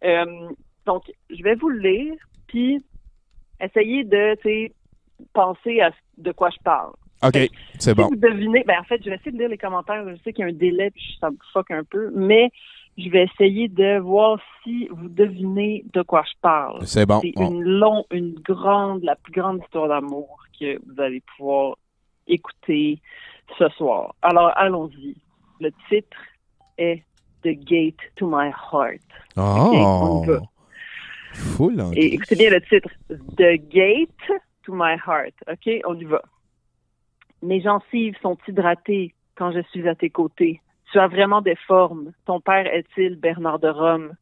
euh, 0.04 0.48
donc, 0.86 1.04
je 1.30 1.42
vais 1.42 1.54
vous 1.54 1.68
le 1.68 1.78
lire, 1.78 2.14
puis 2.48 2.84
essayer 3.60 4.04
de, 4.04 4.34
tu 4.36 4.42
sais, 4.42 4.72
penser 5.32 5.80
à 5.80 5.90
de 6.18 6.32
quoi 6.32 6.50
je 6.50 6.62
parle. 6.62 6.92
OK, 7.24 7.32
c'est 7.78 7.80
Si 7.80 7.94
bon. 7.94 8.08
vous 8.08 8.16
devinez, 8.16 8.64
ben 8.66 8.80
en 8.80 8.84
fait, 8.84 9.00
je 9.04 9.08
vais 9.10 9.16
essayer 9.16 9.30
de 9.32 9.38
lire 9.38 9.48
les 9.48 9.58
commentaires. 9.58 10.04
Je 10.08 10.16
sais 10.22 10.32
qu'il 10.32 10.42
y 10.44 10.48
a 10.48 10.50
un 10.50 10.52
délai, 10.56 10.90
puis 10.90 11.16
ça 11.20 11.30
me 11.30 11.36
fuck 11.52 11.70
un 11.70 11.84
peu, 11.84 12.10
mais 12.14 12.50
je 12.98 13.08
vais 13.10 13.24
essayer 13.24 13.68
de 13.68 13.98
voir 14.00 14.38
si 14.62 14.88
vous 14.90 15.08
devinez 15.08 15.84
de 15.92 16.02
quoi 16.02 16.24
je 16.26 16.36
parle. 16.40 16.84
C'est 16.86 17.06
bon. 17.06 17.20
C'est 17.20 17.32
une 17.40 17.62
longue, 17.62 18.04
une 18.10 18.34
grande, 18.34 19.04
la 19.04 19.14
plus 19.16 19.32
grande 19.32 19.60
histoire 19.62 19.88
d'amour 19.88 20.36
que 20.58 20.78
vous 20.84 21.00
allez 21.00 21.22
pouvoir 21.36 21.76
écouter 22.26 23.00
ce 23.58 23.68
soir. 23.70 24.14
Alors, 24.22 24.50
allons-y. 24.56 25.16
Le 25.60 25.70
titre 25.88 26.16
est 26.76 27.02
The 27.44 27.50
Gate 27.64 27.98
to 28.16 28.26
My 28.28 28.48
Heart. 28.48 29.00
Ok, 29.36 29.72
on 29.74 30.22
y 30.24 30.26
va. 30.26 30.40
Oh! 30.40 30.46
Full 31.34 31.82
Et 31.94 32.14
écoutez 32.14 32.34
bien 32.36 32.50
le 32.50 32.60
titre. 32.60 32.88
The 33.36 33.56
Gate 33.70 34.42
to 34.64 34.72
My 34.74 34.96
Heart. 34.96 35.34
OK, 35.50 35.80
on 35.84 35.98
y 35.98 36.04
va. 36.04 36.22
Mes 37.42 37.60
gencives 37.60 38.16
sont 38.20 38.38
hydratées 38.46 39.14
quand 39.36 39.52
je 39.52 39.60
suis 39.70 39.88
à 39.88 39.94
tes 39.94 40.10
côtés. 40.10 40.60
Tu 40.90 40.98
as 40.98 41.08
vraiment 41.08 41.40
des 41.40 41.56
formes. 41.56 42.12
Ton 42.26 42.40
père 42.40 42.66
est-il 42.66 43.16
Bernard 43.16 43.58
de 43.58 43.68
Rome? 43.68 44.14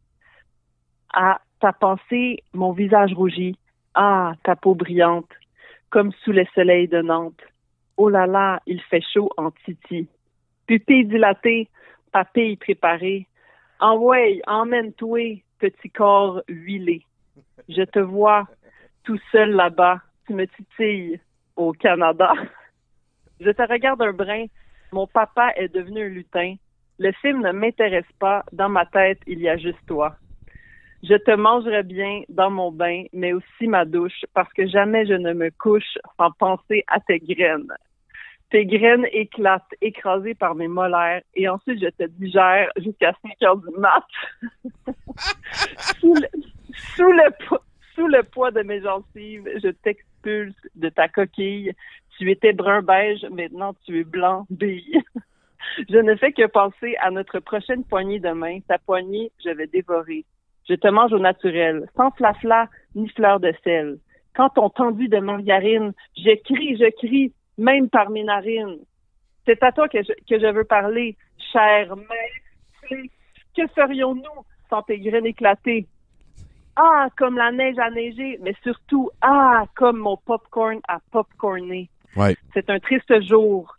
Ah, 1.12 1.40
ta 1.60 1.72
pensée, 1.72 2.42
mon 2.54 2.72
visage 2.72 3.12
rougi. 3.12 3.58
Ah, 3.94 4.34
ta 4.44 4.54
peau 4.54 4.74
brillante, 4.74 5.30
comme 5.90 6.12
sous 6.22 6.32
le 6.32 6.44
soleil 6.54 6.86
de 6.86 7.02
Nantes. 7.02 7.42
Oh 7.96 8.08
là 8.08 8.26
là, 8.26 8.60
il 8.66 8.80
fait 8.82 9.02
chaud 9.12 9.30
en 9.36 9.50
titi. 9.50 10.08
Pupille 10.66 11.06
dilatée, 11.06 11.68
papille 12.12 12.56
préparée. 12.56 13.26
Envoie, 13.80 14.40
emmène-toi, 14.46 15.42
petit 15.58 15.90
corps 15.90 16.42
huilé. 16.48 17.04
Je 17.68 17.82
te 17.82 17.98
vois 17.98 18.46
tout 19.04 19.18
seul 19.32 19.50
là-bas. 19.50 20.00
Tu 20.30 20.36
me 20.36 20.46
titilles 20.46 21.18
au 21.56 21.72
Canada. 21.72 22.32
Je 23.40 23.50
te 23.50 23.62
regarde 23.62 24.00
un 24.00 24.12
brin. 24.12 24.44
Mon 24.92 25.08
papa 25.08 25.50
est 25.56 25.74
devenu 25.74 26.04
un 26.04 26.08
lutin. 26.08 26.54
Le 27.00 27.10
film 27.20 27.42
ne 27.42 27.50
m'intéresse 27.50 28.12
pas. 28.20 28.44
Dans 28.52 28.68
ma 28.68 28.86
tête, 28.86 29.18
il 29.26 29.40
y 29.40 29.48
a 29.48 29.56
juste 29.56 29.84
toi. 29.88 30.14
Je 31.02 31.14
te 31.14 31.32
mangerai 31.32 31.82
bien 31.82 32.22
dans 32.28 32.48
mon 32.48 32.70
bain, 32.70 33.06
mais 33.12 33.32
aussi 33.32 33.66
ma 33.66 33.84
douche, 33.84 34.24
parce 34.32 34.52
que 34.52 34.68
jamais 34.68 35.04
je 35.04 35.14
ne 35.14 35.32
me 35.32 35.50
couche 35.50 35.98
sans 36.16 36.30
penser 36.30 36.84
à 36.86 37.00
tes 37.00 37.18
graines. 37.18 37.74
Tes 38.50 38.66
graines 38.66 39.08
éclatent, 39.10 39.74
écrasées 39.80 40.36
par 40.36 40.54
mes 40.54 40.68
molaires, 40.68 41.22
et 41.34 41.48
ensuite 41.48 41.82
je 41.82 41.88
te 41.88 42.08
digère 42.08 42.70
jusqu'à 42.76 43.14
5 43.22 43.32
heures 43.42 43.56
du 43.56 43.76
mat. 43.76 44.06
sous, 45.98 46.14
le, 46.14 46.28
sous, 47.96 48.06
le, 48.06 48.22
poids 48.22 48.52
de 48.52 48.62
mes 48.62 48.80
gencives, 48.80 49.48
je 49.60 49.70
t'expulse 50.20 50.54
de 50.74 50.88
ta 50.88 51.08
coquille. 51.08 51.72
Tu 52.18 52.30
étais 52.30 52.52
brun 52.52 52.82
beige, 52.82 53.24
maintenant 53.30 53.74
tu 53.84 54.00
es 54.00 54.04
blanc 54.04 54.46
bille. 54.50 55.02
Je 55.88 55.98
ne 55.98 56.14
fais 56.16 56.32
que 56.32 56.46
penser 56.46 56.96
à 57.00 57.10
notre 57.10 57.38
prochaine 57.38 57.84
poignée 57.84 58.18
de 58.18 58.30
main. 58.30 58.60
Ta 58.66 58.78
poignée, 58.78 59.30
je 59.44 59.50
vais 59.50 59.66
dévorer. 59.66 60.24
Je 60.68 60.74
te 60.74 60.88
mange 60.88 61.12
au 61.12 61.18
naturel, 61.18 61.86
sans 61.96 62.10
flafla 62.12 62.68
ni 62.94 63.08
fleur 63.10 63.40
de 63.40 63.52
sel. 63.62 63.98
Quand 64.34 64.56
on 64.58 64.70
tendu 64.70 65.08
de 65.08 65.18
margarine, 65.18 65.92
je 66.16 66.34
crie, 66.42 66.76
je 66.76 66.90
crie, 66.98 67.32
même 67.58 67.88
par 67.88 68.10
mes 68.10 68.24
narines. 68.24 68.78
C'est 69.46 69.62
à 69.62 69.70
toi 69.70 69.88
que 69.88 70.02
je, 70.02 70.12
que 70.28 70.40
je 70.40 70.52
veux 70.52 70.64
parler, 70.64 71.16
chère 71.52 71.94
mère. 71.94 73.00
Que 73.56 73.66
ferions-nous 73.68 74.44
sans 74.70 74.82
tes 74.82 74.98
graines 74.98 75.26
éclatées? 75.26 75.86
Ah, 76.82 77.08
comme 77.18 77.36
la 77.36 77.52
neige 77.52 77.78
a 77.78 77.90
neigé, 77.90 78.38
mais 78.40 78.54
surtout, 78.62 79.10
ah, 79.20 79.66
comme 79.76 79.98
mon 79.98 80.16
popcorn 80.16 80.80
a 80.88 80.98
popcorné. 81.10 81.90
Ouais. 82.16 82.34
C'est 82.54 82.70
un 82.70 82.78
triste 82.78 83.20
jour 83.28 83.76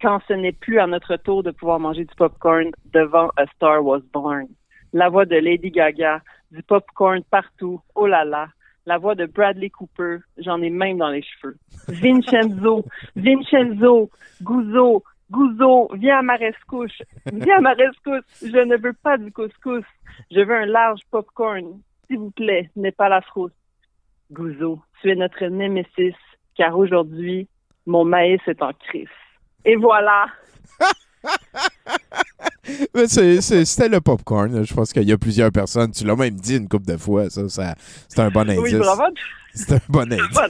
quand 0.00 0.22
ce 0.26 0.32
n'est 0.32 0.52
plus 0.52 0.78
à 0.78 0.86
notre 0.86 1.16
tour 1.16 1.42
de 1.42 1.50
pouvoir 1.50 1.78
manger 1.78 2.06
du 2.06 2.14
popcorn 2.14 2.70
devant 2.94 3.28
A 3.36 3.44
Star 3.54 3.84
Was 3.84 4.00
Born. 4.14 4.46
La 4.94 5.10
voix 5.10 5.26
de 5.26 5.36
Lady 5.36 5.70
Gaga, 5.70 6.22
du 6.50 6.62
popcorn 6.62 7.22
partout, 7.24 7.82
oh 7.94 8.06
là 8.06 8.24
là. 8.24 8.48
La 8.86 8.96
voix 8.96 9.14
de 9.14 9.26
Bradley 9.26 9.68
Cooper, 9.68 10.20
j'en 10.38 10.62
ai 10.62 10.70
même 10.70 10.96
dans 10.96 11.10
les 11.10 11.20
cheveux. 11.20 11.58
Vincenzo, 11.88 12.82
Vincenzo, 13.16 14.08
Gouzo, 14.40 15.04
Gouzo, 15.30 15.90
viens 15.96 16.20
à 16.20 16.22
ma 16.22 16.36
rescouche, 16.36 17.02
viens 17.30 17.58
à 17.58 17.60
ma 17.60 17.74
rescouche, 17.74 18.24
je 18.40 18.64
ne 18.64 18.78
veux 18.78 18.94
pas 18.94 19.18
du 19.18 19.30
couscous, 19.30 19.84
je 20.30 20.40
veux 20.40 20.56
un 20.56 20.64
large 20.64 21.02
popcorn, 21.10 21.78
s'il 22.08 22.18
vous 22.18 22.30
plaît, 22.30 22.70
n'est 22.76 22.92
pas 22.92 23.08
la 23.08 23.20
frousse. 23.22 23.52
Gouzo, 24.32 24.80
tu 25.00 25.10
es 25.10 25.14
notre 25.14 25.44
némésis, 25.46 26.14
car 26.56 26.76
aujourd'hui, 26.76 27.48
mon 27.86 28.04
maïs 28.04 28.40
est 28.46 28.60
en 28.62 28.72
crise. 28.72 29.08
Et 29.64 29.76
voilà. 29.76 30.26
Mais 32.94 33.06
c'est- 33.08 33.40
c'est- 33.40 33.64
C'était 33.64 33.88
le 33.88 34.00
popcorn. 34.00 34.64
Je 34.64 34.74
pense 34.74 34.92
qu'il 34.92 35.04
y 35.08 35.12
a 35.12 35.18
plusieurs 35.18 35.50
personnes. 35.50 35.90
Tu 35.90 36.04
l'as 36.04 36.16
même 36.16 36.34
dit 36.34 36.56
une 36.56 36.68
couple 36.68 36.86
de 36.86 36.96
fois. 36.96 37.30
Ça, 37.30 37.48
ça 37.48 37.74
c'est 38.08 38.20
un 38.20 38.30
bon 38.30 38.48
indice. 38.48 38.58
Oui, 38.60 38.74
bravo. 38.76 39.02
C'est 39.58 39.72
un 39.74 39.80
bon 39.88 40.06
ça- 40.32 40.48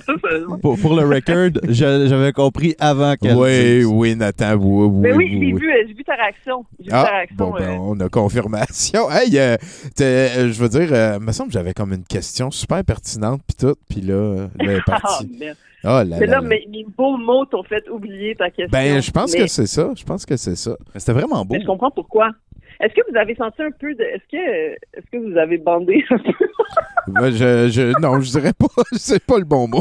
Pour, 0.61 0.79
pour 0.79 0.95
le 0.95 1.05
record, 1.07 1.51
j'avais 1.69 2.33
compris 2.33 2.75
avant 2.79 3.15
qu'elle 3.17 3.37
Oui, 3.37 3.79
dise. 3.79 3.87
oui, 3.87 4.15
Nathan. 4.17 4.55
Oui, 4.57 4.87
oui, 4.87 4.99
Mais 5.01 5.13
oui, 5.13 5.25
oui, 5.25 5.31
j'ai 5.31 5.53
oui. 5.55 5.61
vu, 5.61 5.73
j'ai 5.89 5.95
vu 5.95 6.05
ta 6.05 6.15
réaction. 6.15 6.65
J'ai 6.79 6.85
vu 6.85 6.91
ta 6.91 7.01
Ah, 7.01 7.11
réaction. 7.17 7.37
bon, 7.39 7.51
ben, 7.53 7.63
euh, 7.63 7.77
on 7.81 8.01
a 8.01 8.09
confirmation. 8.09 9.09
Hey, 9.11 9.39
euh, 9.39 9.57
euh, 10.01 10.53
je 10.53 10.61
veux 10.63 10.69
dire, 10.69 10.89
euh, 10.93 11.19
me 11.19 11.33
semble 11.33 11.49
que 11.49 11.55
j'avais 11.55 11.73
comme 11.75 11.93
une 11.93 12.05
question 12.05 12.51
super 12.51 12.85
pertinente, 12.85 13.41
puis 13.47 13.57
tout, 13.57 13.75
puis 13.89 14.01
là, 14.03 14.15
euh, 14.15 14.47
là, 14.59 14.65
elle 14.65 14.71
est 14.71 14.85
partie. 14.85 15.31
merde. 15.41 15.57
Oh 15.85 15.89
là 15.89 16.05
Mais 16.19 16.27
là. 16.27 16.41
là, 16.41 16.41
mes, 16.41 16.67
mes 16.71 16.85
beaux 16.97 17.17
mots 17.17 17.45
t'ont 17.47 17.63
fait 17.63 17.89
oublier 17.89 18.35
ta 18.35 18.51
question. 18.51 18.69
Ben, 18.73 19.01
je 19.01 19.11
pense 19.13 19.33
Mais- 19.33 19.39
que 19.41 19.47
c'est 19.47 19.67
ça. 19.67 19.91
Je 19.97 20.03
pense 20.05 20.27
que 20.27 20.37
c'est 20.37 20.57
ça. 20.57 20.77
C'était 20.97 21.13
vraiment 21.13 21.45
beau. 21.45 21.55
mais 21.55 21.61
je 21.61 21.67
comprends 21.67 21.91
pourquoi. 21.93 22.31
Est-ce 22.81 22.95
que 22.95 23.01
vous 23.11 23.17
avez 23.17 23.35
senti 23.35 23.61
un 23.63 23.71
peu 23.73 23.93
de. 23.95 24.03
Est-ce 24.03 24.23
que, 24.31 24.73
est-ce 24.95 25.07
que 25.11 25.17
vous 25.17 25.37
avez 25.37 25.59
bandé 25.59 26.05
un 26.11 26.19
peu? 26.19 26.33
Moi, 27.09 27.31
je, 27.31 27.69
je, 27.69 28.01
non, 28.01 28.21
je 28.21 28.31
dirais 28.31 28.53
pas. 28.53 28.69
C'est 28.93 29.25
pas 29.25 29.39
le 29.39 29.45
bon 29.45 29.67
mot. 29.67 29.81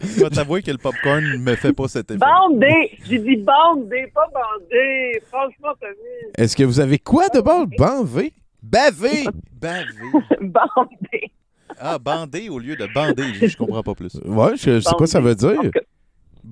Je 0.00 0.22
vais 0.24 0.30
t'avouer 0.30 0.62
que 0.62 0.70
le 0.70 0.78
popcorn 0.78 1.22
ne 1.22 1.36
me 1.36 1.54
fait 1.56 1.72
pas 1.72 1.88
cet 1.88 2.10
effet. 2.10 2.18
Bandé! 2.20 2.98
J'ai 3.04 3.18
dit 3.18 3.36
bandé, 3.36 4.10
pas 4.14 4.28
bandé. 4.32 5.20
Franchement, 5.28 5.74
Tommy. 5.80 6.32
Est-ce 6.38 6.56
que 6.56 6.64
vous 6.64 6.80
avez 6.80 6.98
quoi 6.98 7.28
de 7.28 7.40
bon? 7.40 7.66
Banvé? 7.76 8.32
Bavé? 8.62 9.24
Bavé. 9.60 9.84
bandé. 10.40 11.32
Ah, 11.78 11.98
bandé 11.98 12.48
au 12.48 12.58
lieu 12.58 12.76
de 12.76 12.86
bandé. 12.86 13.34
Je, 13.34 13.46
je 13.48 13.56
comprends 13.56 13.82
pas 13.82 13.94
plus. 13.94 14.14
Ouais, 14.24 14.56
je, 14.56 14.76
je 14.76 14.80
sais 14.80 14.94
quoi 14.96 15.06
ça 15.06 15.20
veut 15.20 15.34
dire. 15.34 15.60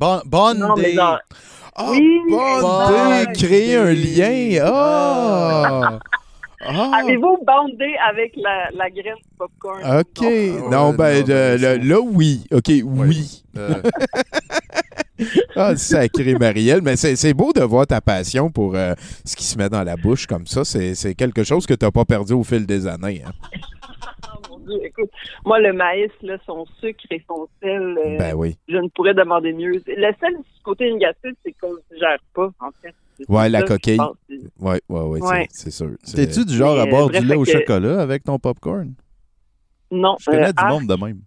Non, 0.01 0.75
mais 0.77 0.93
day. 0.95 0.99
Ah, 1.81 1.91
Oui, 1.93 2.21
bondé, 2.29 3.33
créer 3.35 3.77
un 3.77 3.93
lien. 3.93 4.65
Ah! 4.65 5.99
Ah! 6.61 6.91
Avez-vous 7.03 7.39
bandé 7.47 7.95
avec 8.11 8.33
la, 8.37 8.69
la 8.75 8.91
graine 8.91 9.15
du 9.15 9.37
popcorn? 9.39 9.79
OK. 10.01 10.23
Non. 10.23 10.71
Non, 10.71 10.91
Ouais, 10.91 10.97
ben, 10.97 11.15
non, 11.21 11.23
de- 11.23 11.27
ben, 11.29 11.61
le- 11.61 11.89
là, 11.89 12.01
oui. 12.01 12.45
OK, 12.53 12.71
oui. 12.85 13.45
Euh, 13.57 13.75
Ah, 15.57 15.77
sacré 15.77 16.35
Marielle. 16.35 16.81
Mais 16.83 16.95
c'est 16.97 17.17
c'est 17.17 17.35
beau 17.35 17.53
de 17.53 17.61
voir 17.63 17.87
ta 17.87 18.01
passion 18.01 18.51
pour 18.51 18.75
euh, 18.77 18.95
ce 19.25 19.35
qui 19.35 19.45
se 19.45 19.59
met 19.59 19.69
dans 19.69 19.83
la 19.83 19.97
bouche 19.97 20.27
comme 20.27 20.47
ça. 20.47 20.65
C'est 20.65 20.95
c'est 20.95 21.15
quelque 21.15 21.43
chose 21.43 21.67
que 21.67 21.75
tu 21.75 21.85
n'as 21.85 21.91
pas 21.91 22.05
perdu 22.05 22.35
au 22.35 22.45
fil 22.45 22.67
des 22.67 22.87
années. 22.87 23.23
hein. 23.27 23.33
Dieu, 24.69 24.79
écoute, 24.85 25.11
moi, 25.45 25.59
le 25.61 25.73
maïs, 25.73 26.11
là, 26.23 26.37
son 26.47 26.65
sucre 26.81 27.05
et 27.11 27.23
son 27.29 27.49
sel, 27.63 27.99
euh, 27.99 28.19
Ben 28.19 28.35
oui. 28.35 28.57
je 28.69 28.77
ne 28.77 28.89
pourrais 28.89 29.15
demander 29.15 29.53
mieux. 29.53 29.83
Le 29.87 30.13
seul 30.21 30.35
côté 30.63 30.93
négatif, 30.93 31.33
c'est 31.45 31.53
qu'on 31.61 31.73
ne 31.73 31.79
digère 31.93 32.19
pas, 32.35 32.51
en 32.61 32.71
fait. 32.83 32.95
Ouais, 33.29 33.49
la 33.49 33.63
coquille. 33.63 33.99
Ouais, 34.61 34.81
ouais, 34.89 35.01
ouais, 35.01 35.19
c'est- 35.21 35.27
Ouais. 35.29 35.47
c'est 35.51 35.71
sûr. 35.73 35.91
T'es-tu 36.15 36.45
du 36.45 36.55
genre 36.55 36.79
à 36.79 36.87
boire 36.87 37.09
bref, 37.09 37.21
du 37.21 37.27
lait 37.27 37.35
au 37.35 37.43
que- 37.45 37.51
chocolat 37.51 38.01
avec 38.01 38.23
ton 38.25 38.39
popcorn? 38.39 38.93
Non. 39.91 40.17
Je 40.21 40.27
connais 40.27 40.45
euh, 40.45 40.49
du 40.49 40.53
ah, 40.59 40.69
monde 40.69 40.87
de 40.87 40.95
même. 40.95 41.21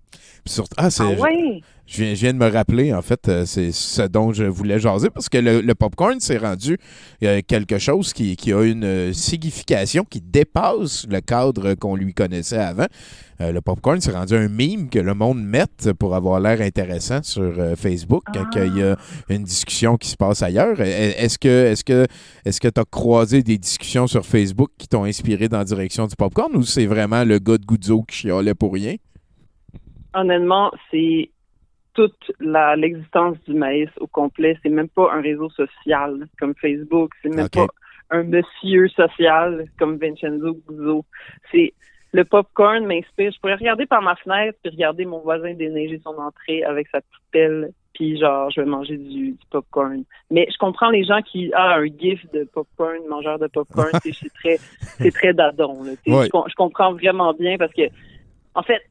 Ah, 0.78 0.90
c'est- 0.90 1.04
Ah 1.04 1.22
ouais? 1.22 1.62
Je 1.92 2.04
viens, 2.04 2.14
je 2.14 2.22
viens 2.22 2.34
de 2.34 2.38
me 2.38 2.50
rappeler, 2.50 2.94
en 2.94 3.02
fait, 3.02 3.28
euh, 3.28 3.44
c'est 3.46 3.74
ce 3.74 4.04
dont 4.04 4.32
je 4.32 4.46
voulais 4.46 4.80
jaser, 4.80 5.10
parce 5.10 5.28
que 5.28 5.38
le, 5.38 5.60
le 5.60 5.76
popcorn 5.76 6.22
s'est 6.22 6.38
rendu 6.38 6.78
euh, 7.22 7.42
quelque 7.46 7.80
chose 7.80 8.14
qui, 8.14 8.38
qui 8.38 8.54
a 8.54 8.64
une 8.64 8.86
euh, 8.86 9.12
signification 9.12 10.06
qui 10.10 10.22
dépasse 10.22 11.06
le 11.10 11.20
cadre 11.20 11.74
qu'on 11.74 11.98
lui 11.98 12.14
connaissait 12.14 12.60
avant. 12.60 12.86
Le 13.40 13.60
popcorn 13.60 14.00
s'est 14.00 14.12
rendu 14.12 14.36
un 14.36 14.48
meme 14.48 14.88
que 14.88 15.00
le 15.00 15.16
monde 15.16 15.44
mette 15.44 15.92
pour 15.94 16.14
avoir 16.14 16.40
l'air 16.40 16.62
intéressant 16.62 17.24
sur 17.24 17.52
Facebook 17.76 18.24
quand 18.32 18.46
il 18.56 18.78
y 18.78 18.84
a 18.84 18.96
une 19.30 19.44
discussion 19.44 19.98
qui 19.98 20.10
se 20.10 20.16
passe 20.16 20.44
ailleurs. 20.44 20.80
Est-ce 20.80 21.40
que 21.40 21.48
est-ce 21.48 21.84
que 21.84 22.06
est-ce 22.46 22.62
que 22.62 22.68
tu 22.68 22.80
as 22.80 22.86
croisé 22.86 23.42
des 23.42 23.58
discussions 23.58 24.06
sur 24.06 24.28
Facebook 24.28 24.70
qui 24.78 24.88
t'ont 24.88 25.06
inspiré 25.06 25.50
dans 25.50 25.58
la 25.58 25.64
direction 25.64 26.06
du 26.06 26.16
popcorn 26.16 26.56
ou 26.56 26.62
c'est 26.62 26.86
vraiment 26.86 27.24
le 27.24 27.40
gars 27.40 27.58
de 27.58 27.66
Goudzo 27.66 28.04
qui 28.04 28.28
chialait 28.28 28.54
pour 28.54 28.74
rien? 28.74 28.94
Honnêtement, 30.14 30.72
c'est 30.92 31.32
toute 31.94 32.32
l'existence 32.40 33.38
du 33.48 33.54
maïs 33.54 33.90
au 34.00 34.08
complet. 34.08 34.58
C'est 34.64 34.70
même 34.70 34.90
pas 34.90 35.12
un 35.14 35.22
réseau 35.22 35.50
social 35.50 36.28
comme 36.40 36.56
Facebook. 36.56 37.12
C'est 37.22 37.30
même 37.30 37.50
pas 37.50 37.68
un 38.12 38.24
monsieur 38.24 38.88
social 38.90 39.66
comme 39.80 39.98
Vincenzo 39.98 40.58
Guzzo. 40.68 41.06
C'est 41.52 41.74
le 42.14 42.26
popcorn 42.26 42.86
m'inspire. 42.86 43.32
Je 43.32 43.40
pourrais 43.40 43.56
regarder 43.56 43.86
par 43.86 44.02
ma 44.02 44.16
fenêtre 44.16 44.58
puis 44.62 44.72
regarder 44.72 45.06
mon 45.06 45.20
voisin 45.20 45.54
déneiger 45.54 46.00
son 46.04 46.18
entrée 46.18 46.64
avec 46.64 46.88
sa 46.90 47.02
petite 47.02 47.24
pelle 47.32 47.72
puis 47.94 48.20
genre 48.20 48.50
je 48.52 48.62
vais 48.62 48.68
manger 48.68 48.98
du, 48.98 49.32
du 49.32 49.46
popcorn. 49.50 50.04
Mais 50.30 50.48
je 50.52 50.58
comprends 50.58 50.90
les 50.90 51.04
gens 51.04 51.22
qui 51.22 51.52
ah 51.54 51.76
un 51.76 51.86
gif 51.86 52.26
de 52.34 52.44
popcorn, 52.46 53.06
mangeur 53.10 53.40
de 53.40 53.48
popcorn, 53.48 53.92
c'est 54.04 54.34
très 54.34 54.58
c'est 54.58 55.12
très 55.12 55.34
dadon. 55.34 55.84
là. 55.84 55.92
Ouais. 56.08 56.26
Je, 56.26 56.30
com- 56.30 56.46
je 56.48 56.56
comprends 56.56 56.94
vraiment 56.94 57.34
bien 57.34 57.58
parce 57.58 57.74
que 57.74 57.84
en 58.56 58.64
fait 58.64 58.82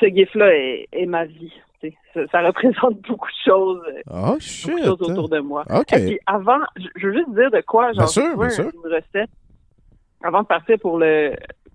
ce 0.00 0.06
gif-là 0.06 0.52
est, 0.56 0.88
est 0.92 1.06
ma 1.06 1.24
vie. 1.24 1.52
Sais. 1.90 1.96
Ça, 2.14 2.20
ça 2.32 2.46
représente 2.46 3.00
beaucoup 3.08 3.28
de 3.28 3.50
choses, 3.50 3.82
euh, 3.88 4.02
Oh 4.10 4.36
shit! 4.40 4.70
beaucoup 4.70 4.80
de 4.80 4.84
choses 4.84 5.02
autour 5.02 5.28
de 5.28 5.38
moi. 5.40 5.64
OK. 5.70 5.92
Et 5.92 6.06
puis 6.06 6.18
avant, 6.26 6.60
je, 6.76 6.86
je 6.96 7.06
veux 7.08 7.14
juste 7.14 7.30
dire 7.30 7.50
de 7.50 7.60
quoi, 7.60 7.92
genre, 7.92 8.08
sûr, 8.08 8.24
une 8.24 8.92
recette. 8.92 9.30
Avant 10.22 10.42
de 10.42 10.46
partir 10.46 10.78
pour 10.78 10.98
le 10.98 11.34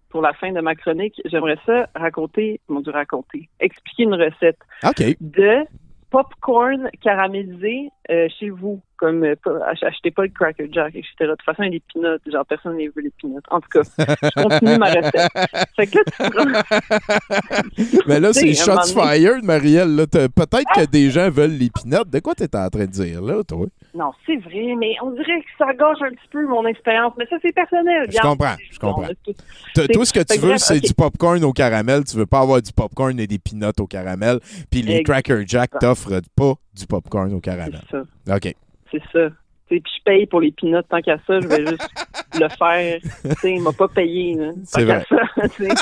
pour 0.09 0.21
la 0.21 0.33
fin 0.33 0.51
de 0.51 0.59
ma 0.59 0.75
chronique, 0.75 1.21
j'aimerais 1.25 1.57
ça 1.65 1.87
raconter, 1.95 2.59
mon 2.67 2.81
Dieu, 2.81 2.91
raconter, 2.91 3.49
expliquer 3.59 4.03
une 4.03 4.15
recette 4.15 4.59
OK. 4.83 5.15
de 5.21 5.65
popcorn 6.09 6.89
caramélisé 7.01 7.89
euh, 8.09 8.27
chez 8.39 8.49
vous, 8.49 8.81
comme 8.97 9.23
euh, 9.23 9.35
achetez 9.83 10.09
pas 10.11 10.23
le 10.23 10.29
Cracker 10.29 10.67
Jack, 10.71 10.95
etc. 10.95 11.07
De 11.21 11.27
toute 11.27 11.43
façon, 11.43 11.63
il 11.63 11.65
y 11.65 11.67
a 11.67 11.71
des 11.71 11.83
peanuts, 11.93 12.31
genre 12.31 12.45
personne 12.45 12.75
ne 12.77 12.85
veut 12.85 13.01
les 13.03 13.11
peanuts. 13.21 13.39
En 13.49 13.59
tout 13.61 13.69
cas, 13.69 13.81
je 13.97 14.41
continue 14.43 14.77
ma 14.77 14.87
recette. 14.87 15.31
Fait 15.75 15.87
que 15.87 15.97
là, 15.97 16.03
tu 16.05 16.31
prends- 16.31 18.01
Mais 18.07 18.19
là, 18.19 18.33
c'est 18.33 18.41
Tu 18.47 18.55
shots 18.55 18.93
fired, 18.93 19.43
Marielle. 19.43 20.05
Peut-être 20.11 20.69
que 20.75 20.85
des 20.89 21.09
gens 21.11 21.29
veulent 21.29 21.51
les 21.57 21.69
pinottes. 21.69 22.09
De 22.09 22.19
quoi 22.19 22.33
t'es 22.35 22.55
en 22.55 22.69
train 22.69 22.85
de 22.85 22.91
dire, 22.91 23.21
là, 23.21 23.43
toi? 23.47 23.65
Non, 23.93 24.11
c'est 24.25 24.37
vrai, 24.37 24.73
mais 24.77 24.95
on 25.03 25.11
dirait 25.11 25.41
que 25.41 25.47
ça 25.57 25.73
gâche 25.73 25.97
un 26.01 26.09
petit 26.11 26.27
peu 26.31 26.45
mon 26.47 26.65
expérience. 26.65 27.13
Mais 27.17 27.25
ça, 27.29 27.35
c'est 27.41 27.53
personnel. 27.53 28.07
Je 28.09 28.17
comprends, 28.19 28.55
je 28.71 28.79
comprends. 28.79 29.07
Tout- 29.23 29.87
Toi, 29.87 30.05
ce 30.05 30.13
que 30.13 30.23
tu 30.33 30.39
veux, 30.39 30.57
c'est 30.57 30.77
ok. 30.77 30.83
du 30.83 30.93
popcorn 30.93 31.43
au 31.43 31.51
caramel. 31.53 32.03
Tu 32.05 32.15
veux 32.17 32.25
pas 32.25 32.39
avoir 32.39 32.61
du 32.61 32.71
popcorn 32.71 33.19
et 33.19 33.27
des 33.27 33.39
pinottes 33.39 33.79
au 33.79 33.87
caramel. 33.87 34.39
Puis 34.71 34.81
les. 34.81 35.03
Cracker 35.03 35.43
Jack 35.45 35.71
t'offrent 35.79 36.21
pas 36.35 36.53
du 36.75 36.85
popcorn 36.87 37.33
au 37.33 37.39
caramel. 37.39 37.79
C'est 37.89 37.97
ça. 37.97 38.35
OK. 38.35 38.55
C'est 38.91 39.03
ça. 39.11 39.29
Puis 39.67 39.81
je 39.97 40.03
paye 40.03 40.25
pour 40.25 40.41
les 40.41 40.51
peanuts 40.51 40.83
tant 40.89 41.01
qu'à 41.01 41.17
ça, 41.25 41.39
je 41.39 41.47
vais 41.47 41.65
juste 41.65 41.89
le 42.39 42.49
faire. 42.49 42.99
Tu 43.01 43.29
sais, 43.35 43.53
il 43.53 43.61
m'a 43.61 43.71
pas 43.71 43.87
payé. 43.87 44.35
là. 44.35 44.51
Tant 44.51 44.59
C'est 44.65 44.85
qu'à 44.85 44.99
vrai. 44.99 45.05
ça. 45.09 45.75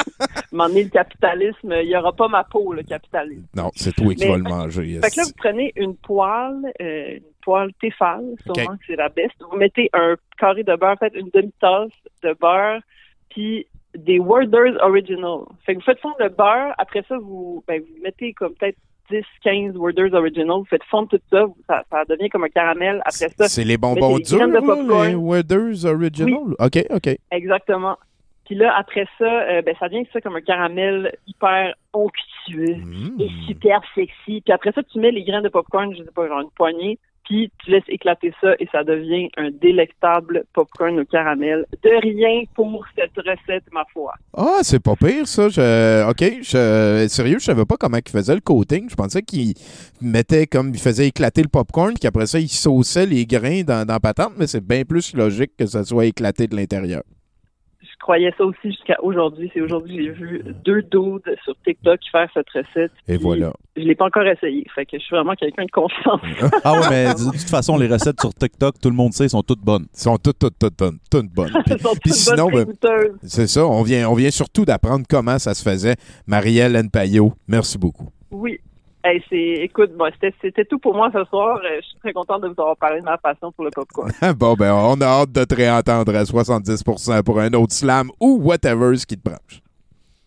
M'emmener 0.52 0.84
le 0.84 0.90
capitalisme, 0.90 1.74
il 1.82 1.90
y 1.90 1.96
aura 1.98 2.14
pas 2.14 2.28
ma 2.28 2.44
peau, 2.44 2.72
le 2.74 2.84
capitalisme. 2.84 3.48
Non, 3.56 3.72
c'est 3.76 3.94
toi 3.96 4.14
qui 4.14 4.28
vas 4.28 4.38
le 4.38 4.44
manger. 4.44 5.00
Fait 5.02 5.10
que 5.10 5.18
là, 5.18 5.24
vous 5.26 5.34
prenez 5.38 5.74
une 5.76 5.96
poêle, 5.96 6.72
euh, 6.82 7.16
une 7.16 7.24
poêle 7.42 7.72
Tefal, 7.82 8.24
sûrement 8.44 8.78
que 8.78 8.84
c'est 8.86 8.96
la 8.96 9.10
best. 9.10 9.34
Vous 9.50 9.58
mettez 9.58 9.90
un 9.94 10.16
carré 10.38 10.64
de 10.64 10.76
beurre, 10.76 10.98
faites 11.00 11.16
une 11.16 11.30
demi-tasse 11.34 11.90
de 12.24 12.36
beurre, 12.40 12.82
puis 13.32 13.66
des 13.98 14.20
Worders 14.20 14.78
Original. 14.84 15.40
Fait 15.66 15.74
que 15.74 15.80
vous 15.80 15.86
faites 15.86 16.00
fondre 16.00 16.16
le 16.20 16.30
beurre, 16.30 16.76
après 16.78 17.04
ça, 17.10 17.18
vous, 17.18 17.64
ben, 17.68 17.82
vous 17.82 18.04
mettez 18.04 18.34
comme 18.34 18.54
peut-être 18.54 18.78
10, 19.10 19.24
15 19.43 19.76
Worders 19.76 20.14
Original, 20.14 20.57
vous 20.60 20.66
faites 20.66 20.84
fondre 20.86 21.10
tout 21.10 21.20
ça, 21.32 21.45
ça, 21.68 21.84
ça 21.91 22.03
devient 22.10 22.30
comme 22.30 22.43
un 22.43 22.49
caramel. 22.49 22.97
Après 23.05 23.30
ça, 23.30 23.47
C'est 23.47 23.64
les 23.64 23.78
bonbons 23.78 24.18
durs, 24.20 24.47
les 24.47 25.16
Weathers 25.16 25.86
Original? 25.86 26.55
OK, 26.60 26.86
OK. 26.89 27.18
Exactement. 27.32 27.97
Puis 28.45 28.55
là, 28.55 28.76
après 28.76 29.05
ça, 29.20 29.26
euh, 29.26 29.62
ben, 29.62 29.76
ça 29.80 29.89
devient 29.89 30.07
ça 30.12 30.22
comme 30.22 30.36
un 30.36 30.41
caramel 30.41 31.16
hyper 31.28 31.76
onctueux 31.93 32.76
Mm. 32.78 33.22
et 33.22 33.30
super 33.47 33.80
sexy. 33.93 34.41
Puis 34.41 34.51
après 34.51 34.72
ça, 34.72 34.82
tu 34.84 34.99
mets 34.99 35.12
les 35.12 35.24
graines 35.24 35.43
de 35.43 35.49
popcorn, 35.49 35.93
je 35.95 36.03
sais 36.03 36.12
pas, 36.16 36.28
genre 36.28 36.41
une 36.41 36.49
poignée, 36.51 36.97
puis 37.30 37.52
tu 37.64 37.70
laisses 37.70 37.84
éclater 37.88 38.34
ça 38.42 38.56
et 38.60 38.68
ça 38.72 38.84
devient 38.84 39.30
un 39.38 39.52
délectable 39.52 40.46
popcorn 40.54 41.00
au 41.00 41.06
caramel. 41.06 41.66
De 41.84 42.02
rien 42.02 42.44
pour 42.56 42.84
cette 42.96 43.16
recette, 43.16 43.64
ma 43.72 43.86
foi. 43.94 44.14
Ah, 44.36 44.60
c'est 44.64 44.82
pas 44.82 44.96
pire, 44.96 45.28
ça. 45.28 45.46
OK. 46.10 46.24
Je... 46.42 47.06
Sérieux, 47.08 47.38
je 47.40 47.46
savais 47.46 47.66
pas 47.66 47.78
comment 47.78 47.98
il 48.04 48.12
faisait 48.12 48.34
le 48.34 48.42
coating. 48.42 48.90
Je 48.90 48.96
pensais 48.96 49.22
qu'il 49.22 49.54
mettait 50.02 50.48
comme. 50.48 50.70
Il 50.70 50.80
faisait 50.80 51.08
éclater 51.08 51.44
le 51.44 51.50
popcorn, 51.50 51.94
puis 51.94 52.08
après 52.08 52.26
ça, 52.26 52.40
il 52.40 52.50
sauçait 52.50 53.06
les 53.06 53.28
grains 53.28 53.62
dans, 53.62 53.86
dans 53.86 53.94
la 53.94 54.00
patente, 54.00 54.34
mais 54.38 54.48
c'est 54.48 54.66
bien 54.66 54.84
plus 54.84 55.14
logique 55.14 55.52
que 55.56 55.68
ça 55.68 55.84
soit 55.84 56.06
éclaté 56.06 56.48
de 56.48 56.56
l'intérieur. 56.56 57.04
Je 58.00 58.04
croyais 58.04 58.34
ça 58.38 58.45
aussi 58.45 58.72
jusqu'à 58.72 58.95
aujourd'hui. 59.04 59.52
C'est 59.54 59.60
aujourd'hui 59.60 59.97
que 59.97 60.04
j'ai 60.04 60.12
vu 60.12 60.43
deux 60.64 60.82
dudes 60.84 61.36
sur 61.43 61.54
TikTok 61.66 62.00
faire 62.10 62.30
cette 62.34 62.50
recette. 62.50 62.91
Et 63.10 63.18
voilà. 63.18 63.52
Je 63.76 63.82
l'ai 63.82 63.95
pas 63.95 64.06
encore 64.06 64.26
essayé. 64.26 64.66
Fait 64.74 64.86
que 64.86 64.97
je 64.97 65.04
suis 65.04 65.16
vraiment 65.16 65.36
quelqu'un 65.36 65.66
de 65.66 65.72
confiance. 65.72 66.22
Ah 66.64 66.74
ouais, 66.74 66.89
mais 66.89 67.06
de 67.14 67.32
toute 67.32 67.50
façon, 67.50 67.78
les 67.78 67.88
recettes 67.88 68.20
sur 68.20 68.34
TikTok, 68.34 68.80
tout 68.82 68.89
le 68.89 68.95
monde 68.95 69.14
sait, 69.14 69.28
sont 69.28 69.43
toutes 69.43 69.62
bonnes. 69.62 69.86
sont 69.93 70.18
toutes, 70.18 70.39
toutes, 70.39 70.58
toutes, 70.58 70.78
toutes, 70.78 70.95
toutes 71.12 71.28
bonnes. 71.28 71.52
Puis, 71.66 71.80
sont 71.80 71.89
puis 72.02 72.12
toutes 72.12 72.14
sinon, 72.14 72.50
bonnes, 72.50 72.74
ben, 72.82 73.18
c'est 73.24 73.47
ça, 73.47 73.66
on 73.66 73.84
vient, 73.84 74.10
on 74.10 74.14
vient 74.14 74.32
surtout 74.32 74.66
d'apprendre 74.66 75.06
comment 75.10 75.38
ça 75.38 75.54
se 75.54 75.64
faisait. 75.68 75.95
Marielle 76.26 76.82
Npayo, 76.82 77.34
merci 77.47 77.78
beaucoup. 77.78 78.10
Oui. 78.32 78.60
Hey, 79.02 79.24
c'est, 79.30 79.64
écoute, 79.64 79.91
bon, 79.97 80.12
c'était, 80.41 80.66
tout 80.66 80.78
pour 80.78 80.93
moi 80.93 81.10
ce 81.14 81.24
soir. 81.26 81.58
Euh, 81.64 81.80
Je 81.82 81.88
suis 81.88 82.00
très 82.00 82.12
contente 82.12 82.41
de 82.41 82.47
vous 82.47 82.62
avoir 82.62 82.76
parlé 82.76 83.00
de 83.00 83.06
ma 83.06 83.18
passion 83.18 83.50
pour 83.52 83.64
le 83.64 83.72
popcorn. 83.72 84.12
bon, 84.36 84.56
ben, 84.56 84.74
on 84.74 85.00
a 85.00 85.06
hâte 85.06 85.32
de 85.32 85.45
te 85.45 85.56
réentendre 85.56 86.14
à 86.14 86.24
70% 86.24 87.24
pour 87.24 87.39
un 87.39 87.54
autre 87.54 87.74
slam 87.74 88.12
ou 88.20 88.39
whatever 88.43 88.97
ce 88.97 89.06
qui 89.06 89.18
te 89.18 89.24
branche. 89.24 89.62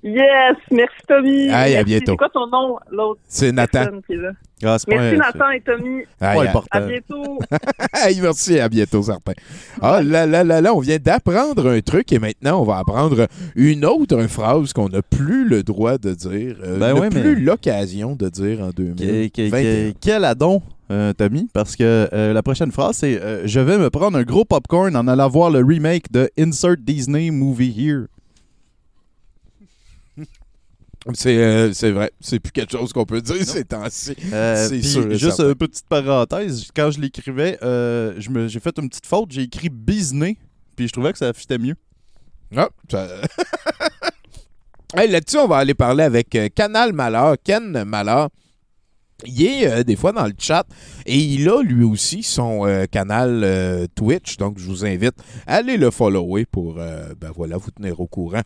Yes! 0.04 0.56
Merci, 0.70 0.96
Tommy! 1.06 1.48
Aïe, 1.50 1.76
à 1.76 1.84
bientôt. 1.84 2.12
C'est 2.12 2.16
quoi 2.16 2.28
ton 2.28 2.46
nom, 2.48 2.76
l'autre 2.90 3.20
C'est 3.28 3.52
Nathan. 3.52 3.84
qui 4.06 4.14
est 4.14 4.16
là? 4.16 4.30
Ah, 4.64 4.76
c'est 4.78 4.88
pas 4.90 5.00
Merci, 5.00 5.16
Nathan 5.18 5.50
et 5.50 5.60
Tommy. 5.60 6.02
Important. 6.20 6.66
À 6.72 6.80
bientôt! 6.80 7.38
Hey, 7.94 8.20
merci, 8.20 8.58
à 8.58 8.68
bientôt, 8.68 9.00
certain. 9.02 9.32
Ah 9.80 10.02
là 10.02 10.26
là 10.26 10.42
là 10.42 10.60
là, 10.60 10.74
on 10.74 10.80
vient 10.80 10.96
d'apprendre 10.98 11.68
un 11.70 11.80
truc 11.82 12.12
et 12.12 12.18
maintenant 12.18 12.60
on 12.60 12.64
va 12.64 12.78
apprendre 12.78 13.28
une 13.54 13.84
autre 13.84 14.20
phrase 14.26 14.72
qu'on 14.72 14.88
n'a 14.88 15.02
plus 15.02 15.48
le 15.48 15.62
droit 15.62 15.98
de 15.98 16.12
dire, 16.14 16.56
euh, 16.64 16.78
Ben 16.80 16.92
on 16.92 16.94
n'a 16.96 17.00
ouais, 17.02 17.10
plus 17.10 17.36
mais- 17.36 17.40
l'occasion 17.40 18.16
de 18.16 18.28
dire 18.28 18.60
en 18.60 18.70
Quel, 18.72 18.86
2021. 18.96 19.28
quel- 19.32 19.50
quel- 19.50 19.94
quel 20.00 20.24
adon, 20.24 20.62
euh, 20.90 21.12
Tommy, 21.12 21.48
parce 21.54 21.76
que 21.76 22.08
euh, 22.12 22.32
la 22.32 22.42
prochaine 22.42 22.72
phrase, 22.72 22.96
c'est 22.96 23.20
euh, 23.22 23.42
Je 23.46 23.60
vais 23.60 23.78
me 23.78 23.88
prendre 23.90 24.18
un 24.18 24.24
gros 24.24 24.44
popcorn 24.44 24.96
en 24.96 25.06
allant 25.06 25.28
voir 25.28 25.50
le 25.50 25.60
remake 25.64 26.10
de 26.10 26.28
Insert 26.36 26.76
Disney 26.78 27.30
Movie 27.30 27.72
Here. 27.78 28.06
C'est 31.14 31.36
euh, 31.36 31.72
c'est 31.72 31.90
vrai, 31.90 32.12
c'est 32.20 32.38
plus 32.38 32.52
quelque 32.52 32.70
chose 32.72 32.92
qu'on 32.92 33.04
peut 33.04 33.20
dire 33.20 33.44
ces 33.44 33.64
temps-ci. 33.64 34.14
Euh, 34.32 34.68
Juste 35.18 35.40
une 35.40 35.54
petite 35.56 35.86
parenthèse, 35.88 36.68
quand 36.76 36.90
je 36.92 37.00
l'écrivais, 37.00 37.58
euh, 37.62 38.14
j'ai 38.18 38.60
fait 38.60 38.78
une 38.78 38.88
petite 38.88 39.06
faute, 39.06 39.32
j'ai 39.32 39.42
écrit 39.42 39.68
Disney, 39.70 40.36
puis 40.76 40.86
je 40.86 40.92
trouvais 40.92 41.12
que 41.12 41.18
ça 41.18 41.32
fitait 41.32 41.58
mieux. 41.58 41.74
Ah, 42.56 42.68
ça- 42.90 43.08
Hey, 44.94 45.10
Là-dessus, 45.10 45.38
on 45.38 45.48
va 45.48 45.56
aller 45.56 45.74
parler 45.74 46.04
avec 46.04 46.34
euh, 46.34 46.48
Canal 46.54 46.92
Malheur, 46.92 47.36
Ken 47.42 47.82
Malheur. 47.84 48.28
il 49.24 49.42
est 49.42 49.66
euh, 49.66 49.82
des 49.84 49.96
fois 49.96 50.12
dans 50.12 50.26
le 50.26 50.34
chat 50.38 50.66
et 51.06 51.16
il 51.16 51.48
a 51.48 51.62
lui 51.62 51.82
aussi 51.82 52.22
son 52.22 52.66
euh, 52.66 52.84
canal 52.84 53.40
euh, 53.42 53.86
Twitch. 53.94 54.36
Donc, 54.36 54.58
je 54.58 54.66
vous 54.66 54.84
invite 54.84 55.14
à 55.46 55.56
aller 55.56 55.78
le 55.78 55.90
follower 55.90 56.44
pour 56.44 56.74
ben 56.74 57.30
voilà, 57.34 57.56
vous 57.56 57.70
tenir 57.70 57.98
au 58.00 58.06
courant 58.06 58.42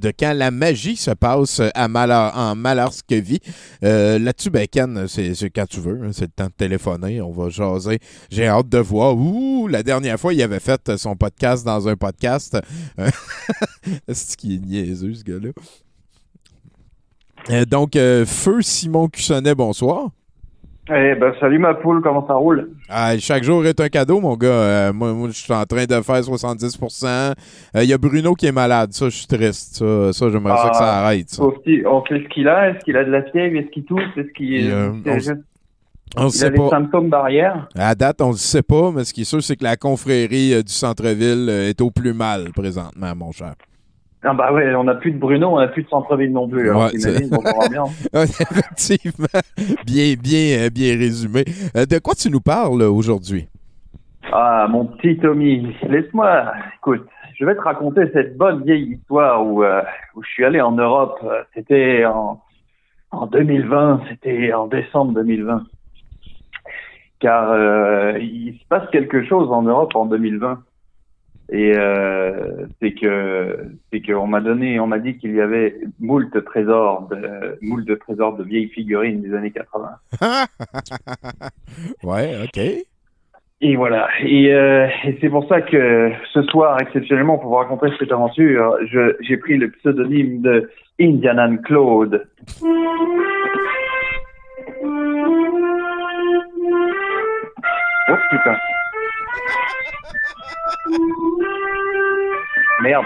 de 0.00 0.12
quand 0.16 0.32
la 0.34 0.50
magie 0.50 0.96
se 0.96 1.10
passe 1.10 1.60
à 1.74 1.88
Malheur, 1.88 2.36
en 2.36 2.54
Malarskevie. 2.54 3.40
Euh, 3.84 4.18
Là-dessus, 4.18 4.50
ben 4.50 4.66
c'est 5.08 5.50
quand 5.50 5.66
tu 5.66 5.80
veux. 5.80 6.02
hein, 6.04 6.10
c'est 6.12 6.22
le 6.26 6.32
temps 6.34 6.46
de 6.46 6.52
téléphoner. 6.52 7.20
On 7.20 7.32
va 7.32 7.48
jaser. 7.48 7.98
J'ai 8.30 8.46
hâte 8.46 8.68
de 8.68 8.78
voir. 8.78 9.16
Ouh, 9.16 9.66
la 9.68 9.82
dernière 9.82 10.18
fois, 10.18 10.32
il 10.34 10.42
avait 10.42 10.60
fait 10.60 10.96
son 10.96 11.16
podcast 11.16 11.64
dans 11.64 11.88
un 11.88 11.96
podcast. 11.96 12.58
c'est 14.08 14.36
qui 14.36 14.56
est 14.56 14.58
niaiseux, 14.58 15.14
ce 15.14 15.24
gars-là. 15.24 15.50
Euh, 17.50 17.64
donc, 17.64 17.96
euh, 17.96 18.24
Feu 18.24 18.62
Simon 18.62 19.08
Cussonnet, 19.08 19.54
bonsoir. 19.54 20.10
Eh 20.90 21.14
ben, 21.14 21.32
salut 21.38 21.60
ma 21.60 21.74
poule, 21.74 22.02
comment 22.02 22.26
ça 22.26 22.34
roule? 22.34 22.70
Ah, 22.88 23.16
chaque 23.16 23.44
jour 23.44 23.64
est 23.64 23.78
un 23.78 23.88
cadeau, 23.88 24.20
mon 24.20 24.36
gars. 24.36 24.48
Euh, 24.48 24.92
moi, 24.92 25.12
moi, 25.12 25.28
je 25.28 25.34
suis 25.40 25.52
en 25.52 25.64
train 25.64 25.84
de 25.84 26.00
faire 26.02 26.20
70% 26.24 27.34
Il 27.76 27.84
y 27.84 27.92
a 27.92 27.98
Bruno 27.98 28.34
qui 28.34 28.46
est 28.46 28.52
malade. 28.52 28.92
Ça, 28.92 29.04
je 29.08 29.16
suis 29.16 29.26
triste. 29.28 29.76
Ça, 29.76 30.12
ça 30.12 30.28
j'aimerais 30.30 30.56
ça 30.56 30.68
que 30.70 30.76
ça 30.76 30.92
Ah, 30.98 31.04
arrête. 31.06 31.28
ça. 31.30 31.42
On 31.44 31.52
sait 31.52 32.18
ce 32.24 32.28
qu'il 32.34 32.48
a, 32.48 32.70
est-ce 32.70 32.84
qu'il 32.84 32.96
a 32.96 33.04
de 33.04 33.10
la 33.12 33.22
fièvre, 33.22 33.56
est-ce 33.60 33.68
qu'il 33.70 33.84
tousse, 33.84 34.02
est-ce 34.16 34.32
qu'il 34.32 34.70
euh, 34.72 34.90
on- 35.06 35.12
juste- 35.14 35.34
On 36.16 36.26
il 36.26 36.30
sait 36.32 36.46
a 36.46 36.50
des 36.50 36.68
symptômes 36.68 37.08
barrières? 37.08 37.68
À 37.76 37.94
date, 37.94 38.20
on 38.20 38.30
ne 38.32 38.36
sait 38.36 38.62
pas, 38.64 38.90
mais 38.90 39.04
ce 39.04 39.14
qui 39.14 39.20
est 39.20 39.24
sûr, 39.24 39.40
c'est 39.42 39.54
que 39.56 39.64
la 39.64 39.76
confrérie 39.76 40.52
euh, 40.52 40.62
du 40.62 40.72
centre-ville 40.72 41.46
euh, 41.48 41.68
est 41.68 41.80
au 41.80 41.92
plus 41.92 42.12
mal 42.12 42.50
présentement, 42.52 43.12
mon 43.16 43.30
cher. 43.30 43.54
Ah 44.24 44.34
bah 44.34 44.52
ouais, 44.52 44.72
on 44.76 44.84
n'a 44.84 44.94
plus 44.94 45.10
de 45.10 45.18
Bruno, 45.18 45.48
on 45.48 45.58
n'a 45.58 45.66
plus 45.68 45.82
de 45.82 45.88
centre-ville 45.88 46.32
non 46.32 46.48
plus. 46.48 46.70
Alors, 46.70 46.84
Ouais, 46.84 46.90
on 47.32 47.68
bien. 47.68 47.84
Effectivement. 48.14 49.26
Bien, 49.84 50.14
bien, 50.14 50.58
euh, 50.60 50.70
bien 50.70 50.96
résumé. 50.96 51.44
Euh, 51.76 51.86
de 51.86 51.98
quoi 51.98 52.14
tu 52.14 52.30
nous 52.30 52.40
parles 52.40 52.82
aujourd'hui? 52.82 53.48
Ah, 54.30 54.68
mon 54.70 54.86
petit 54.86 55.18
Tommy, 55.18 55.74
laisse-moi, 55.88 56.52
écoute, 56.76 57.04
je 57.34 57.44
vais 57.44 57.56
te 57.56 57.60
raconter 57.60 58.02
cette 58.12 58.36
bonne 58.36 58.62
vieille 58.62 58.92
histoire 58.92 59.44
où, 59.44 59.64
euh, 59.64 59.82
où 60.14 60.22
je 60.22 60.28
suis 60.28 60.44
allé 60.44 60.60
en 60.60 60.72
Europe. 60.72 61.18
C'était 61.54 62.04
en, 62.04 62.40
en 63.10 63.26
2020, 63.26 64.02
c'était 64.08 64.52
en 64.52 64.68
décembre 64.68 65.14
2020. 65.14 65.64
Car 67.18 67.50
euh, 67.50 68.18
il 68.20 68.58
se 68.60 68.66
passe 68.68 68.88
quelque 68.90 69.24
chose 69.24 69.50
en 69.50 69.62
Europe 69.62 69.94
en 69.96 70.06
2020. 70.06 70.62
Et 71.54 71.72
euh, 71.76 72.64
c'est 72.80 72.92
que 72.94 73.58
c'est 73.92 74.00
qu'on 74.00 74.26
m'a 74.26 74.40
donné, 74.40 74.80
on 74.80 74.86
m'a 74.86 74.98
dit 74.98 75.18
qu'il 75.18 75.34
y 75.34 75.40
avait 75.42 75.76
moult 76.00 76.30
trésors 76.46 77.08
de 77.08 77.58
moult 77.60 77.84
de 77.86 77.94
trésors 77.94 78.36
de 78.38 78.42
vieilles 78.42 78.70
figurines 78.70 79.20
des 79.20 79.34
années 79.34 79.50
80. 79.50 79.90
ouais, 82.04 82.36
OK. 82.44 82.58
Et 83.64 83.76
voilà. 83.76 84.08
Et, 84.24 84.52
euh, 84.54 84.88
et 85.04 85.18
c'est 85.20 85.28
pour 85.28 85.46
ça 85.46 85.60
que 85.60 86.10
ce 86.32 86.42
soir, 86.44 86.80
exceptionnellement, 86.80 87.36
pour 87.38 87.50
vous 87.50 87.56
raconter 87.56 87.88
cette 87.98 88.10
aventure, 88.12 88.76
je- 88.90 89.14
j'ai 89.20 89.36
pris 89.36 89.58
le 89.58 89.70
pseudonyme 89.70 90.40
de 90.40 90.70
Indianan 90.98 91.58
Claude. 91.58 92.26
Oh 98.08 98.16
putain. 98.30 98.56
Merde. 102.82 103.04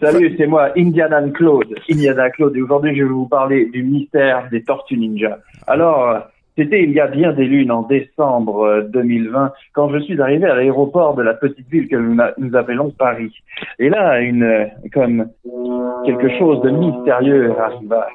Salut, 0.00 0.34
c'est 0.38 0.46
moi, 0.46 0.70
Indianan 0.76 1.30
Claude. 1.30 1.74
Indiana 1.90 2.30
Claude. 2.30 2.56
Et 2.56 2.62
aujourd'hui, 2.62 2.96
je 2.96 3.02
vais 3.02 3.08
vous 3.08 3.28
parler 3.28 3.66
du 3.66 3.82
mystère 3.82 4.48
des 4.50 4.62
Tortues 4.64 4.96
Ninja. 4.96 5.38
Alors, 5.66 6.08
euh, 6.08 6.18
c'était 6.56 6.82
il 6.82 6.92
y 6.92 7.00
a 7.00 7.06
bien 7.06 7.32
des 7.32 7.44
lunes, 7.44 7.70
en 7.70 7.82
décembre 7.82 8.62
euh, 8.64 8.82
2020, 8.82 9.52
quand 9.72 9.90
je 9.90 9.98
suis 10.00 10.20
arrivé 10.20 10.46
à 10.46 10.54
l'aéroport 10.54 11.14
de 11.14 11.22
la 11.22 11.34
petite 11.34 11.68
ville 11.68 11.88
que 11.88 11.96
nous, 11.96 12.56
appelons 12.56 12.90
Paris. 12.90 13.32
Et 13.78 13.88
là, 13.88 14.20
une, 14.20 14.42
euh, 14.42 14.66
comme 14.92 15.28
quelque 16.06 16.38
chose 16.38 16.60
de 16.62 16.70
mystérieux 16.70 17.52
arriva. 17.58 18.06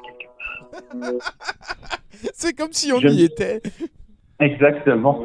C'est 2.34 2.56
comme 2.56 2.72
si 2.72 2.92
on 2.92 2.98
Je- 3.00 3.08
y 3.08 3.24
était. 3.24 3.60
Exactement. 4.40 5.22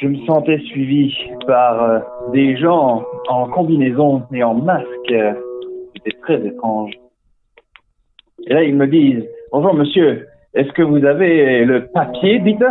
Je 0.00 0.08
me 0.08 0.16
sentais 0.26 0.58
suivi 0.60 1.14
par 1.46 1.82
euh, 1.82 1.98
des 2.32 2.56
gens 2.56 3.04
en 3.28 3.48
combinaison 3.48 4.22
et 4.32 4.42
en 4.42 4.54
masque. 4.54 5.14
C'était 5.94 6.16
très 6.22 6.44
étrange. 6.46 6.92
Et 8.46 8.54
là, 8.54 8.62
ils 8.64 8.74
me 8.74 8.86
disent 8.86 9.24
Bonjour 9.52 9.74
monsieur, 9.74 10.26
est-ce 10.54 10.72
que 10.72 10.82
vous 10.82 11.04
avez 11.04 11.64
le 11.64 11.86
papier, 11.86 12.40
dites 12.40 12.64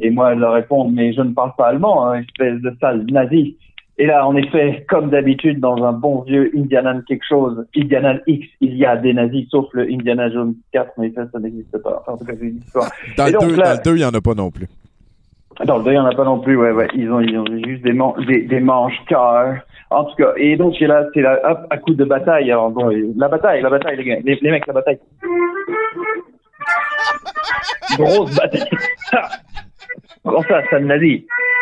Et 0.00 0.10
moi, 0.10 0.34
je 0.34 0.40
leur 0.40 0.54
réponds 0.54 0.88
Mais 0.88 1.12
je 1.12 1.20
ne 1.20 1.34
parle 1.34 1.52
pas 1.58 1.66
allemand, 1.68 2.06
hein, 2.06 2.20
espèce 2.20 2.60
de 2.62 2.72
sale 2.80 3.04
nazi. 3.10 3.58
Et 3.98 4.04
là, 4.06 4.26
en 4.26 4.36
effet, 4.36 4.84
comme 4.90 5.08
d'habitude, 5.08 5.58
dans 5.58 5.82
un 5.82 5.92
bon 5.92 6.20
vieux 6.22 6.50
Indianan 6.54 7.00
quelque 7.08 7.24
chose, 7.26 7.66
Indianan 7.74 8.18
X, 8.26 8.46
il 8.60 8.74
y 8.76 8.84
a 8.84 8.96
des 8.96 9.14
nazis, 9.14 9.48
sauf 9.50 9.66
le 9.72 9.84
Indiana 9.90 10.30
Jones 10.30 10.54
4, 10.72 10.92
mais 10.98 11.10
ça, 11.12 11.22
ça 11.32 11.38
n'existe 11.38 11.78
pas. 11.82 12.00
Enfin, 12.02 12.12
en 12.12 12.16
tout 12.18 12.26
cas, 12.26 12.34
c'est 12.38 12.46
une 12.46 12.58
histoire. 12.58 12.90
Dans 13.16 13.26
Et 13.26 13.32
le 13.32 13.38
donc, 13.38 13.48
2, 13.50 13.56
là- 13.56 13.76
il 13.86 13.92
n'y 13.94 14.04
en 14.04 14.12
a 14.12 14.20
pas 14.20 14.34
non 14.34 14.50
plus. 14.50 14.66
dans 15.64 15.78
le 15.78 15.84
2, 15.84 15.90
il 15.90 15.94
n'y 15.94 15.98
en 15.98 16.04
a 16.04 16.14
pas 16.14 16.24
non 16.24 16.40
plus, 16.40 16.56
ouais, 16.58 16.72
ouais. 16.72 16.88
Ils 16.94 17.10
ont, 17.10 17.20
ils 17.20 17.38
ont 17.38 17.46
juste 17.66 17.82
des, 17.84 17.94
man- 17.94 18.12
des, 18.26 18.42
des 18.42 18.60
manches 18.60 19.00
car. 19.08 19.56
En 19.88 20.04
tout 20.04 20.16
cas, 20.16 20.32
et 20.36 20.56
donc, 20.56 20.74
c'est 20.78 20.86
là, 20.88 21.06
c'est 21.14 21.22
là, 21.22 21.38
hop, 21.44 21.60
à 21.70 21.78
coup 21.78 21.94
de 21.94 22.04
bataille. 22.04 22.50
Alors, 22.52 22.70
bon, 22.70 22.90
la 23.16 23.28
bataille, 23.28 23.62
la 23.62 23.70
bataille, 23.70 23.96
les 23.96 24.04
gars. 24.04 24.16
Les, 24.24 24.38
les 24.42 24.50
mecs, 24.50 24.66
la 24.66 24.72
bataille. 24.74 24.98
Grosse 27.96 28.34
bataille. 28.36 28.68
Comment 30.24 30.42
ça, 30.42 30.60
ça 30.68 30.98
dit? 30.98 31.26
Ah, 31.28 31.55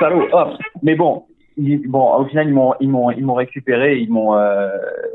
salaud, 0.00 0.28
hop. 0.32 0.50
Mais 0.82 0.94
bon, 0.94 1.24
bon, 1.56 2.14
au 2.16 2.24
final, 2.26 2.48
ils 2.48 2.54
m'ont, 2.54 2.74
ils 2.80 2.88
m'ont, 2.88 3.10
ils 3.10 3.24
m'ont 3.24 3.34
récupéré, 3.34 3.98
ils 3.98 4.10
m'ont, 4.10 4.36
euh, 4.36 4.68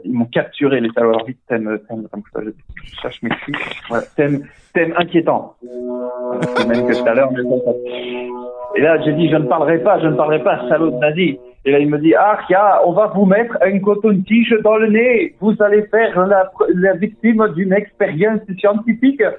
ils 0.04 0.14
m'ont 0.14 0.26
capturé, 0.26 0.80
les 0.80 0.89
salauds. 0.91 1.24
Vite, 1.26 1.39
thème, 1.47 1.80
thème, 1.88 2.08
ça, 2.34 2.41
je, 2.43 2.95
cherche 3.02 3.22
mes. 3.22 3.30
Voilà, 3.89 4.04
thème, 4.16 4.45
thème 4.74 4.93
inquiétant. 4.97 5.56
Même 6.68 6.88
que 6.88 6.97
tout 6.97 7.08
à 7.08 7.14
l'heure, 7.14 7.32
Et 8.76 8.82
là, 8.82 9.02
j'ai 9.04 9.14
dit, 9.14 9.30
je 9.30 9.36
ne 9.36 9.47
parlerai 9.47 9.80
pas, 9.80 10.00
je 10.00 10.08
ne 10.08 10.16
parlerai 10.16 10.43
pas, 10.43 10.68
salaud 10.70 10.91
de 10.91 10.97
nazi. 10.97 11.38
Et 11.66 11.72
là, 11.72 11.80
il 11.80 11.89
me 11.89 11.97
dit, 11.99 12.14
ah, 12.16 12.38
on 12.86 12.93
va 12.93 13.07
vous 13.14 13.26
mettre 13.26 13.57
un 13.62 13.80
coton-tige 13.80 14.55
dans 14.64 14.78
le 14.78 14.88
nez. 14.88 15.36
Vous 15.41 15.55
allez 15.62 15.84
faire 15.88 16.26
la, 16.26 16.49
la 16.74 16.93
victime 16.93 17.45
d'une 17.55 17.74
expérience 17.74 18.41
scientifique. 18.57 19.22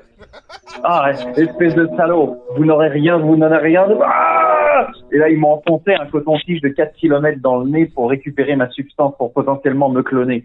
Ah, 0.85 1.11
espèce 1.37 1.75
de 1.75 1.89
salaud. 1.97 2.37
Vous 2.57 2.64
n'aurez 2.64 2.89
rien, 2.89 3.18
vous 3.18 3.37
n'en 3.37 3.47
avez 3.51 3.68
rien. 3.68 3.89
de- 3.89 3.97
Ah 4.05 4.87
Et 5.12 5.18
là, 5.18 5.29
ils 5.29 5.39
m'ont 5.39 5.55
enfoncé 5.55 5.95
un 5.95 6.07
coton-tige 6.07 6.61
de 6.61 6.68
4 6.68 6.95
km 6.95 7.39
dans 7.41 7.59
le 7.61 7.68
nez 7.71 7.87
pour 7.95 8.09
récupérer 8.11 8.55
ma 8.55 8.68
substance 8.71 9.14
pour 9.18 9.33
potentiellement 9.33 9.89
me 9.89 10.03
cloner. 10.03 10.45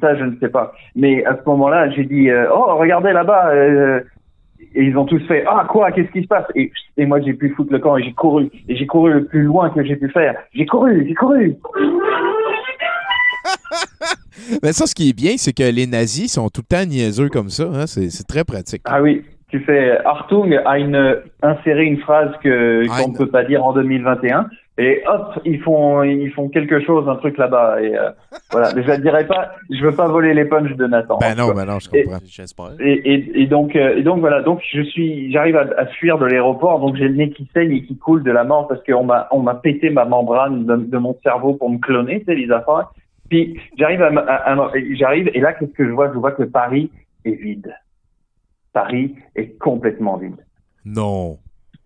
Ça, 0.00 0.14
je 0.14 0.24
ne 0.24 0.36
sais 0.38 0.48
pas. 0.48 0.72
Mais 0.94 1.24
à 1.24 1.36
ce 1.36 1.42
moment-là, 1.48 1.90
j'ai 1.90 2.04
dit, 2.04 2.30
euh, 2.30 2.46
oh, 2.54 2.76
regardez 2.76 3.12
là-bas. 3.12 3.48
euh, 3.48 4.00
et 4.74 4.82
ils 4.84 4.96
ont 4.96 5.04
tous 5.04 5.20
fait 5.26 5.44
ah 5.46 5.66
quoi 5.68 5.90
qu'est-ce 5.92 6.10
qui 6.10 6.22
se 6.22 6.26
passe? 6.28 6.46
Et, 6.54 6.70
et 6.96 7.06
moi 7.06 7.20
j'ai 7.20 7.34
pu 7.34 7.50
foutre 7.50 7.72
le 7.72 7.78
camp 7.78 7.96
et 7.96 8.02
j'ai 8.04 8.12
couru 8.12 8.50
et 8.68 8.76
j'ai 8.76 8.86
couru 8.86 9.12
le 9.12 9.24
plus 9.26 9.42
loin 9.42 9.70
que 9.70 9.82
j'ai 9.84 9.96
pu 9.96 10.08
faire 10.10 10.34
j'ai 10.54 10.66
couru 10.66 11.04
j'ai 11.06 11.14
couru 11.14 11.54
Mais 14.62 14.72
ça, 14.72 14.86
ce 14.86 14.94
qui 14.94 15.10
est 15.10 15.16
bien, 15.16 15.32
c'est 15.36 15.52
que 15.52 15.62
les 15.62 15.86
nazis 15.86 16.32
sont 16.32 16.48
tout 16.50 16.62
le 16.68 16.76
temps 16.76 16.84
niaiseux 16.84 17.28
comme 17.28 17.48
ça. 17.50 17.64
hein. 17.72 17.86
C'est 17.86 18.10
c'est 18.10 18.24
très 18.26 18.44
pratique. 18.44 18.82
ah 18.84 19.00
oui 19.02 19.22
tu 19.48 19.60
fais 19.60 19.98
Hartung 20.04 20.52
a 20.64 20.78
une 20.78 21.16
inséré 21.42 21.84
une 21.84 21.98
phrase 21.98 22.32
que 22.42 22.84
qu'on 22.88 23.12
ne 23.12 23.16
peut 23.16 23.28
pas 23.28 23.44
dire 23.44 23.64
en 23.64 23.72
2021 23.72 24.46
et 24.76 25.02
hop 25.06 25.38
ils 25.44 25.60
font 25.60 26.02
ils 26.02 26.32
font 26.32 26.48
quelque 26.48 26.80
chose 26.84 27.08
un 27.08 27.14
truc 27.16 27.38
là-bas 27.38 27.80
et 27.80 27.96
euh, 27.96 28.10
voilà 28.50 28.70
je 28.70 28.90
ne 28.90 28.96
dirais 28.96 29.24
pas 29.26 29.52
je 29.70 29.80
veux 29.84 29.92
pas 29.94 30.08
voler 30.08 30.34
les 30.34 30.44
punchs 30.46 30.74
de 30.74 30.86
Nathan 30.86 31.18
Ben 31.18 31.36
non, 31.36 31.52
ben 31.54 31.64
non, 31.64 31.78
je 31.78 31.88
comprends. 31.88 32.18
J'espère. 32.24 32.72
Et, 32.80 32.92
et, 33.14 33.42
et 33.42 33.46
donc, 33.46 33.76
euh, 33.76 33.96
et 33.98 34.02
donc 34.02 34.18
voilà, 34.18 34.42
donc 34.42 34.60
je 34.72 34.82
suis, 34.82 35.30
j'arrive 35.32 35.56
à, 35.56 35.66
à 35.78 35.86
fuir 35.86 36.18
de 36.18 36.26
l'aéroport, 36.26 36.80
donc 36.80 36.96
j'ai 36.96 37.06
le 37.06 37.14
nez 37.14 37.30
qui 37.30 37.48
saigne 37.54 37.70
et 37.72 37.82
qui 37.84 37.96
coule 37.96 38.24
de 38.24 38.32
la 38.32 38.42
mort 38.42 38.66
parce 38.66 38.82
qu'on 38.84 39.04
m'a, 39.04 39.28
on 39.30 39.40
m'a 39.40 39.54
pété 39.54 39.90
ma 39.90 40.04
membrane 40.04 40.66
de, 40.66 40.76
de 40.76 40.98
mon 40.98 41.16
cerveau 41.22 41.54
pour 41.54 41.70
me 41.70 41.78
cloner, 41.78 42.24
sais, 42.26 42.34
les 42.34 42.50
affaires. 42.50 42.90
Puis 43.30 43.58
j'arrive 43.78 44.02
à, 44.02 44.08
m- 44.08 44.18
à- 44.26 44.52
à- 44.52 44.70
j'arrive 44.94 45.30
et 45.34 45.40
là, 45.40 45.52
qu'est-ce 45.52 45.72
que 45.72 45.84
je 45.86 45.90
vois? 45.92 46.12
Je 46.12 46.18
vois 46.18 46.32
que 46.32 46.42
Paris 46.42 46.90
est 47.24 47.40
vide. 47.40 47.72
Paris 48.72 49.14
est 49.36 49.56
complètement 49.58 50.16
vide. 50.16 50.44
Non. 50.84 51.38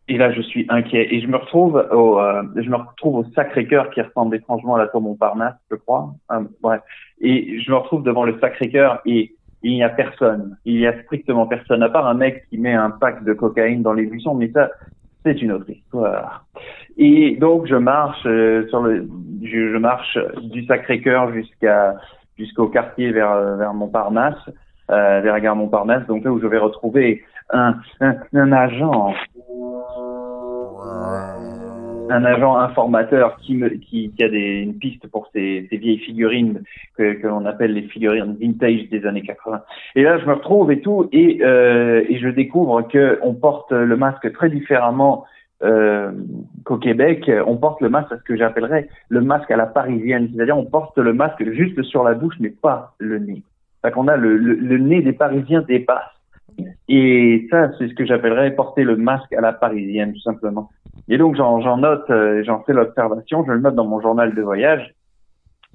Et 0.08 0.16
là, 0.16 0.32
je 0.32 0.40
suis 0.40 0.66
inquiet. 0.70 1.14
Et 1.14 1.20
je 1.20 1.26
me 1.26 1.36
retrouve 1.36 1.86
au, 1.92 2.18
euh, 2.18 2.42
je 2.56 2.68
me 2.68 2.76
retrouve 2.76 3.16
au 3.16 3.24
Sacré-Cœur 3.34 3.90
qui 3.90 4.00
ressemble 4.00 4.36
étrangement 4.36 4.76
à 4.76 4.78
la 4.78 4.86
tour 4.88 5.02
Montparnasse, 5.02 5.56
je 5.70 5.76
crois. 5.76 6.14
Euh, 6.32 6.40
bref. 6.62 6.80
Et 7.20 7.60
je 7.60 7.70
me 7.70 7.76
retrouve 7.76 8.02
devant 8.02 8.24
le 8.24 8.38
Sacré-Cœur 8.40 9.00
et 9.04 9.34
il 9.62 9.72
n'y 9.72 9.82
a 9.82 9.90
personne. 9.90 10.56
Il 10.64 10.78
y 10.78 10.86
a 10.86 11.02
strictement 11.02 11.46
personne, 11.46 11.82
à 11.82 11.90
part 11.90 12.06
un 12.06 12.14
mec 12.14 12.44
qui 12.48 12.58
met 12.58 12.72
un 12.72 12.90
pack 12.90 13.24
de 13.24 13.34
cocaïne 13.34 13.82
dans 13.82 13.92
les 13.92 14.06
buissons. 14.06 14.34
Mais 14.34 14.50
ça, 14.50 14.70
c'est 15.24 15.42
une 15.42 15.52
autre 15.52 15.68
histoire. 15.68 16.46
Et 16.96 17.36
donc 17.36 17.66
je 17.66 17.74
marche 17.74 18.24
euh, 18.26 18.66
sur 18.68 18.80
le, 18.80 19.08
je 19.42 19.76
marche 19.76 20.18
du 20.42 20.64
Sacré-Cœur 20.64 21.32
jusqu'à 21.32 21.96
jusqu'au 22.38 22.68
quartier 22.68 23.10
vers 23.12 23.56
vers 23.56 23.74
Montparnasse, 23.74 24.48
euh, 24.90 25.20
vers 25.20 25.34
la 25.34 25.40
gare 25.40 25.56
Montparnasse, 25.56 26.06
donc 26.06 26.24
là 26.24 26.32
où 26.32 26.40
je 26.40 26.46
vais 26.46 26.58
retrouver 26.58 27.22
un 27.50 27.76
un, 28.00 28.16
un 28.34 28.52
agent 28.52 29.14
un 32.10 32.24
agent 32.24 32.56
informateur 32.56 33.36
qui, 33.40 33.62
a 33.62 34.26
une 34.26 34.78
piste 34.78 35.06
pour 35.08 35.28
ces, 35.32 35.68
vieilles 35.70 35.98
figurines 35.98 36.62
que, 36.96 37.26
l'on 37.26 37.44
appelle 37.46 37.72
les 37.72 37.82
figurines 37.82 38.36
vintage 38.40 38.88
des 38.90 39.06
années 39.06 39.22
80. 39.22 39.62
Et 39.94 40.02
là, 40.02 40.18
je 40.18 40.26
me 40.26 40.34
retrouve 40.34 40.70
et 40.72 40.80
tout, 40.80 41.08
et, 41.12 41.40
euh, 41.42 42.04
et 42.08 42.18
je 42.18 42.28
découvre 42.28 42.82
que 42.82 43.18
on 43.22 43.34
porte 43.34 43.72
le 43.72 43.96
masque 43.96 44.32
très 44.32 44.50
différemment 44.50 45.24
euh, 45.62 46.12
qu'au 46.64 46.76
Québec. 46.76 47.30
On 47.46 47.56
porte 47.56 47.80
le 47.80 47.88
masque 47.88 48.12
à 48.12 48.18
ce 48.18 48.22
que 48.22 48.36
j'appellerais 48.36 48.88
le 49.08 49.20
masque 49.20 49.50
à 49.50 49.56
la 49.56 49.66
parisienne, 49.66 50.30
c'est-à-dire 50.32 50.56
on 50.56 50.64
porte 50.64 50.96
le 50.98 51.12
masque 51.12 51.44
juste 51.52 51.82
sur 51.82 52.04
la 52.04 52.14
bouche, 52.14 52.36
mais 52.40 52.50
pas 52.50 52.94
le 52.98 53.18
nez. 53.18 53.42
Fait 53.82 53.90
qu'on 53.90 54.08
a 54.08 54.16
le, 54.16 54.36
le, 54.36 54.54
le 54.54 54.78
nez 54.78 55.02
des 55.02 55.12
Parisiens 55.12 55.62
dépasse. 55.62 56.17
Et 56.88 57.46
ça, 57.50 57.70
c'est 57.78 57.88
ce 57.88 57.94
que 57.94 58.06
j'appellerais 58.06 58.54
porter 58.54 58.82
le 58.82 58.96
masque 58.96 59.32
à 59.34 59.40
la 59.40 59.52
parisienne, 59.52 60.14
tout 60.14 60.20
simplement. 60.20 60.70
Et 61.08 61.18
donc, 61.18 61.36
j'en 61.36 61.76
note, 61.76 62.08
euh, 62.10 62.42
j'en 62.44 62.62
fais 62.64 62.72
l'observation, 62.72 63.44
je 63.46 63.52
le 63.52 63.60
note 63.60 63.74
dans 63.74 63.86
mon 63.86 64.00
journal 64.00 64.34
de 64.34 64.42
voyage. 64.42 64.94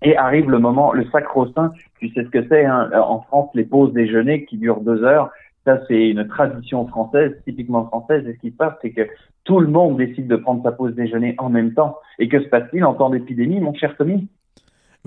Et 0.02 0.18
arrive 0.18 0.50
le 0.50 0.60
moment, 0.60 0.92
le 0.92 1.06
sacro-saint, 1.12 1.72
tu 2.00 2.10
sais 2.10 2.24
ce 2.24 2.30
que 2.30 2.46
c'est, 2.50 2.66
hein, 2.66 2.90
en 2.94 3.22
France, 3.22 3.50
les 3.54 3.64
pauses 3.64 3.94
déjeuner 3.94 4.46
qui 4.46 4.58
durent 4.58 4.82
deux 4.82 5.04
heures, 5.04 5.30
ça 5.66 5.80
c'est 5.88 6.10
une 6.10 6.28
tradition 6.28 6.86
française, 6.88 7.32
typiquement 7.46 7.86
française, 7.86 8.28
et 8.28 8.34
ce 8.34 8.40
qui 8.40 8.52
se 8.52 8.58
passe, 8.58 8.74
c'est 8.82 8.92
que 8.92 9.08
tout 9.46 9.60
le 9.60 9.68
monde 9.68 9.98
décide 9.98 10.28
de 10.28 10.36
prendre 10.36 10.62
sa 10.64 10.72
pause 10.72 10.94
déjeuner 10.94 11.36
en 11.38 11.50
même 11.50 11.74
temps. 11.74 11.98
Et 12.20 12.28
que 12.28 12.42
se 12.42 12.48
passe-t-il 12.48 12.84
en 12.84 12.94
temps 12.94 13.10
d'épidémie, 13.10 13.60
mon 13.60 13.74
cher 13.74 13.96
Tommy? 13.98 14.28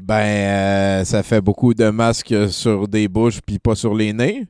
Ben, 0.01 0.15
euh, 0.15 1.05
ça 1.05 1.23
fait 1.23 1.41
beaucoup 1.41 1.75
de 1.75 1.91
masques 1.91 2.35
sur 2.49 2.87
des 2.87 3.09
bouches 3.09 3.41
puis 3.41 3.59
pas 3.59 3.75
sur 3.75 3.95
les 3.95 4.13
nez. 4.13 4.47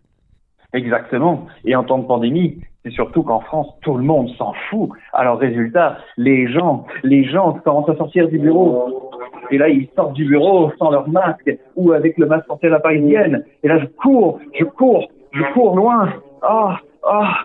Exactement. 0.77 1.47
Et 1.65 1.75
en 1.75 1.85
temps 1.85 1.97
de 1.99 2.07
pandémie, 2.07 2.59
c'est 2.85 2.91
surtout 2.91 3.23
qu'en 3.23 3.41
France, 3.41 3.69
tout 3.81 3.97
le 3.97 4.05
monde 4.05 4.29
s'en 4.37 4.53
fout. 4.69 4.91
Alors 5.15 5.39
résultat, 5.39 5.97
les 6.19 6.53
gens, 6.53 6.87
les 7.03 7.25
gens 7.25 7.55
commencent 7.65 7.89
à 7.89 7.97
sortir 7.97 8.29
du 8.29 8.39
bureau. 8.39 9.11
Et 9.51 9.57
là, 9.57 9.71
ils 9.71 9.89
sortent 9.97 10.13
du 10.13 10.27
bureau 10.27 10.71
sans 10.79 10.91
leur 10.91 11.09
masque 11.09 11.51
ou 11.77 11.93
avec 11.93 12.19
le 12.19 12.27
masque 12.27 12.47
porté 12.47 12.67
à 12.67 12.71
la 12.71 12.81
parisienne. 12.81 13.43
Et 13.63 13.69
là, 13.69 13.79
je 13.79 13.87
cours, 13.87 14.39
je 14.59 14.65
cours, 14.65 15.11
je 15.33 15.43
cours 15.55 15.77
loin. 15.77 16.13
Ah, 16.43 16.79
ah, 17.09 17.39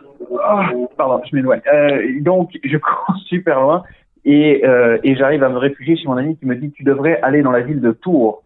ah. 0.44 0.70
Pardon, 0.98 1.22
je 1.30 1.34
m'éloigne. 1.34 1.62
Euh, 1.74 2.22
donc, 2.22 2.50
je 2.62 2.78
cours 2.78 3.16
super 3.28 3.62
loin 3.62 3.84
et, 4.26 4.66
euh, 4.66 4.98
et 5.06 5.16
j'arrive 5.16 5.44
à 5.44 5.50
me 5.50 5.58
réfugier 5.58 5.96
chez 5.96 6.08
mon 6.08 6.18
ami 6.18 6.36
qui 6.36 6.46
me 6.46 6.56
dit 6.56 6.72
tu 6.72 6.84
devrais 6.84 7.22
aller 7.22 7.42
dans 7.44 7.52
la 7.52 7.62
ville 7.62 7.80
de 7.80 7.94
Tours 7.94 8.44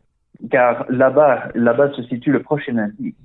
car 0.52 0.86
là-bas, 0.90 1.50
là-bas 1.56 1.92
se 1.94 2.04
situe 2.04 2.32
le 2.32 2.44
prochain 2.44 2.78
indice. 2.78 3.16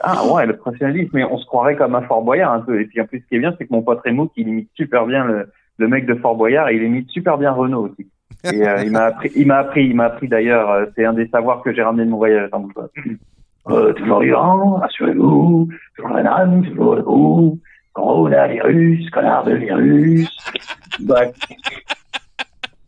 Ah 0.00 0.26
ouais, 0.26 0.46
le 0.46 0.56
professionnalisme, 0.56 1.10
mais 1.14 1.24
on 1.24 1.38
se 1.38 1.46
croirait 1.46 1.76
comme 1.76 1.94
un 1.94 2.02
Fort 2.02 2.22
Boyard 2.22 2.52
un 2.52 2.60
peu. 2.60 2.80
Et 2.80 2.86
puis 2.86 3.00
en 3.00 3.06
plus, 3.06 3.20
ce 3.20 3.26
qui 3.26 3.36
est 3.36 3.38
bien, 3.38 3.54
c'est 3.56 3.66
que 3.66 3.72
mon 3.72 3.82
pote 3.82 4.00
Rémo, 4.00 4.28
qui 4.28 4.42
imite 4.42 4.70
super 4.74 5.06
bien 5.06 5.24
le, 5.24 5.48
le 5.78 5.88
mec 5.88 6.06
de 6.06 6.14
Fort 6.14 6.36
Boyard, 6.36 6.70
il 6.70 6.82
imite 6.82 7.10
super 7.10 7.38
bien 7.38 7.52
Renault 7.52 7.88
aussi. 7.88 8.08
Et 8.52 8.66
euh, 8.66 8.82
il 8.84 8.90
m'a 8.90 9.04
appris, 9.04 9.30
il 9.34 9.46
m'a 9.46 9.58
appris, 9.58 9.86
il 9.86 9.96
m'a 9.96 10.04
appris 10.06 10.28
d'ailleurs, 10.28 10.70
euh, 10.70 10.86
c'est 10.94 11.04
un 11.04 11.14
des 11.14 11.28
savoirs 11.28 11.62
que 11.62 11.72
j'ai 11.72 11.82
ramené 11.82 12.04
de 12.04 12.10
mon 12.10 12.18
voyage. 12.18 12.46
Attends, 12.46 12.60
bouge 12.60 12.74
pas. 12.74 12.88
Euh, 13.70 13.94
toujours 13.94 14.20
vivant, 14.20 14.74
rassurez-vous, 14.74 15.68
toujours 15.96 16.12
la 16.12 16.46
toujours 16.66 16.96
debout, 16.96 17.58
coronavirus, 17.94 19.08
connard 19.10 19.44
de 19.44 19.54
virus. 19.54 20.28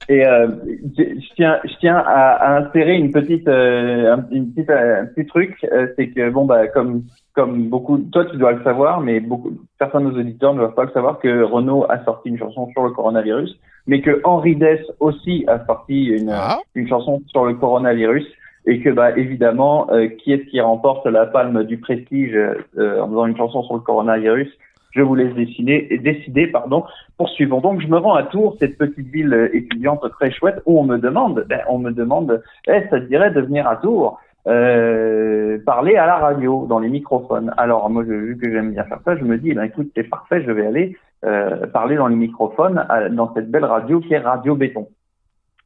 Et 0.08 0.24
euh, 0.24 0.48
je 0.96 1.34
tiens, 1.34 1.58
je 1.64 1.74
tiens 1.80 1.96
à, 1.96 2.30
à 2.30 2.58
insérer 2.60 2.94
une 2.96 3.10
petite, 3.10 3.48
euh, 3.48 4.14
un, 4.14 4.24
une 4.30 4.52
petite, 4.52 4.70
euh, 4.70 5.02
un 5.02 5.06
petit 5.06 5.26
truc, 5.26 5.56
euh, 5.72 5.88
c'est 5.96 6.08
que 6.08 6.30
bon 6.30 6.44
bah 6.44 6.68
comme 6.68 7.02
comme 7.34 7.68
beaucoup, 7.68 7.98
toi 7.98 8.24
tu 8.26 8.36
dois 8.36 8.52
le 8.52 8.62
savoir, 8.62 9.00
mais 9.00 9.18
beaucoup 9.18 9.52
certains 9.78 10.00
de 10.00 10.10
nos 10.10 10.18
auditeurs 10.18 10.54
ne 10.54 10.60
doivent 10.60 10.74
pas 10.74 10.84
le 10.84 10.92
savoir 10.92 11.18
que 11.18 11.42
Renault 11.42 11.86
a 11.88 12.04
sorti 12.04 12.28
une 12.28 12.38
chanson 12.38 12.68
sur 12.70 12.84
le 12.84 12.90
coronavirus, 12.90 13.58
mais 13.88 14.00
que 14.00 14.20
Henri 14.22 14.54
Dess 14.54 14.80
aussi 15.00 15.44
a 15.48 15.64
sorti 15.66 16.04
une 16.04 16.32
une 16.76 16.88
chanson 16.88 17.20
sur 17.26 17.44
le 17.44 17.54
coronavirus 17.54 18.26
et 18.66 18.80
que 18.80 18.90
bah 18.90 19.16
évidemment 19.16 19.88
euh, 19.90 20.08
qui 20.08 20.32
est-ce 20.32 20.44
qui 20.50 20.60
remporte 20.60 21.06
la 21.06 21.26
palme 21.26 21.64
du 21.64 21.78
prestige 21.78 22.34
euh, 22.34 23.00
en 23.00 23.08
faisant 23.08 23.26
une 23.26 23.36
chanson 23.36 23.62
sur 23.64 23.74
le 23.74 23.80
coronavirus? 23.80 24.48
Je 24.96 25.02
vous 25.02 25.14
laisse 25.14 25.34
décider, 25.34 26.46
pardon. 26.46 26.84
Poursuivons. 27.18 27.60
Donc, 27.60 27.80
je 27.80 27.86
me 27.86 27.98
rends 27.98 28.14
à 28.14 28.22
Tours, 28.22 28.56
cette 28.58 28.78
petite 28.78 29.06
ville 29.08 29.32
euh, 29.32 29.54
étudiante 29.54 30.08
très 30.12 30.30
chouette, 30.30 30.62
où 30.64 30.80
on 30.80 30.84
me 30.84 30.98
demande, 30.98 31.44
ben, 31.48 31.60
on 31.68 31.78
me 31.78 31.90
demande, 31.92 32.42
eh, 32.66 32.82
ça 32.90 33.00
te 33.00 33.04
dirait 33.04 33.30
de 33.30 33.40
venir 33.42 33.68
à 33.68 33.76
Tours, 33.76 34.18
euh, 34.46 35.58
parler 35.66 35.96
à 35.96 36.06
la 36.06 36.16
radio, 36.16 36.66
dans 36.66 36.78
les 36.78 36.88
microphones. 36.88 37.52
Alors, 37.58 37.90
moi, 37.90 38.02
vu 38.04 38.38
que 38.40 38.50
j'aime 38.50 38.72
bien 38.72 38.84
faire 38.84 39.00
ça, 39.04 39.16
je 39.16 39.24
me 39.24 39.36
dis, 39.36 39.52
ben, 39.52 39.64
écoute, 39.64 39.90
c'est 39.94 40.08
parfait, 40.08 40.42
je 40.42 40.50
vais 40.50 40.66
aller 40.66 40.96
euh, 41.24 41.66
parler 41.66 41.96
dans 41.96 42.08
les 42.08 42.16
microphones, 42.16 42.86
dans 43.10 43.34
cette 43.34 43.50
belle 43.50 43.64
radio 43.64 44.00
qui 44.00 44.14
est 44.14 44.18
Radio 44.18 44.54
Béton. 44.54 44.88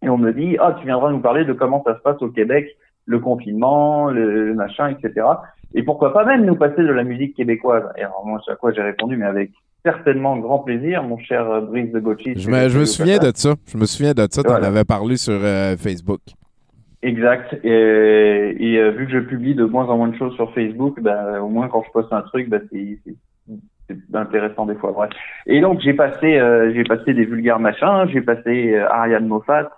Et 0.03 0.09
on 0.09 0.19
me 0.19 0.33
dit, 0.33 0.57
ah, 0.59 0.75
tu 0.79 0.87
viendras 0.87 1.11
nous 1.11 1.21
parler 1.21 1.45
de 1.45 1.53
comment 1.53 1.83
ça 1.85 1.95
se 1.95 2.01
passe 2.01 2.21
au 2.23 2.31
Québec, 2.31 2.69
le 3.05 3.19
confinement, 3.19 4.11
le 4.11 4.55
machin, 4.55 4.89
etc. 4.89 5.27
Et 5.75 5.83
pourquoi 5.83 6.13
pas 6.13 6.25
même 6.25 6.45
nous 6.45 6.57
passer 6.57 6.83
de 6.83 6.93
la 6.93 7.05
musique 7.05 7.37
québécoise 7.37 7.85
Et 7.97 8.03
alors 8.03 8.25
moi, 8.27 8.41
c'est 8.45 8.53
à 8.53 8.57
quoi 8.57 8.73
j'ai 8.73 8.83
répondu, 8.83 9.17
mais 9.17 9.27
avec 9.27 9.51
certainement 9.85 10.37
grand 10.37 10.59
plaisir, 10.59 11.03
mon 11.03 11.19
cher 11.19 11.49
euh, 11.51 11.61
Brice 11.61 11.93
de 11.93 12.01
Gauchy. 12.01 12.35
Je 12.37 12.51
me, 12.51 12.69
je 12.69 12.79
me 12.79 12.85
souviens 12.85 13.19
de 13.19 13.31
ça. 13.35 13.55
Je 13.67 13.79
me 13.79 13.85
souviens 13.87 14.13
de 14.13 14.27
ça. 14.31 14.43
Tu 14.43 14.49
en 14.49 14.53
Voilà. 14.53 14.67
avais 14.67 14.85
parlé 14.85 15.17
sur 15.17 15.33
euh, 15.41 15.77
Facebook. 15.77 16.21
Exact. 17.03 17.55
Et, 17.65 18.57
et, 18.59 18.79
euh, 18.79 18.91
vu 18.91 19.07
que 19.07 19.13
je 19.13 19.19
publie 19.21 19.55
de 19.55 19.65
moins 19.65 19.87
en 19.87 19.97
moins 19.97 20.09
de 20.09 20.17
choses 20.17 20.35
sur 20.35 20.53
Facebook, 20.53 21.01
ben, 21.01 21.39
au 21.41 21.49
moins 21.49 21.69
quand 21.69 21.83
je 21.87 21.91
poste 21.93 22.13
un 22.13 22.21
truc, 22.23 22.51
ben, 22.51 22.61
c'est 22.71 22.97
intéressant 24.15 24.67
des 24.67 24.75
fois. 24.75 24.93
Bref. 24.93 25.11
Et 25.47 25.61
donc 25.61 25.81
j'ai 25.81 25.95
passé, 25.95 26.39
euh, 26.39 26.73
j'ai 26.75 26.85
passé 26.85 27.15
des 27.15 27.25
vulgaires 27.25 27.59
machins, 27.59 28.07
j'ai 28.13 28.21
passé 28.21 28.77
Ariane 28.91 29.27
Moffat, 29.27 29.71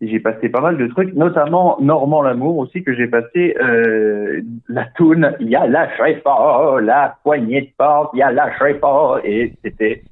j'ai 0.00 0.20
passé 0.20 0.48
pas 0.48 0.60
mal 0.60 0.76
de 0.78 0.86
trucs, 0.86 1.12
notamment 1.14 1.76
Normand 1.80 2.22
Lamour 2.22 2.58
aussi 2.58 2.82
que 2.84 2.94
j'ai 2.94 3.08
passé 3.08 3.56
euh, 3.60 4.40
la 4.68 4.84
toune. 4.96 5.34
Il 5.40 5.48
y 5.48 5.56
a 5.56 5.66
lâché 5.66 6.16
pas 6.24 6.80
la 6.80 7.16
poignée 7.24 7.62
de 7.62 7.68
porte, 7.76 8.10
il 8.14 8.18
y 8.18 8.22
a 8.22 8.30
lâché 8.30 8.74
pas 8.74 9.20
et 9.24 9.52
c'était 9.64 10.02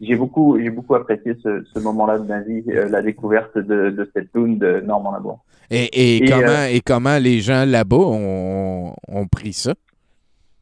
j'ai 0.00 0.16
beaucoup 0.16 0.58
j'ai 0.60 0.70
beaucoup 0.70 0.94
apprécié 0.94 1.34
ce, 1.42 1.62
ce 1.64 1.78
moment-là 1.78 2.18
de 2.18 2.26
ma 2.26 2.40
vie, 2.40 2.64
euh, 2.70 2.88
la 2.88 3.02
découverte 3.02 3.56
de, 3.56 3.90
de 3.90 4.10
cette 4.14 4.32
tune 4.32 4.58
de 4.58 4.80
Normand 4.80 5.12
Lamour. 5.12 5.38
Et, 5.70 5.84
et 5.84 6.16
Et, 6.24 6.28
comment, 6.28 6.46
euh, 6.48 6.66
et 6.72 6.80
comment 6.80 7.18
les 7.18 7.40
gens 7.40 7.64
là-bas 7.66 7.96
ont, 7.96 8.92
ont 9.08 9.26
pris 9.26 9.52
ça? 9.52 9.74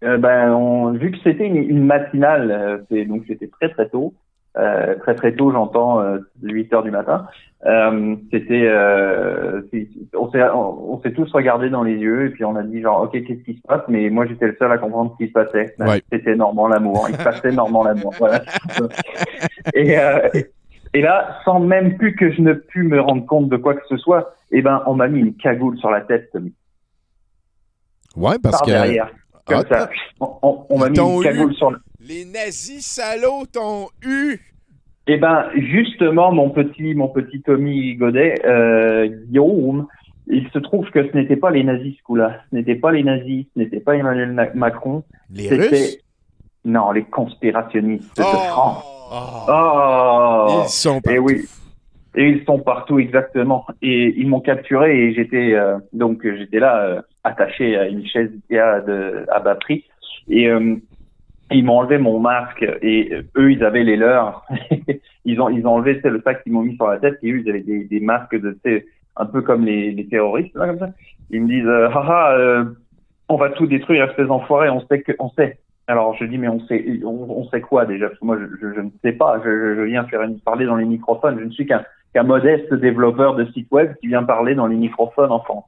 Euh, 0.05 0.17
ben, 0.19 0.51
on, 0.53 0.91
vu 0.93 1.13
que 1.13 1.19
c'était 1.23 1.47
une, 1.47 1.57
une 1.57 1.85
matinale, 1.85 2.51
euh, 2.51 2.79
c'est- 2.91 3.05
donc 3.05 3.23
c'était 3.29 3.49
très 3.49 3.69
très 3.69 3.89
tôt, 3.89 4.13
euh, 4.59 4.95
très 5.01 5.15
très 5.15 5.35
tôt, 5.35 5.51
j'entends 5.53 6.01
euh, 6.01 6.19
8 6.43 6.73
heures 6.75 6.83
du 6.83 6.91
matin. 6.91 7.27
Euh, 7.65 8.17
c'était, 8.33 8.67
euh, 8.67 9.63
on 10.15 10.31
s'est 10.31 10.43
on, 10.53 10.95
on 10.95 11.01
s'est 11.01 11.13
tous 11.13 11.31
regardés 11.33 11.71
dans 11.71 11.83
les 11.85 11.95
yeux 11.95 12.27
et 12.27 12.31
puis 12.31 12.45
on 12.45 12.57
a 12.57 12.63
dit 12.63 12.81
genre 12.83 13.03
ok 13.03 13.13
qu'est-ce 13.13 13.43
qui 13.45 13.55
se 13.55 13.63
passe, 13.67 13.83
mais 13.89 14.11
moi 14.11 14.27
j'étais 14.27 14.47
le 14.49 14.57
seul 14.59 14.73
à 14.73 14.79
comprendre 14.79 15.13
ce 15.19 15.25
qui 15.25 15.29
se 15.29 15.33
passait. 15.33 15.75
Ben, 15.79 15.87
Ouais. 15.89 16.03
C'était 16.13 16.35
Normand 16.35 16.67
l'amour, 16.69 17.07
il 17.09 17.15
se 17.17 17.23
passait 17.23 17.53
Normand 17.53 17.85
l'amour. 17.85 18.13
Voilà. 18.19 18.43
et, 19.75 19.99
euh, 19.99 20.29
et 20.93 21.01
là, 21.01 21.39
sans 21.45 21.61
même 21.61 21.97
plus 21.97 22.15
que 22.17 22.31
je 22.33 22.43
ne 22.43 22.53
pu 22.53 22.83
me 22.83 23.01
rendre 23.01 23.25
compte 23.27 23.49
de 23.49 23.57
quoi 23.57 23.75
que 23.75 23.87
ce 23.89 23.97
soit, 23.97 24.35
eh 24.51 24.61
ben 24.61 24.83
on 24.87 24.95
m'a 24.95 25.09
mis 25.09 25.21
une 25.21 25.35
cagoule 25.37 25.79
sur 25.79 25.91
la 25.91 26.01
tête, 26.03 26.31
Ouais, 28.17 28.37
parce 28.43 28.59
par 28.59 28.67
que. 28.67 28.71
derrière. 28.73 29.09
Comme 29.47 29.65
Ah, 29.71 29.79
ça. 29.79 29.91
On, 30.21 30.67
on- 30.69 30.79
m'a 30.79 30.89
mis 30.91 30.99
une 30.99 31.23
cagoule 31.23 31.53
eu. 31.53 31.55
sur 31.55 31.71
le. 31.71 31.79
Les 32.09 32.25
nazis 32.25 32.85
salauds 32.85 33.47
t'ont 33.53 33.87
eu! 34.05 34.41
Eh 35.07 35.19
ben, 35.19 35.47
justement, 35.55 36.33
mon 36.33 36.51
petit, 36.51 36.95
mon 36.95 37.09
petit 37.09 37.43
Tommy 37.43 37.95
Godet, 37.95 38.45
euh, 38.45 39.07
Guillaume, 39.07 39.87
il 40.27 40.49
se 40.51 40.59
trouve 40.59 40.91
que 40.91 41.09
ce 41.09 41.17
n'était 41.17 41.37
pas 41.37 41.51
les 41.51 41.63
nazis 41.63 41.97
ce 41.97 42.03
coup-là. 42.03 42.41
Ce 42.51 42.57
n'était 42.57 42.75
pas 42.75 42.91
les 42.91 43.05
nazis, 43.05 43.47
ce 43.55 43.61
n'était 43.61 43.79
pas 43.79 43.97
Emmanuel 43.97 44.51
Macron. 44.55 45.05
Les 45.31 45.49
Russes? 45.49 45.99
Non, 46.65 46.91
les 46.91 47.05
conspirationnistes 47.05 48.17
de 48.17 48.23
France. 48.23 48.85
Oh! 49.13 49.45
Oh 49.49 50.63
Ils 50.65 50.71
sont 50.71 51.01
Et 51.09 51.19
oui. 51.21 51.43
Et 52.17 52.29
ils 52.29 52.45
sont 52.45 52.59
partout 52.59 52.99
exactement. 52.99 53.65
Et 53.81 54.13
ils 54.17 54.27
m'ont 54.27 54.41
capturé 54.41 55.05
et 55.05 55.15
j'étais 55.15 55.55
euh, 55.55 55.79
donc 55.93 56.23
j'étais 56.25 56.59
là 56.59 56.83
euh, 56.83 57.03
attaché 57.23 57.77
à 57.77 57.87
une 57.87 58.07
chaise 58.07 58.31
Ikea 58.51 58.81
de 58.87 59.25
à 59.31 59.41
bas 59.41 59.55
prix 59.55 59.85
et 60.29 60.49
euh, 60.49 60.77
ils 61.53 61.65
m'ont 61.65 61.79
enlevé 61.79 61.99
mon 61.99 62.19
masque 62.19 62.65
et 62.83 63.13
euh, 63.13 63.23
eux 63.37 63.53
ils 63.53 63.65
avaient 63.65 63.85
les 63.85 63.97
leurs. 63.97 64.47
ils 65.25 65.41
ont 65.41 65.49
ils 65.49 65.67
ont 65.67 65.75
enlevé 65.75 65.99
c'est 66.03 66.11
le 66.11 66.21
sac 66.23 66.43
qu'ils 66.43 66.53
m'ont 66.53 66.63
mis 66.63 66.77
sur 66.77 66.87
la 66.89 66.99
tête 66.99 67.19
et 67.23 67.33
eux 67.33 67.41
ils 67.41 67.49
avaient 67.49 67.61
des, 67.61 67.85
des 67.85 68.01
masques 68.01 68.37
de 68.41 68.57
sais, 68.65 68.87
un 69.17 69.27
peu 69.27 69.43
comme 69.43 69.65
les, 69.65 70.07
terroristes 70.09 70.55
là, 70.55 70.67
comme 70.67 70.79
ça. 70.79 70.91
Ils 71.31 71.43
me 71.43 71.49
disent 71.49 71.67
euh, 71.67 71.89
haha 71.89 72.37
euh, 72.37 72.65
on 73.29 73.37
va 73.37 73.51
tout 73.51 73.67
détruire 73.67 74.05
espèce 74.05 74.27
d'enfoiré 74.27 74.69
on 74.71 74.81
sait 74.87 75.03
que 75.03 75.13
on 75.19 75.31
sait. 75.31 75.59
Alors 75.87 76.15
je 76.15 76.25
dis 76.25 76.39
mais 76.39 76.49
on 76.49 76.61
sait 76.67 77.01
on, 77.05 77.45
sait 77.49 77.61
quoi 77.61 77.87
déjà 77.87 78.09
moi 78.23 78.39
je, 78.61 78.81
ne 78.81 78.91
sais 79.03 79.13
pas. 79.13 79.41
Je, 79.45 79.83
viens 79.83 80.05
faire 80.05 80.21
parler 80.45 80.67
dans 80.67 80.77
les 80.77 80.85
microphones. 80.85 81.39
Je 81.39 81.45
ne 81.45 81.51
suis 81.51 81.67
qu'un 81.67 81.85
qu'un 82.15 82.23
modeste 82.23 82.73
développeur 82.75 83.35
de 83.35 83.47
site 83.53 83.69
web 83.71 83.95
qui 84.01 84.09
vient 84.09 84.23
parler 84.23 84.55
dans 84.55 84.67
les 84.67 84.77
microphones 84.77 85.33
en 85.33 85.41
France. 85.41 85.65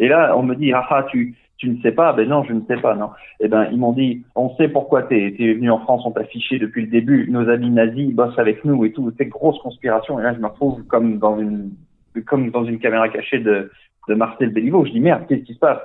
Et 0.00 0.08
là 0.08 0.34
on 0.36 0.42
me 0.42 0.54
dit 0.54 0.72
ah 0.72 1.06
tu 1.10 1.34
tu 1.58 1.68
ne 1.68 1.80
sais 1.82 1.92
pas 1.92 2.12
Ben 2.12 2.28
non 2.28 2.44
je 2.44 2.52
ne 2.52 2.62
sais 2.66 2.76
pas 2.76 2.94
non. 2.94 3.10
Eh 3.40 3.48
ben 3.48 3.68
ils 3.70 3.78
m'ont 3.78 3.92
dit 3.92 4.24
on 4.34 4.54
sait 4.56 4.68
pourquoi 4.68 5.02
t'es 5.02 5.34
es 5.38 5.54
venu 5.54 5.70
en 5.70 5.80
France 5.80 6.02
on 6.04 6.12
t'a 6.12 6.24
fiché 6.24 6.58
depuis 6.58 6.82
le 6.82 6.88
début. 6.88 7.28
Nos 7.30 7.48
amis 7.48 7.70
nazis 7.70 8.14
bossent 8.14 8.38
avec 8.38 8.64
nous 8.64 8.84
et 8.84 8.92
tout. 8.92 9.12
C'est 9.18 9.26
grosse 9.26 9.58
conspiration. 9.60 10.18
Et 10.18 10.22
là 10.22 10.34
je 10.34 10.38
me 10.38 10.46
retrouve 10.46 10.84
comme 10.84 11.18
dans 11.18 11.38
une 11.38 12.78
caméra 12.80 13.08
cachée 13.08 13.40
de 13.40 13.70
Marcel 14.08 14.50
Béliveau. 14.50 14.86
Je 14.86 14.92
dis 14.92 15.00
merde 15.00 15.24
qu'est-ce 15.28 15.44
qui 15.44 15.54
se 15.54 15.58
passe? 15.58 15.80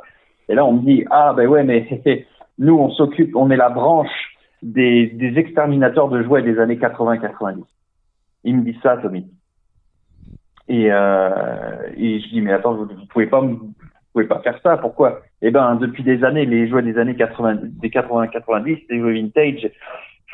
Et 0.48 0.56
là 0.56 0.64
on 0.66 0.74
me 0.74 0.86
dit 0.86 1.06
ah 1.10 1.34
ben 1.36 1.48
ouais 1.48 1.64
mais 1.64 1.88
nous 2.58 2.78
on 2.78 2.90
s'occupe 2.92 3.36
on 3.36 3.50
est 3.50 3.58
la 3.58 3.70
branche 3.70 4.34
des, 4.64 5.34
exterminateurs 5.38 6.10
de 6.10 6.24
jouets 6.24 6.42
des 6.42 6.60
années 6.60 6.78
80-90. 6.78 7.64
Ils 8.46 8.58
me 8.58 8.64
disent 8.64 8.82
ça, 8.82 8.98
Tommy. 8.98 9.28
Et, 10.68 10.92
euh, 10.92 11.90
et 11.98 12.22
je 12.22 12.30
dis, 12.30 12.42
mais 12.42 12.54
attends, 12.54 12.74
vous, 12.74 12.86
vous 12.86 13.06
pouvez 13.10 13.28
pas, 13.28 13.42
me- 13.42 13.58
pouvez 14.14 14.26
pas 14.26 14.40
faire 14.40 14.60
ça. 14.64 14.78
Pourquoi? 14.78 15.22
Eh 15.42 15.52
ben, 15.52 15.76
depuis 15.76 16.04
des 16.04 16.24
années, 16.24 16.46
les 16.46 16.68
jouets 16.68 16.82
des 16.84 16.98
années 16.98 17.16
80, 17.16 17.58
des 17.82 17.90
80-90, 17.90 18.84
les 18.90 19.00
jouets 19.00 19.14
vintage, 19.14 19.70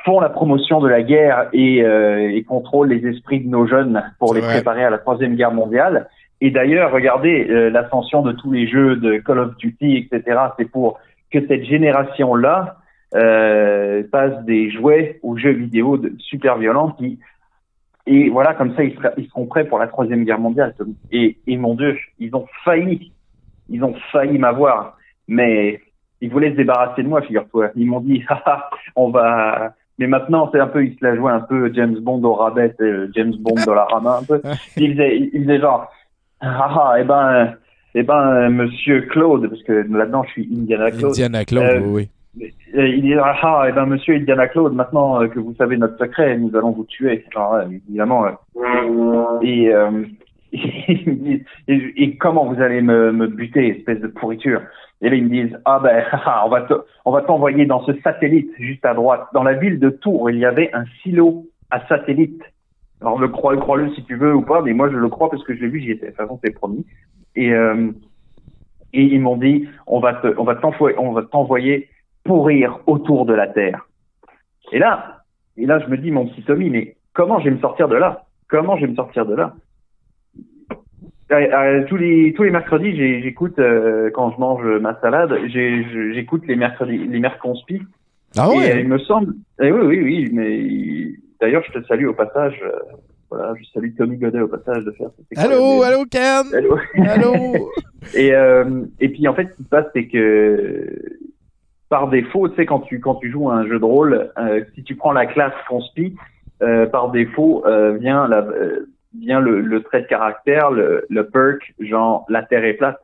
font 0.06 0.20
la 0.20 0.30
promotion 0.30 0.80
de 0.80 0.88
la 0.88 1.02
guerre 1.02 1.50
et, 1.54 1.84
euh, 1.84 2.32
et 2.32 2.44
contrôlent 2.44 2.90
les 2.90 3.06
esprits 3.08 3.42
de 3.42 3.50
nos 3.50 3.68
jeunes 3.68 4.02
pour 4.20 4.34
les 4.34 4.42
préparer 4.56 4.84
à 4.84 4.90
la 4.90 4.98
troisième 4.98 5.36
guerre 5.36 5.52
mondiale. 5.52 6.08
Et 6.42 6.52
d'ailleurs, 6.52 6.92
regardez 6.92 7.48
euh, 7.50 7.70
l'ascension 7.70 8.22
de 8.22 8.32
tous 8.32 8.52
les 8.52 8.66
jeux 8.68 8.96
de 8.96 9.18
Call 9.18 9.40
of 9.40 9.58
Duty, 9.58 9.98
etc. 10.12 10.40
C'est 10.58 10.72
pour 10.72 11.00
que 11.32 11.46
cette 11.48 11.66
génération-là 11.66 12.78
euh, 13.16 14.04
passe 14.12 14.44
des 14.46 14.70
jouets 14.72 15.20
aux 15.24 15.36
jeux 15.38 15.52
vidéo 15.52 15.98
de, 15.98 16.14
super 16.20 16.58
violents 16.58 16.92
qui 16.92 17.20
et 18.06 18.30
voilà 18.30 18.54
comme 18.54 18.76
ça 18.76 18.84
ils, 18.84 18.96
sera- 18.96 19.12
ils 19.18 19.28
seront 19.28 19.48
prêts 19.48 19.66
pour 19.66 19.80
la 19.80 19.88
troisième 19.88 20.24
guerre 20.24 20.40
mondiale 20.40 20.74
et, 21.12 21.38
et 21.48 21.58
mon 21.58 21.74
dieu 21.76 21.98
ils 22.20 22.36
ont 22.36 22.46
failli 22.64 23.12
ils 23.70 23.84
ont 23.84 23.94
failli 24.12 24.38
m'avoir. 24.38 24.98
Mais 25.28 25.80
ils 26.22 26.30
voulaient 26.32 26.52
se 26.52 26.56
débarrasser 26.58 27.04
de 27.04 27.08
moi 27.08 27.22
figure-toi. 27.22 27.70
Ils 27.76 27.86
m'ont 27.88 28.02
dit 28.02 28.24
Ah, 28.30 28.42
ah, 28.46 28.70
on 28.96 29.10
va 29.10 29.74
mais 29.98 30.08
maintenant 30.08 30.50
c'est 30.52 30.60
un 30.62 30.68
peu 30.68 30.86
ils 30.86 30.98
se 30.98 31.06
la 31.06 31.16
jouaient 31.16 31.32
un 31.34 31.42
peu 31.42 31.72
James 31.74 31.98
Bond 32.00 32.24
au 32.24 32.34
rabais 32.34 32.74
euh, 32.80 33.08
James 33.14 33.34
Bond 33.40 33.56
dans 33.66 33.74
la 33.74 33.84
rama 33.86 34.20
un 34.22 34.24
peu. 34.26 34.42
Ils 34.78 34.94
faisaient 34.94 35.18
ils 35.34 35.44
faisaient 35.44 35.60
genre 35.60 35.92
ah 36.42 36.70
ah 36.70 36.94
eh 37.00 37.04
ben 37.04 37.54
eh 37.96 38.04
ben 38.04 38.28
euh, 38.28 38.50
Monsieur 38.50 39.02
Claude 39.02 39.48
parce 39.50 39.62
que 39.64 39.74
là-dedans 39.74 40.24
je 40.24 40.30
suis 40.32 40.50
Indiana 40.56 40.90
Claude. 40.92 41.12
Indiana 41.12 41.44
Claude, 41.46 41.64
Euh, 41.64 41.80
oui. 41.82 42.10
il 42.74 43.02
dit 43.02 43.14
ah, 43.16 43.36
ah 43.42 43.66
eh 43.68 43.74
ben 43.74 43.86
monsieur 43.88 44.16
Indiana 44.16 44.48
Claude 44.48 44.74
maintenant 44.74 45.28
que 45.28 45.40
vous 45.40 45.54
savez 45.58 45.76
notre 45.76 45.98
secret 45.98 46.38
nous 46.38 46.56
allons 46.56 46.72
vous 46.72 46.86
tuer. 46.86 47.26
Genre 47.34 47.52
ouais, 47.56 47.66
évidemment 47.88 48.26
et, 49.42 49.74
euh, 49.74 50.04
et, 50.54 51.44
et 51.68 52.18
comment 52.18 52.46
vous 52.46 52.62
allez 52.62 52.82
me, 52.82 53.28
buter 53.28 53.78
espèce 53.78 54.00
de 54.00 54.08
pourriture? 54.08 54.62
Et 55.02 55.10
là 55.10 55.16
ils 55.16 55.24
me 55.24 55.30
disent 55.30 55.60
ah 55.66 55.80
ben 55.82 56.04
ah, 56.12 56.44
on 56.46 56.50
va 56.50 56.68
on 57.06 57.12
va 57.12 57.22
t'envoyer 57.22 57.66
dans 57.66 57.84
ce 57.86 57.92
satellite 58.02 58.52
juste 58.60 58.86
à 58.86 58.94
droite. 58.94 59.28
Dans 59.34 59.44
la 59.44 59.54
ville 59.54 59.80
de 59.80 59.90
Tours 59.90 60.30
il 60.30 60.38
y 60.38 60.46
avait 60.46 60.70
un 60.74 60.86
silo 61.02 61.46
à 61.72 61.86
satellite. 61.88 62.42
Alors 63.02 63.20
le 63.20 63.28
crois 63.28 63.56
crois-le 63.58 63.94
si 63.94 64.04
tu 64.04 64.16
veux 64.16 64.36
ou 64.36 64.42
pas 64.42 64.62
mais 64.62 64.74
moi 64.74 64.90
je 64.90 64.98
le 64.98 65.10
crois 65.10 65.30
parce 65.30 65.44
que 65.44 65.56
je 65.56 65.62
l'ai 65.62 65.70
vu 65.70 65.80
j'y 65.80 65.92
étais. 65.92 66.08
De 66.08 66.12
toute 66.12 66.18
façon 66.18 66.40
c'est 66.44 66.52
promis. 66.52 66.86
Et 67.36 67.54
euh, 67.54 67.92
ils 68.94 69.22
m'ont 69.22 69.38
dit 69.38 69.68
on 69.88 70.00
va 70.00 70.14
te 70.14 70.28
on 70.38 70.44
va 70.44 70.56
t'envoyer 70.56 70.96
t'envoyer 71.32 71.90
pourrir 72.24 72.80
autour 72.86 73.26
de 73.26 73.34
la 73.34 73.48
terre. 73.48 73.88
Et 74.72 74.80
là, 74.80 75.20
et 75.58 75.66
là, 75.66 75.80
je 75.80 75.88
me 75.88 75.98
dis, 75.98 76.12
mon 76.12 76.28
petit 76.28 76.44
Tommy, 76.44 76.70
mais 76.70 76.96
comment 77.14 77.40
je 77.40 77.46
vais 77.46 77.56
me 77.56 77.60
sortir 77.60 77.88
de 77.88 77.96
là? 77.96 78.26
Comment 78.48 78.78
je 78.78 78.86
vais 78.86 78.92
me 78.92 78.96
sortir 78.96 79.26
de 79.26 79.36
là? 79.36 79.54
Euh, 81.32 81.36
euh, 81.36 81.84
tous 81.88 81.98
les 81.98 82.34
tous 82.34 82.44
les 82.44 82.50
mercredis, 82.50 82.96
j'écoute 83.22 83.60
euh, 83.60 84.10
quand 84.14 84.32
je 84.32 84.40
mange 84.40 84.66
ma 84.82 85.00
salade, 85.00 85.38
j'écoute 85.48 86.44
les 86.48 86.56
mercredis 86.56 86.98
les 86.98 87.20
merconspi. 87.20 87.82
Ah 88.38 88.50
ouais? 88.50 88.78
Et 88.78 88.80
il 88.82 88.88
me 88.88 88.98
semble. 89.00 89.34
eh 89.62 89.72
oui, 89.72 89.82
oui, 89.86 90.02
oui, 90.04 90.30
mais 90.34 91.16
d'ailleurs, 91.40 91.64
je 91.68 91.80
te 91.80 91.86
salue 91.86 92.08
au 92.08 92.14
passage. 92.14 92.60
euh, 92.64 92.78
voilà, 93.30 93.54
je 93.60 93.64
salue 93.74 93.96
Tommy 93.96 94.18
Godet 94.18 94.40
au 94.40 94.48
passage 94.48 94.84
de 94.86 94.92
faire. 94.92 95.10
cette 95.18 95.38
Allô, 95.38 95.84
allô, 95.84 96.06
Ken? 96.10 96.46
Allô. 96.52 96.78
Allô? 97.08 97.70
et, 98.16 98.34
euh, 98.34 98.86
et 99.00 99.10
puis 99.10 99.28
en 99.28 99.36
fait, 99.36 99.50
ce 99.52 99.58
qui 99.58 99.64
se 99.64 99.70
passe, 99.70 99.86
c'est 99.94 100.08
que 100.08 100.96
par 101.90 102.10
défaut, 102.10 102.50
tu 102.50 102.56
sais, 102.56 102.66
quand 102.66 102.80
tu 102.82 103.00
quand 103.00 103.16
tu 103.16 103.30
joues 103.30 103.52
à 103.52 103.56
un 103.56 103.68
jeu 103.68 103.78
de 103.78 103.86
rôle, 103.86 104.32
euh, 104.38 104.64
si 104.74 104.84
tu 104.84 104.96
prends 104.96 105.12
la 105.12 105.28
classe 105.28 105.54
conspi, 105.68 106.16
euh, 106.64 106.88
par 106.88 107.12
défaut 107.12 107.64
euh, 107.66 107.98
vient 107.98 108.28
la 108.28 108.40
euh, 108.40 108.88
vient 109.18 109.40
le, 109.40 109.62
le 109.62 109.82
trait 109.82 110.02
de 110.02 110.08
caractère, 110.08 110.72
le, 110.72 111.06
le 111.10 111.26
perk, 111.28 111.74
genre 111.80 112.26
la 112.30 112.44
terre 112.44 112.64
est 112.64 112.74
plate. 112.74 113.00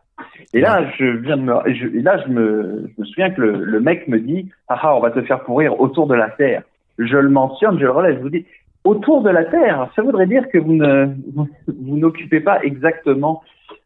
Et 0.53 0.61
là, 0.61 0.85
je 0.97 1.05
viens 1.05 1.37
de 1.37 1.41
me, 1.41 1.53
je, 1.73 1.87
et 1.87 2.01
là, 2.01 2.21
je 2.25 2.31
me, 2.31 2.89
je 2.95 3.01
me 3.01 3.05
souviens 3.05 3.31
que 3.31 3.41
le, 3.41 3.63
le 3.63 3.79
mec 3.79 4.07
me 4.07 4.19
dit, 4.19 4.49
ah 4.69 4.79
ah, 4.81 4.95
on 4.95 5.01
va 5.01 5.11
te 5.11 5.21
faire 5.23 5.41
pourrir 5.41 5.79
autour 5.79 6.07
de 6.07 6.15
la 6.15 6.29
terre. 6.29 6.63
Je 6.97 7.17
le 7.17 7.29
mentionne, 7.29 7.77
je 7.77 7.83
le 7.83 7.91
relève, 7.91 8.17
je 8.17 8.21
vous 8.21 8.29
dis, 8.29 8.45
autour 8.85 9.21
de 9.23 9.29
la 9.29 9.43
terre, 9.43 9.89
ça 9.95 10.01
voudrait 10.01 10.27
dire 10.27 10.47
que 10.49 10.57
vous 10.57 10.73
ne, 10.73 11.07
vous, 11.33 11.47
vous 11.67 11.97
n'occupez 11.97 12.39
pas 12.39 12.61
exactement, 12.63 13.41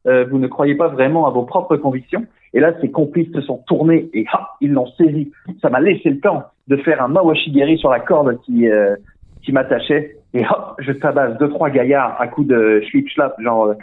euh, 0.05 0.25
vous 0.29 0.37
ne 0.37 0.47
croyez 0.47 0.75
pas 0.75 0.89
vraiment 0.89 1.25
à 1.25 1.31
vos 1.31 1.43
propres 1.43 1.77
convictions. 1.77 2.25
Et 2.53 2.59
là, 2.59 2.73
ses 2.81 2.91
complices 2.91 3.31
se 3.33 3.41
sont 3.41 3.63
tournés 3.65 4.09
et 4.13 4.25
ah, 4.31 4.49
ils 4.61 4.71
l'ont 4.71 4.87
saisi. 4.97 5.31
Ça 5.61 5.69
m'a 5.69 5.79
laissé 5.79 6.09
le 6.09 6.19
temps 6.19 6.43
de 6.67 6.77
faire 6.77 7.01
un 7.01 7.07
mawashigiri 7.07 7.77
sur 7.77 7.89
la 7.89 7.99
corde 7.99 8.39
qui, 8.41 8.67
euh, 8.69 8.95
qui 9.41 9.51
m'attachait. 9.51 10.17
Et 10.33 10.45
hop, 10.45 10.75
je 10.79 10.91
tabasse 10.91 11.37
deux, 11.37 11.49
trois 11.49 11.69
gaillards 11.69 12.19
à 12.21 12.27
coups 12.27 12.47
de 12.47 12.81
schlip-schlap, 12.87 13.39
genre. 13.41 13.65
euh, 13.65 13.75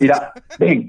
et 0.00 0.06
là, 0.06 0.34
bang, 0.58 0.86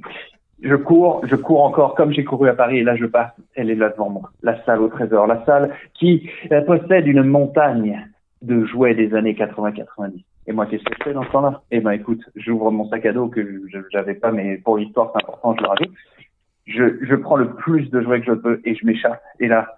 je 0.61 0.75
cours, 0.75 1.21
je 1.27 1.35
cours 1.35 1.63
encore 1.63 1.93
comme 1.95 2.13
j'ai 2.13 2.23
couru 2.23 2.49
à 2.49 2.53
Paris 2.53 2.79
et 2.79 2.83
là 2.83 2.95
je 2.95 3.05
passe, 3.05 3.31
elle 3.55 3.69
est 3.69 3.75
là 3.75 3.89
devant 3.89 4.09
moi, 4.09 4.31
la 4.41 4.63
salle 4.63 4.81
au 4.81 4.87
trésor, 4.87 5.27
la 5.27 5.43
salle 5.45 5.75
qui 5.93 6.29
euh, 6.51 6.61
possède 6.61 7.05
une 7.05 7.23
montagne 7.23 8.07
de 8.41 8.65
jouets 8.65 8.95
des 8.95 9.13
années 9.13 9.33
80-90. 9.33 10.23
Et 10.45 10.51
moi, 10.51 10.65
qu'est-ce 10.65 10.83
que 10.83 10.93
je 10.99 11.03
fais 11.03 11.13
dans 11.13 11.23
ce 11.23 11.31
temps-là? 11.31 11.61
Eh 11.71 11.79
ben, 11.79 11.91
écoute, 11.91 12.21
j'ouvre 12.35 12.69
mon 12.71 12.89
sac 12.89 13.05
à 13.05 13.13
dos 13.13 13.27
que 13.27 13.61
j'avais 13.91 14.15
pas, 14.15 14.31
mais 14.31 14.57
pour 14.57 14.77
l'histoire, 14.77 15.11
c'est 15.13 15.23
important, 15.23 15.55
je 15.55 15.63
le 15.63 15.69
rajoute. 15.69 15.91
Je, 16.65 17.05
je 17.05 17.15
prends 17.15 17.37
le 17.37 17.53
plus 17.53 17.89
de 17.89 18.01
jouets 18.01 18.19
que 18.19 18.25
je 18.25 18.33
peux 18.33 18.61
et 18.65 18.75
je 18.75 18.85
m'échappe. 18.85 19.21
Et 19.39 19.47
là, 19.47 19.77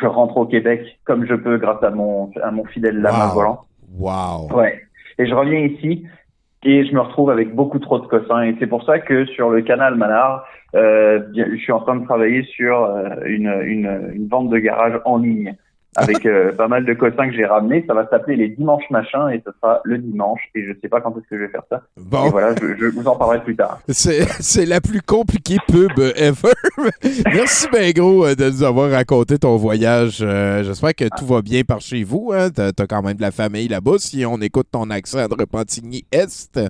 je 0.00 0.06
rentre 0.06 0.36
au 0.36 0.46
Québec 0.46 0.98
comme 1.04 1.26
je 1.26 1.34
peux 1.34 1.56
grâce 1.58 1.82
à 1.82 1.90
mon, 1.90 2.30
à 2.42 2.50
mon 2.50 2.64
fidèle 2.64 2.98
lama 3.00 3.28
Wow. 3.28 3.34
volant. 3.34 3.60
Wow. 3.98 4.56
Ouais. 4.56 4.80
Et 5.18 5.26
je 5.26 5.34
reviens 5.34 5.58
ici 5.60 6.04
et 6.64 6.84
je 6.86 6.94
me 6.94 7.00
retrouve 7.00 7.30
avec 7.30 7.54
beaucoup 7.54 7.78
trop 7.78 7.98
de 7.98 8.06
cossins. 8.06 8.42
Et 8.42 8.56
c'est 8.58 8.66
pour 8.66 8.84
ça 8.84 8.98
que 8.98 9.24
sur 9.26 9.50
le 9.50 9.62
canal 9.62 9.96
Manard, 9.96 10.44
euh, 10.74 11.20
je 11.36 11.56
suis 11.56 11.72
en 11.72 11.80
train 11.80 11.96
de 11.96 12.04
travailler 12.04 12.42
sur 12.44 12.82
euh, 12.84 13.08
une, 13.26 13.52
une, 13.64 14.10
une 14.14 14.28
vente 14.28 14.48
de 14.48 14.58
garage 14.58 14.98
en 15.04 15.18
ligne 15.18 15.54
avec 15.96 16.24
euh, 16.26 16.52
pas 16.52 16.68
mal 16.68 16.84
de 16.84 16.94
cossins 16.94 17.28
que 17.28 17.34
j'ai 17.34 17.44
ramenés. 17.44 17.84
Ça 17.86 17.94
va 17.94 18.08
s'appeler 18.08 18.36
les 18.36 18.48
dimanches 18.48 18.88
machin 18.90 19.28
et 19.28 19.42
ce 19.44 19.52
sera 19.60 19.80
le 19.84 19.98
dimanche. 19.98 20.40
Et 20.54 20.64
je 20.64 20.72
sais 20.80 20.88
pas 20.88 21.00
quand 21.00 21.10
est-ce 21.16 21.28
que 21.28 21.36
je 21.38 21.44
vais 21.44 21.48
faire 21.48 21.62
ça. 21.70 21.82
Bon. 21.96 22.26
Et 22.26 22.30
voilà, 22.30 22.54
je, 22.60 22.74
je 22.76 22.86
vous 22.86 23.06
en 23.06 23.16
parlerai 23.16 23.42
plus 23.42 23.56
tard. 23.56 23.80
C'est 23.88 24.66
la 24.66 24.80
plus 24.80 25.02
compliquée 25.02 25.58
pub 25.68 25.98
ever. 26.16 26.52
Merci 27.26 27.68
bien 27.72 27.90
gros 27.90 28.26
euh, 28.26 28.34
de 28.34 28.50
nous 28.50 28.62
avoir 28.62 28.90
raconté 28.90 29.38
ton 29.38 29.56
voyage. 29.56 30.18
Euh, 30.22 30.62
J'espère 30.62 30.94
que 30.94 31.08
tout 31.16 31.26
va 31.26 31.42
bien 31.42 31.62
par 31.62 31.80
chez 31.80 32.04
vous. 32.04 32.32
Hein? 32.34 32.50
T'as 32.50 32.70
as 32.78 32.86
quand 32.86 33.02
même 33.02 33.16
de 33.16 33.22
la 33.22 33.30
famille 33.30 33.68
là-bas. 33.68 33.98
Si 33.98 34.24
on 34.26 34.38
écoute 34.38 34.68
ton 34.70 34.90
accent 34.90 35.26
de 35.28 35.34
Repentigny-Est. 35.34 36.60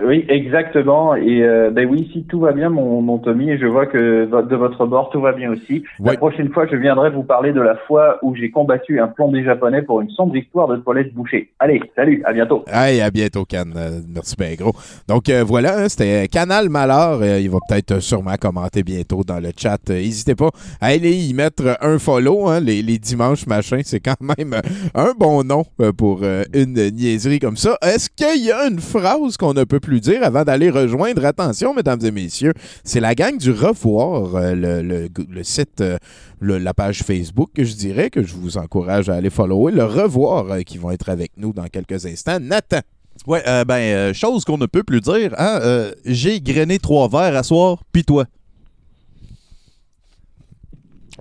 Oui, 0.00 0.24
exactement. 0.28 1.14
Et 1.14 1.42
euh, 1.42 1.70
ben 1.70 1.86
oui, 1.88 2.08
si 2.12 2.24
tout 2.24 2.40
va 2.40 2.52
bien, 2.52 2.70
mon, 2.70 3.02
mon 3.02 3.18
Tommy, 3.18 3.50
et 3.50 3.58
je 3.58 3.66
vois 3.66 3.86
que 3.86 4.24
de 4.24 4.56
votre 4.56 4.86
bord 4.86 5.10
tout 5.10 5.20
va 5.20 5.32
bien 5.32 5.50
aussi. 5.52 5.84
La 6.00 6.16
prochaine 6.16 6.50
fois, 6.50 6.66
je 6.70 6.76
viendrai 6.76 7.10
vous 7.10 7.24
parler 7.24 7.52
de 7.52 7.60
la 7.60 7.76
fois 7.76 8.18
où 8.22 8.34
j'ai 8.34 8.50
combattu 8.50 9.00
un 9.00 9.08
plombier 9.08 9.44
japonais 9.44 9.82
pour 9.82 10.00
une 10.00 10.08
sombre 10.10 10.34
histoire 10.36 10.68
de 10.68 10.76
toilette 10.76 11.12
bouchée. 11.12 11.50
Allez, 11.58 11.80
salut, 11.94 12.22
à 12.24 12.32
bientôt. 12.32 12.64
Hey, 12.72 13.00
à 13.02 13.10
bientôt, 13.10 13.44
Can. 13.44 13.64
Euh, 13.76 14.00
merci 14.08 14.34
bien 14.38 14.54
gros. 14.54 14.72
Donc 15.08 15.28
euh, 15.28 15.44
voilà, 15.46 15.78
hein, 15.78 15.88
c'était 15.88 16.26
Canal 16.28 16.70
Malheur. 16.70 17.20
Euh, 17.20 17.38
il 17.40 17.50
va 17.50 17.58
peut-être 17.68 17.92
euh, 17.92 18.00
sûrement 18.00 18.34
commenter 18.40 18.82
bientôt 18.82 19.22
dans 19.24 19.40
le 19.40 19.50
chat. 19.56 19.78
Euh, 19.90 19.94
N'hésitez 19.94 20.34
pas 20.34 20.50
à 20.80 20.86
aller 20.86 21.12
y 21.28 21.34
mettre 21.34 21.76
un 21.82 21.98
follow. 21.98 22.48
hein, 22.48 22.60
les, 22.60 22.80
les 22.82 22.98
dimanches, 22.98 23.46
machin, 23.46 23.80
c'est 23.84 24.00
quand 24.00 24.16
même 24.38 24.54
euh, 24.54 24.60
un 24.94 25.12
bon 25.18 25.44
nom 25.44 25.64
euh, 25.80 25.92
pour 25.92 26.20
euh, 26.22 26.44
une 26.54 26.74
niaiserie 26.90 27.38
comme 27.40 27.56
ça. 27.56 27.76
Est-ce 27.82 28.08
qu'il 28.08 28.44
y 28.44 28.50
a 28.50 28.66
une 28.68 28.80
phrase 28.80 29.36
qu'on 29.36 29.52
ne 29.52 29.64
peut 29.64 29.80
plus 29.82 30.00
dire 30.00 30.22
avant 30.24 30.44
d'aller 30.44 30.70
rejoindre? 30.70 31.24
Attention, 31.26 31.74
mesdames 31.74 32.00
et 32.04 32.10
messieurs, 32.10 32.54
c'est 32.84 33.00
la 33.00 33.14
gang 33.14 33.36
du 33.36 33.50
Revoir, 33.50 34.34
euh, 34.36 34.54
le, 34.54 34.80
le- 34.82 35.08
le 35.28 35.44
site, 35.44 35.82
euh, 35.82 35.98
le- 36.40 36.56
la 36.58 36.72
page 36.72 37.02
Facebook, 37.02 37.50
que 37.54 37.64
je 37.64 37.74
dirais, 37.74 38.08
que 38.08 38.22
je 38.22 38.34
vous 38.34 38.56
encourage 38.56 39.08
à 39.10 39.14
aller 39.14 39.28
follower. 39.30 39.72
Le 39.72 39.84
Revoir 39.84 40.50
euh, 40.50 40.60
qui 40.62 40.78
vont 40.78 40.90
être 40.90 41.08
avec 41.10 41.32
nous 41.36 41.52
dans 41.52 41.66
quelques 41.66 42.06
instants. 42.06 42.38
Nathan. 42.40 42.80
Euh, 43.28 43.64
ben, 43.66 44.14
chose 44.14 44.44
qu'on 44.44 44.56
ne 44.58 44.64
peut 44.66 44.82
plus 44.82 45.00
dire, 45.02 45.34
hein, 45.36 45.90
j'ai 46.06 46.40
grainé 46.40 46.78
trois 46.78 47.08
verres 47.08 47.36
à 47.36 47.42
soir, 47.42 47.82
pis 47.92 48.04
toi? 48.04 48.24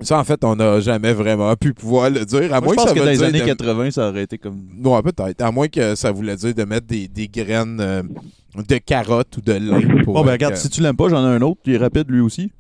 Ça, 0.02 0.18
en 0.18 0.24
fait, 0.24 0.44
on 0.44 0.56
n'a 0.56 0.80
jamais 0.80 1.14
vraiment 1.14 1.54
pu 1.56 1.74
pouvoir 1.74 2.10
le 2.10 2.26
dire. 2.26 2.54
À 2.54 2.60
Moi, 2.62 2.62
moins 2.62 2.72
je 2.72 2.76
pense 2.78 2.88
ça 2.88 2.94
que 2.96 3.00
dans 3.00 3.06
les 3.06 3.22
années 3.24 3.42
de- 3.42 3.46
80, 3.46 3.92
ça 3.92 4.10
aurait 4.10 4.24
été 4.24 4.38
comme. 4.38 4.58
Ouais, 4.84 5.02
peut-être. 5.04 5.42
À 5.42 5.52
moins 5.52 5.68
que 5.68 5.96
ça 5.96 6.12
voulait 6.12 6.38
dire 6.38 6.56
de 6.56 6.64
mettre 6.64 6.88
des, 6.88 7.08
des 7.08 7.28
graines 7.28 7.78
euh, 7.82 8.02
de 8.56 8.78
carottes 8.78 9.38
ou 9.38 9.42
de 9.42 9.54
lin. 9.54 9.82
Pour 10.04 10.14
Bon, 10.16 10.24
ben 10.24 10.32
regarde, 10.32 10.56
si 10.56 10.70
tu 10.70 10.82
l'aimes 10.82 10.96
pas, 10.96 11.10
j'en 11.10 11.24
ai 11.24 11.36
un 11.36 11.42
autre 11.42 11.62
qui 11.64 11.76
est 11.76 11.78
rapide 11.78 12.10
lui 12.10 12.22
aussi. 12.22 12.52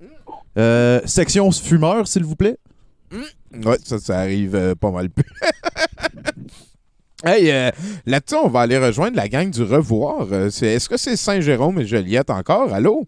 Euh, 0.57 0.99
section 1.05 1.49
fumeur, 1.51 2.07
s'il 2.07 2.23
vous 2.23 2.35
plaît. 2.35 2.57
Ouais, 3.11 3.77
ça, 3.83 3.99
ça 3.99 4.19
arrive 4.19 4.55
euh, 4.55 4.75
pas 4.75 4.91
mal 4.91 5.09
plus. 5.09 5.25
hey, 7.25 7.51
euh, 7.51 7.69
là-dessus, 8.05 8.35
on 8.41 8.47
va 8.47 8.61
aller 8.61 8.77
rejoindre 8.77 9.17
la 9.17 9.27
gang 9.27 9.49
du 9.49 9.63
Revoir. 9.63 10.27
Euh, 10.31 10.49
c'est- 10.49 10.73
Est-ce 10.75 10.87
que 10.89 10.97
c'est 10.97 11.15
Saint-Jérôme 11.17 11.79
et 11.79 11.85
Joliette 11.85 12.29
encore? 12.29 12.73
Allô? 12.73 13.05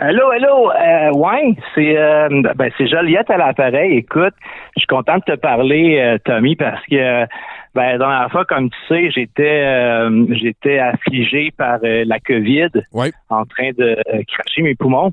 Allô, 0.00 0.30
allô, 0.30 0.70
euh, 0.70 1.10
ouais, 1.18 1.56
c'est 1.74 1.98
euh, 1.98 2.28
ben 2.54 2.70
c'est 2.78 2.86
Joliette 2.86 3.28
à 3.30 3.36
l'appareil. 3.36 3.96
Écoute, 3.96 4.34
je 4.76 4.80
suis 4.82 4.86
content 4.86 5.16
de 5.18 5.24
te 5.24 5.34
parler, 5.36 5.98
euh, 5.98 6.18
Tommy, 6.24 6.54
parce 6.54 6.84
que 6.86 7.24
ben 7.74 7.92
la 7.92 7.98
dernière 7.98 8.30
fois, 8.30 8.44
comme 8.44 8.70
tu 8.70 8.76
sais, 8.88 9.10
j'étais 9.10 9.64
euh, 9.64 10.26
j'étais 10.30 10.78
affligé 10.78 11.50
par 11.56 11.78
euh, 11.84 12.04
la 12.06 12.18
COVID, 12.20 12.70
en 13.28 13.44
train 13.44 13.70
de 13.76 13.96
euh, 14.12 14.22
cracher 14.26 14.62
mes 14.62 14.74
poumons. 14.74 15.12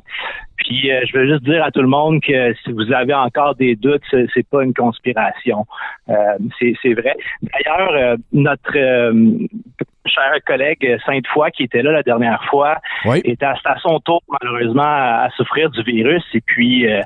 Puis 0.57 0.91
euh, 0.91 1.01
je 1.07 1.17
veux 1.17 1.27
juste 1.27 1.43
dire 1.43 1.63
à 1.63 1.71
tout 1.71 1.81
le 1.81 1.87
monde 1.87 2.21
que 2.21 2.53
si 2.63 2.71
vous 2.71 2.91
avez 2.91 3.13
encore 3.13 3.55
des 3.55 3.75
doutes, 3.75 4.03
c'est, 4.11 4.47
pas 4.49 4.63
une 4.63 4.73
conspiration. 4.73 5.65
Euh, 6.09 6.13
c'est, 6.59 6.73
c'est 6.81 6.93
vrai. 6.93 7.15
D'ailleurs, 7.41 7.91
euh, 7.93 8.17
notre 8.31 8.75
euh, 8.75 9.47
cher 10.05 10.31
collègue 10.45 10.97
Sainte-Foy, 11.05 11.51
qui 11.51 11.63
était 11.63 11.81
là 11.81 11.91
la 11.91 12.03
dernière 12.03 12.43
fois, 12.45 12.77
était 13.23 13.45
à, 13.45 13.55
à 13.65 13.77
son 13.79 13.99
tour, 13.99 14.21
malheureusement, 14.29 14.83
à, 14.83 15.25
à 15.25 15.29
souffrir 15.31 15.69
du 15.69 15.81
virus. 15.83 16.23
Et 16.33 16.41
puis, 16.41 16.89
euh, 16.89 17.01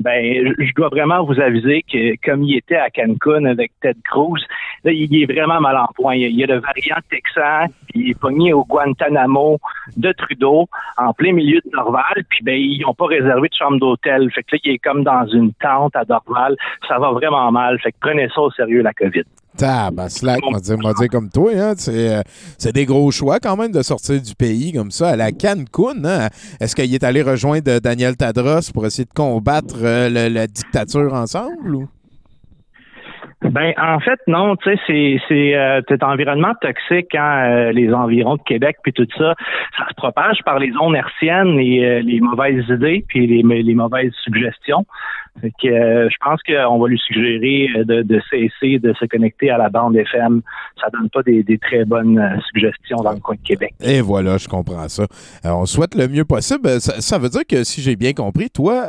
ben, 0.00 0.54
je 0.58 0.72
dois 0.74 0.88
vraiment 0.88 1.24
vous 1.24 1.40
aviser 1.40 1.82
que, 1.82 2.14
comme 2.24 2.42
il 2.44 2.56
était 2.56 2.76
à 2.76 2.90
Cancun 2.90 3.44
avec 3.44 3.72
Ted 3.80 3.98
Cruz, 4.04 4.40
là, 4.84 4.92
il 4.92 5.22
est 5.22 5.26
vraiment 5.26 5.60
mal 5.60 5.76
en 5.76 5.88
point. 5.94 6.14
Il 6.14 6.22
y 6.22 6.24
a, 6.24 6.28
il 6.28 6.36
y 6.36 6.44
a 6.44 6.46
le 6.46 6.60
variant 6.60 6.98
texan, 7.10 7.72
il 7.94 8.10
est 8.10 8.18
pogné 8.18 8.52
au 8.52 8.64
Guantanamo 8.64 9.58
de 9.96 10.12
Trudeau, 10.12 10.68
en 10.96 11.12
plein 11.12 11.32
milieu 11.32 11.60
de 11.64 11.70
Dorval, 11.70 12.24
puis 12.28 12.42
ben, 12.42 12.54
ils 12.56 12.80
n'ont 12.80 12.94
pas 12.94 13.06
réservé 13.06 13.48
de 13.48 13.54
chambre 13.54 13.78
d'hôtel. 13.78 14.30
Fait 14.32 14.42
que 14.42 14.56
là, 14.56 14.58
il 14.64 14.72
est 14.72 14.78
comme 14.78 15.04
dans 15.04 15.26
une 15.26 15.52
tente 15.54 15.96
à 15.96 16.04
Dorval. 16.04 16.56
Ça 16.88 16.98
va 16.98 17.10
vraiment 17.12 17.50
mal. 17.50 17.78
Fait 17.80 17.92
que 17.92 17.96
prenez 18.00 18.28
ça 18.28 18.40
au 18.40 18.50
sérieux, 18.50 18.82
la 18.82 18.92
COVID. 18.92 19.24
On 20.42 20.52
va 20.52 20.60
dire, 20.60 20.76
on 20.82 20.88
va 20.88 20.94
dire 20.94 21.08
comme 21.08 21.30
toi. 21.30 21.52
Hein, 21.54 21.74
c'est, 21.76 22.14
euh, 22.16 22.22
c'est 22.58 22.72
des 22.72 22.84
gros 22.86 23.10
choix 23.10 23.38
quand 23.40 23.56
même 23.56 23.72
de 23.72 23.82
sortir 23.82 24.20
du 24.20 24.34
pays 24.34 24.72
comme 24.72 24.90
ça 24.90 25.10
à 25.10 25.16
la 25.16 25.30
Cancun. 25.32 26.04
Hein? 26.04 26.28
Est-ce 26.60 26.74
qu'il 26.74 26.92
est 26.92 27.04
allé 27.04 27.22
rejoindre 27.22 27.70
euh, 27.70 27.80
Daniel 27.80 28.16
Tadros 28.16 28.70
pour 28.72 28.84
essayer 28.86 29.04
de 29.04 29.12
combattre 29.14 29.76
euh, 29.82 30.08
le- 30.08 30.32
la 30.32 30.46
dictature 30.46 31.12
ensemble? 31.14 31.74
Ou? 31.76 31.88
Ben 33.50 33.72
en 33.78 34.00
fait 34.00 34.18
non, 34.26 34.56
tu 34.56 34.70
sais 34.70 34.80
c'est 34.86 35.20
c'est 35.28 35.54
euh, 35.54 35.80
cet 35.88 36.02
environnement 36.02 36.54
toxique 36.60 37.08
quand 37.12 37.42
euh, 37.44 37.72
les 37.72 37.92
environs 37.92 38.36
de 38.36 38.42
Québec 38.42 38.76
puis 38.82 38.92
tout 38.92 39.06
ça, 39.16 39.34
ça 39.76 39.86
se 39.88 39.94
propage 39.94 40.38
par 40.44 40.58
les 40.58 40.72
ondes 40.80 40.96
hertziennes 40.96 41.58
et 41.58 41.84
euh, 41.84 42.00
les 42.00 42.20
mauvaises 42.20 42.64
idées 42.68 43.04
puis 43.08 43.26
les, 43.26 43.74
mauvaises 43.74 44.12
suggestions. 44.22 44.86
Fait 45.40 45.50
que 45.50 45.68
euh, 45.68 46.08
je 46.10 46.16
pense 46.24 46.40
qu'on 46.42 46.78
va 46.78 46.88
lui 46.88 46.98
suggérer 46.98 47.68
euh, 47.76 47.84
de, 47.84 48.02
de 48.02 48.20
cesser 48.30 48.78
de 48.78 48.92
se 48.94 49.04
connecter 49.06 49.50
à 49.50 49.58
la 49.58 49.68
bande 49.68 49.96
FM. 49.96 50.42
Ça 50.80 50.88
donne 50.92 51.10
pas 51.10 51.22
des, 51.22 51.42
des 51.42 51.58
très 51.58 51.84
bonnes 51.84 52.18
euh, 52.18 52.40
suggestions 52.52 52.98
dans 52.98 53.12
le 53.12 53.20
coin 53.20 53.34
de 53.34 53.40
Québec. 53.46 53.74
Et 53.80 54.00
voilà, 54.00 54.38
je 54.38 54.46
comprends 54.46 54.88
ça. 54.88 55.04
Euh, 55.44 55.50
on 55.50 55.66
souhaite 55.66 55.96
le 55.96 56.06
mieux 56.06 56.24
possible. 56.24 56.80
Ça, 56.80 57.00
ça 57.00 57.18
veut 57.18 57.28
dire 57.28 57.46
que 57.48 57.64
si 57.64 57.80
j'ai 57.80 57.96
bien 57.96 58.12
compris, 58.12 58.48
toi, 58.48 58.84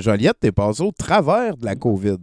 Joliette, 0.00 0.38
t'es 0.40 0.52
passé 0.52 0.82
au 0.82 0.92
travers 0.92 1.56
de 1.56 1.64
la 1.64 1.74
COVID. 1.74 2.18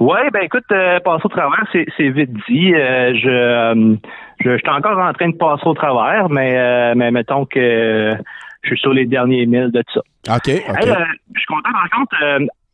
Oui, 0.00 0.18
ben 0.32 0.42
écoute, 0.42 0.64
euh, 0.70 1.00
passer 1.00 1.22
au 1.24 1.28
travers, 1.28 1.64
c'est, 1.72 2.08
vite 2.08 2.32
dit. 2.48 2.72
Euh, 2.74 3.14
je, 3.14 3.28
euh, 3.28 3.96
je, 4.40 4.50
je 4.50 4.56
suis 4.56 4.70
encore 4.70 4.98
en 4.98 5.12
train 5.12 5.28
de 5.28 5.36
passer 5.36 5.66
au 5.66 5.74
travers, 5.74 6.28
mais, 6.28 6.56
euh, 6.56 6.94
mais 6.96 7.10
mettons 7.10 7.44
que 7.46 7.58
euh, 7.58 8.14
je 8.62 8.68
suis 8.68 8.78
sur 8.78 8.92
les 8.92 9.06
derniers 9.06 9.46
milles 9.46 9.72
de 9.72 9.82
ça. 9.92 10.00
OK, 10.28 10.36
OK. 10.68 10.82
Hey, 10.82 10.90
euh, 10.90 11.04
je 11.34 11.40
suis 11.40 11.46
content, 11.46 11.72
par 11.72 11.90
contre, 11.90 12.16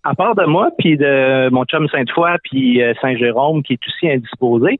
à 0.04 0.14
part 0.14 0.34
de 0.34 0.44
moi, 0.44 0.70
puis 0.78 0.96
de 0.96 1.48
mon 1.50 1.64
chum 1.64 1.88
Sainte-Foy, 1.88 2.36
puis 2.44 2.82
euh, 2.82 2.92
Saint-Jérôme, 3.00 3.62
qui 3.62 3.74
est 3.74 3.80
aussi 3.86 4.10
indisposé, 4.10 4.78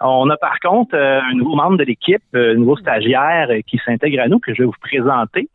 on 0.00 0.28
a 0.30 0.36
par 0.36 0.58
contre 0.60 0.94
euh, 0.94 1.20
un 1.20 1.34
nouveau 1.34 1.54
membre 1.54 1.76
de 1.76 1.84
l'équipe, 1.84 2.22
euh, 2.34 2.52
un 2.54 2.56
nouveau 2.56 2.76
stagiaire 2.76 3.48
qui 3.66 3.78
s'intègre 3.84 4.22
à 4.22 4.28
nous, 4.28 4.38
que 4.38 4.54
je 4.54 4.62
vais 4.62 4.66
vous 4.66 4.74
présenter. 4.80 5.48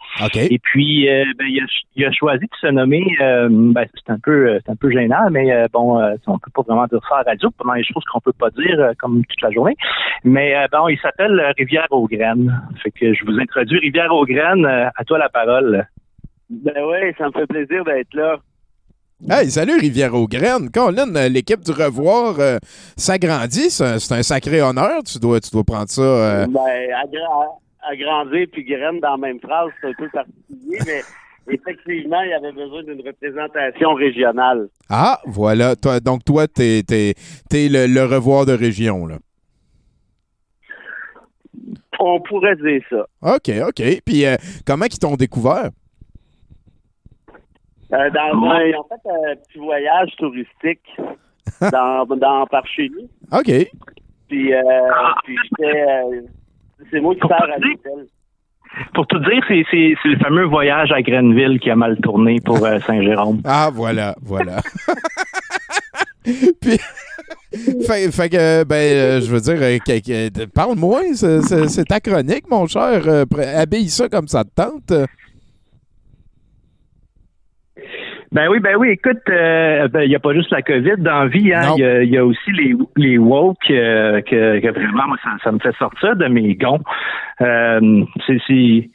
Et 0.51 0.59
puis, 0.59 1.09
euh, 1.09 1.25
ben, 1.37 1.45
il, 1.49 1.61
a, 1.61 1.65
il 1.95 2.05
a 2.05 2.11
choisi 2.11 2.45
de 2.45 2.55
se 2.61 2.67
nommer, 2.67 3.05
euh, 3.21 3.49
ben, 3.49 3.85
c'est 3.93 4.11
un 4.11 4.19
peu 4.19 4.59
c'est 4.63 4.71
un 4.71 4.75
peu 4.75 4.89
gênant, 4.91 5.29
mais 5.31 5.51
euh, 5.51 5.65
bon, 5.73 5.99
euh, 5.99 6.15
on 6.27 6.37
peut 6.39 6.51
pas 6.53 6.61
vraiment 6.61 6.85
dire 6.85 6.99
ça 7.09 7.17
à 7.17 7.23
la 7.23 7.31
radio, 7.31 7.49
pendant 7.57 7.73
les 7.73 7.83
choses 7.83 8.03
qu'on 8.11 8.19
peut 8.21 8.33
pas 8.33 8.49
dire 8.51 8.79
euh, 8.79 8.93
comme 8.99 9.23
toute 9.25 9.41
la 9.41 9.51
journée. 9.51 9.75
Mais 10.23 10.55
euh, 10.55 10.67
bon, 10.71 10.87
il 10.87 10.99
s'appelle 10.99 11.53
Rivière 11.57 11.87
aux 11.91 12.07
Graines. 12.07 12.53
Fait 12.83 12.91
que 12.91 13.13
je 13.13 13.25
vous 13.25 13.39
introduis 13.39 13.79
Rivière 13.79 14.13
aux 14.13 14.25
Graines. 14.25 14.65
Euh, 14.65 14.89
à 14.95 15.03
toi 15.03 15.17
la 15.17 15.29
parole. 15.29 15.85
Ben 16.49 16.73
oui, 16.85 17.13
ça 17.17 17.27
me 17.27 17.31
fait 17.31 17.47
plaisir 17.47 17.83
d'être 17.83 18.13
là. 18.13 18.37
Hey, 19.25 19.49
salut 19.49 19.77
Rivière-aux-Graines. 19.79 20.69
Colin, 20.69 21.15
euh, 21.15 21.27
l'équipe 21.27 21.61
du 21.61 21.71
Revoir 21.71 22.35
euh, 22.39 22.57
s'agrandit. 22.95 23.71
C'est 23.71 24.11
un, 24.11 24.23
sacré 24.23 24.61
honneur. 24.61 25.01
Tu 25.03 25.17
dois, 25.17 25.39
tu 25.39 25.49
dois 25.49 25.63
prendre 25.63 25.89
ça. 25.89 26.01
euh, 26.01 26.45
Ben, 26.45 26.59
agra- 26.61 27.57
agrandir 27.91 28.47
puis 28.51 28.63
graine 28.63 28.99
dans 28.99 29.11
la 29.11 29.17
même 29.17 29.39
phrase, 29.39 29.69
c'est 29.81 29.87
un 29.87 29.93
peu 29.97 30.07
particulier, 30.09 30.77
mais 30.85 31.01
effectivement, 31.55 32.21
il 32.21 32.29
y 32.29 32.33
avait 32.33 32.51
besoin 32.51 32.83
d'une 32.83 33.01
représentation 33.05 33.95
régionale. 33.95 34.69
Ah, 34.87 35.19
voilà. 35.25 35.75
Toi, 35.75 35.99
donc, 35.99 36.23
toi, 36.23 36.47
t'es 36.47 36.83
es, 36.89 37.13
le, 37.69 37.87
le 37.87 38.03
Revoir 38.05 38.45
de 38.45 38.53
région. 38.53 39.07
Là. 39.07 39.17
On 41.99 42.21
pourrait 42.21 42.55
dire 42.57 42.81
ça. 42.91 43.07
OK, 43.35 43.49
OK. 43.67 44.01
Puis, 44.05 44.25
euh, 44.27 44.35
comment 44.63 44.85
ils 44.85 44.99
t'ont 44.99 45.15
découvert? 45.15 45.69
Euh, 47.93 48.09
dans 48.09 48.43
un, 48.49 48.71
en 48.73 48.83
fait, 48.83 49.09
un 49.09 49.35
petit 49.35 49.59
voyage 49.59 50.09
touristique 50.17 50.81
dans, 51.71 52.05
dans 52.05 52.45
par 52.47 52.65
chez 52.67 52.89
nous. 52.89 53.07
OK. 53.37 53.69
Puis, 54.27 54.53
euh, 54.53 54.61
puis 55.23 55.37
j'étais, 55.43 55.81
euh, 55.81 56.21
c'est 56.91 56.99
moi 56.99 57.13
qui 57.15 57.21
sers 57.27 57.41
à 57.43 57.47
l'hôtel. 57.57 58.07
Pour 58.93 59.07
tout 59.07 59.19
dire, 59.19 59.41
c'est, 59.47 59.63
c'est, 59.71 59.93
c'est 60.03 60.09
le 60.09 60.17
fameux 60.19 60.43
voyage 60.45 60.91
à 60.91 61.01
Grenville 61.01 61.59
qui 61.61 61.69
a 61.69 61.75
mal 61.77 61.97
tourné 62.01 62.41
pour 62.43 62.63
euh, 62.65 62.79
Saint-Jérôme. 62.81 63.41
Ah, 63.45 63.69
voilà, 63.73 64.15
voilà. 64.21 64.57
Puis, 66.23 66.77
fait, 67.87 68.11
fait 68.11 68.29
que, 68.29 68.63
ben, 68.65 68.75
euh, 68.75 69.21
je 69.21 69.31
veux 69.31 69.39
dire, 69.39 69.57
euh, 69.61 69.77
que- 69.79 69.99
que- 70.29 70.45
parle-moi, 70.45 71.01
c'est, 71.13 71.41
c'est- 71.41 71.67
c'est 71.69 71.85
ta 71.85 71.99
chronique, 72.01 72.49
mon 72.49 72.67
cher. 72.67 73.01
Euh, 73.07 73.23
habille 73.55 73.89
ça 73.89 74.09
comme 74.09 74.27
ça 74.27 74.43
te 74.43 74.49
tente. 74.53 74.91
Ben 78.31 78.49
oui, 78.49 78.59
ben 78.59 78.75
oui, 78.77 78.89
écoute, 78.89 79.21
euh, 79.29 79.87
ben, 79.87 80.01
il 80.01 80.09
n'y 80.09 80.15
a 80.15 80.19
pas 80.19 80.33
juste 80.33 80.51
la 80.51 80.61
COVID 80.61 80.97
dans 80.97 81.21
la 81.23 81.27
vie, 81.27 81.53
hein. 81.53 81.61
Il 81.77 81.81
y, 81.81 81.85
a- 81.85 82.03
il 82.03 82.09
y 82.09 82.17
a 82.17 82.25
aussi 82.25 82.51
les, 82.51 82.75
les 82.97 83.17
woke 83.17 83.57
euh, 83.71 84.21
que, 84.21 84.59
que 84.59 84.67
vraiment, 84.71 85.07
moi, 85.07 85.17
ça, 85.23 85.29
ça 85.43 85.51
me 85.51 85.59
fait 85.59 85.75
sortir 85.77 86.15
de 86.17 86.25
mes 86.27 86.55
gonds. 86.55 86.81
Euh, 87.41 88.03
c'est, 88.25 88.37
c'est, 88.45 88.89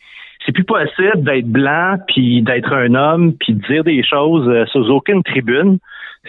c'est 0.45 0.53
plus 0.53 0.65
possible 0.65 1.23
d'être 1.23 1.47
blanc, 1.49 1.97
puis 2.09 2.43
d'être 2.43 2.73
un 2.75 2.95
homme, 2.95 3.33
puis 3.41 3.55
de 3.55 3.61
dire 3.67 3.85
des 3.85 4.03
choses 4.05 4.47
euh, 4.49 4.81
aucune 4.91 5.23
tribune. 5.23 5.79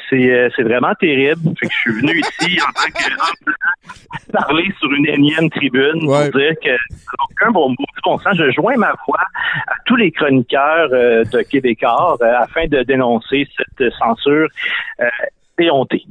C'est, 0.10 0.32
euh, 0.32 0.50
c'est 0.56 0.64
vraiment 0.64 0.94
terrible. 1.00 1.42
Fait 1.60 1.68
que 1.68 1.74
je 1.74 1.78
suis 1.80 1.92
venu 1.94 2.20
ici 2.20 2.60
en 2.62 2.72
tant 2.74 2.90
que 2.90 4.32
parler 4.32 4.66
sur 4.80 4.92
une 4.92 5.06
énième 5.08 5.50
tribune 5.52 6.08
pour 6.32 6.40
dire 6.40 6.54
que 6.64 6.70
n'a 6.70 7.24
aucun 7.30 7.52
bon, 7.52 7.70
bon, 8.04 8.18
sens. 8.20 8.36
Je 8.36 8.52
joins 8.52 8.76
ma 8.78 8.94
voix 9.06 9.22
à 9.68 9.74
tous 9.86 9.96
les 9.96 10.12
chroniqueurs 10.12 10.90
euh, 10.92 11.24
de 11.26 11.42
Québécois 11.44 12.18
euh, 12.22 12.34
afin 12.40 12.66
de 12.68 12.82
dénoncer 12.84 13.48
cette 13.56 13.92
censure 14.00 14.48
euh, 15.00 15.06
éhontée. 15.60 16.04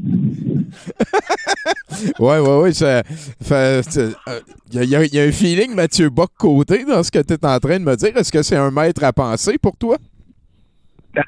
Fait- 3.43 3.83
c'est- 3.83 4.15
euh, 4.29 4.41
Il 4.73 4.85
y, 4.89 4.95
a- 4.97 5.05
y 5.05 5.09
y 5.17 5.21
un 5.21 5.33
feeling 5.33 5.75
Mathieu 5.75 6.09
Bock 6.09 6.31
côté 6.39 6.85
dans 6.85 7.03
ce 7.03 7.11
que 7.11 7.19
tu 7.19 7.35
es 7.35 7.45
en 7.47 7.59
train 7.59 7.79
de 7.79 7.85
me 7.85 7.97
dire. 7.97 8.17
Est-ce 8.17 8.31
que 8.33 8.43
c'est 8.43 8.57
un 8.57 8.71
maître 8.71 9.03
à 9.05 9.13
penser 9.13 9.59
pour 9.59 9.77
toi? 9.77 9.97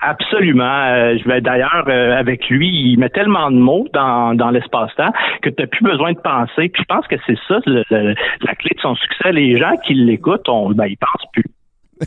Absolument. 0.01 0.65
Euh, 0.87 1.17
je 1.23 1.29
vais 1.29 1.41
d'ailleurs 1.41 1.85
euh, 1.89 2.17
avec 2.17 2.49
lui, 2.49 2.69
il 2.69 2.99
met 2.99 3.11
tellement 3.11 3.51
de 3.51 3.57
mots 3.57 3.87
dans, 3.93 4.35
dans 4.35 4.51
l'espace-temps 4.51 5.13
que 5.43 5.51
tu 5.51 5.63
n'as 5.63 5.67
plus 5.69 5.85
besoin 5.85 6.13
de 6.13 6.19
penser. 6.21 6.69
Puis 6.71 6.83
je 6.83 6.95
pense 6.95 7.07
que 7.07 7.17
c'est 7.27 7.37
ça 7.47 7.59
le- 7.67 7.85
le- 7.91 8.15
la 8.41 8.55
clé 8.55 8.71
de 8.75 8.81
son 8.81 8.95
succès. 8.95 9.33
Les 9.33 9.59
gens 9.59 9.77
qui 9.87 9.95
l'écoutent, 9.95 10.49
on, 10.49 10.71
ben, 10.71 10.87
ils 10.87 10.97
pensent 10.97 11.31
plus. 11.33 11.45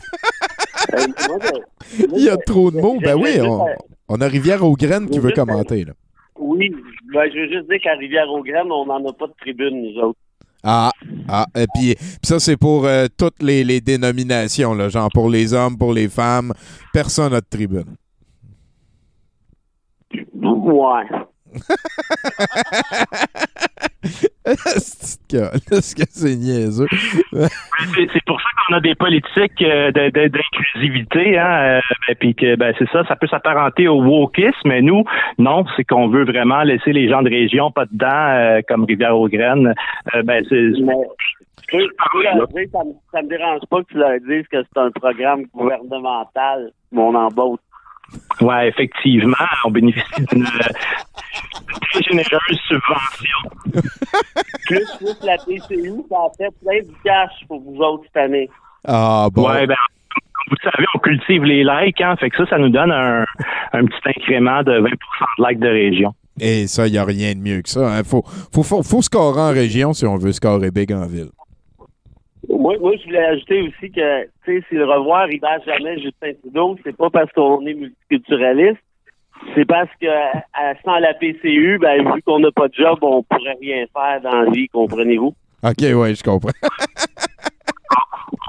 Il 2.16 2.24
y 2.24 2.28
a 2.28 2.36
trop 2.36 2.70
de 2.70 2.76
mots. 2.80 2.98
Ben 3.02 3.16
oui, 3.16 3.38
on, 3.40 3.66
on 4.08 4.20
a 4.20 4.28
Rivière 4.28 4.64
aux 4.64 4.74
graines 4.74 5.08
qui 5.08 5.18
veut 5.18 5.32
commenter. 5.32 5.84
Là. 5.84 5.92
Oui, 6.38 6.70
ben, 7.12 7.30
je 7.32 7.38
veux 7.40 7.48
juste 7.48 7.68
dire 7.70 7.80
qu'à 7.82 7.94
Rivière-aux-Graines, 7.94 8.70
on 8.70 8.86
n'en 8.86 9.04
a 9.08 9.12
pas 9.12 9.26
de 9.26 9.34
tribune, 9.40 9.82
nous 9.82 10.00
autres. 10.00 10.18
Ah, 10.70 10.90
ah. 11.28 11.46
Et 11.56 11.66
puis, 11.74 11.96
ça, 12.22 12.38
c'est 12.38 12.58
pour 12.58 12.84
euh, 12.84 13.06
toutes 13.16 13.42
les, 13.42 13.64
les 13.64 13.80
dénominations, 13.80 14.74
là, 14.74 14.90
genre 14.90 15.08
pour 15.08 15.30
les 15.30 15.54
hommes, 15.54 15.78
pour 15.78 15.94
les 15.94 16.08
femmes. 16.08 16.52
Personne 16.92 17.32
n'a 17.32 17.40
de 17.40 17.46
tribune. 17.48 17.96
Ouais. 20.34 21.27
Est-ce 24.44 25.94
que 25.94 26.02
c'est 26.08 26.36
niaiseux? 26.36 26.86
C'est 27.94 28.08
c'est 28.12 28.24
pour 28.24 28.40
ça 28.40 28.48
qu'on 28.56 28.74
a 28.74 28.80
des 28.80 28.94
politiques 28.94 29.60
euh, 29.62 29.90
d'inclusivité, 29.92 31.38
hein, 31.38 31.80
euh, 32.08 32.14
puis 32.18 32.34
que 32.34 32.56
ben 32.56 32.74
c'est 32.78 32.88
ça, 32.90 33.04
ça 33.06 33.16
peut 33.16 33.26
s'apparenter 33.26 33.88
au 33.88 34.02
wokisme, 34.02 34.54
mais 34.64 34.80
nous, 34.82 35.04
non, 35.38 35.64
c'est 35.76 35.84
qu'on 35.84 36.08
veut 36.08 36.24
vraiment 36.24 36.62
laisser 36.62 36.92
les 36.92 37.08
gens 37.08 37.22
de 37.22 37.30
région 37.30 37.70
pas 37.70 37.86
dedans, 37.86 38.06
euh, 38.08 38.60
comme 38.66 38.84
Rivière-aux-Graines. 38.84 39.74
Euh, 40.14 40.22
ben 40.22 40.44
c'est 40.48 40.72
ça 41.70 43.22
me 43.22 43.28
dérange 43.28 43.60
pas 43.68 43.82
que 43.82 43.88
tu 43.92 43.98
leur 43.98 44.18
dises 44.20 44.46
que 44.50 44.62
c'est 44.62 44.80
un 44.80 44.90
programme 44.90 45.44
gouvernemental, 45.52 46.70
mon 46.92 47.14
embauche. 47.14 47.60
Ouais, 48.40 48.68
effectivement, 48.68 49.36
on 49.64 49.70
bénéficie 49.70 50.24
d'une 50.30 50.44
euh, 50.44 50.72
très 51.90 52.02
généreuse 52.02 52.60
subvention. 52.68 53.50
Plus, 54.66 54.86
plus 54.98 55.16
la 55.24 55.38
PCU, 55.38 55.94
ça 56.10 56.16
a 56.16 56.28
fait 56.36 56.54
plein 56.62 56.80
de 56.80 56.94
cash 57.02 57.32
pour 57.48 57.60
vous 57.60 57.78
autres 57.78 58.04
cette 58.04 58.22
année. 58.22 58.50
Ah, 58.86 59.28
bon. 59.32 59.48
Ouais, 59.48 59.66
ben, 59.66 59.76
comme 60.34 60.44
vous 60.50 60.70
savez, 60.70 60.84
on 60.94 60.98
cultive 60.98 61.44
les 61.44 61.64
likes, 61.64 62.00
hein, 62.02 62.16
fait 62.16 62.28
que 62.28 62.36
ça, 62.36 62.50
ça 62.50 62.58
nous 62.58 62.68
donne 62.68 62.92
un, 62.92 63.24
un 63.72 63.84
petit 63.86 64.00
incrément 64.04 64.62
de 64.62 64.72
20% 64.72 64.84
de 64.90 65.48
likes 65.48 65.60
de 65.60 65.68
région. 65.68 66.14
Et 66.40 66.66
ça, 66.66 66.86
il 66.86 66.92
n'y 66.92 66.98
a 66.98 67.04
rien 67.04 67.34
de 67.34 67.40
mieux 67.40 67.62
que 67.62 67.68
ça. 67.68 67.98
Il 67.98 68.04
faut, 68.04 68.22
faut, 68.52 68.62
faut, 68.62 68.82
faut 68.82 69.02
scorer 69.02 69.40
en 69.40 69.52
région 69.52 69.94
si 69.94 70.06
on 70.06 70.16
veut 70.16 70.32
scorer 70.32 70.70
big 70.70 70.92
en 70.92 71.06
ville. 71.06 71.30
Moi, 72.48 72.76
moi, 72.80 72.92
je 72.98 73.04
voulais 73.04 73.24
ajouter 73.24 73.60
aussi 73.62 73.90
que, 73.92 74.24
tu 74.24 74.30
sais, 74.60 74.64
si 74.68 74.74
le 74.74 74.84
revoir, 74.86 75.30
il 75.30 75.38
bat 75.40 75.58
jamais 75.66 75.98
Justin 76.00 76.32
Trudeau, 76.42 76.76
c'est 76.84 76.96
pas 76.96 77.10
parce 77.10 77.30
qu'on 77.32 77.60
est 77.66 77.74
multiculturaliste, 77.74 78.80
c'est 79.54 79.66
parce 79.66 79.90
que 80.00 80.06
à- 80.08 80.74
sans 80.84 80.98
la 80.98 81.14
PCU, 81.14 81.78
ben, 81.80 82.02
vu 82.14 82.22
qu'on 82.22 82.38
n'a 82.40 82.50
pas 82.50 82.68
de 82.68 82.74
job, 82.74 82.98
on 83.02 83.22
pourrait 83.22 83.56
rien 83.60 83.84
faire 83.92 84.20
dans 84.22 84.42
la 84.42 84.50
vie, 84.50 84.66
comprenez-vous? 84.68 85.34
OK, 85.62 85.80
ouais, 85.80 86.14
je 86.14 86.22
comprends. 86.22 86.50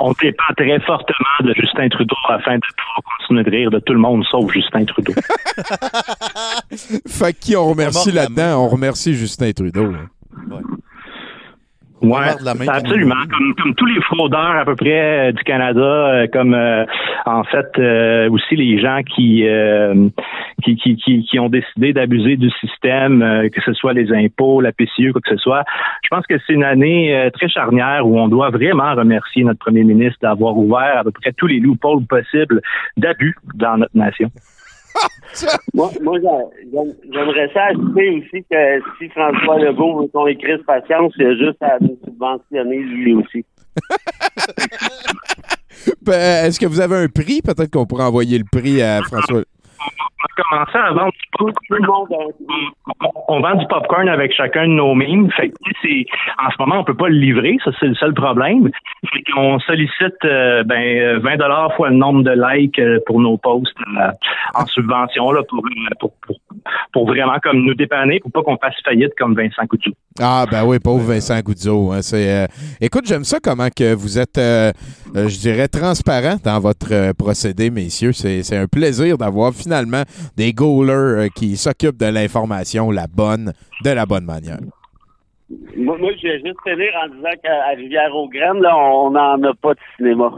On 0.01 0.13
dépend 0.21 0.53
très 0.55 0.79
fortement 0.81 1.41
de 1.41 1.53
Justin 1.55 1.89
Trudeau 1.89 2.15
afin 2.29 2.55
de 2.55 2.61
pouvoir 2.61 3.17
continuer 3.17 3.43
de 3.43 3.49
rire 3.49 3.69
de 3.69 3.79
tout 3.79 3.91
le 3.91 3.99
monde 3.99 4.23
sauf 4.31 4.49
Justin 4.49 4.85
Trudeau. 4.85 5.11
fait 7.07 7.33
qui 7.33 7.57
on 7.57 7.65
remercie 7.65 8.11
là-dedans? 8.13 8.63
On 8.63 8.69
remercie 8.69 9.13
Justin 9.13 9.51
Trudeau. 9.51 9.87
Ouais, 9.87 10.61
main 12.53 12.67
absolument. 12.67 13.15
Comme, 13.29 13.55
comme 13.55 13.75
tous 13.75 13.85
les 13.85 14.01
fraudeurs 14.01 14.55
à 14.55 14.65
peu 14.65 14.75
près 14.75 15.29
euh, 15.29 15.31
du 15.31 15.43
Canada, 15.43 15.81
euh, 15.81 16.27
comme 16.31 16.53
euh, 16.53 16.85
en 17.25 17.43
fait 17.43 17.67
euh, 17.77 18.29
aussi 18.29 18.55
les 18.55 18.79
gens 18.79 19.01
qui, 19.03 19.47
euh, 19.47 20.09
qui, 20.63 20.75
qui, 20.75 20.95
qui, 20.95 21.23
qui 21.23 21.39
ont 21.39 21.49
décidé 21.49 21.93
d'abuser 21.93 22.37
du 22.37 22.49
système, 22.51 23.21
euh, 23.21 23.49
que 23.49 23.61
ce 23.61 23.73
soit 23.73 23.93
les 23.93 24.11
impôts, 24.13 24.61
la 24.61 24.71
PCU, 24.71 25.11
quoi 25.11 25.21
que 25.21 25.29
ce 25.29 25.37
soit. 25.37 25.63
Je 26.03 26.09
pense 26.09 26.25
que 26.27 26.35
c'est 26.45 26.53
une 26.53 26.63
année 26.63 27.15
euh, 27.15 27.29
très 27.29 27.49
charnière 27.49 28.05
où 28.05 28.19
on 28.19 28.27
doit 28.27 28.49
vraiment 28.49 28.93
remercier 28.95 29.43
notre 29.43 29.59
premier 29.59 29.83
ministre 29.83 30.19
d'avoir 30.21 30.57
ouvert 30.57 30.97
à 30.97 31.03
peu 31.03 31.11
près 31.11 31.33
tous 31.33 31.47
les 31.47 31.59
loopholes 31.59 32.05
possibles 32.05 32.61
d'abus 32.97 33.35
dans 33.55 33.77
notre 33.77 33.95
nation. 33.95 34.29
Moi, 35.73 35.89
moi 36.01 36.17
j'a- 36.21 36.49
j'aime- 36.73 36.95
j'aimerais 37.13 37.49
ça 37.53 37.65
ajouter 37.65 38.09
aussi 38.17 38.43
que 38.49 38.79
si 38.97 39.09
François 39.09 39.59
Legault 39.59 40.01
veut 40.01 40.07
qu'on 40.07 40.27
écrive 40.27 40.57
patience, 40.65 41.13
il 41.17 41.23
y 41.23 41.27
a 41.27 41.35
juste 41.35 41.61
à 41.61 41.77
nous 41.81 41.97
subventionner 42.03 42.77
lui 42.79 43.13
aussi. 43.15 43.45
Ben, 46.01 46.45
Est-ce 46.45 46.59
que 46.59 46.65
vous 46.65 46.81
avez 46.81 46.95
un 46.97 47.07
prix? 47.07 47.41
Peut-être 47.41 47.71
qu'on 47.71 47.85
pourrait 47.85 48.03
envoyer 48.03 48.37
le 48.37 48.43
prix 48.51 48.81
à 48.81 49.01
François. 49.03 49.41
On 49.81 50.25
a 50.25 50.43
commencé 50.43 50.77
à 50.77 50.91
vendre 50.91 51.13
du 51.13 51.29
popcorn. 51.37 52.07
On 53.29 53.39
vend 53.39 53.55
du 53.55 53.65
popcorn 53.67 54.09
avec 54.09 54.33
chacun 54.33 54.63
de 54.67 54.73
nos 54.73 54.93
mimes. 54.93 55.29
Fait 55.31 55.49
que, 55.49 55.55
en 55.55 56.49
ce 56.51 56.55
moment, 56.59 56.79
on 56.79 56.83
peut 56.83 56.97
pas 56.97 57.07
le 57.07 57.15
livrer. 57.15 57.55
Ça, 57.63 57.71
c'est 57.79 57.85
le 57.87 57.95
seul 57.95 58.13
problème. 58.13 58.69
Fait 59.13 59.23
qu'on 59.33 59.57
sollicite 59.59 60.15
euh, 60.25 60.63
ben, 60.63 60.97
euh, 60.97 61.19
20 61.19 61.37
dollars 61.37 61.73
fois 61.75 61.89
le 61.89 61.95
nombre 61.95 62.23
de 62.23 62.31
likes 62.31 62.77
euh, 62.79 62.99
pour 63.05 63.21
nos 63.21 63.37
posts 63.37 63.73
euh, 64.01 64.11
en 64.55 64.65
subvention 64.65 65.31
là, 65.31 65.41
pour, 65.47 65.65
euh, 65.65 65.95
pour, 65.99 66.13
pour, 66.25 66.37
pour 66.93 67.05
vraiment 67.07 67.37
comme 67.43 67.59
nous 67.63 67.73
dépanner 67.73 68.19
pour 68.19 68.31
pas 68.31 68.43
qu'on 68.43 68.57
fasse 68.57 68.75
faillite 68.83 69.13
comme 69.17 69.35
Vincent 69.35 69.65
Coutu. 69.67 69.91
Ah, 70.19 70.45
ben 70.49 70.65
oui, 70.65 70.79
pauvre 70.79 71.03
Vincent 71.13 71.39
Goudzo. 71.41 71.91
hein, 71.91 72.01
c'est, 72.01 72.43
euh, 72.43 72.47
Écoute, 72.81 73.05
j'aime 73.05 73.23
ça 73.23 73.39
comment 73.41 73.69
que 73.75 73.93
vous 73.93 74.19
êtes, 74.19 74.37
euh, 74.37 74.71
euh, 75.15 75.27
je 75.27 75.39
dirais, 75.39 75.67
transparent 75.67 76.37
dans 76.43 76.59
votre 76.59 76.91
euh, 76.93 77.13
procédé, 77.13 77.69
messieurs. 77.69 78.11
C'est, 78.11 78.43
c'est 78.43 78.57
un 78.57 78.67
plaisir 78.67 79.17
d'avoir 79.17 79.53
finalement 79.53 80.03
des 80.35 80.53
goalers 80.53 80.91
euh, 81.25 81.27
qui 81.33 81.55
s'occupent 81.57 81.97
de 81.99 82.07
l'information, 82.07 82.91
la 82.91 83.07
bonne, 83.07 83.53
de 83.83 83.89
la 83.89 84.05
bonne 84.05 84.25
manière. 84.25 84.59
Moi, 85.75 85.97
moi 85.97 86.11
je 86.21 86.27
vais 86.27 86.39
juste 86.45 86.59
finir 86.63 86.91
en 87.03 87.07
disant 87.15 87.35
qu'à 87.41 87.75
Rivière-aux-Graines, 87.75 88.61
là, 88.61 88.77
on 88.77 89.11
n'en 89.11 89.41
a 89.43 89.53
pas 89.61 89.73
de 89.73 89.79
cinéma. 89.97 90.31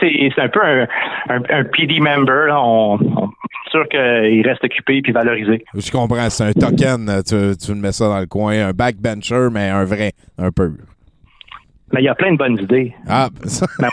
C'est, 0.00 0.30
c'est 0.34 0.40
un 0.40 0.48
peu 0.48 0.60
un, 0.64 0.86
un, 1.28 1.40
un 1.48 1.64
PD 1.64 2.00
member. 2.00 2.46
là. 2.48 2.60
On, 2.60 2.94
on 2.98 3.26
est 3.28 3.70
sûr 3.70 3.88
qu'il 3.88 4.46
reste 4.46 4.64
occupé 4.64 5.00
puis 5.02 5.12
valorisé. 5.12 5.64
Je 5.74 5.90
comprends, 5.90 6.28
c'est 6.30 6.44
un 6.44 6.52
token, 6.52 7.08
euh, 7.08 7.22
tu, 7.22 7.56
tu 7.56 7.72
le 7.72 7.80
mets 7.80 7.92
ça 7.92 8.08
dans 8.08 8.18
le 8.18 8.26
coin, 8.26 8.68
un 8.68 8.72
backbencher, 8.72 9.48
mais 9.52 9.68
un 9.68 9.84
vrai, 9.84 10.12
un 10.38 10.50
peu. 10.50 10.72
Mais 11.92 12.00
il 12.02 12.04
y 12.04 12.08
a 12.08 12.14
plein 12.14 12.32
de 12.32 12.36
bonnes 12.38 12.58
idées. 12.60 12.94
Ah, 13.06 13.28
ça- 13.44 13.66
Mais 13.80 13.88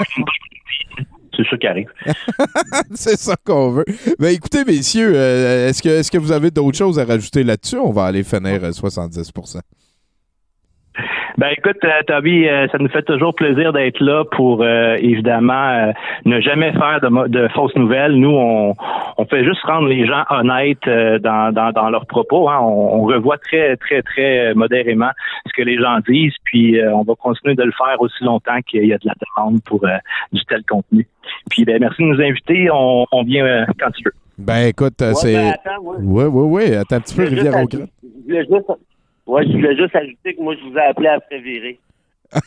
c'est 1.35 1.45
ça 1.49 1.57
qui 1.57 1.68
arrive. 1.68 1.90
c'est 2.94 3.18
ça 3.18 3.35
qu'on 3.45 3.72
veut. 3.72 3.85
Ben 4.19 4.34
écoutez, 4.34 4.64
messieurs, 4.65 5.14
euh, 5.15 5.69
est-ce 5.69 5.81
que, 5.84 5.90
est-ce 5.90 6.10
que 6.11 6.18
vous 6.18 6.31
avez 6.31 6.49
d'autres 6.49 6.77
choses 6.77 6.98
à 6.99 7.06
rajouter 7.06 7.44
là-dessus? 7.44 7.77
On 7.77 7.91
va 7.91 8.06
aller 8.06 8.23
finir 8.23 8.64
euh, 8.64 8.72
70 8.72 9.31
Ben 11.38 11.47
écoute, 11.57 11.77
euh, 11.84 11.89
Toby, 12.05 12.47
euh, 12.47 12.68
ça 12.72 12.77
nous 12.77 12.89
fait 12.89 13.01
toujours 13.01 13.34
plaisir 13.34 13.73
d'être 13.73 13.99
là 13.99 14.23
pour 14.23 14.61
euh, 14.61 14.95
évidemment 14.99 15.69
euh, 15.69 15.91
ne 16.26 16.39
jamais 16.41 16.72
faire 16.73 16.99
de, 17.01 17.27
de 17.27 17.47
fausses 17.49 17.76
nouvelles. 17.76 18.14
Nous, 18.15 18.30
on, 18.30 18.73
on 19.18 19.26
fait 19.26 19.43
juste 19.43 19.61
rendre 19.64 19.88
les 19.88 20.05
gens 20.05 20.23
honnêtes 20.30 20.88
euh, 20.88 21.18
dans, 21.19 21.51
dans, 21.51 21.72
dans 21.72 21.89
leurs 21.89 22.05
propos. 22.05 22.49
hein. 22.49 22.60
On, 22.61 22.99
on 22.99 23.03
revoit 23.03 23.38
très, 23.39 23.76
très, 23.77 24.03
très 24.03 24.51
euh, 24.51 24.53
modérément 24.55 25.10
ce 25.47 25.53
que 25.53 25.64
les 25.64 25.77
gens 25.80 25.97
disent, 26.07 26.35
puis 26.43 26.80
euh, 26.80 26.93
on 26.93 27.01
va 27.03 27.14
continuer 27.15 27.55
de 27.55 27.64
le 27.64 27.72
faire 27.72 27.99
aussi 27.99 28.23
longtemps 28.23 28.60
qu'il 28.68 28.85
y 28.85 28.93
a 28.93 28.97
de 28.97 29.07
la 29.07 29.14
demande 29.35 29.60
pour 29.64 29.84
euh, 29.85 29.97
du 30.31 30.41
tel 30.45 30.61
contenu. 30.69 31.07
Puis 31.49 31.65
ben, 31.65 31.80
merci 31.80 32.03
de 32.03 32.07
nous 32.10 32.22
inviter. 32.22 32.69
On, 32.72 33.05
on 33.11 33.23
vient 33.23 33.45
euh, 33.45 33.65
quand 33.80 33.89
tu 33.91 34.03
veux. 34.05 34.14
Ben 34.38 34.68
écoute, 34.68 34.99
Ouais, 35.01 35.14
c'est. 35.15 35.34
ben, 35.34 35.53
attends, 35.53 35.81
Ouais, 35.81 36.26
ouais, 36.26 36.43
ouais. 36.69 36.76
Attends 36.77 36.97
un 36.97 36.99
petit 37.01 37.15
peu, 37.15 37.23
Rivière 37.23 37.53
au 37.55 37.68
je 37.72 37.77
voulais 38.26 38.39
juste- 38.45 38.72
Ouais, 39.26 39.45
je 39.45 39.52
voulais 39.54 39.76
juste 39.76 39.95
ajouter 39.95 40.36
que 40.36 40.41
moi, 40.41 40.56
je 40.56 40.70
vous 40.70 40.76
ai 40.78 40.82
appelé 40.82 41.08
après 41.08 41.40
virer. 41.40 41.80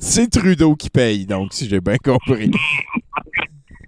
C'est 0.00 0.30
Trudeau 0.30 0.74
qui 0.76 0.88
paye, 0.88 1.26
donc, 1.26 1.52
si 1.52 1.68
j'ai 1.68 1.80
bien 1.80 1.96
compris. 1.96 2.50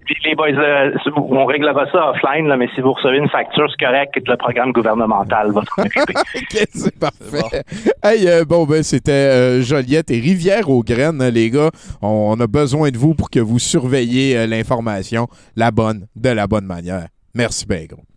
Puis 0.05 0.15
les 0.25 0.35
boys, 0.35 0.47
euh, 0.49 0.91
on 1.15 1.45
réglera 1.45 1.85
ça 1.91 2.09
offline, 2.09 2.47
là, 2.47 2.57
mais 2.57 2.67
si 2.73 2.81
vous 2.81 2.93
recevez 2.93 3.17
une 3.17 3.29
facture, 3.29 3.69
c'est 3.69 3.85
correct 3.85 4.11
que 4.15 4.31
le 4.31 4.37
programme 4.37 4.71
gouvernemental 4.71 5.51
va 5.51 5.61
s'en 5.61 5.83
occuper. 5.83 6.13
OK, 6.35 6.67
c'est 6.73 6.99
parfait. 6.99 7.63
Hey, 8.03 8.27
euh, 8.27 8.43
bon, 8.43 8.65
ben, 8.65 8.81
c'était 8.81 9.11
euh, 9.11 9.61
Joliette 9.61 10.09
et 10.09 10.19
Rivière-aux-Graines, 10.19 11.21
hein, 11.21 11.29
les 11.29 11.51
gars. 11.51 11.69
On, 12.01 12.35
on 12.35 12.39
a 12.39 12.47
besoin 12.47 12.89
de 12.89 12.97
vous 12.97 13.13
pour 13.13 13.29
que 13.29 13.39
vous 13.39 13.59
surveillez 13.59 14.35
euh, 14.35 14.47
l'information, 14.47 15.27
la 15.55 15.69
bonne, 15.69 16.07
de 16.15 16.29
la 16.29 16.47
bonne 16.47 16.65
manière. 16.65 17.07
Merci, 17.35 17.67
ben, 17.67 17.85
gros. 17.85 18.08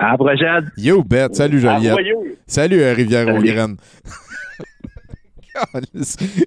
À 0.00 0.12
la 0.12 0.16
prochaine. 0.16 0.70
You 0.76 1.02
bet. 1.02 1.28
Salut, 1.32 1.60
Joliette. 1.60 1.96
Salut, 2.46 2.80
euh, 2.80 2.92
Rivière-aux-Graines. 2.94 3.76
Calice. 3.76 4.27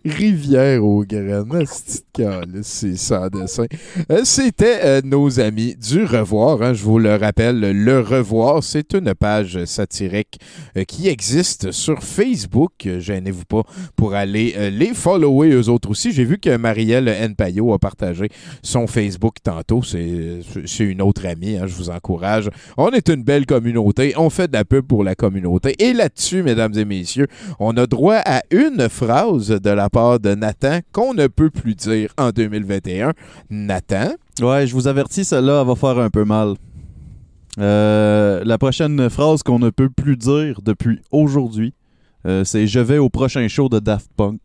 Rivière-aux-Graines. 0.05 1.55
Asti 1.55 1.99
de 2.17 2.23
calice, 2.23 2.67
C'est 2.67 2.95
sans 2.97 3.27
dessin. 3.29 3.65
Euh, 4.11 4.21
C'était 4.23 4.79
euh, 4.83 5.01
nos 5.03 5.39
amis 5.39 5.75
du 5.75 6.03
Revoir. 6.05 6.61
hein, 6.61 6.73
je 6.73 6.83
vous 6.83 6.99
le 6.99 7.15
rappelle, 7.15 7.59
Le 7.59 7.99
Revoir, 7.99 8.63
c'est 8.63 8.93
une 8.93 9.13
page 9.13 9.65
satirique 9.65 10.39
euh, 10.77 10.83
qui 10.83 11.07
existe 11.07 11.71
sur 11.71 12.03
Facebook. 12.03 12.71
Gênez-vous 12.99 13.45
pas 13.45 13.63
pour 13.95 14.13
aller 14.13 14.71
les 14.71 14.93
follower 14.93 15.49
eux 15.51 15.69
autres 15.69 15.89
aussi. 15.89 16.11
J'ai 16.11 16.23
vu 16.25 16.37
que 16.37 16.55
Marielle 16.57 17.07
N. 17.07 17.35
Payot 17.35 17.73
a 17.73 17.79
partagé 17.79 18.29
son 18.63 18.87
Facebook 18.87 19.35
tantôt. 19.43 19.83
C'est 19.83 20.39
c'est 20.65 20.83
une 20.83 21.01
autre 21.01 21.25
amie. 21.25 21.57
hein, 21.57 21.67
je 21.67 21.75
vous 21.75 21.89
encourage. 21.89 22.49
On 22.77 22.89
est 22.91 23.09
une 23.09 23.23
belle 23.23 23.45
communauté. 23.45 24.13
On 24.17 24.29
fait 24.29 24.47
de 24.47 24.53
la 24.53 24.65
pub 24.65 24.85
pour 24.85 25.03
la 25.03 25.15
communauté. 25.15 25.75
Et 25.79 25.93
là-dessus, 25.93 26.43
mesdames 26.43 26.73
et 26.77 26.85
messieurs, 26.85 27.27
on 27.59 27.75
a 27.77 27.85
droit 27.87 28.21
à 28.25 28.41
une 28.51 28.87
phrase 29.03 29.47
de 29.47 29.69
la 29.71 29.89
part 29.89 30.19
de 30.19 30.35
Nathan 30.35 30.79
qu'on 30.91 31.15
ne 31.15 31.25
peut 31.25 31.49
plus 31.49 31.73
dire 31.73 32.13
en 32.19 32.29
2021. 32.29 33.13
Nathan? 33.49 34.11
Ouais, 34.39 34.67
je 34.67 34.73
vous 34.75 34.87
avertis, 34.87 35.25
celle-là, 35.25 35.61
elle 35.61 35.67
va 35.67 35.75
faire 35.75 35.97
un 35.97 36.11
peu 36.11 36.23
mal. 36.23 36.53
Euh, 37.57 38.43
la 38.45 38.57
prochaine 38.59 39.09
phrase 39.09 39.41
qu'on 39.41 39.57
ne 39.57 39.71
peut 39.71 39.89
plus 39.89 40.17
dire 40.17 40.61
depuis 40.61 41.01
aujourd'hui, 41.09 41.73
euh, 42.27 42.43
c'est 42.43 42.67
Je 42.67 42.79
vais 42.79 42.99
au 42.99 43.09
prochain 43.09 43.47
show 43.47 43.69
de 43.69 43.79
Daft 43.79 44.11
Punk. 44.15 44.39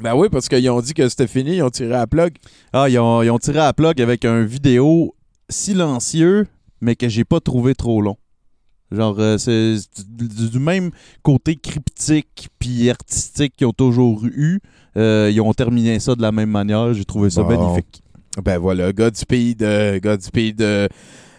Ben 0.00 0.14
oui, 0.14 0.28
parce 0.30 0.48
qu'ils 0.48 0.70
ont 0.70 0.80
dit 0.80 0.94
que 0.94 1.08
c'était 1.08 1.26
fini, 1.26 1.56
ils 1.56 1.62
ont 1.62 1.70
tiré 1.70 1.94
à 1.94 2.06
plug. 2.06 2.34
Ah, 2.72 2.88
ils 2.88 2.98
ont, 2.98 3.22
ils 3.22 3.30
ont 3.30 3.38
tiré 3.38 3.58
à 3.58 3.72
plug 3.72 4.00
avec 4.00 4.24
un 4.24 4.42
vidéo 4.42 5.16
silencieux, 5.48 6.46
mais 6.80 6.94
que 6.94 7.08
j'ai 7.08 7.24
pas 7.24 7.40
trouvé 7.40 7.74
trop 7.74 8.00
long. 8.00 8.16
Genre, 8.92 9.16
euh, 9.18 9.38
c'est 9.38 9.76
du, 10.08 10.50
du 10.50 10.58
même 10.58 10.90
côté 11.22 11.56
cryptique 11.56 12.48
puis 12.58 12.90
artistique 12.90 13.54
qu'ils 13.56 13.66
ont 13.66 13.72
toujours 13.72 14.24
eu. 14.24 14.60
Euh, 14.96 15.30
ils 15.32 15.40
ont 15.40 15.52
terminé 15.54 15.98
ça 16.00 16.14
de 16.14 16.22
la 16.22 16.32
même 16.32 16.50
manière. 16.50 16.92
J'ai 16.94 17.04
trouvé 17.04 17.30
ça 17.30 17.42
Bon. 17.42 17.48
magnifique. 17.48 18.02
Ben 18.44 18.58
voilà, 18.58 18.92
du 20.18 20.30
pays 20.30 20.52
de. 20.54 20.88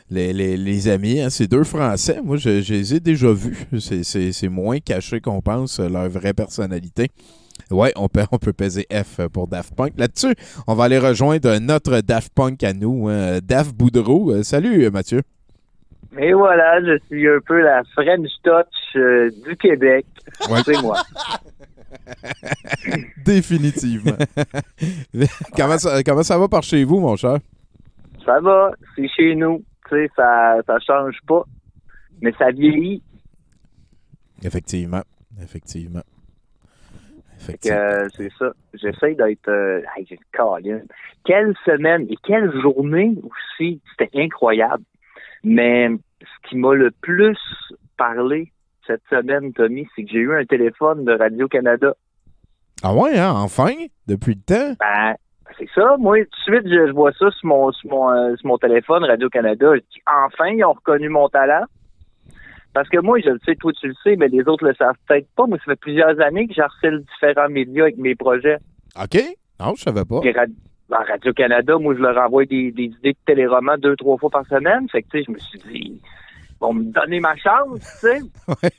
Les, 0.10 0.32
les- 0.34 0.58
les 0.58 0.88
amis, 0.90 1.22
hein, 1.22 1.30
c'est 1.32 1.48
deux 1.48 1.64
Français. 1.64 2.20
Moi, 2.24 2.38
je, 2.38 2.62
je 2.62 2.74
les 2.74 2.96
ai 2.96 3.00
déjà 3.00 3.32
vus. 3.32 3.66
C'est- 3.80 4.04
moins 4.50 4.80
caché 4.80 5.20
qu'on 5.22 5.42
pense, 5.42 5.80
euh, 5.80 5.88
leur 5.90 6.08
vraie 6.10 6.34
personnalité. 6.34 7.08
Ouais, 7.72 7.92
on 7.96 8.10
peut, 8.10 8.24
on 8.32 8.38
peut 8.38 8.54
peser 8.54 8.86
F 8.92 9.22
pour 9.32 9.48
Daft 9.48 9.74
Punk. 9.74 9.94
Là-dessus, 9.98 10.36
on 10.68 10.76
va 10.76 10.84
aller 10.84 11.00
rejoindre 11.00 11.58
notre 11.60 12.02
Daft 12.02 12.32
Punk 12.36 12.64
à 12.64 12.74
nous, 12.74 13.08
hein, 13.08 13.40
Daft 13.44 13.74
Boudreau. 13.74 14.32
Euh, 14.32 14.44
salut, 14.44 14.84
euh, 14.86 14.92
Mathieu. 14.92 15.22
Et 16.18 16.34
voilà, 16.34 16.80
je 16.82 16.98
suis 17.08 17.28
un 17.28 17.40
peu 17.46 17.62
la 17.62 17.84
French 17.94 18.30
Touch 18.44 18.96
euh, 18.96 19.32
du 19.46 19.56
Québec. 19.58 20.06
C'est 20.64 20.82
moi. 20.82 21.02
Définitivement. 23.26 24.18
comment, 25.58 25.78
ça, 25.78 26.04
comment 26.04 26.24
ça 26.24 26.38
va 26.38 26.48
par 26.48 26.64
chez 26.64 26.84
vous, 26.84 27.00
mon 27.00 27.16
cher? 27.16 27.38
Ça 28.26 28.40
va, 28.40 28.72
c'est 28.96 29.08
chez 29.10 29.36
nous. 29.36 29.64
Tu 29.90 29.96
sais, 29.96 30.10
ça, 30.16 30.58
ça 30.66 30.78
change 30.80 31.18
pas. 31.28 31.44
Mais 32.22 32.32
ça 32.38 32.52
vieillit. 32.52 33.02
Effectivement. 34.44 35.02
Effectivement. 35.42 36.04
Euh, 37.66 38.08
c'est 38.16 38.32
ça. 38.40 38.54
J'essaie 38.74 39.16
d'être. 39.16 39.50
Euh, 39.50 39.82
hey. 39.98 40.08
Quelle 41.26 41.54
semaine 41.66 42.06
et 42.10 42.16
quelle 42.24 42.52
journée 42.62 43.16
aussi. 43.24 43.82
C'était 43.92 44.18
incroyable. 44.20 44.84
Mais 45.44 45.90
ce 46.22 46.50
qui 46.50 46.58
m'a 46.58 46.74
le 46.74 46.92
plus 47.02 47.38
parlé 47.98 48.52
cette 48.88 49.04
semaine, 49.10 49.54
Tommy, 49.54 49.88
c'est 49.96 50.04
que 50.04 50.12
j'ai 50.12 50.20
eu 50.20 50.34
un 50.36 50.46
téléphone 50.46 51.06
de 51.06 51.14
Radio-Canada. 51.14 51.96
Ah 52.84 52.94
ouais, 52.94 53.18
hein, 53.18 53.34
enfin, 53.36 53.72
depuis 54.08 54.36
le 54.36 54.42
temps. 54.42 54.76
Ben, 54.80 55.16
c'est 55.58 55.70
ça. 55.74 55.96
Moi, 55.98 56.18
tout 56.26 56.52
de 56.52 56.58
suite, 56.58 56.68
je, 56.68 56.88
je 56.88 56.92
vois 56.92 57.12
ça 57.14 57.32
sur 57.32 57.48
mon, 57.48 57.72
sur 57.72 57.90
mon, 57.90 58.10
euh, 58.10 58.36
sur 58.36 58.48
mon 58.48 58.58
téléphone, 58.58 59.04
Radio-Canada. 59.04 59.76
Je 59.76 59.80
dis, 59.80 60.02
enfin, 60.06 60.48
ils 60.48 60.64
ont 60.66 60.74
reconnu 60.74 61.10
mon 61.10 61.30
talent. 61.30 61.66
Parce 62.74 62.90
que 62.90 62.98
moi, 63.00 63.20
je 63.24 63.30
le 63.30 63.40
sais, 63.46 63.56
toi, 63.56 63.72
tu 63.74 63.88
le 63.88 63.94
sais, 64.04 64.16
mais 64.16 64.28
les 64.28 64.48
autres 64.48 64.66
le 64.66 64.74
savent 64.74 64.96
peut-être 65.08 65.28
pas. 65.36 65.46
Moi, 65.46 65.58
ça 65.60 65.66
fait 65.66 65.80
plusieurs 65.80 66.20
années 66.20 66.48
que 66.48 66.54
j'harcèle 66.56 67.02
différents 67.02 67.50
médias 67.50 67.84
avec 67.84 67.98
mes 67.98 68.16
projets. 68.16 68.58
OK. 69.02 69.22
Non, 69.60 69.74
je 69.76 69.84
savais 69.84 70.06
pas. 70.06 70.20
Ben, 70.90 70.98
Radio-Canada, 71.08 71.78
moi, 71.78 71.96
je 71.96 72.02
leur 72.02 72.18
envoie 72.18 72.46
des, 72.46 72.72
des 72.72 72.86
idées 72.86 73.14
de 73.14 73.18
téléromans 73.26 73.78
deux, 73.78 73.96
trois 73.96 74.18
fois 74.18 74.30
par 74.30 74.46
semaine. 74.48 74.88
Fait 74.90 75.02
que, 75.04 75.08
tu 75.12 75.20
sais, 75.20 75.24
je 75.28 75.32
me 75.32 75.40
suis 75.40 75.60
dit, 75.60 75.70
ils 76.02 76.58
vont 76.60 76.74
me 76.74 76.84
donner 76.92 77.20
ma 77.20 77.36
chance, 77.36 77.80
tu 77.80 78.08
sais. 78.08 78.20
Ouais, 78.48 78.70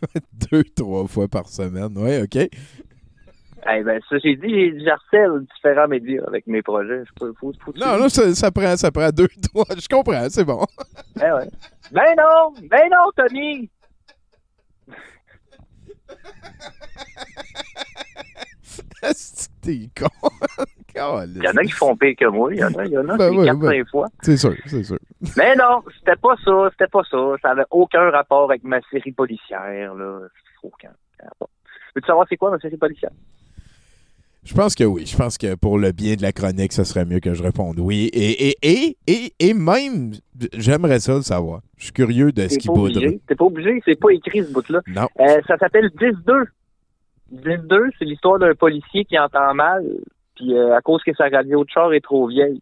deux, 0.50 0.64
trois 0.76 1.06
fois 1.08 1.28
par 1.28 1.48
semaine. 1.48 1.96
Ouais, 1.96 2.22
OK. 2.22 2.36
Eh 2.36 3.82
ben, 3.82 3.98
ça, 4.10 4.16
j'ai 4.22 4.36
dit, 4.36 4.50
j'ai- 4.50 4.84
j'harcèle 4.84 5.40
différents 5.54 5.88
médias 5.88 6.22
avec 6.26 6.46
mes 6.46 6.60
projets. 6.60 7.02
Faut, 7.18 7.32
faut 7.40 7.54
Non, 7.76 7.98
non, 7.98 8.08
ça, 8.10 8.34
ça 8.34 8.50
prend, 8.50 8.76
ça 8.76 8.90
prend 8.92 9.08
deux, 9.08 9.28
trois. 9.42 9.64
Je 9.70 9.88
comprends, 9.88 10.28
c'est 10.28 10.44
bon. 10.44 10.66
Ben 11.16 11.34
ouais. 11.36 11.48
Ben 11.90 12.14
non, 12.18 12.52
ben 12.68 12.82
non, 12.90 13.10
Tony. 13.16 13.70
T'es 19.60 19.88
con? 19.98 20.08
Il 20.96 21.42
y 21.42 21.48
en 21.48 21.56
a 21.56 21.62
qui 21.64 21.72
font 21.72 21.96
pire 21.96 22.14
que 22.16 22.26
moi. 22.26 22.54
Il 22.54 22.60
y 22.60 22.64
en 22.64 22.72
a, 22.74 22.84
il 22.84 22.92
y 22.92 22.98
en 22.98 23.08
a, 23.08 23.16
Ben 23.16 23.34
ben, 23.34 23.58
cinq 23.60 23.88
fois. 23.90 24.06
C'est 24.22 24.36
sûr, 24.36 24.54
c'est 24.66 24.84
sûr. 24.84 24.98
Mais 25.36 25.56
non, 25.56 25.82
c'était 25.98 26.14
pas 26.14 26.36
ça, 26.44 26.68
c'était 26.70 26.90
pas 26.90 27.02
ça. 27.10 27.34
Ça 27.42 27.50
avait 27.50 27.64
aucun 27.70 28.10
rapport 28.10 28.44
avec 28.44 28.62
ma 28.62 28.80
série 28.92 29.10
policière, 29.10 29.94
là. 29.94 30.20
Aucun 30.62 30.92
rapport. 31.20 31.50
Veux-tu 31.96 32.06
savoir 32.06 32.26
c'est 32.28 32.36
quoi 32.36 32.50
ma 32.50 32.58
série 32.60 32.76
policière? 32.76 33.10
Je 34.44 34.54
pense 34.54 34.74
que 34.74 34.84
oui. 34.84 35.06
Je 35.06 35.16
pense 35.16 35.38
que 35.38 35.54
pour 35.54 35.78
le 35.78 35.92
bien 35.92 36.14
de 36.16 36.22
la 36.22 36.32
chronique, 36.32 36.72
ce 36.72 36.84
serait 36.84 37.06
mieux 37.06 37.20
que 37.20 37.34
je 37.34 37.42
réponde 37.42 37.80
oui. 37.80 38.10
Et, 38.12 38.50
et, 38.50 38.56
et, 38.62 38.96
et, 39.06 39.32
et 39.40 39.54
même, 39.54 40.12
j'aimerais 40.52 41.00
ça 41.00 41.14
le 41.14 41.22
savoir. 41.22 41.60
Je 41.78 41.84
suis 41.84 41.92
curieux 41.92 42.30
de 42.30 42.46
ce 42.46 42.58
qui 42.58 42.68
obligé. 42.68 43.20
T'es 43.26 43.34
pas 43.34 43.46
obligé, 43.46 43.82
c'est 43.84 43.98
pas 43.98 44.10
écrit 44.10 44.44
ce 44.44 44.52
bout-là. 44.52 44.80
Non. 44.86 45.08
Euh, 45.20 45.40
ça 45.48 45.56
s'appelle 45.56 45.90
10-2. 45.98 46.44
10-2, 47.32 47.90
c'est 47.98 48.04
l'histoire 48.04 48.38
d'un 48.38 48.54
policier 48.54 49.04
qui 49.04 49.18
entend 49.18 49.54
mal, 49.54 49.84
puis 50.36 50.56
euh, 50.56 50.76
à 50.76 50.80
cause 50.80 51.02
que 51.02 51.14
sa 51.14 51.28
radio 51.28 51.64
de 51.64 51.70
char 51.70 51.92
est 51.92 52.00
trop 52.00 52.26
vieille. 52.28 52.60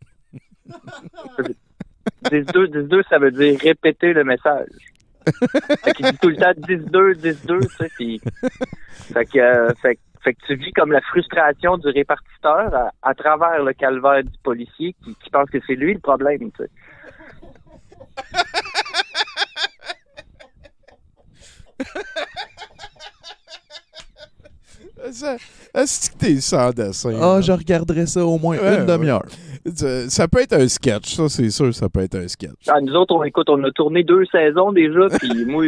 10-2, 2.25 2.87
10-2, 2.89 3.03
ça 3.09 3.19
veut 3.19 3.31
dire 3.31 3.59
répéter 3.61 4.13
le 4.13 4.25
message. 4.25 4.69
fait 5.85 5.93
qu'il 5.95 6.07
dit 6.07 6.19
tout 6.19 6.31
le 6.31 6.37
temps 6.37 6.53
10-2, 6.53 7.15
10-2, 7.15 7.61
tu 7.61 7.77
sais, 7.77 7.91
puis... 7.97 8.21
Fait 9.13 9.25
que, 9.27 9.39
euh, 9.39 9.73
fait, 9.81 9.99
fait 10.23 10.35
que 10.35 10.47
tu 10.47 10.55
vis 10.57 10.73
comme 10.73 10.93
la 10.93 11.01
frustration 11.01 11.79
du 11.79 11.89
répartiteur 11.89 12.75
à, 12.75 12.93
à 13.03 13.15
travers 13.15 13.63
le 13.63 13.73
calvaire 13.73 14.23
du 14.23 14.39
policier 14.43 14.95
qui, 15.05 15.15
qui 15.17 15.31
pense 15.31 15.51
que 15.51 15.59
c'est 15.67 15.75
lui 15.75 15.95
le 15.95 16.01
problème, 16.01 16.51
tu 16.53 16.65
sais. 16.65 16.71
Ça- 25.13 25.37
Est-ce 25.75 26.11
que 26.11 26.17
t'es 26.19 26.41
sans 26.41 26.71
dessin? 26.71 27.13
Ah, 27.21 27.41
je 27.41 27.53
regarderais 27.53 28.07
ça 28.07 28.25
au 28.25 28.39
moins 28.39 28.57
Ouais, 28.59 28.79
une 28.81 28.87
demi-heure. 28.87 29.25
Ça, 29.75 30.09
ça 30.11 30.29
peut 30.29 30.41
être 30.41 30.55
un 30.55 30.67
sketch, 30.69 31.15
ça, 31.15 31.29
c'est 31.29 31.51
sûr, 31.51 31.73
ça 31.75 31.89
peut 31.89 32.01
être 32.01 32.17
un 32.17 32.27
sketch. 32.29 32.67
Ah, 32.69 32.81
nous 32.81 32.95
autres, 32.95 33.15
on, 33.15 33.23
écoute, 33.25 33.49
on 33.49 33.63
a 33.65 33.71
tourné 33.71 34.03
deux 34.05 34.25
saisons 34.27 34.73
déjà, 34.73 35.09
puis 35.21 35.45
moi, 35.45 35.65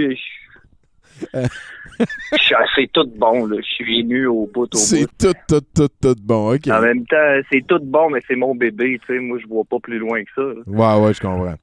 je 1.33 2.37
suis 2.39 2.55
assez 2.55 2.89
tout 2.93 3.07
bon, 3.17 3.47
là. 3.47 3.57
Je 3.61 3.75
suis 3.75 4.01
ému 4.01 4.27
au 4.27 4.51
bout, 4.53 4.65
au 4.75 4.77
C'est 4.79 5.07
tout, 5.19 5.33
tout, 5.49 5.61
tout, 5.75 5.89
tout 6.01 6.17
bon, 6.23 6.55
OK. 6.55 6.67
En 6.69 6.81
même 6.81 7.07
temps, 7.07 7.41
c'est 7.51 7.65
tout 7.67 7.79
bon, 7.83 8.11
mais 8.11 8.21
c'est 8.27 8.37
mon 8.37 8.55
bébé, 8.55 8.99
tu 9.07 9.15
sais. 9.15 9.21
Moi, 9.21 9.39
je 9.41 9.47
vois 9.47 9.65
pas 9.65 9.79
plus 9.81 9.99
loin 9.99 10.23
que 10.25 10.31
ça. 10.35 10.43
là. 10.43 10.63
Ouais, 10.99 11.07
ouais, 11.07 11.15
je 11.15 11.21
comprends. 11.21 11.55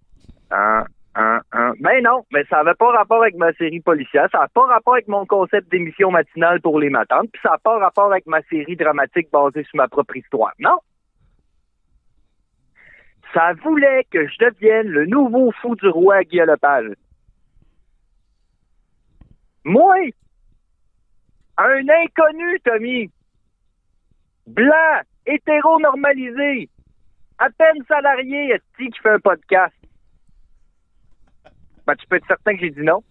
Hein, 0.51 0.83
hein, 1.15 1.41
hein. 1.51 1.73
Ben 1.79 2.03
non, 2.03 2.25
mais 2.31 2.43
ça 2.45 2.57
n'avait 2.57 2.75
pas 2.75 2.91
rapport 2.91 3.21
avec 3.21 3.35
ma 3.35 3.53
série 3.53 3.79
policière, 3.79 4.27
ça 4.31 4.39
n'a 4.39 4.47
pas 4.47 4.65
rapport 4.65 4.93
avec 4.93 5.07
mon 5.07 5.25
concept 5.25 5.69
d'émission 5.71 6.11
matinale 6.11 6.61
pour 6.61 6.79
les 6.79 6.89
matantes, 6.89 7.29
puis 7.31 7.41
ça 7.43 7.51
n'a 7.51 7.57
pas 7.57 7.77
rapport 7.79 8.11
avec 8.11 8.25
ma 8.27 8.41
série 8.43 8.75
dramatique 8.75 9.29
basée 9.31 9.63
sur 9.63 9.77
ma 9.77 9.87
propre 9.87 10.17
histoire. 10.17 10.53
Non. 10.59 10.79
Ça 13.33 13.53
voulait 13.63 14.05
que 14.11 14.27
je 14.27 14.37
devienne 14.39 14.87
le 14.87 15.05
nouveau 15.05 15.51
fou 15.61 15.75
du 15.75 15.87
roi 15.87 16.23
Guillaume 16.23 16.49
Lepage. 16.49 16.91
Moi, 19.63 19.95
un 21.57 21.87
inconnu, 21.87 22.59
Tommy, 22.63 23.11
blanc, 24.47 25.01
hétéronormalisé, 25.25 26.69
à 27.37 27.49
peine 27.49 27.83
salarié, 27.87 28.59
qui 28.77 28.91
fait 29.01 29.09
un 29.09 29.19
podcast? 29.19 29.73
Ben, 31.91 31.95
tu 31.97 32.07
peux 32.07 32.15
être 32.15 32.27
certain 32.27 32.53
que 32.53 32.59
j'ai 32.61 32.69
dit 32.69 32.83
non. 32.83 33.03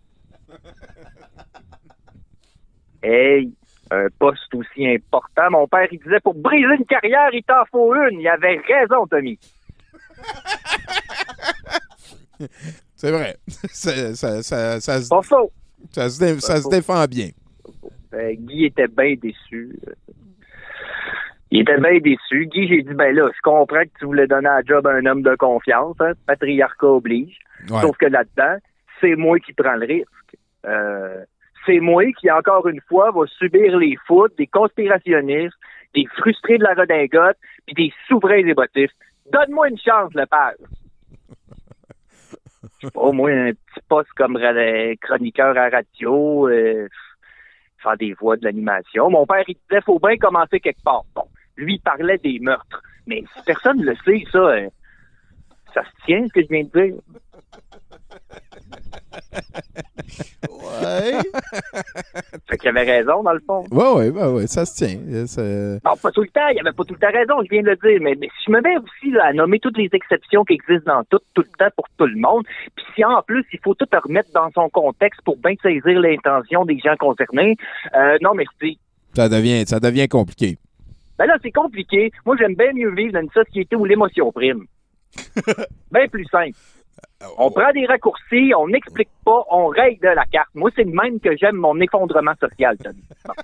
Hey, 3.03 3.53
un 3.91 4.07
poste 4.19 4.55
aussi 4.55 4.89
important. 4.89 5.51
Mon 5.51 5.69
père, 5.69 5.87
il 5.93 5.99
disait, 5.99 6.21
pour 6.21 6.35
briser 6.35 6.77
une 6.79 6.87
carrière, 6.87 7.29
il 7.35 7.43
t'en 7.43 7.63
faut 7.71 7.95
une. 7.95 8.21
Il 8.21 8.29
avait 8.29 8.59
raison, 8.67 9.07
Tommy. 9.07 9.39
C'est 12.97 13.11
vrai. 13.11 13.37
ça, 13.47 14.15
ça, 14.15 14.43
ça, 14.43 14.81
ça, 14.81 15.03
se, 15.03 15.09
Pas 15.11 15.21
faux. 15.23 15.51
ça, 15.91 16.09
se, 16.09 16.19
dé- 16.21 16.41
ça 16.41 16.57
se 16.63 16.69
défend 16.71 17.05
bien. 17.05 17.29
Euh, 18.15 18.33
Guy 18.35 18.65
était 18.65 18.89
bien 18.89 19.15
déçu. 19.21 19.79
Il 21.51 21.61
était 21.61 21.79
bien 21.79 21.99
déçu. 21.99 22.47
Guy, 22.47 22.67
j'ai 22.69 22.83
dit, 22.83 22.95
ben 22.95 23.15
là, 23.15 23.29
je 23.35 23.41
comprends 23.43 23.83
que 23.83 23.91
tu 23.99 24.07
voulais 24.07 24.27
donner 24.27 24.49
un 24.49 24.63
job 24.65 24.87
à 24.87 24.93
un 24.93 25.05
homme 25.07 25.23
de 25.23 25.35
confiance. 25.37 25.97
Hein, 26.01 26.13
patriarcat 26.27 26.87
oblige. 26.87 27.39
Ouais. 27.69 27.81
Sauf 27.83 27.97
que 27.99 28.07
là-dedans, 28.07 28.57
c'est 29.01 29.17
moi 29.17 29.39
qui 29.39 29.53
prends 29.53 29.75
le 29.75 29.87
risque. 29.87 30.37
Euh, 30.67 31.25
c'est 31.67 31.81
moi 31.81 32.05
qui, 32.19 32.31
encore 32.31 32.67
une 32.69 32.81
fois, 32.89 33.11
va 33.11 33.27
subir 33.27 33.77
les 33.79 33.97
foudres 34.07 34.35
des 34.37 34.47
conspirationnistes, 34.47 35.57
des 35.95 36.07
frustrés 36.17 36.59
de 36.59 36.65
la 36.65 36.75
redingote, 36.75 37.37
puis 37.67 37.75
des 37.75 37.93
souverains 38.09 38.47
émotifs. 38.47 38.93
Donne-moi 39.33 39.69
une 39.69 39.79
chance, 39.79 40.13
le 40.15 40.27
père. 40.27 40.55
Au 42.95 43.13
moins 43.13 43.49
un 43.49 43.53
petit 43.53 43.87
poste 43.89 44.11
comme 44.17 44.39
chroniqueur 45.01 45.57
à 45.57 45.69
radio, 45.69 46.49
euh, 46.49 46.89
faire 47.83 47.97
des 47.97 48.15
voix 48.15 48.37
de 48.37 48.45
l'animation. 48.45 49.11
Mon 49.11 49.27
père, 49.27 49.45
il 49.49 49.57
disait, 49.69 49.83
faut 49.83 49.99
bien 49.99 50.17
commencer 50.17 50.61
quelque 50.61 50.83
part. 50.83 51.05
Bon, 51.15 51.25
lui, 51.57 51.75
il 51.75 51.81
parlait 51.81 52.19
des 52.19 52.39
meurtres. 52.39 52.83
Mais 53.07 53.25
si 53.35 53.43
personne 53.45 53.79
ne 53.79 53.87
le 53.87 53.97
sait, 54.05 54.25
ça, 54.31 54.39
euh, 54.39 54.69
Ça 55.75 55.85
se 55.85 56.05
tient, 56.05 56.27
ce 56.27 56.33
que 56.33 56.43
je 56.43 56.49
viens 56.49 56.65
de 56.65 56.81
dire? 56.81 56.95
Ouais. 60.51 61.19
Fait 62.49 62.59
qu'il 62.59 62.69
avait 62.69 62.85
raison, 62.85 63.23
dans 63.23 63.33
le 63.33 63.41
fond. 63.41 63.65
Ouais, 63.71 63.93
ouais, 63.93 64.11
ouais, 64.11 64.33
ouais, 64.33 64.47
ça 64.47 64.65
se 64.65 64.75
tient. 64.77 64.99
Euh, 65.39 65.79
Non, 65.85 65.97
pas 65.97 66.11
tout 66.11 66.23
le 66.23 66.29
temps, 66.29 66.49
il 66.53 66.61
avait 66.61 66.73
pas 66.73 66.85
tout 66.85 66.95
le 66.95 67.01
temps 67.01 67.13
raison, 67.13 67.43
je 67.45 67.49
viens 67.51 67.63
de 67.63 67.71
le 67.71 67.77
dire, 67.77 68.01
mais, 68.01 68.15
mais 68.19 68.29
si 68.39 68.45
je 68.47 68.53
me 68.53 68.61
mets 68.61 68.77
aussi 68.77 69.11
là, 69.11 69.27
à 69.27 69.33
nommer 69.33 69.59
toutes 69.61 69.79
les 69.79 69.89
exceptions 69.93 70.45
qui 70.45 70.55
existent 70.55 70.95
dans 70.95 71.05
tout, 71.05 71.21
tout 71.35 71.43
le 71.43 71.59
temps 71.59 71.71
pour 71.77 71.87
tout 71.97 72.07
le 72.07 72.17
monde, 72.21 72.45
puis 72.75 72.85
si 72.95 73.05
en 73.05 73.23
plus 73.23 73.45
il 73.53 73.59
faut 73.63 73.75
tout 73.75 73.87
remettre 73.93 74.31
dans 74.33 74.51
son 74.53 74.69
contexte 74.69 75.21
pour 75.23 75.37
bien 75.37 75.55
saisir 75.63 76.01
l'intention 76.01 76.65
des 76.65 76.79
gens 76.79 76.97
concernés, 76.99 77.57
euh, 77.97 78.19
non 78.21 78.35
merci. 78.35 78.79
Ça 79.15 79.29
devient, 79.29 79.65
ça 79.67 79.81
devient 79.81 80.09
compliqué. 80.09 80.59
Ben 81.19 81.27
là, 81.27 81.37
c'est 81.43 81.53
compliqué. 81.53 82.11
Moi, 82.25 82.37
j'aime 82.39 82.55
bien 82.55 82.73
mieux 82.73 82.95
vivre 82.95 83.13
dans 83.13 83.21
une 83.21 83.31
société 83.31 83.77
où 83.77 83.85
l'émotion 83.85 84.33
prime. 84.33 84.65
bien 85.93 86.09
plus 86.09 86.25
simple. 86.27 86.57
On 87.37 87.51
prend 87.51 87.71
des 87.73 87.87
raccourcis, 87.87 88.53
on 88.57 88.69
n'explique 88.69 89.11
pas, 89.25 89.45
on 89.51 89.67
règle 89.69 90.01
de 90.01 90.15
la 90.15 90.25
carte. 90.25 90.49
Moi, 90.55 90.71
c'est 90.75 90.85
le 90.85 90.93
même 90.93 91.21
que 91.21 91.37
j'aime 91.37 91.57
mon 91.57 91.79
effondrement 91.81 92.35
social, 92.41 92.77
Tony. 92.79 93.03
Bon. 93.27 93.35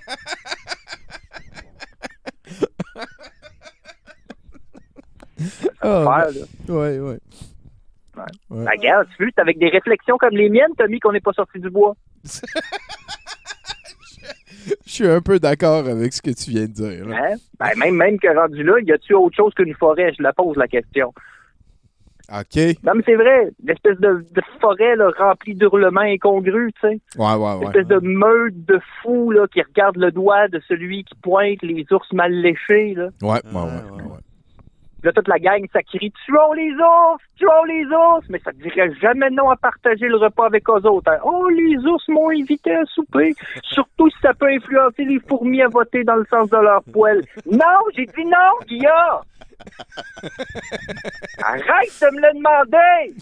Ah, 5.82 6.26
ouais, 6.68 6.98
ouais. 6.98 7.18
Ouais. 8.16 8.64
La 8.64 8.76
guerre, 8.76 9.02
tu 9.16 9.24
veux, 9.24 9.30
c'est 9.34 9.40
avec 9.40 9.58
des 9.58 9.68
réflexions 9.68 10.16
comme 10.16 10.34
les 10.34 10.48
miennes, 10.48 10.74
Tommy, 10.78 10.98
qu'on 11.00 11.12
n'est 11.12 11.20
pas 11.20 11.34
sorti 11.34 11.58
du 11.60 11.68
bois. 11.70 11.94
Je 14.84 14.90
suis 14.90 15.06
un 15.06 15.20
peu 15.20 15.38
d'accord 15.38 15.86
avec 15.86 16.12
ce 16.12 16.22
que 16.22 16.30
tu 16.30 16.50
viens 16.50 16.62
de 16.66 16.72
dire. 16.72 17.06
là. 17.06 17.16
Hein? 17.16 17.34
Ben, 17.60 17.70
même, 17.76 17.94
même 17.94 18.18
que 18.18 18.26
rendu 18.34 18.62
là, 18.64 18.80
y 18.82 18.90
a-tu 18.90 19.14
autre 19.14 19.36
chose 19.36 19.54
qu'une 19.54 19.74
forêt? 19.74 20.12
Je 20.18 20.22
la 20.22 20.32
pose 20.32 20.56
la 20.56 20.66
question. 20.66 21.12
OK. 22.32 22.56
Non, 22.82 22.92
mais 22.96 23.02
c'est 23.06 23.14
vrai. 23.14 23.50
L'espèce 23.64 23.98
de, 24.00 24.24
de 24.32 24.42
forêt 24.60 24.96
là, 24.96 25.10
remplie 25.16 25.54
d'hurlements 25.54 26.00
incongrus, 26.00 26.72
tu 26.80 26.88
sais. 26.88 27.00
Ouais, 27.16 27.34
ouais, 27.34 27.54
ouais. 27.54 27.60
L'espèce 27.66 27.86
de 27.86 28.00
meute 28.00 28.64
de 28.66 28.80
fous 29.02 29.30
là, 29.30 29.46
qui 29.46 29.62
regarde 29.62 29.96
le 29.96 30.10
doigt 30.10 30.48
de 30.48 30.60
celui 30.68 31.04
qui 31.04 31.14
pointe 31.22 31.62
les 31.62 31.86
ours 31.92 32.12
mal 32.12 32.32
léchés. 32.32 32.94
Là. 32.94 33.08
Ouais, 33.22 33.28
ouais, 33.28 33.62
ouais. 33.62 34.02
ouais. 34.02 34.18
Puis 35.02 35.08
là, 35.08 35.12
toute 35.12 35.28
la 35.28 35.38
gang, 35.38 35.62
ça 35.74 35.82
crie 35.82 36.10
«Tuons 36.24 36.52
les 36.54 36.72
ours! 36.72 37.22
Tuons 37.36 37.64
les 37.68 37.84
ours!» 37.84 38.24
Mais 38.30 38.40
ça 38.42 38.50
ne 38.52 38.62
dirait 38.62 38.90
jamais 38.94 39.28
non 39.30 39.50
à 39.50 39.56
partager 39.56 40.08
le 40.08 40.16
repas 40.16 40.46
avec 40.46 40.68
eux 40.70 40.86
autres. 40.88 41.12
hein. 41.12 41.18
Oh, 41.22 41.48
les 41.50 41.76
ours 41.86 42.08
m'ont 42.08 42.30
invité 42.30 42.74
à 42.74 42.84
souper. 42.86 43.34
Surtout 43.62 44.08
si 44.08 44.16
ça 44.22 44.32
peut 44.32 44.48
influencer 44.48 45.04
les 45.04 45.20
fourmis 45.28 45.60
à 45.60 45.68
voter 45.68 46.02
dans 46.02 46.16
le 46.16 46.24
sens 46.30 46.48
de 46.48 46.56
leur 46.56 46.82
poêle. 46.92 47.22
Non, 47.48 47.78
j'ai 47.94 48.06
dit 48.06 48.24
non, 48.24 48.66
Guillaume! 48.66 49.20
Arrête 51.42 52.00
de 52.00 52.06
me 52.14 52.20
le 52.20 52.32
demander! 52.34 53.14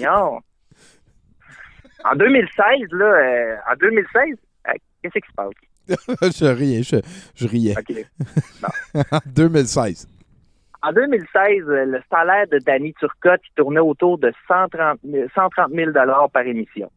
non. 0.00 0.40
En 2.04 2.16
2016, 2.16 2.88
là, 2.92 3.04
euh, 3.06 3.56
en 3.70 3.76
2016, 3.76 4.36
euh, 4.68 4.72
qu'est-ce 5.02 5.18
qui 5.18 5.28
se 5.28 5.34
passe? 5.34 5.54
je 6.38 6.46
riais, 6.46 6.82
je, 6.82 6.96
je 7.34 7.46
riais. 7.48 7.74
En 9.10 9.20
2016. 9.26 10.08
En 10.82 10.92
2016, 10.92 11.28
euh, 11.66 11.84
le 11.86 12.02
salaire 12.10 12.46
de 12.52 12.58
Danny 12.58 12.92
Turcotte 12.94 13.40
il 13.44 13.54
tournait 13.56 13.80
autour 13.80 14.18
de 14.18 14.32
130 14.48 15.00
000, 15.02 15.28
130 15.34 15.72
000 15.72 15.92
par 16.30 16.42
émission. 16.42 16.90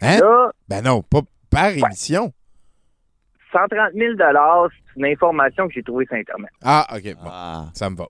Hein? 0.00 0.18
Là, 0.18 0.52
Ben 0.68 0.82
non, 0.82 1.02
pas 1.02 1.22
par 1.50 1.70
émission. 1.70 2.32
130 3.52 3.92
000 3.94 4.14
c'est 4.18 5.00
une 5.00 5.06
information 5.06 5.68
que 5.68 5.74
j'ai 5.74 5.82
trouvée 5.82 6.06
sur 6.06 6.16
Internet. 6.16 6.50
Ah, 6.62 6.86
OK, 6.94 7.14
bon. 7.22 7.30
Ça 7.74 7.90
me 7.90 7.96
va. 7.96 8.06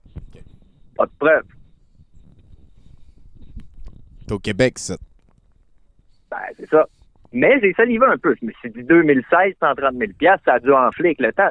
Pas 0.95 1.05
de 1.05 1.11
preuve. 1.19 1.43
C'est 4.21 4.31
au 4.31 4.39
Québec, 4.39 4.79
ça. 4.79 4.95
Ben, 6.31 6.37
c'est 6.57 6.69
ça. 6.69 6.85
Mais 7.31 7.59
j'ai 7.61 7.73
salivé 7.73 8.05
un 8.05 8.17
peu. 8.17 8.35
Je 8.41 8.45
me 8.45 8.51
suis 8.53 8.69
dit 8.71 8.83
2016, 8.83 9.53
130 9.59 9.95
000 9.97 10.11
ça 10.45 10.53
a 10.53 10.59
dû 10.59 10.71
enfler 10.71 11.09
avec 11.09 11.19
le 11.19 11.33
temps. 11.33 11.49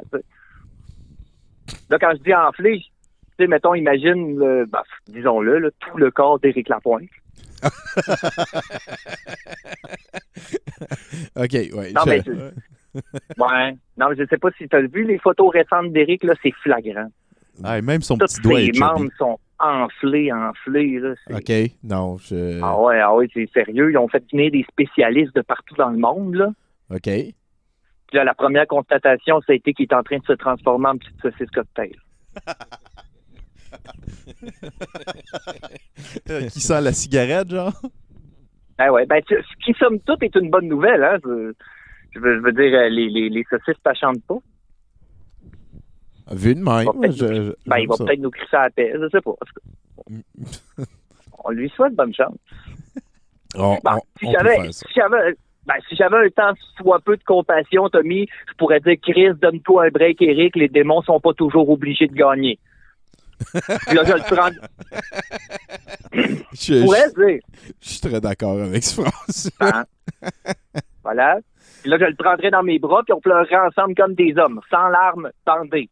Là, 1.90 1.98
quand 1.98 2.12
je 2.16 2.22
dis 2.22 2.34
enfler, 2.34 2.78
tu 2.78 2.86
sais, 3.38 3.46
mettons, 3.46 3.74
imagine, 3.74 4.38
le- 4.38 4.66
ben, 4.66 4.82
disons-le, 5.08 5.58
là, 5.58 5.68
tout 5.80 5.96
le 5.98 6.10
corps 6.10 6.38
d'Éric 6.38 6.68
Lapointe. 6.68 7.08
OK, 11.36 11.52
ouais. 11.52 11.92
Non, 11.92 12.02
je- 12.04 12.10
mais 12.10 12.22
tu- 12.22 12.30
Ouais. 12.94 13.76
Non, 13.96 14.08
mais 14.10 14.16
je 14.16 14.26
sais 14.28 14.38
pas 14.38 14.50
si 14.58 14.68
tu 14.68 14.76
as 14.76 14.82
vu 14.82 15.04
les 15.04 15.18
photos 15.18 15.50
récentes 15.52 15.92
d'Éric, 15.92 16.24
là, 16.24 16.34
c'est 16.42 16.52
flagrant. 16.62 17.08
Ah, 17.64 17.78
et 17.78 17.82
même 17.82 18.02
son 18.02 18.16
petit 18.16 18.40
doigt 18.40 18.60
ses 18.60 18.66
est 18.68 18.78
membres 18.78 19.10
sont 19.18 19.38
enflés, 19.58 20.32
enflés. 20.32 20.98
Là. 20.98 21.14
OK, 21.30 21.52
non, 21.84 22.16
je... 22.18 22.60
Ah 22.62 22.80
ouais, 22.80 22.98
ah 23.00 23.14
ouais, 23.14 23.28
c'est 23.32 23.48
sérieux. 23.52 23.90
Ils 23.90 23.98
ont 23.98 24.08
fait 24.08 24.24
venir 24.32 24.50
des 24.50 24.64
spécialistes 24.70 25.34
de 25.36 25.42
partout 25.42 25.74
dans 25.76 25.90
le 25.90 25.98
monde. 25.98 26.34
Là. 26.34 26.50
OK. 26.90 27.02
Puis 27.04 27.34
là, 28.14 28.24
la 28.24 28.34
première 28.34 28.66
constatation, 28.66 29.40
ça 29.46 29.52
a 29.52 29.54
été 29.54 29.72
qu'il 29.74 29.84
est 29.84 29.94
en 29.94 30.02
train 30.02 30.18
de 30.18 30.24
se 30.24 30.32
transformer 30.32 30.88
en 30.88 30.96
petite 30.98 31.20
saucisse 31.20 31.50
cocktail. 31.50 31.92
Euh, 36.30 36.48
qui 36.48 36.60
sent 36.60 36.80
la 36.80 36.92
cigarette, 36.92 37.50
genre? 37.50 37.72
Ah 38.78 38.92
ouais, 38.92 39.06
ben, 39.06 39.22
tu- 39.26 39.34
ce 39.36 39.64
qui, 39.64 39.72
somme 39.78 40.00
toute, 40.00 40.22
est 40.22 40.34
une 40.34 40.50
bonne 40.50 40.68
nouvelle. 40.68 41.02
Hein? 41.04 41.18
Je, 41.24 41.52
je 42.14 42.20
veux, 42.20 42.36
je 42.36 42.40
veux 42.42 42.52
dire, 42.52 42.72
euh, 42.78 42.88
les, 42.88 43.08
les, 43.08 43.28
les 43.28 43.44
saucisses 43.50 43.80
t'achantent 43.82 44.22
pas. 44.24 44.38
Vu 46.32 46.54
de 46.54 46.60
même, 46.60 46.84
je- 46.92 47.06
nous- 47.06 47.12
je- 47.12 47.54
ben, 47.66 47.78
il 47.78 47.88
va 47.88 47.96
ça. 47.96 48.04
peut-être 48.04 48.20
nous 48.20 48.30
crisser 48.30 48.56
à 48.56 48.62
la 48.64 48.70
paix, 48.70 48.92
je 48.94 49.08
sais 49.10 49.20
pas. 49.20 49.34
On 51.44 51.50
lui 51.50 51.68
souhaite 51.70 51.94
bonne 51.94 52.14
chance. 52.14 52.36
On, 53.56 53.76
Ben, 53.84 53.96
on- 53.96 54.00
si 54.18 54.30
j'avais 54.32 54.72
ça. 54.72 54.86
si 54.88 55.00
ben, 55.66 55.74
si 55.88 55.94
j'avais 55.96 56.16
un 56.16 56.28
temps 56.30 56.52
soit 56.76 57.00
peu 57.00 57.16
de 57.16 57.22
compassion, 57.24 57.88
Tommy, 57.88 58.26
je 58.48 58.54
pourrais 58.54 58.80
dire 58.80 58.96
Chris, 59.02 59.28
donne-toi 59.40 59.86
un 59.86 59.90
break, 59.90 60.20
Eric, 60.22 60.56
les 60.56 60.68
démons 60.68 61.02
sont 61.02 61.20
pas 61.20 61.34
toujours 61.34 61.68
obligés 61.70 62.06
de 62.08 62.14
gagner. 62.14 62.58
Puis 63.52 63.96
là, 63.96 64.04
je 64.04 64.12
le 64.12 64.34
prends. 64.34 64.50
Je, 66.12 66.22
Je 66.52 66.82
pourrais 66.82 67.04
je- 67.16 67.26
dire. 67.26 67.40
je 67.80 67.88
suis 67.88 68.00
très 68.00 68.20
d'accord 68.20 68.60
avec 68.60 68.82
ce 68.82 69.00
phrase. 69.02 69.50
Hein? 69.60 69.84
Voilà. 71.02 71.38
Puis 71.82 71.90
là, 71.90 71.98
je 71.98 72.04
le 72.04 72.14
prendrais 72.14 72.50
dans 72.50 72.62
mes 72.62 72.78
bras, 72.78 73.02
puis 73.04 73.12
on 73.12 73.20
pleurerait 73.20 73.56
ensemble 73.56 73.94
comme 73.96 74.14
des 74.14 74.34
hommes, 74.38 74.60
sans 74.70 74.88
larmes, 74.88 75.30
tendez. 75.44 75.90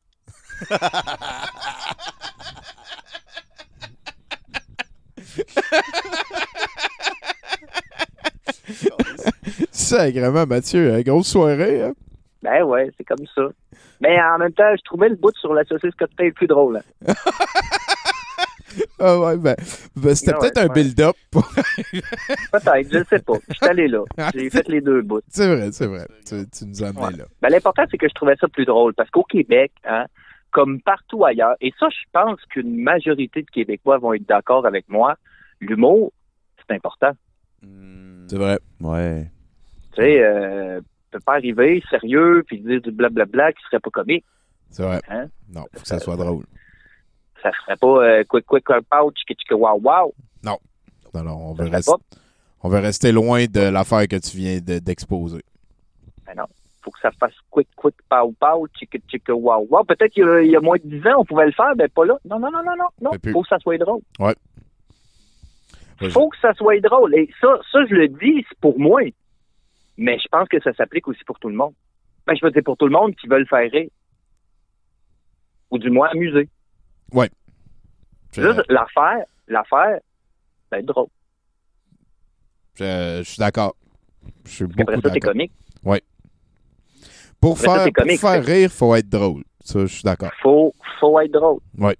Sacrément, 9.73 10.47
Mathieu, 10.47 10.93
hein, 10.93 11.01
grosse 11.03 11.29
soirée. 11.29 11.83
Hein? 11.83 11.93
Ben 12.43 12.63
ouais, 12.63 12.91
c'est 12.97 13.05
comme 13.05 13.27
ça. 13.35 13.43
Mais 14.01 14.19
en 14.23 14.39
même 14.39 14.53
temps, 14.53 14.75
je 14.77 14.83
trouvais 14.85 15.09
le 15.09 15.17
bout 15.17 15.37
sur 15.37 15.53
la 15.53 15.65
saucisse 15.65 15.95
cocktail 15.99 16.33
plus 16.33 16.47
drôle. 16.47 16.81
hein. 17.07 17.15
Ah 18.99 19.19
ouais, 19.19 19.37
ben, 19.37 19.57
ben, 19.97 20.15
c'était 20.15 20.33
Ouais, 20.35 20.41
peut-être 20.41 20.59
un 20.59 20.67
ouais. 20.69 20.75
build-up. 20.75 21.17
Peut-être, 21.33 22.93
je 22.93 22.99
ne 22.99 23.05
sais 23.05 23.19
pas. 23.21 23.35
Je 23.49 23.55
suis 23.55 23.67
allé 23.67 23.89
là. 23.89 24.05
J'ai 24.35 24.51
fait 24.51 24.69
les 24.69 24.81
deux 24.81 25.03
bouts. 25.03 25.21
c'est 25.29 25.55
vrai, 25.55 25.73
c'est 25.73 25.87
vrai. 25.87 26.07
Tu, 26.27 26.49
tu 26.51 26.67
nous 26.67 26.85
as 26.85 26.89
amené 26.89 27.19
là. 27.19 27.25
Ben, 27.41 27.49
L'important, 27.51 27.85
c'est 27.91 27.99
que 27.99 28.09
je 28.09 28.15
trouvais 28.15 28.37
ça 28.41 28.49
plus 28.49 28.65
drôle 28.65 28.95
parce 28.95 29.11
qu'au 29.11 29.25
Québec, 29.25 29.73
hein, 29.85 30.07
comme 30.51 30.81
partout 30.81 31.25
ailleurs, 31.25 31.55
et 31.61 31.73
ça, 31.79 31.89
je 31.91 32.05
pense 32.13 32.41
qu'une 32.51 32.83
majorité 32.83 33.43
de 33.43 33.51
Québécois 33.51 33.99
vont 33.99 34.13
être 34.15 34.27
d'accord 34.29 34.67
avec 34.67 34.89
moi, 34.89 35.17
l'humour, 35.61 36.13
c'est 36.59 36.75
important. 36.75 37.13
C'est 38.29 38.37
vrai. 38.39 38.59
Ouais. 38.81 39.31
Tu 39.95 40.03
sais, 40.03 40.23
euh, 40.23 40.81
tu 40.81 40.87
peux 41.13 41.21
pas 41.21 41.35
arriver 41.35 41.83
sérieux 41.91 42.43
puis 42.47 42.61
dire 42.61 42.81
du 42.81 42.91
blablabla 42.91 43.53
qui 43.53 43.63
serait 43.65 43.81
pas 43.81 43.91
comique. 43.91 44.25
C'est 44.71 44.85
vrai. 44.85 45.01
Hein? 45.09 45.27
Non, 45.53 45.65
faut 45.75 45.81
que 45.83 45.89
ça 45.89 45.99
soit 45.99 46.17
drôle. 46.17 46.45
Ça 47.43 47.51
serait 47.65 47.77
pas 47.77 47.87
euh, 48.05 48.25
quick, 48.29 48.45
quick, 48.47 48.65
pow, 48.65 49.11
tchika, 49.13 49.35
tchika, 49.35 49.57
wow, 49.57 49.81
wow. 49.83 50.15
Non. 50.45 50.59
On 51.15 51.55
veut, 51.55 51.69
rester, 51.69 51.91
pas. 51.91 51.99
on 52.63 52.69
veut 52.69 52.79
rester 52.79 53.11
loin 53.13 53.47
de 53.47 53.61
l'affaire 53.61 54.07
que 54.07 54.17
tu 54.17 54.37
viens 54.37 54.59
de- 54.61 54.79
d'exposer. 54.79 55.43
Ben 56.27 56.35
non. 56.37 56.45
Faut 56.83 56.91
que 56.93 57.01
ça 57.01 57.11
fasse 57.11 57.35
quick, 57.51 57.69
quick, 57.77 57.95
pow, 58.09 58.33
pow, 58.39 58.67
tchika, 58.69 58.99
tchika, 59.09 59.35
wow, 59.35 59.67
wow. 59.71 59.85
Peut-être 59.85 60.13
qu'il 60.13 60.25
y 60.25 60.29
a- 60.29 60.41
il 60.43 60.51
y, 60.51 60.57
a 60.57 60.61
moins 60.61 60.77
de 60.83 60.89
10 60.89 61.07
ans, 61.09 61.17
on 61.19 61.25
pouvait 61.25 61.47
le 61.47 61.53
faire, 61.53 61.73
mais 61.77 61.89
pas 61.89 62.05
là. 62.05 62.17
Non, 62.25 62.39
non, 62.39 62.51
non, 62.51 62.63
non, 62.65 62.77
non. 62.79 62.87
Non, 63.01 63.11
plus. 63.19 63.33
faut 63.33 63.43
que 63.43 63.49
ça 63.49 63.59
soit 63.59 63.79
drôle. 63.79 64.01
Ouais. 64.19 64.35
Ouais, 66.01 66.11
faut 66.11 66.29
que 66.31 66.39
ça 66.41 66.55
soit 66.55 66.81
drôle. 66.81 67.15
Et 67.17 67.29
ça, 67.41 67.49
ça, 67.73 67.79
je 67.89 67.95
le 67.95 68.09
dis, 68.09 68.45
c'est 68.49 68.59
pour 68.61 68.79
moi. 68.79 69.03
Mais 69.99 70.19
je 70.19 70.29
pense 70.31 70.49
que 70.49 70.59
ça 70.63 70.73
s'applique 70.73 71.07
aussi 71.09 71.23
pour 71.25 71.39
tout 71.39 71.49
le 71.51 71.57
monde. 71.57 71.75
Ben, 72.27 72.35
je 72.35 72.45
veux 72.47 72.51
dire 72.53 72.63
pour 72.65 72.77
tout 72.79 72.87
le 72.87 72.93
monde 72.93 73.15
qui 73.17 73.27
veut 73.27 73.39
le 73.41 73.45
faire 73.47 73.71
rire. 73.71 73.91
Ou 75.71 75.79
du 75.79 75.91
moins 75.91 76.09
amuser. 76.09 76.49
Ouais. 77.13 77.31
Je, 78.33 78.43
Juste 78.43 78.63
l'affaire, 78.69 79.25
l'affaire, 79.49 79.99
c'est 80.73 80.85
drôle. 80.85 81.09
je- 82.75 83.19
je 83.19 83.29
suis 83.29 83.39
d'accord. 83.39 83.75
Je 84.45 84.51
suis 84.51 84.65
Après 84.65 84.85
beaucoup 84.85 85.01
ça, 85.03 85.09
c'est 85.09 85.15
d'accord. 85.21 85.33
comique. 85.33 85.53
Ouais. 85.85 86.03
Pour 87.41 87.53
Après 87.53 87.67
ça, 87.67 87.75
faire, 87.85 87.93
comique, 87.93 88.21
pour 88.21 88.31
faire 88.31 88.45
rire, 88.45 88.71
faut 88.71 88.95
être 88.95 89.09
drôle. 89.09 89.43
Ça, 89.65 89.81
je 89.81 89.87
suis 89.87 90.03
d'accord. 90.03 90.31
Faut, 90.43 90.75
faut 91.01 91.19
être 91.21 91.33
drôle. 91.33 91.61
Ouais. 91.79 91.97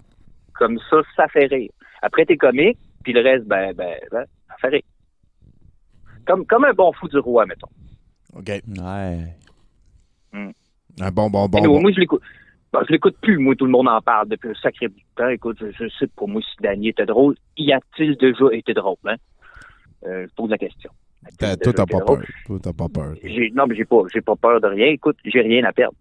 Comme 0.53 0.79
ça, 0.89 0.97
ça 1.15 1.27
fait 1.27 1.45
rire. 1.47 1.71
Après, 2.01 2.25
t'es 2.25 2.37
comique, 2.37 2.77
puis 3.03 3.13
le 3.13 3.21
reste, 3.21 3.45
ben, 3.45 3.73
ben, 3.73 3.95
ben, 4.11 4.25
ça 4.47 4.55
fait 4.61 4.67
rire. 4.69 4.83
Comme, 6.25 6.45
comme 6.45 6.65
un 6.65 6.73
bon 6.73 6.91
fou 6.93 7.07
du 7.07 7.17
roi, 7.17 7.45
mettons. 7.45 7.67
OK. 8.35 8.47
Ouais. 8.47 9.35
Un 10.99 11.11
bon, 11.11 11.29
bon, 11.29 11.47
bon. 11.47 11.61
Mais 11.61 11.67
bon. 11.67 11.81
Moi, 11.81 11.91
je 11.93 11.99
l'écoute. 11.99 12.21
Bon, 12.73 12.79
je 12.87 12.93
l'écoute 12.93 13.17
plus, 13.21 13.37
moi, 13.37 13.53
tout 13.55 13.65
le 13.65 13.71
monde 13.71 13.89
en 13.89 14.01
parle 14.01 14.29
depuis 14.29 14.49
un 14.49 14.53
sacré 14.55 14.87
bout 14.87 14.95
de 14.97 15.15
temps. 15.23 15.27
Écoute, 15.29 15.57
je, 15.59 15.71
je 15.71 15.89
sais 15.99 16.07
pour 16.15 16.29
moi 16.29 16.41
si 16.41 16.55
Danny 16.61 16.89
était 16.89 17.05
drôle. 17.05 17.35
Y 17.57 17.73
a-t-il 17.73 18.15
déjà 18.17 18.45
été 18.53 18.73
drôle, 18.73 18.95
hein? 19.05 19.15
Euh, 20.05 20.25
je 20.29 20.33
pose 20.35 20.49
la 20.49 20.57
question. 20.57 20.89
T'as- 21.37 21.57
Toi, 21.57 21.73
t'as 21.73 21.85
pas 21.85 21.99
peur. 21.99 22.21
Toi, 22.45 22.59
t'as 22.63 22.73
pas 22.73 22.87
peur. 22.87 23.13
Non, 23.53 23.67
mais 23.67 23.75
j'ai 23.75 23.85
pas, 23.85 24.01
j'ai 24.13 24.21
pas 24.21 24.35
peur 24.35 24.61
de 24.61 24.67
rien. 24.67 24.87
Écoute, 24.87 25.17
j'ai 25.25 25.41
rien 25.41 25.63
à 25.65 25.73
perdre. 25.73 25.95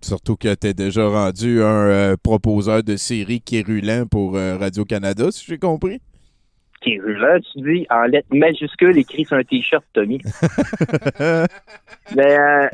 Surtout 0.00 0.36
que 0.36 0.54
t'es 0.54 0.74
déjà 0.74 1.08
rendu 1.08 1.62
un 1.62 1.86
euh, 1.88 2.16
proposeur 2.22 2.82
de 2.82 2.96
série 2.96 3.40
qui 3.40 3.58
est 3.58 3.66
rulant 3.66 4.04
pour 4.08 4.36
euh, 4.36 4.56
Radio-Canada, 4.56 5.30
si 5.30 5.44
j'ai 5.46 5.58
compris. 5.58 6.00
Là, 6.86 7.38
tu 7.40 7.60
dis, 7.60 7.86
en 7.90 8.02
lettres 8.02 8.28
majuscules, 8.32 8.96
écrit 8.98 9.24
sur 9.24 9.36
un 9.36 9.42
T-shirt, 9.42 9.84
Tommy. 9.92 10.20
mais, 12.16 12.38
euh, 12.38 12.68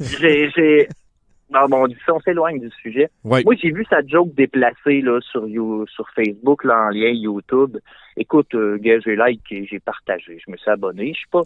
j'ai, 0.00 0.50
j'ai, 0.50 0.88
non, 1.52 1.66
bon, 1.68 1.86
on 2.08 2.20
s'éloigne 2.20 2.60
du 2.60 2.70
sujet. 2.82 3.08
Ouais. 3.24 3.42
Moi, 3.44 3.54
j'ai 3.60 3.70
vu 3.70 3.84
sa 3.90 4.04
joke 4.06 4.34
déplacée, 4.34 5.00
là, 5.00 5.18
sur, 5.20 5.46
You- 5.46 5.86
sur 5.88 6.08
Facebook, 6.10 6.64
là, 6.64 6.86
en 6.86 6.88
lien 6.90 7.10
YouTube. 7.10 7.76
Écoute, 8.16 8.54
euh, 8.54 8.78
gars, 8.78 8.98
j'ai 9.04 9.16
like 9.16 9.40
et 9.50 9.66
j'ai 9.66 9.80
partagé. 9.80 10.40
Je 10.44 10.50
me 10.50 10.56
suis 10.56 10.70
abonné. 10.70 11.12
Je 11.12 11.18
suis 11.18 11.28
pas, 11.30 11.42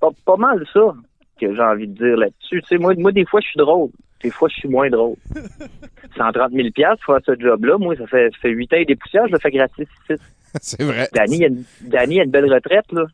pas, 0.00 0.10
pas 0.24 0.36
mal 0.36 0.64
ça 0.72 0.94
que 1.40 1.54
j'ai 1.54 1.62
envie 1.62 1.88
de 1.88 1.94
dire 1.94 2.16
là-dessus. 2.16 2.62
Tu 2.62 2.68
sais, 2.68 2.78
moi, 2.78 2.94
moi, 2.96 3.12
des 3.12 3.24
fois, 3.24 3.40
je 3.40 3.48
suis 3.48 3.58
drôle. 3.58 3.90
Des 4.22 4.30
fois, 4.30 4.48
je 4.48 4.54
suis 4.56 4.68
moins 4.68 4.90
drôle. 4.90 5.16
130 6.16 6.52
000 6.52 6.68
pour 6.74 7.14
faire 7.16 7.20
ce 7.24 7.40
job-là. 7.40 7.78
Moi, 7.78 7.96
ça 7.96 8.06
fait, 8.06 8.30
ça 8.30 8.38
fait 8.42 8.50
8 8.50 8.72
ans 8.72 8.76
et 8.76 8.84
des 8.84 8.96
poussières, 8.96 9.26
je 9.28 9.32
le 9.32 9.38
fais 9.38 9.50
gratis 9.50 9.88
ici. 10.10 10.20
C'est 10.60 10.82
vrai. 10.82 11.08
Danny, 11.12 11.44
a 11.44 11.48
une, 11.48 11.64
Danny 11.82 12.20
a 12.20 12.24
une 12.24 12.30
belle 12.30 12.52
retraite, 12.52 12.90
là. 12.92 13.04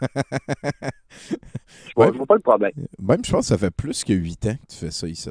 Je 1.86 1.92
vois, 1.96 2.12
je 2.12 2.18
vois 2.18 2.26
pas 2.26 2.34
le 2.34 2.40
problème. 2.40 2.72
Même, 2.98 3.24
je 3.24 3.32
pense 3.32 3.48
que 3.48 3.54
ça 3.54 3.58
fait 3.58 3.70
plus 3.70 4.04
que 4.04 4.12
8 4.12 4.46
ans 4.46 4.54
que 4.54 4.72
tu 4.72 4.76
fais 4.76 4.90
ça 4.90 5.08
ici. 5.08 5.30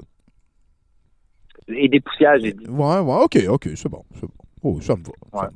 Et 1.67 1.87
des 1.87 1.99
poussières, 1.99 2.39
j'ai 2.39 2.53
dit. 2.53 2.65
Ouais, 2.67 2.99
ouais, 2.99 3.23
ok, 3.23 3.37
ok, 3.49 3.69
c'est 3.75 3.89
bon. 3.89 4.03
C'est 4.15 4.21
bon. 4.21 4.33
Oh, 4.63 4.81
ça 4.81 4.95
me 4.95 5.03
va. 5.03 5.11
Ouais. 5.41 5.47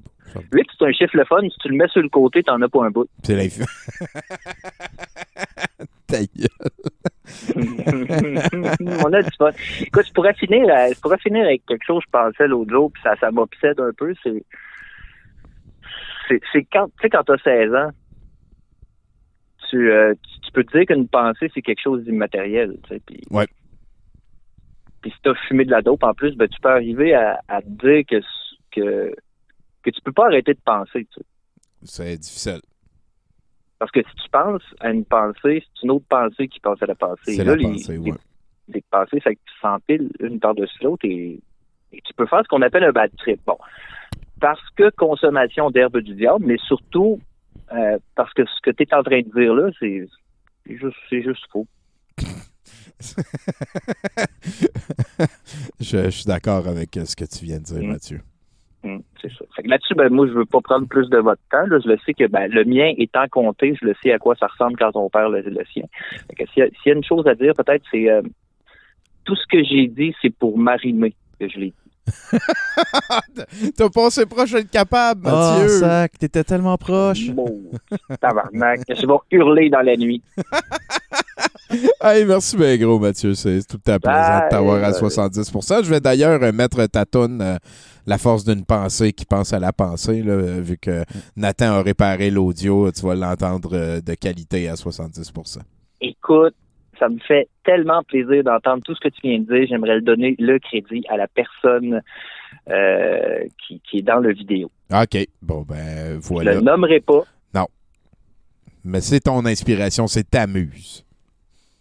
8, 0.54 0.68
c'est 0.78 0.86
un 0.86 0.92
chiffre 0.92 1.18
le 1.18 1.26
fun. 1.26 1.42
Si 1.42 1.58
tu 1.60 1.70
le 1.70 1.78
mets 1.78 1.88
sur 1.88 2.02
le 2.02 2.10
côté, 2.10 2.44
t'en 2.44 2.62
as 2.62 2.70
pas 2.70 2.86
un 2.86 2.92
bout. 2.92 3.10
C'est 3.24 3.36
l'infini. 3.36 3.66
Ta 6.08 6.20
gueule. 6.20 6.50
On 9.04 9.12
a 9.14 9.24
du 9.24 9.30
fun. 9.38 9.52
Écoute, 9.82 10.06
je 10.08 10.14
pourrais 10.14 10.36
finir, 10.36 10.68
euh, 10.70 10.94
je 10.94 11.00
pourrais 11.00 11.18
finir 11.18 11.46
avec 11.46 11.66
quelque 11.66 11.86
chose 11.86 12.04
que 12.04 12.08
je 12.08 12.12
pensais 12.12 12.48
l'autre 12.48 12.72
jour, 12.72 12.92
puis 12.92 13.02
ça, 13.04 13.16
ça 13.20 13.32
m'obsède 13.32 13.80
un 13.80 13.92
peu. 13.98 14.14
C'est, 14.24 14.44
c'est, 16.54 16.64
quand, 16.72 16.88
tu 16.88 16.94
sais, 17.02 17.10
quand 17.10 17.24
t'as 17.24 17.38
16 17.38 17.74
ans, 17.76 17.90
tu, 19.70 19.92
euh, 19.92 20.14
tu, 20.16 20.40
tu 20.42 20.52
peux 20.52 20.64
te 20.64 20.78
dire 20.78 20.86
qu'une 20.88 21.08
pensée, 21.08 21.50
c'est 21.54 21.62
quelque 21.62 21.82
chose 21.82 22.04
d'immatériel, 22.04 22.78
tu 22.84 22.90
sais, 22.90 23.02
puis 23.06 23.22
Ouais. 23.30 23.48
puis 25.02 25.12
si 25.12 25.18
t'as 25.24 25.36
fumé 25.48 25.66
de 25.66 25.72
la 25.72 25.82
dope 25.82 26.04
en 26.04 26.14
plus, 26.14 26.36
ben, 26.36 26.48
tu 26.48 26.60
peux 26.60 26.70
arriver 26.70 27.14
à, 27.14 27.40
à 27.48 27.62
te 27.62 27.68
dire 27.68 28.04
que, 28.08 28.20
que, 28.72 29.14
que 29.84 29.90
tu 29.92 30.02
peux 30.02 30.12
pas 30.12 30.26
arrêter 30.28 30.54
de 30.54 30.60
penser, 30.66 31.06
tu 31.06 31.20
sais. 31.20 31.26
C'est 31.84 32.18
difficile. 32.18 32.60
Parce 33.78 33.92
que 33.92 34.02
si 34.02 34.16
tu 34.24 34.30
penses 34.30 34.64
à 34.82 34.92
une 34.92 35.06
pensée, 35.06 35.64
c'est 35.74 35.84
une 35.84 35.92
autre 35.92 36.06
pensée 36.10 36.48
qui 36.50 36.60
pense 36.60 36.82
à 36.84 36.86
la 36.86 36.96
pensée. 36.96 37.22
C'est 37.36 37.44
Là, 37.46 37.52
la 37.52 37.58
les- 37.58 37.64
pensée, 37.64 37.94
les- 37.98 38.12
ouais. 38.12 38.18
les 38.68 38.84
pensées, 38.92 39.20
fait 39.22 39.36
que 39.36 39.40
tu 39.46 39.54
s'empiles 39.62 40.10
une 40.20 40.40
par-dessus 40.40 40.84
l'autre 40.84 41.06
et, 41.06 41.40
et 41.94 42.02
tu 42.02 42.14
peux 42.16 42.26
faire 42.26 42.42
ce 42.44 42.48
qu'on 42.50 42.62
appelle 42.62 42.84
un 42.84 42.92
bad 42.92 43.12
trip. 43.18 43.40
Bon. 43.46 43.58
Parce 44.40 44.62
que 44.76 44.90
consommation 44.92 45.70
d'herbe 45.72 46.00
du 46.00 46.14
diable, 46.16 46.46
mais 46.46 46.58
surtout 46.68 47.20
euh, 47.74 47.98
parce 48.16 48.34
que 48.34 48.44
ce 48.46 48.62
que 48.64 48.72
tu 48.72 48.84
es 48.84 48.94
en 48.94 49.04
train 49.04 49.22
de 49.22 49.30
dire 49.40 49.54
là, 49.54 49.70
c'est 49.80 50.06
juste, 50.68 50.96
juste 51.12 51.46
faux. 51.52 51.68
je, 55.80 56.04
je 56.06 56.10
suis 56.10 56.26
d'accord 56.26 56.68
avec 56.68 56.90
ce 56.96 57.16
que 57.16 57.26
tu 57.26 57.46
viens 57.46 57.60
de 57.60 57.64
dire, 57.64 57.84
Mathieu. 57.84 58.22
Hum, 58.84 59.02
c'est 59.22 59.30
ça. 59.34 59.44
Là-dessus, 59.66 59.94
ben, 59.96 60.10
moi, 60.10 60.26
je 60.28 60.32
veux 60.32 60.46
pas 60.46 60.62
prendre 60.62 60.88
plus 60.88 61.10
de 61.10 61.18
votre 61.18 61.42
temps. 61.52 61.66
Là. 61.68 61.80
Je 61.84 61.88
le 61.90 61.98
sais 62.06 62.14
que 62.14 62.28
ben, 62.28 62.50
le 62.50 62.64
mien 62.64 62.94
étant 62.98 63.28
compté, 63.30 63.76
je 63.80 63.86
le 63.86 63.94
sais 64.02 64.12
à 64.14 64.20
quoi 64.20 64.36
ça 64.36 64.48
ressemble 64.48 64.78
quand 64.78 64.96
on 64.96 65.10
perd 65.10 65.34
le, 65.34 65.42
le 65.42 65.66
sien. 65.74 65.84
S'il 66.38 66.48
y, 66.58 66.62
a- 66.62 66.70
s'il 66.70 66.88
y 66.88 66.92
a 66.92 66.94
une 66.96 67.04
chose 67.04 67.28
à 67.28 67.36
dire, 67.36 67.54
peut-être, 67.56 67.84
c'est 67.92 68.10
euh, 68.10 68.22
tout 69.26 69.36
ce 69.36 69.46
que 69.52 69.64
j'ai 69.64 69.88
dit, 69.88 70.16
c'est 70.22 70.34
pour 70.34 70.58
m'arrimer 70.58 71.14
que 71.40 71.50
je 71.50 71.60
l'ai 71.60 71.68
dit. 71.68 71.74
T'as 73.76 73.90
passé 73.90 74.26
proche 74.26 74.52
d'être 74.52 74.70
capable, 74.70 75.22
Ah, 75.26 75.58
Mathieu. 75.60 75.80
sac, 75.80 76.18
t'étais 76.20 76.44
tellement 76.44 76.78
proche. 76.78 77.30
Bon, 77.32 77.62
tabarnak. 78.20 78.82
Je 78.90 79.06
vais 79.06 79.14
hurler 79.32 79.70
dans 79.70 79.82
la 79.82 79.96
nuit. 79.98 80.22
Hey, 82.02 82.26
merci 82.26 82.58
bien 82.58 82.76
gros, 82.78 82.98
Mathieu. 82.98 83.36
C'est 83.36 83.62
tout 83.68 83.80
à 83.86 84.00
plaisant 84.00 84.40
de 84.46 84.50
t'avoir 84.50 84.84
à 84.84 84.90
70% 84.92 85.84
Je 85.84 85.90
vais 85.92 86.00
d'ailleurs 86.00 86.42
euh, 86.42 86.52
mettre 86.52 86.84
ta 86.88 87.06
toune 87.06 87.42
euh, 87.44 87.58
La 88.08 88.18
force 88.18 88.44
d'une 88.44 88.66
pensée 88.66 89.14
qui 89.14 89.24
pense 89.24 89.54
à 89.54 89.60
la 89.60 89.72
pensée, 89.72 90.24
là, 90.24 90.34
euh, 90.34 90.62
vu 90.62 90.78
que 90.78 91.04
Nathan 91.36 91.74
a 91.74 91.82
réparé 91.84 92.32
l'audio, 92.32 92.92
tu 92.92 93.06
vas 93.06 93.14
l'entendre 93.14 93.70
euh, 93.74 94.02
de 94.02 94.16
qualité 94.16 94.68
à 94.68 94.74
70% 94.74 95.60
Écoute, 96.02 96.56
ça 97.00 97.10
me 97.10 97.18
fait 97.20 97.48
tellement 97.64 98.04
plaisir 98.04 98.44
d'entendre 98.44 98.84
tout 98.84 98.94
ce 98.94 99.00
que 99.00 99.10
tu 99.10 99.22
viens 99.24 99.40
de 99.40 99.46
dire. 99.46 99.68
J'aimerais 99.70 99.96
le 99.96 100.02
donner 100.02 100.36
le 100.38 100.60
crédit 100.60 101.04
à 101.10 101.18
la 101.18 101.28
personne 101.28 102.02
euh, 102.70 103.40
qui, 103.66 103.82
qui 103.90 104.00
est 104.00 104.02
dans 104.02 104.20
le 104.20 104.34
vidéo. 104.34 104.70
OK. 104.92 105.18
Bon, 105.42 105.62
ben, 105.68 106.20
Je 106.22 106.28
voilà. 106.28 106.56
le 106.56 106.62
nommerai 106.62 107.00
pas. 107.00 107.22
Non. 107.56 107.68
Mais 108.84 109.02
c'est 109.02 109.22
ton 109.22 109.46
inspiration, 109.46 110.08
c'est 110.08 110.30
ta 110.30 110.46
muse. 110.46 111.06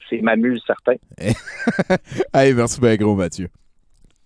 C'est 0.08 0.22
ma 0.22 0.36
muse, 0.36 0.62
certain. 0.66 0.94
hey, 2.34 2.54
merci 2.54 2.80
bien 2.80 2.96
gros, 2.96 3.14
Mathieu. 3.14 3.48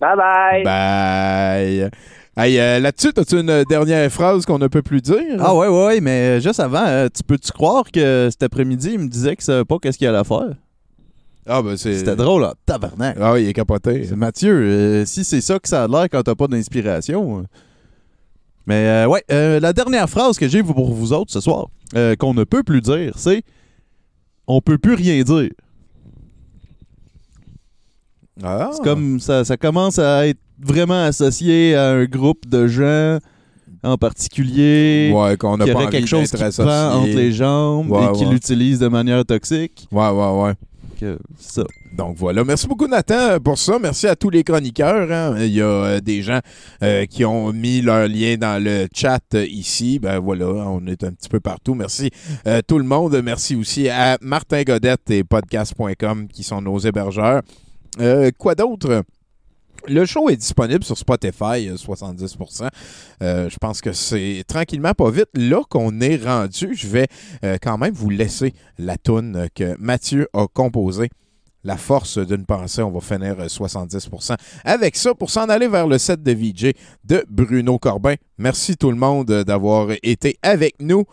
Bye 0.01 0.17
bye. 0.17 0.63
Bye. 0.65 1.91
Hey, 2.37 2.59
euh, 2.59 2.81
là-dessus, 2.81 3.13
as-tu 3.17 3.41
une 3.41 3.65
dernière 3.65 4.11
phrase 4.11 4.47
qu'on 4.47 4.59
ne 4.59 4.67
peut 4.67 4.81
plus 4.83 5.03
dire? 5.03 5.37
Ah 5.39 5.55
ouais, 5.55 5.69
ouais, 5.69 5.87
ouais, 5.87 6.01
mais 6.01 6.41
juste 6.41 6.61
avant, 6.61 6.85
euh, 6.87 7.09
tu 7.15 7.23
peux-tu 7.23 7.53
croire 7.53 7.85
que 7.93 8.29
cet 8.31 8.43
après-midi, 8.43 8.93
il 8.95 9.01
me 9.01 9.09
disait 9.09 9.37
qu'il 9.37 9.45
savait 9.45 9.65
pas 9.65 9.77
qu'est-ce 9.81 9.99
qu'il 9.99 10.07
allait 10.09 10.25
faire? 10.25 10.55
Ah, 11.47 11.61
ben 11.63 11.77
c'est. 11.77 11.99
C'était 11.99 12.17
drôle, 12.17 12.43
là. 12.43 12.55
Tabarnak. 12.67 13.17
Ah, 13.21 13.39
il 13.39 13.49
est 13.49 13.53
capoté. 13.53 14.05
C'est 14.05 14.17
Mathieu, 14.17 14.53
euh, 14.55 15.05
si 15.05 15.25
c'est 15.25 15.41
ça 15.41 15.59
que 15.59 15.69
ça 15.69 15.85
a 15.85 15.89
l'air 15.89 16.05
quand 16.11 16.23
t'as 16.23 16.35
pas 16.35 16.47
d'inspiration. 16.47 17.41
euh. 17.41 17.43
Mais 18.67 18.87
euh, 18.87 19.07
ouais, 19.09 19.25
euh, 19.33 19.59
la 19.59 19.73
dernière 19.73 20.09
phrase 20.09 20.39
que 20.39 20.47
j'ai 20.47 20.63
pour 20.63 20.93
vous 20.95 21.13
autres 21.13 21.33
ce 21.33 21.41
soir, 21.41 21.67
euh, 21.97 22.15
qu'on 22.15 22.33
ne 22.33 22.45
peut 22.45 22.63
plus 22.63 22.81
dire, 22.81 23.15
c'est 23.17 23.43
on 24.47 24.61
peut 24.61 24.79
plus 24.79 24.95
rien 24.95 25.21
dire. 25.23 25.51
Ah. 28.43 28.71
C'est 28.73 28.83
comme 28.83 29.21
ça, 29.21 29.45
ça 29.45 29.57
commence 29.57 29.99
à 29.99 30.27
être 30.29 30.39
vraiment 30.61 31.05
associé 31.05 31.75
à 31.75 31.91
un 31.91 32.05
groupe 32.05 32.49
de 32.49 32.67
gens 32.67 33.19
en 33.83 33.99
particulier 33.99 35.11
Ouais, 35.13 35.37
qu'on 35.37 35.57
n'a 35.57 35.65
qui 35.65 35.73
pas 35.73 35.87
quelque 35.89 36.07
chose 36.07 36.31
qui 36.31 36.43
entre 36.43 37.07
les 37.07 37.33
jambes 37.33 37.91
Ouais, 37.91 38.05
et 38.07 38.13
qui 38.13 38.25
ouais. 38.25 38.31
l'utilise 38.33 38.79
de 38.79 38.89
manière 38.89 39.25
toxique. 39.25 39.89
Ouais, 39.91 40.09
ouais, 40.09 40.31
ouais. 40.43 40.53
Ça. 41.39 41.63
Donc 41.97 42.17
voilà. 42.17 42.45
Merci 42.45 42.67
beaucoup, 42.67 42.87
Nathan, 42.87 43.39
pour 43.41 43.59
ça. 43.59 43.79
Merci 43.81 44.07
à 44.07 44.17
tous 44.17 44.31
les 44.31 44.45
chroniqueurs. 44.45 45.11
hein. 45.11 45.37
Il 45.39 45.53
y 45.53 45.61
a 45.61 45.67
euh, 45.67 46.01
des 46.01 46.23
gens 46.23 46.41
euh, 46.83 47.07
qui 47.07 47.25
ont 47.25 47.53
mis 47.53 47.81
leur 47.83 48.09
lien 48.09 48.37
dans 48.37 48.63
le 48.63 48.87
chat 48.95 49.21
euh, 49.35 49.45
ici. 49.47 49.99
Ben 49.99 50.19
voilà, 50.19 50.47
on 50.47 50.87
est 50.87 51.03
un 51.05 51.13
petit 51.13 51.29
peu 51.29 51.41
partout. 51.41 51.75
Merci 51.75 52.11
euh, 52.47 52.61
tout 52.67 52.79
le 52.79 52.85
monde. 52.85 53.21
Merci 53.25 53.55
aussi 53.57 53.89
à 53.89 54.19
Martin 54.21 54.63
Godette 54.63 55.11
et 55.11 55.25
podcast.com 55.25 56.29
qui 56.29 56.43
sont 56.43 56.61
nos 56.63 56.79
hébergeurs. 56.79 57.43
Euh, 58.01 58.31
quoi 58.39 58.55
d'autre? 58.55 59.03
Le 59.89 60.05
show 60.05 60.29
est 60.29 60.37
disponible 60.37 60.85
sur 60.85 60.97
Spotify, 60.97 61.69
euh, 61.69 61.77
70%. 61.77 62.69
Euh, 63.23 63.49
je 63.49 63.57
pense 63.59 63.81
que 63.81 63.93
c'est 63.93 64.45
tranquillement 64.47 64.93
pas 64.93 65.11
vite. 65.11 65.29
Là 65.35 65.63
qu'on 65.69 66.01
est 66.01 66.25
rendu, 66.25 66.75
je 66.75 66.87
vais 66.87 67.09
euh, 67.45 67.59
quand 67.61 67.79
même 67.79 67.93
vous 67.93 68.11
laisser 68.11 68.55
la 68.79 68.97
toune 68.97 69.49
que 69.55 69.77
Mathieu 69.79 70.29
a 70.33 70.47
composée. 70.47 71.11
La 71.65 71.77
force 71.77 72.19
d'une 72.19 72.45
pensée, 72.45 72.83
on 72.83 72.91
va 72.91 73.01
finir 73.01 73.37
euh, 73.39 73.47
70%. 73.47 74.37
Avec 74.65 74.97
ça, 74.97 75.15
pour 75.15 75.31
s'en 75.31 75.45
aller 75.49 75.69
vers 75.69 75.87
le 75.87 75.97
set 75.97 76.21
de 76.21 76.33
VJ 76.33 76.73
de 77.05 77.25
Bruno 77.29 77.79
Corbin. 77.79 78.15
Merci 78.37 78.77
tout 78.77 78.91
le 78.91 78.97
monde 78.97 79.31
euh, 79.31 79.45
d'avoir 79.45 79.89
été 80.03 80.39
avec 80.43 80.75
nous. 80.81 81.05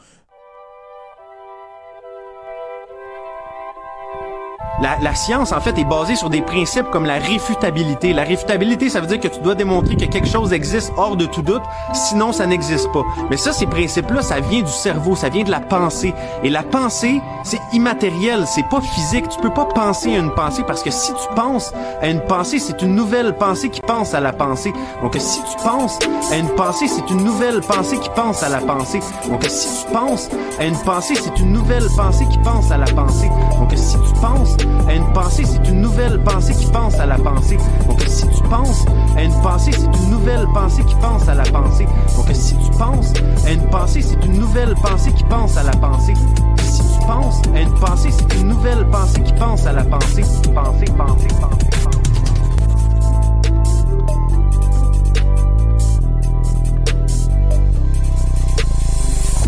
La, 4.81 4.97
la 5.01 5.13
science, 5.13 5.51
en 5.51 5.59
fait, 5.59 5.77
est 5.77 5.83
basée 5.83 6.15
sur 6.15 6.29
des 6.29 6.41
principes 6.41 6.89
comme 6.89 7.05
la 7.05 7.17
réfutabilité. 7.17 8.13
La 8.13 8.23
réfutabilité, 8.23 8.89
ça 8.89 9.01
veut 9.01 9.07
dire 9.07 9.19
que 9.19 9.27
tu 9.27 9.39
dois 9.41 9.55
démontrer 9.55 9.95
que 9.95 10.05
quelque 10.05 10.27
chose 10.27 10.53
existe 10.53 10.93
hors 10.95 11.17
de 11.17 11.25
tout 11.25 11.41
doute, 11.41 11.61
sinon 11.93 12.31
ça 12.31 12.45
n'existe 12.45 12.91
pas. 12.91 13.03
Mais 13.29 13.37
ça, 13.37 13.51
ces 13.51 13.65
principes-là, 13.65 14.21
ça 14.21 14.39
vient 14.39 14.61
du 14.61 14.71
cerveau, 14.71 15.15
ça 15.15 15.29
vient 15.29 15.43
de 15.43 15.51
la 15.51 15.59
pensée. 15.59 16.13
Et 16.43 16.49
la 16.49 16.63
pensée, 16.63 17.21
c'est 17.43 17.59
immatériel, 17.73 18.45
c'est 18.47 18.67
pas 18.69 18.81
physique. 18.81 19.27
Tu 19.29 19.39
peux 19.41 19.53
pas 19.53 19.65
penser 19.65 20.15
à 20.15 20.19
une 20.19 20.33
pensée 20.33 20.63
parce 20.65 20.83
que 20.83 20.91
si 20.91 21.11
tu 21.13 21.35
penses 21.35 21.73
à 22.01 22.07
une 22.07 22.21
pensée, 22.21 22.59
c'est 22.59 22.81
une 22.81 22.95
nouvelle 22.95 23.35
pensée 23.35 23.69
qui 23.69 23.81
pense 23.81 24.13
à 24.13 24.19
la 24.19 24.31
pensée. 24.33 24.73
Donc 25.01 25.15
si 25.17 25.41
tu 25.43 25.63
penses 25.63 25.99
à 26.31 26.37
une 26.37 26.49
pensée, 26.49 26.87
c'est 26.87 27.09
une 27.09 27.23
nouvelle 27.23 27.61
pensée 27.61 27.97
qui 27.97 28.09
pense 28.09 28.43
à 28.43 28.49
la 28.49 28.59
pensée. 28.59 29.01
Donc 29.29 29.43
si 29.47 29.85
tu 29.85 29.93
penses 29.93 30.29
à 30.59 30.65
une 30.65 30.77
pensée, 30.77 31.15
c'est 31.15 31.37
une 31.39 31.51
nouvelle 31.51 31.87
pensée 31.95 32.25
qui 32.31 32.37
pense 32.39 32.71
à 32.71 32.77
la 32.77 32.85
pensée. 32.85 33.29
Donc 33.59 33.71
si 33.75 33.97
tu 33.97 34.13
penses 34.21 34.55
une 34.95 35.13
pensée, 35.13 35.43
c'est 35.45 35.69
une 35.69 35.81
nouvelle 35.81 36.19
pensée 36.23 36.53
qui 36.53 36.65
pense 36.67 36.99
à 36.99 37.05
la 37.05 37.17
pensée. 37.17 37.57
Donc 37.87 38.01
si 38.07 38.27
tu 38.27 38.43
penses 38.49 38.85
à 39.15 39.23
une 39.23 39.41
pensée, 39.41 39.71
c'est 39.71 40.03
une 40.03 40.09
nouvelle 40.09 40.47
pensée 40.53 40.83
qui 40.83 40.95
pense 40.95 41.27
à 41.27 41.35
la 41.35 41.43
pensée. 41.43 41.85
Donc 42.15 42.25
si 42.33 42.55
tu 42.55 42.71
penses 42.77 43.13
à 43.45 43.51
une 43.51 43.65
pensée, 43.69 44.01
c'est 44.01 44.25
une 44.25 44.39
nouvelle 44.39 44.73
pensée 44.75 45.11
qui 45.13 45.23
pense 45.25 45.57
à 45.57 45.63
la 45.63 45.71
pensée. 45.71 46.13
Si 46.57 46.81
tu 46.81 47.05
penses 47.05 47.41
à 47.55 47.61
une 47.61 47.73
pensée, 47.75 48.09
c'est 48.11 48.39
une 48.39 48.49
nouvelle 48.49 48.85
pensée 48.87 49.21
qui 49.21 49.33
pense 49.33 49.65
à 49.65 49.73
la 49.73 49.83
pensée. 49.83 50.23
Pensée, 50.53 50.85
pensée, 50.97 51.27
pensée. 51.39 51.67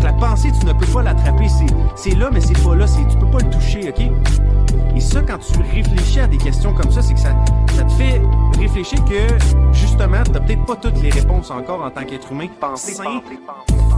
La 0.02 0.12
pensée, 0.14 0.50
tu 0.58 0.66
ne 0.66 0.72
peux 0.72 0.86
pas 0.86 1.02
l'attraper. 1.02 1.46
C'est, 1.94 2.14
là, 2.16 2.28
mais 2.32 2.40
c'est 2.40 2.60
pas 2.60 2.74
là. 2.74 2.86
Tu 2.86 3.16
peux 3.16 3.30
pas 3.30 3.38
le 3.38 3.50
toucher, 3.50 3.88
OK? 3.88 4.10
Et 4.96 5.00
ça, 5.00 5.20
quand 5.22 5.38
tu 5.38 5.58
réfléchis 5.74 6.20
à 6.20 6.26
des 6.26 6.36
questions 6.38 6.74
comme 6.74 6.90
ça, 6.90 7.02
c'est 7.02 7.14
que 7.14 7.20
ça, 7.20 7.34
ça 7.76 7.84
te 7.84 7.92
fait 7.92 8.20
réfléchir 8.58 9.02
que, 9.04 9.72
justement, 9.72 10.22
t'as 10.24 10.40
peut-être 10.40 10.64
pas 10.64 10.76
toutes 10.76 11.00
les 11.02 11.10
réponses 11.10 11.50
encore 11.50 11.82
en 11.82 11.90
tant 11.90 12.04
qu'être 12.04 12.30
humain. 12.30 12.46
Penser, 12.60 12.94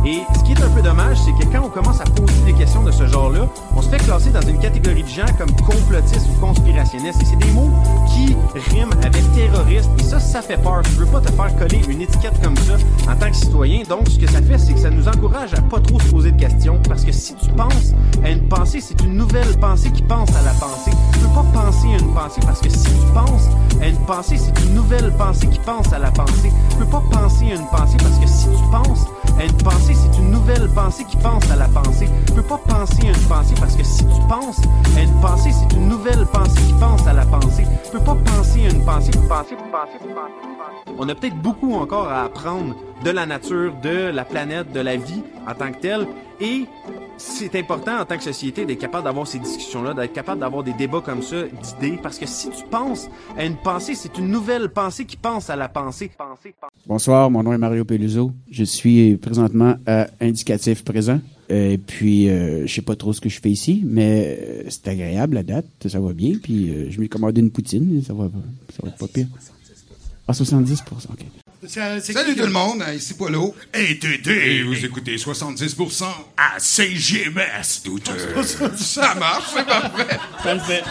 Et 0.06 0.20
ce 0.36 0.44
qui 0.44 0.52
est 0.52 0.62
un 0.62 0.70
peu 0.70 0.82
dommage, 0.82 1.18
c'est 1.18 1.32
que 1.32 1.50
quand 1.52 1.64
on 1.64 1.68
commence 1.68 2.00
à 2.00 2.04
poser 2.04 2.40
des 2.46 2.52
questions 2.52 2.82
de 2.82 2.90
ce 2.90 3.06
genre-là, 3.06 3.46
on 3.74 3.82
se 3.82 3.88
fait 3.88 3.98
classer 3.98 4.30
dans 4.30 4.40
une 4.42 4.58
catégorie 4.58 5.02
de 5.02 5.08
gens 5.08 5.26
comme 5.38 5.50
complotistes 5.56 6.28
ou 6.30 6.40
conspirationnistes. 6.40 7.20
Et 7.22 7.24
c'est 7.24 7.38
des 7.38 7.52
mots 7.52 7.70
qui 8.08 8.36
riment 8.70 8.92
avec 9.02 9.22
terroriste. 9.34 9.90
Et 9.98 10.02
ça, 10.02 10.20
ça 10.20 10.42
fait 10.42 10.58
peur. 10.58 10.82
Tu 10.84 10.90
veux 10.92 11.06
pas 11.06 11.20
te 11.20 11.32
faire 11.32 11.56
coller 11.56 11.80
une 11.88 12.02
étiquette 12.02 12.40
comme 12.42 12.56
ça 12.56 12.74
en 13.10 13.16
tant 13.16 13.30
que 13.30 13.36
citoyen. 13.36 13.82
Donc, 13.88 14.08
ce 14.08 14.18
que 14.18 14.30
ça 14.30 14.40
fait, 14.42 14.58
c'est 14.58 14.74
que 14.74 14.80
ça 14.80 14.90
nous 14.90 15.08
encourage 15.08 15.54
à 15.54 15.60
pas 15.62 15.80
trop 15.80 15.98
se 16.00 16.10
poser 16.10 16.32
de 16.32 16.40
questions. 16.40 16.80
Parce 16.88 17.04
que 17.04 17.12
si 17.12 17.34
tu 17.34 17.50
penses 17.50 17.92
à 18.22 18.30
une 18.30 18.46
pensée, 18.48 18.80
c'est 18.80 19.00
une 19.02 19.16
nouvelle 19.16 19.58
pensée 19.58 19.90
qui 19.90 20.02
pense 20.02 20.30
à 20.30 20.42
la 20.42 20.52
pensée. 20.52 20.84
Tu 20.90 21.19
peux 21.20 21.35
pas 21.35 21.44
penser 21.52 21.89
à 21.89 21.98
une 21.98 22.15
pensée 22.15 22.40
parce 22.44 22.61
que 22.61 22.69
si 22.69 22.85
tu 22.85 23.12
penses 23.12 23.48
à 23.81 23.89
une 23.89 23.98
pensée, 24.06 24.36
c'est 24.39 24.65
une 24.65 24.74
nouvelle 24.74 25.12
pensée 25.16 25.47
qui 25.48 25.59
pense 25.61 25.93
à 25.93 25.98
la 25.98 26.11
pensée. 26.11 26.52
Tu 26.70 26.77
peux 26.77 26.86
pas 26.86 27.02
penser 27.11 27.51
à 27.51 27.55
une 27.55 27.66
pensée 27.69 27.97
parce 27.98 28.19
que 28.19 28.27
si 28.27 28.48
tu 28.48 28.70
penses 28.70 29.06
à 29.39 29.44
une 29.44 29.56
pensée, 29.59 29.94
c'est 29.94 30.19
une 30.19 30.31
nouvelle 30.31 30.69
pensée 30.74 31.05
qui 31.05 31.16
pense 31.16 31.51
à 31.51 31.56
la 31.56 31.69
pensée. 31.69 32.09
Tu 32.27 32.32
peux 32.32 32.43
pas 32.43 32.61
penser 32.69 33.06
à 33.06 33.09
une 33.09 33.28
pensée 33.28 33.55
parce 33.59 33.77
que 33.77 33.85
si 33.85 34.05
tu 34.05 34.20
penses 34.28 34.61
à 34.97 35.01
une 35.01 35.20
pensée, 35.20 35.51
c'est 35.52 35.77
une 35.77 35.89
nouvelle 35.89 36.27
pensée 36.32 36.61
qui 36.66 36.73
pense 36.74 37.06
à 37.06 37.12
la 37.12 37.27
pensée. 37.27 37.66
Tu 37.85 37.90
peux 37.90 38.05
pas 38.05 38.16
penser 38.24 38.66
à 38.66 38.70
une 38.70 38.85
pensée, 38.85 39.11
penser, 39.28 39.56
penser, 39.56 39.98
penser. 39.98 40.94
On 40.98 41.09
a 41.09 41.15
peut-être 41.15 41.36
beaucoup 41.36 41.74
encore 41.74 42.09
à 42.09 42.23
apprendre 42.24 42.74
de 43.05 43.11
la 43.11 43.27
nature, 43.27 43.73
de 43.82 44.11
la 44.12 44.24
planète, 44.24 44.73
de 44.73 44.81
la 44.81 44.97
vie 44.97 45.23
en 45.48 45.55
tant 45.55 45.73
que 45.73 45.78
telle. 45.78 46.06
Et 46.40 46.66
c'est 47.16 47.55
important 47.57 48.01
en 48.01 48.05
tant 48.05 48.16
que 48.16 48.23
société 48.23 48.65
d'être 48.65 48.78
capable 48.78 49.05
d'avoir 49.05 49.27
ces 49.27 49.39
discussions-là, 49.39 49.95
d'être 49.95 50.12
capable 50.12 50.41
d'avoir 50.41 50.62
des 50.62 50.73
débats 50.73 51.01
comme 51.01 51.23
ça, 51.23 51.45
d'idées, 51.45 51.99
parce 52.03 52.19
que 52.19 52.27
si 52.27 52.51
tu 52.51 52.65
penses 52.70 53.09
à 53.36 53.45
une 53.45 53.57
pensée, 53.57 53.95
c'est 53.95 54.19
une 54.19 54.28
nouvelle 54.28 54.69
pensée 54.69 55.05
qui 55.05 55.16
pense 55.16 55.51
à 55.51 55.57
la 55.57 55.69
pensée. 55.69 56.11
Bonsoir, 56.86 57.31
mon 57.31 57.43
nom 57.43 57.53
est 57.53 57.59
Mario 57.59 57.85
Peluso. 57.85 58.32
Je 58.51 58.65
suis 58.65 59.16
présentement 59.16 59.77
à 59.86 60.07
indicatif 60.20 60.85
présent. 60.85 61.20
Et 61.51 61.78
puis, 61.78 62.28
euh, 62.28 62.66
je 62.66 62.73
sais 62.73 62.82
pas 62.82 62.97
trop 62.97 63.12
ce 63.12 63.20
que 63.20 63.28
je 63.28 63.39
fais 63.41 63.51
ici, 63.51 63.82
mais 63.85 64.39
euh, 64.41 64.62
c'est 64.69 64.89
agréable 64.89 65.35
la 65.35 65.43
date, 65.43 65.66
ça 65.86 66.01
va 66.01 66.12
bien. 66.15 66.39
Puis, 66.43 66.70
euh, 66.70 66.91
je 66.91 66.99
m'ai 67.01 67.09
commandé 67.09 67.41
une 67.41 67.51
poutine, 67.51 68.03
ça 68.03 68.15
va, 68.15 68.31
ça 68.70 68.82
va 68.82 68.91
pas 68.93 69.07
pire. 69.09 69.27
Ah, 70.27 70.32
70 70.32 70.82
OK. 71.11 71.43
Salut 71.66 72.36
tout 72.36 72.43
le 72.43 72.51
monde, 72.51 72.85
ici 72.95 73.15
Polo. 73.15 73.55
Hey 73.73 73.99
Tété, 73.99 74.62
vous 74.62 74.85
écoutez 74.85 75.16
70% 75.16 76.05
à 76.36 76.59
CGMS, 76.59 77.82
douteux. 77.85 78.12
Ça 78.77 79.15
marche, 79.15 79.45
c'est 79.55 79.65
parfait. 79.65 80.19
Ça 80.43 80.55
le 80.55 80.61
fait. 80.61 80.82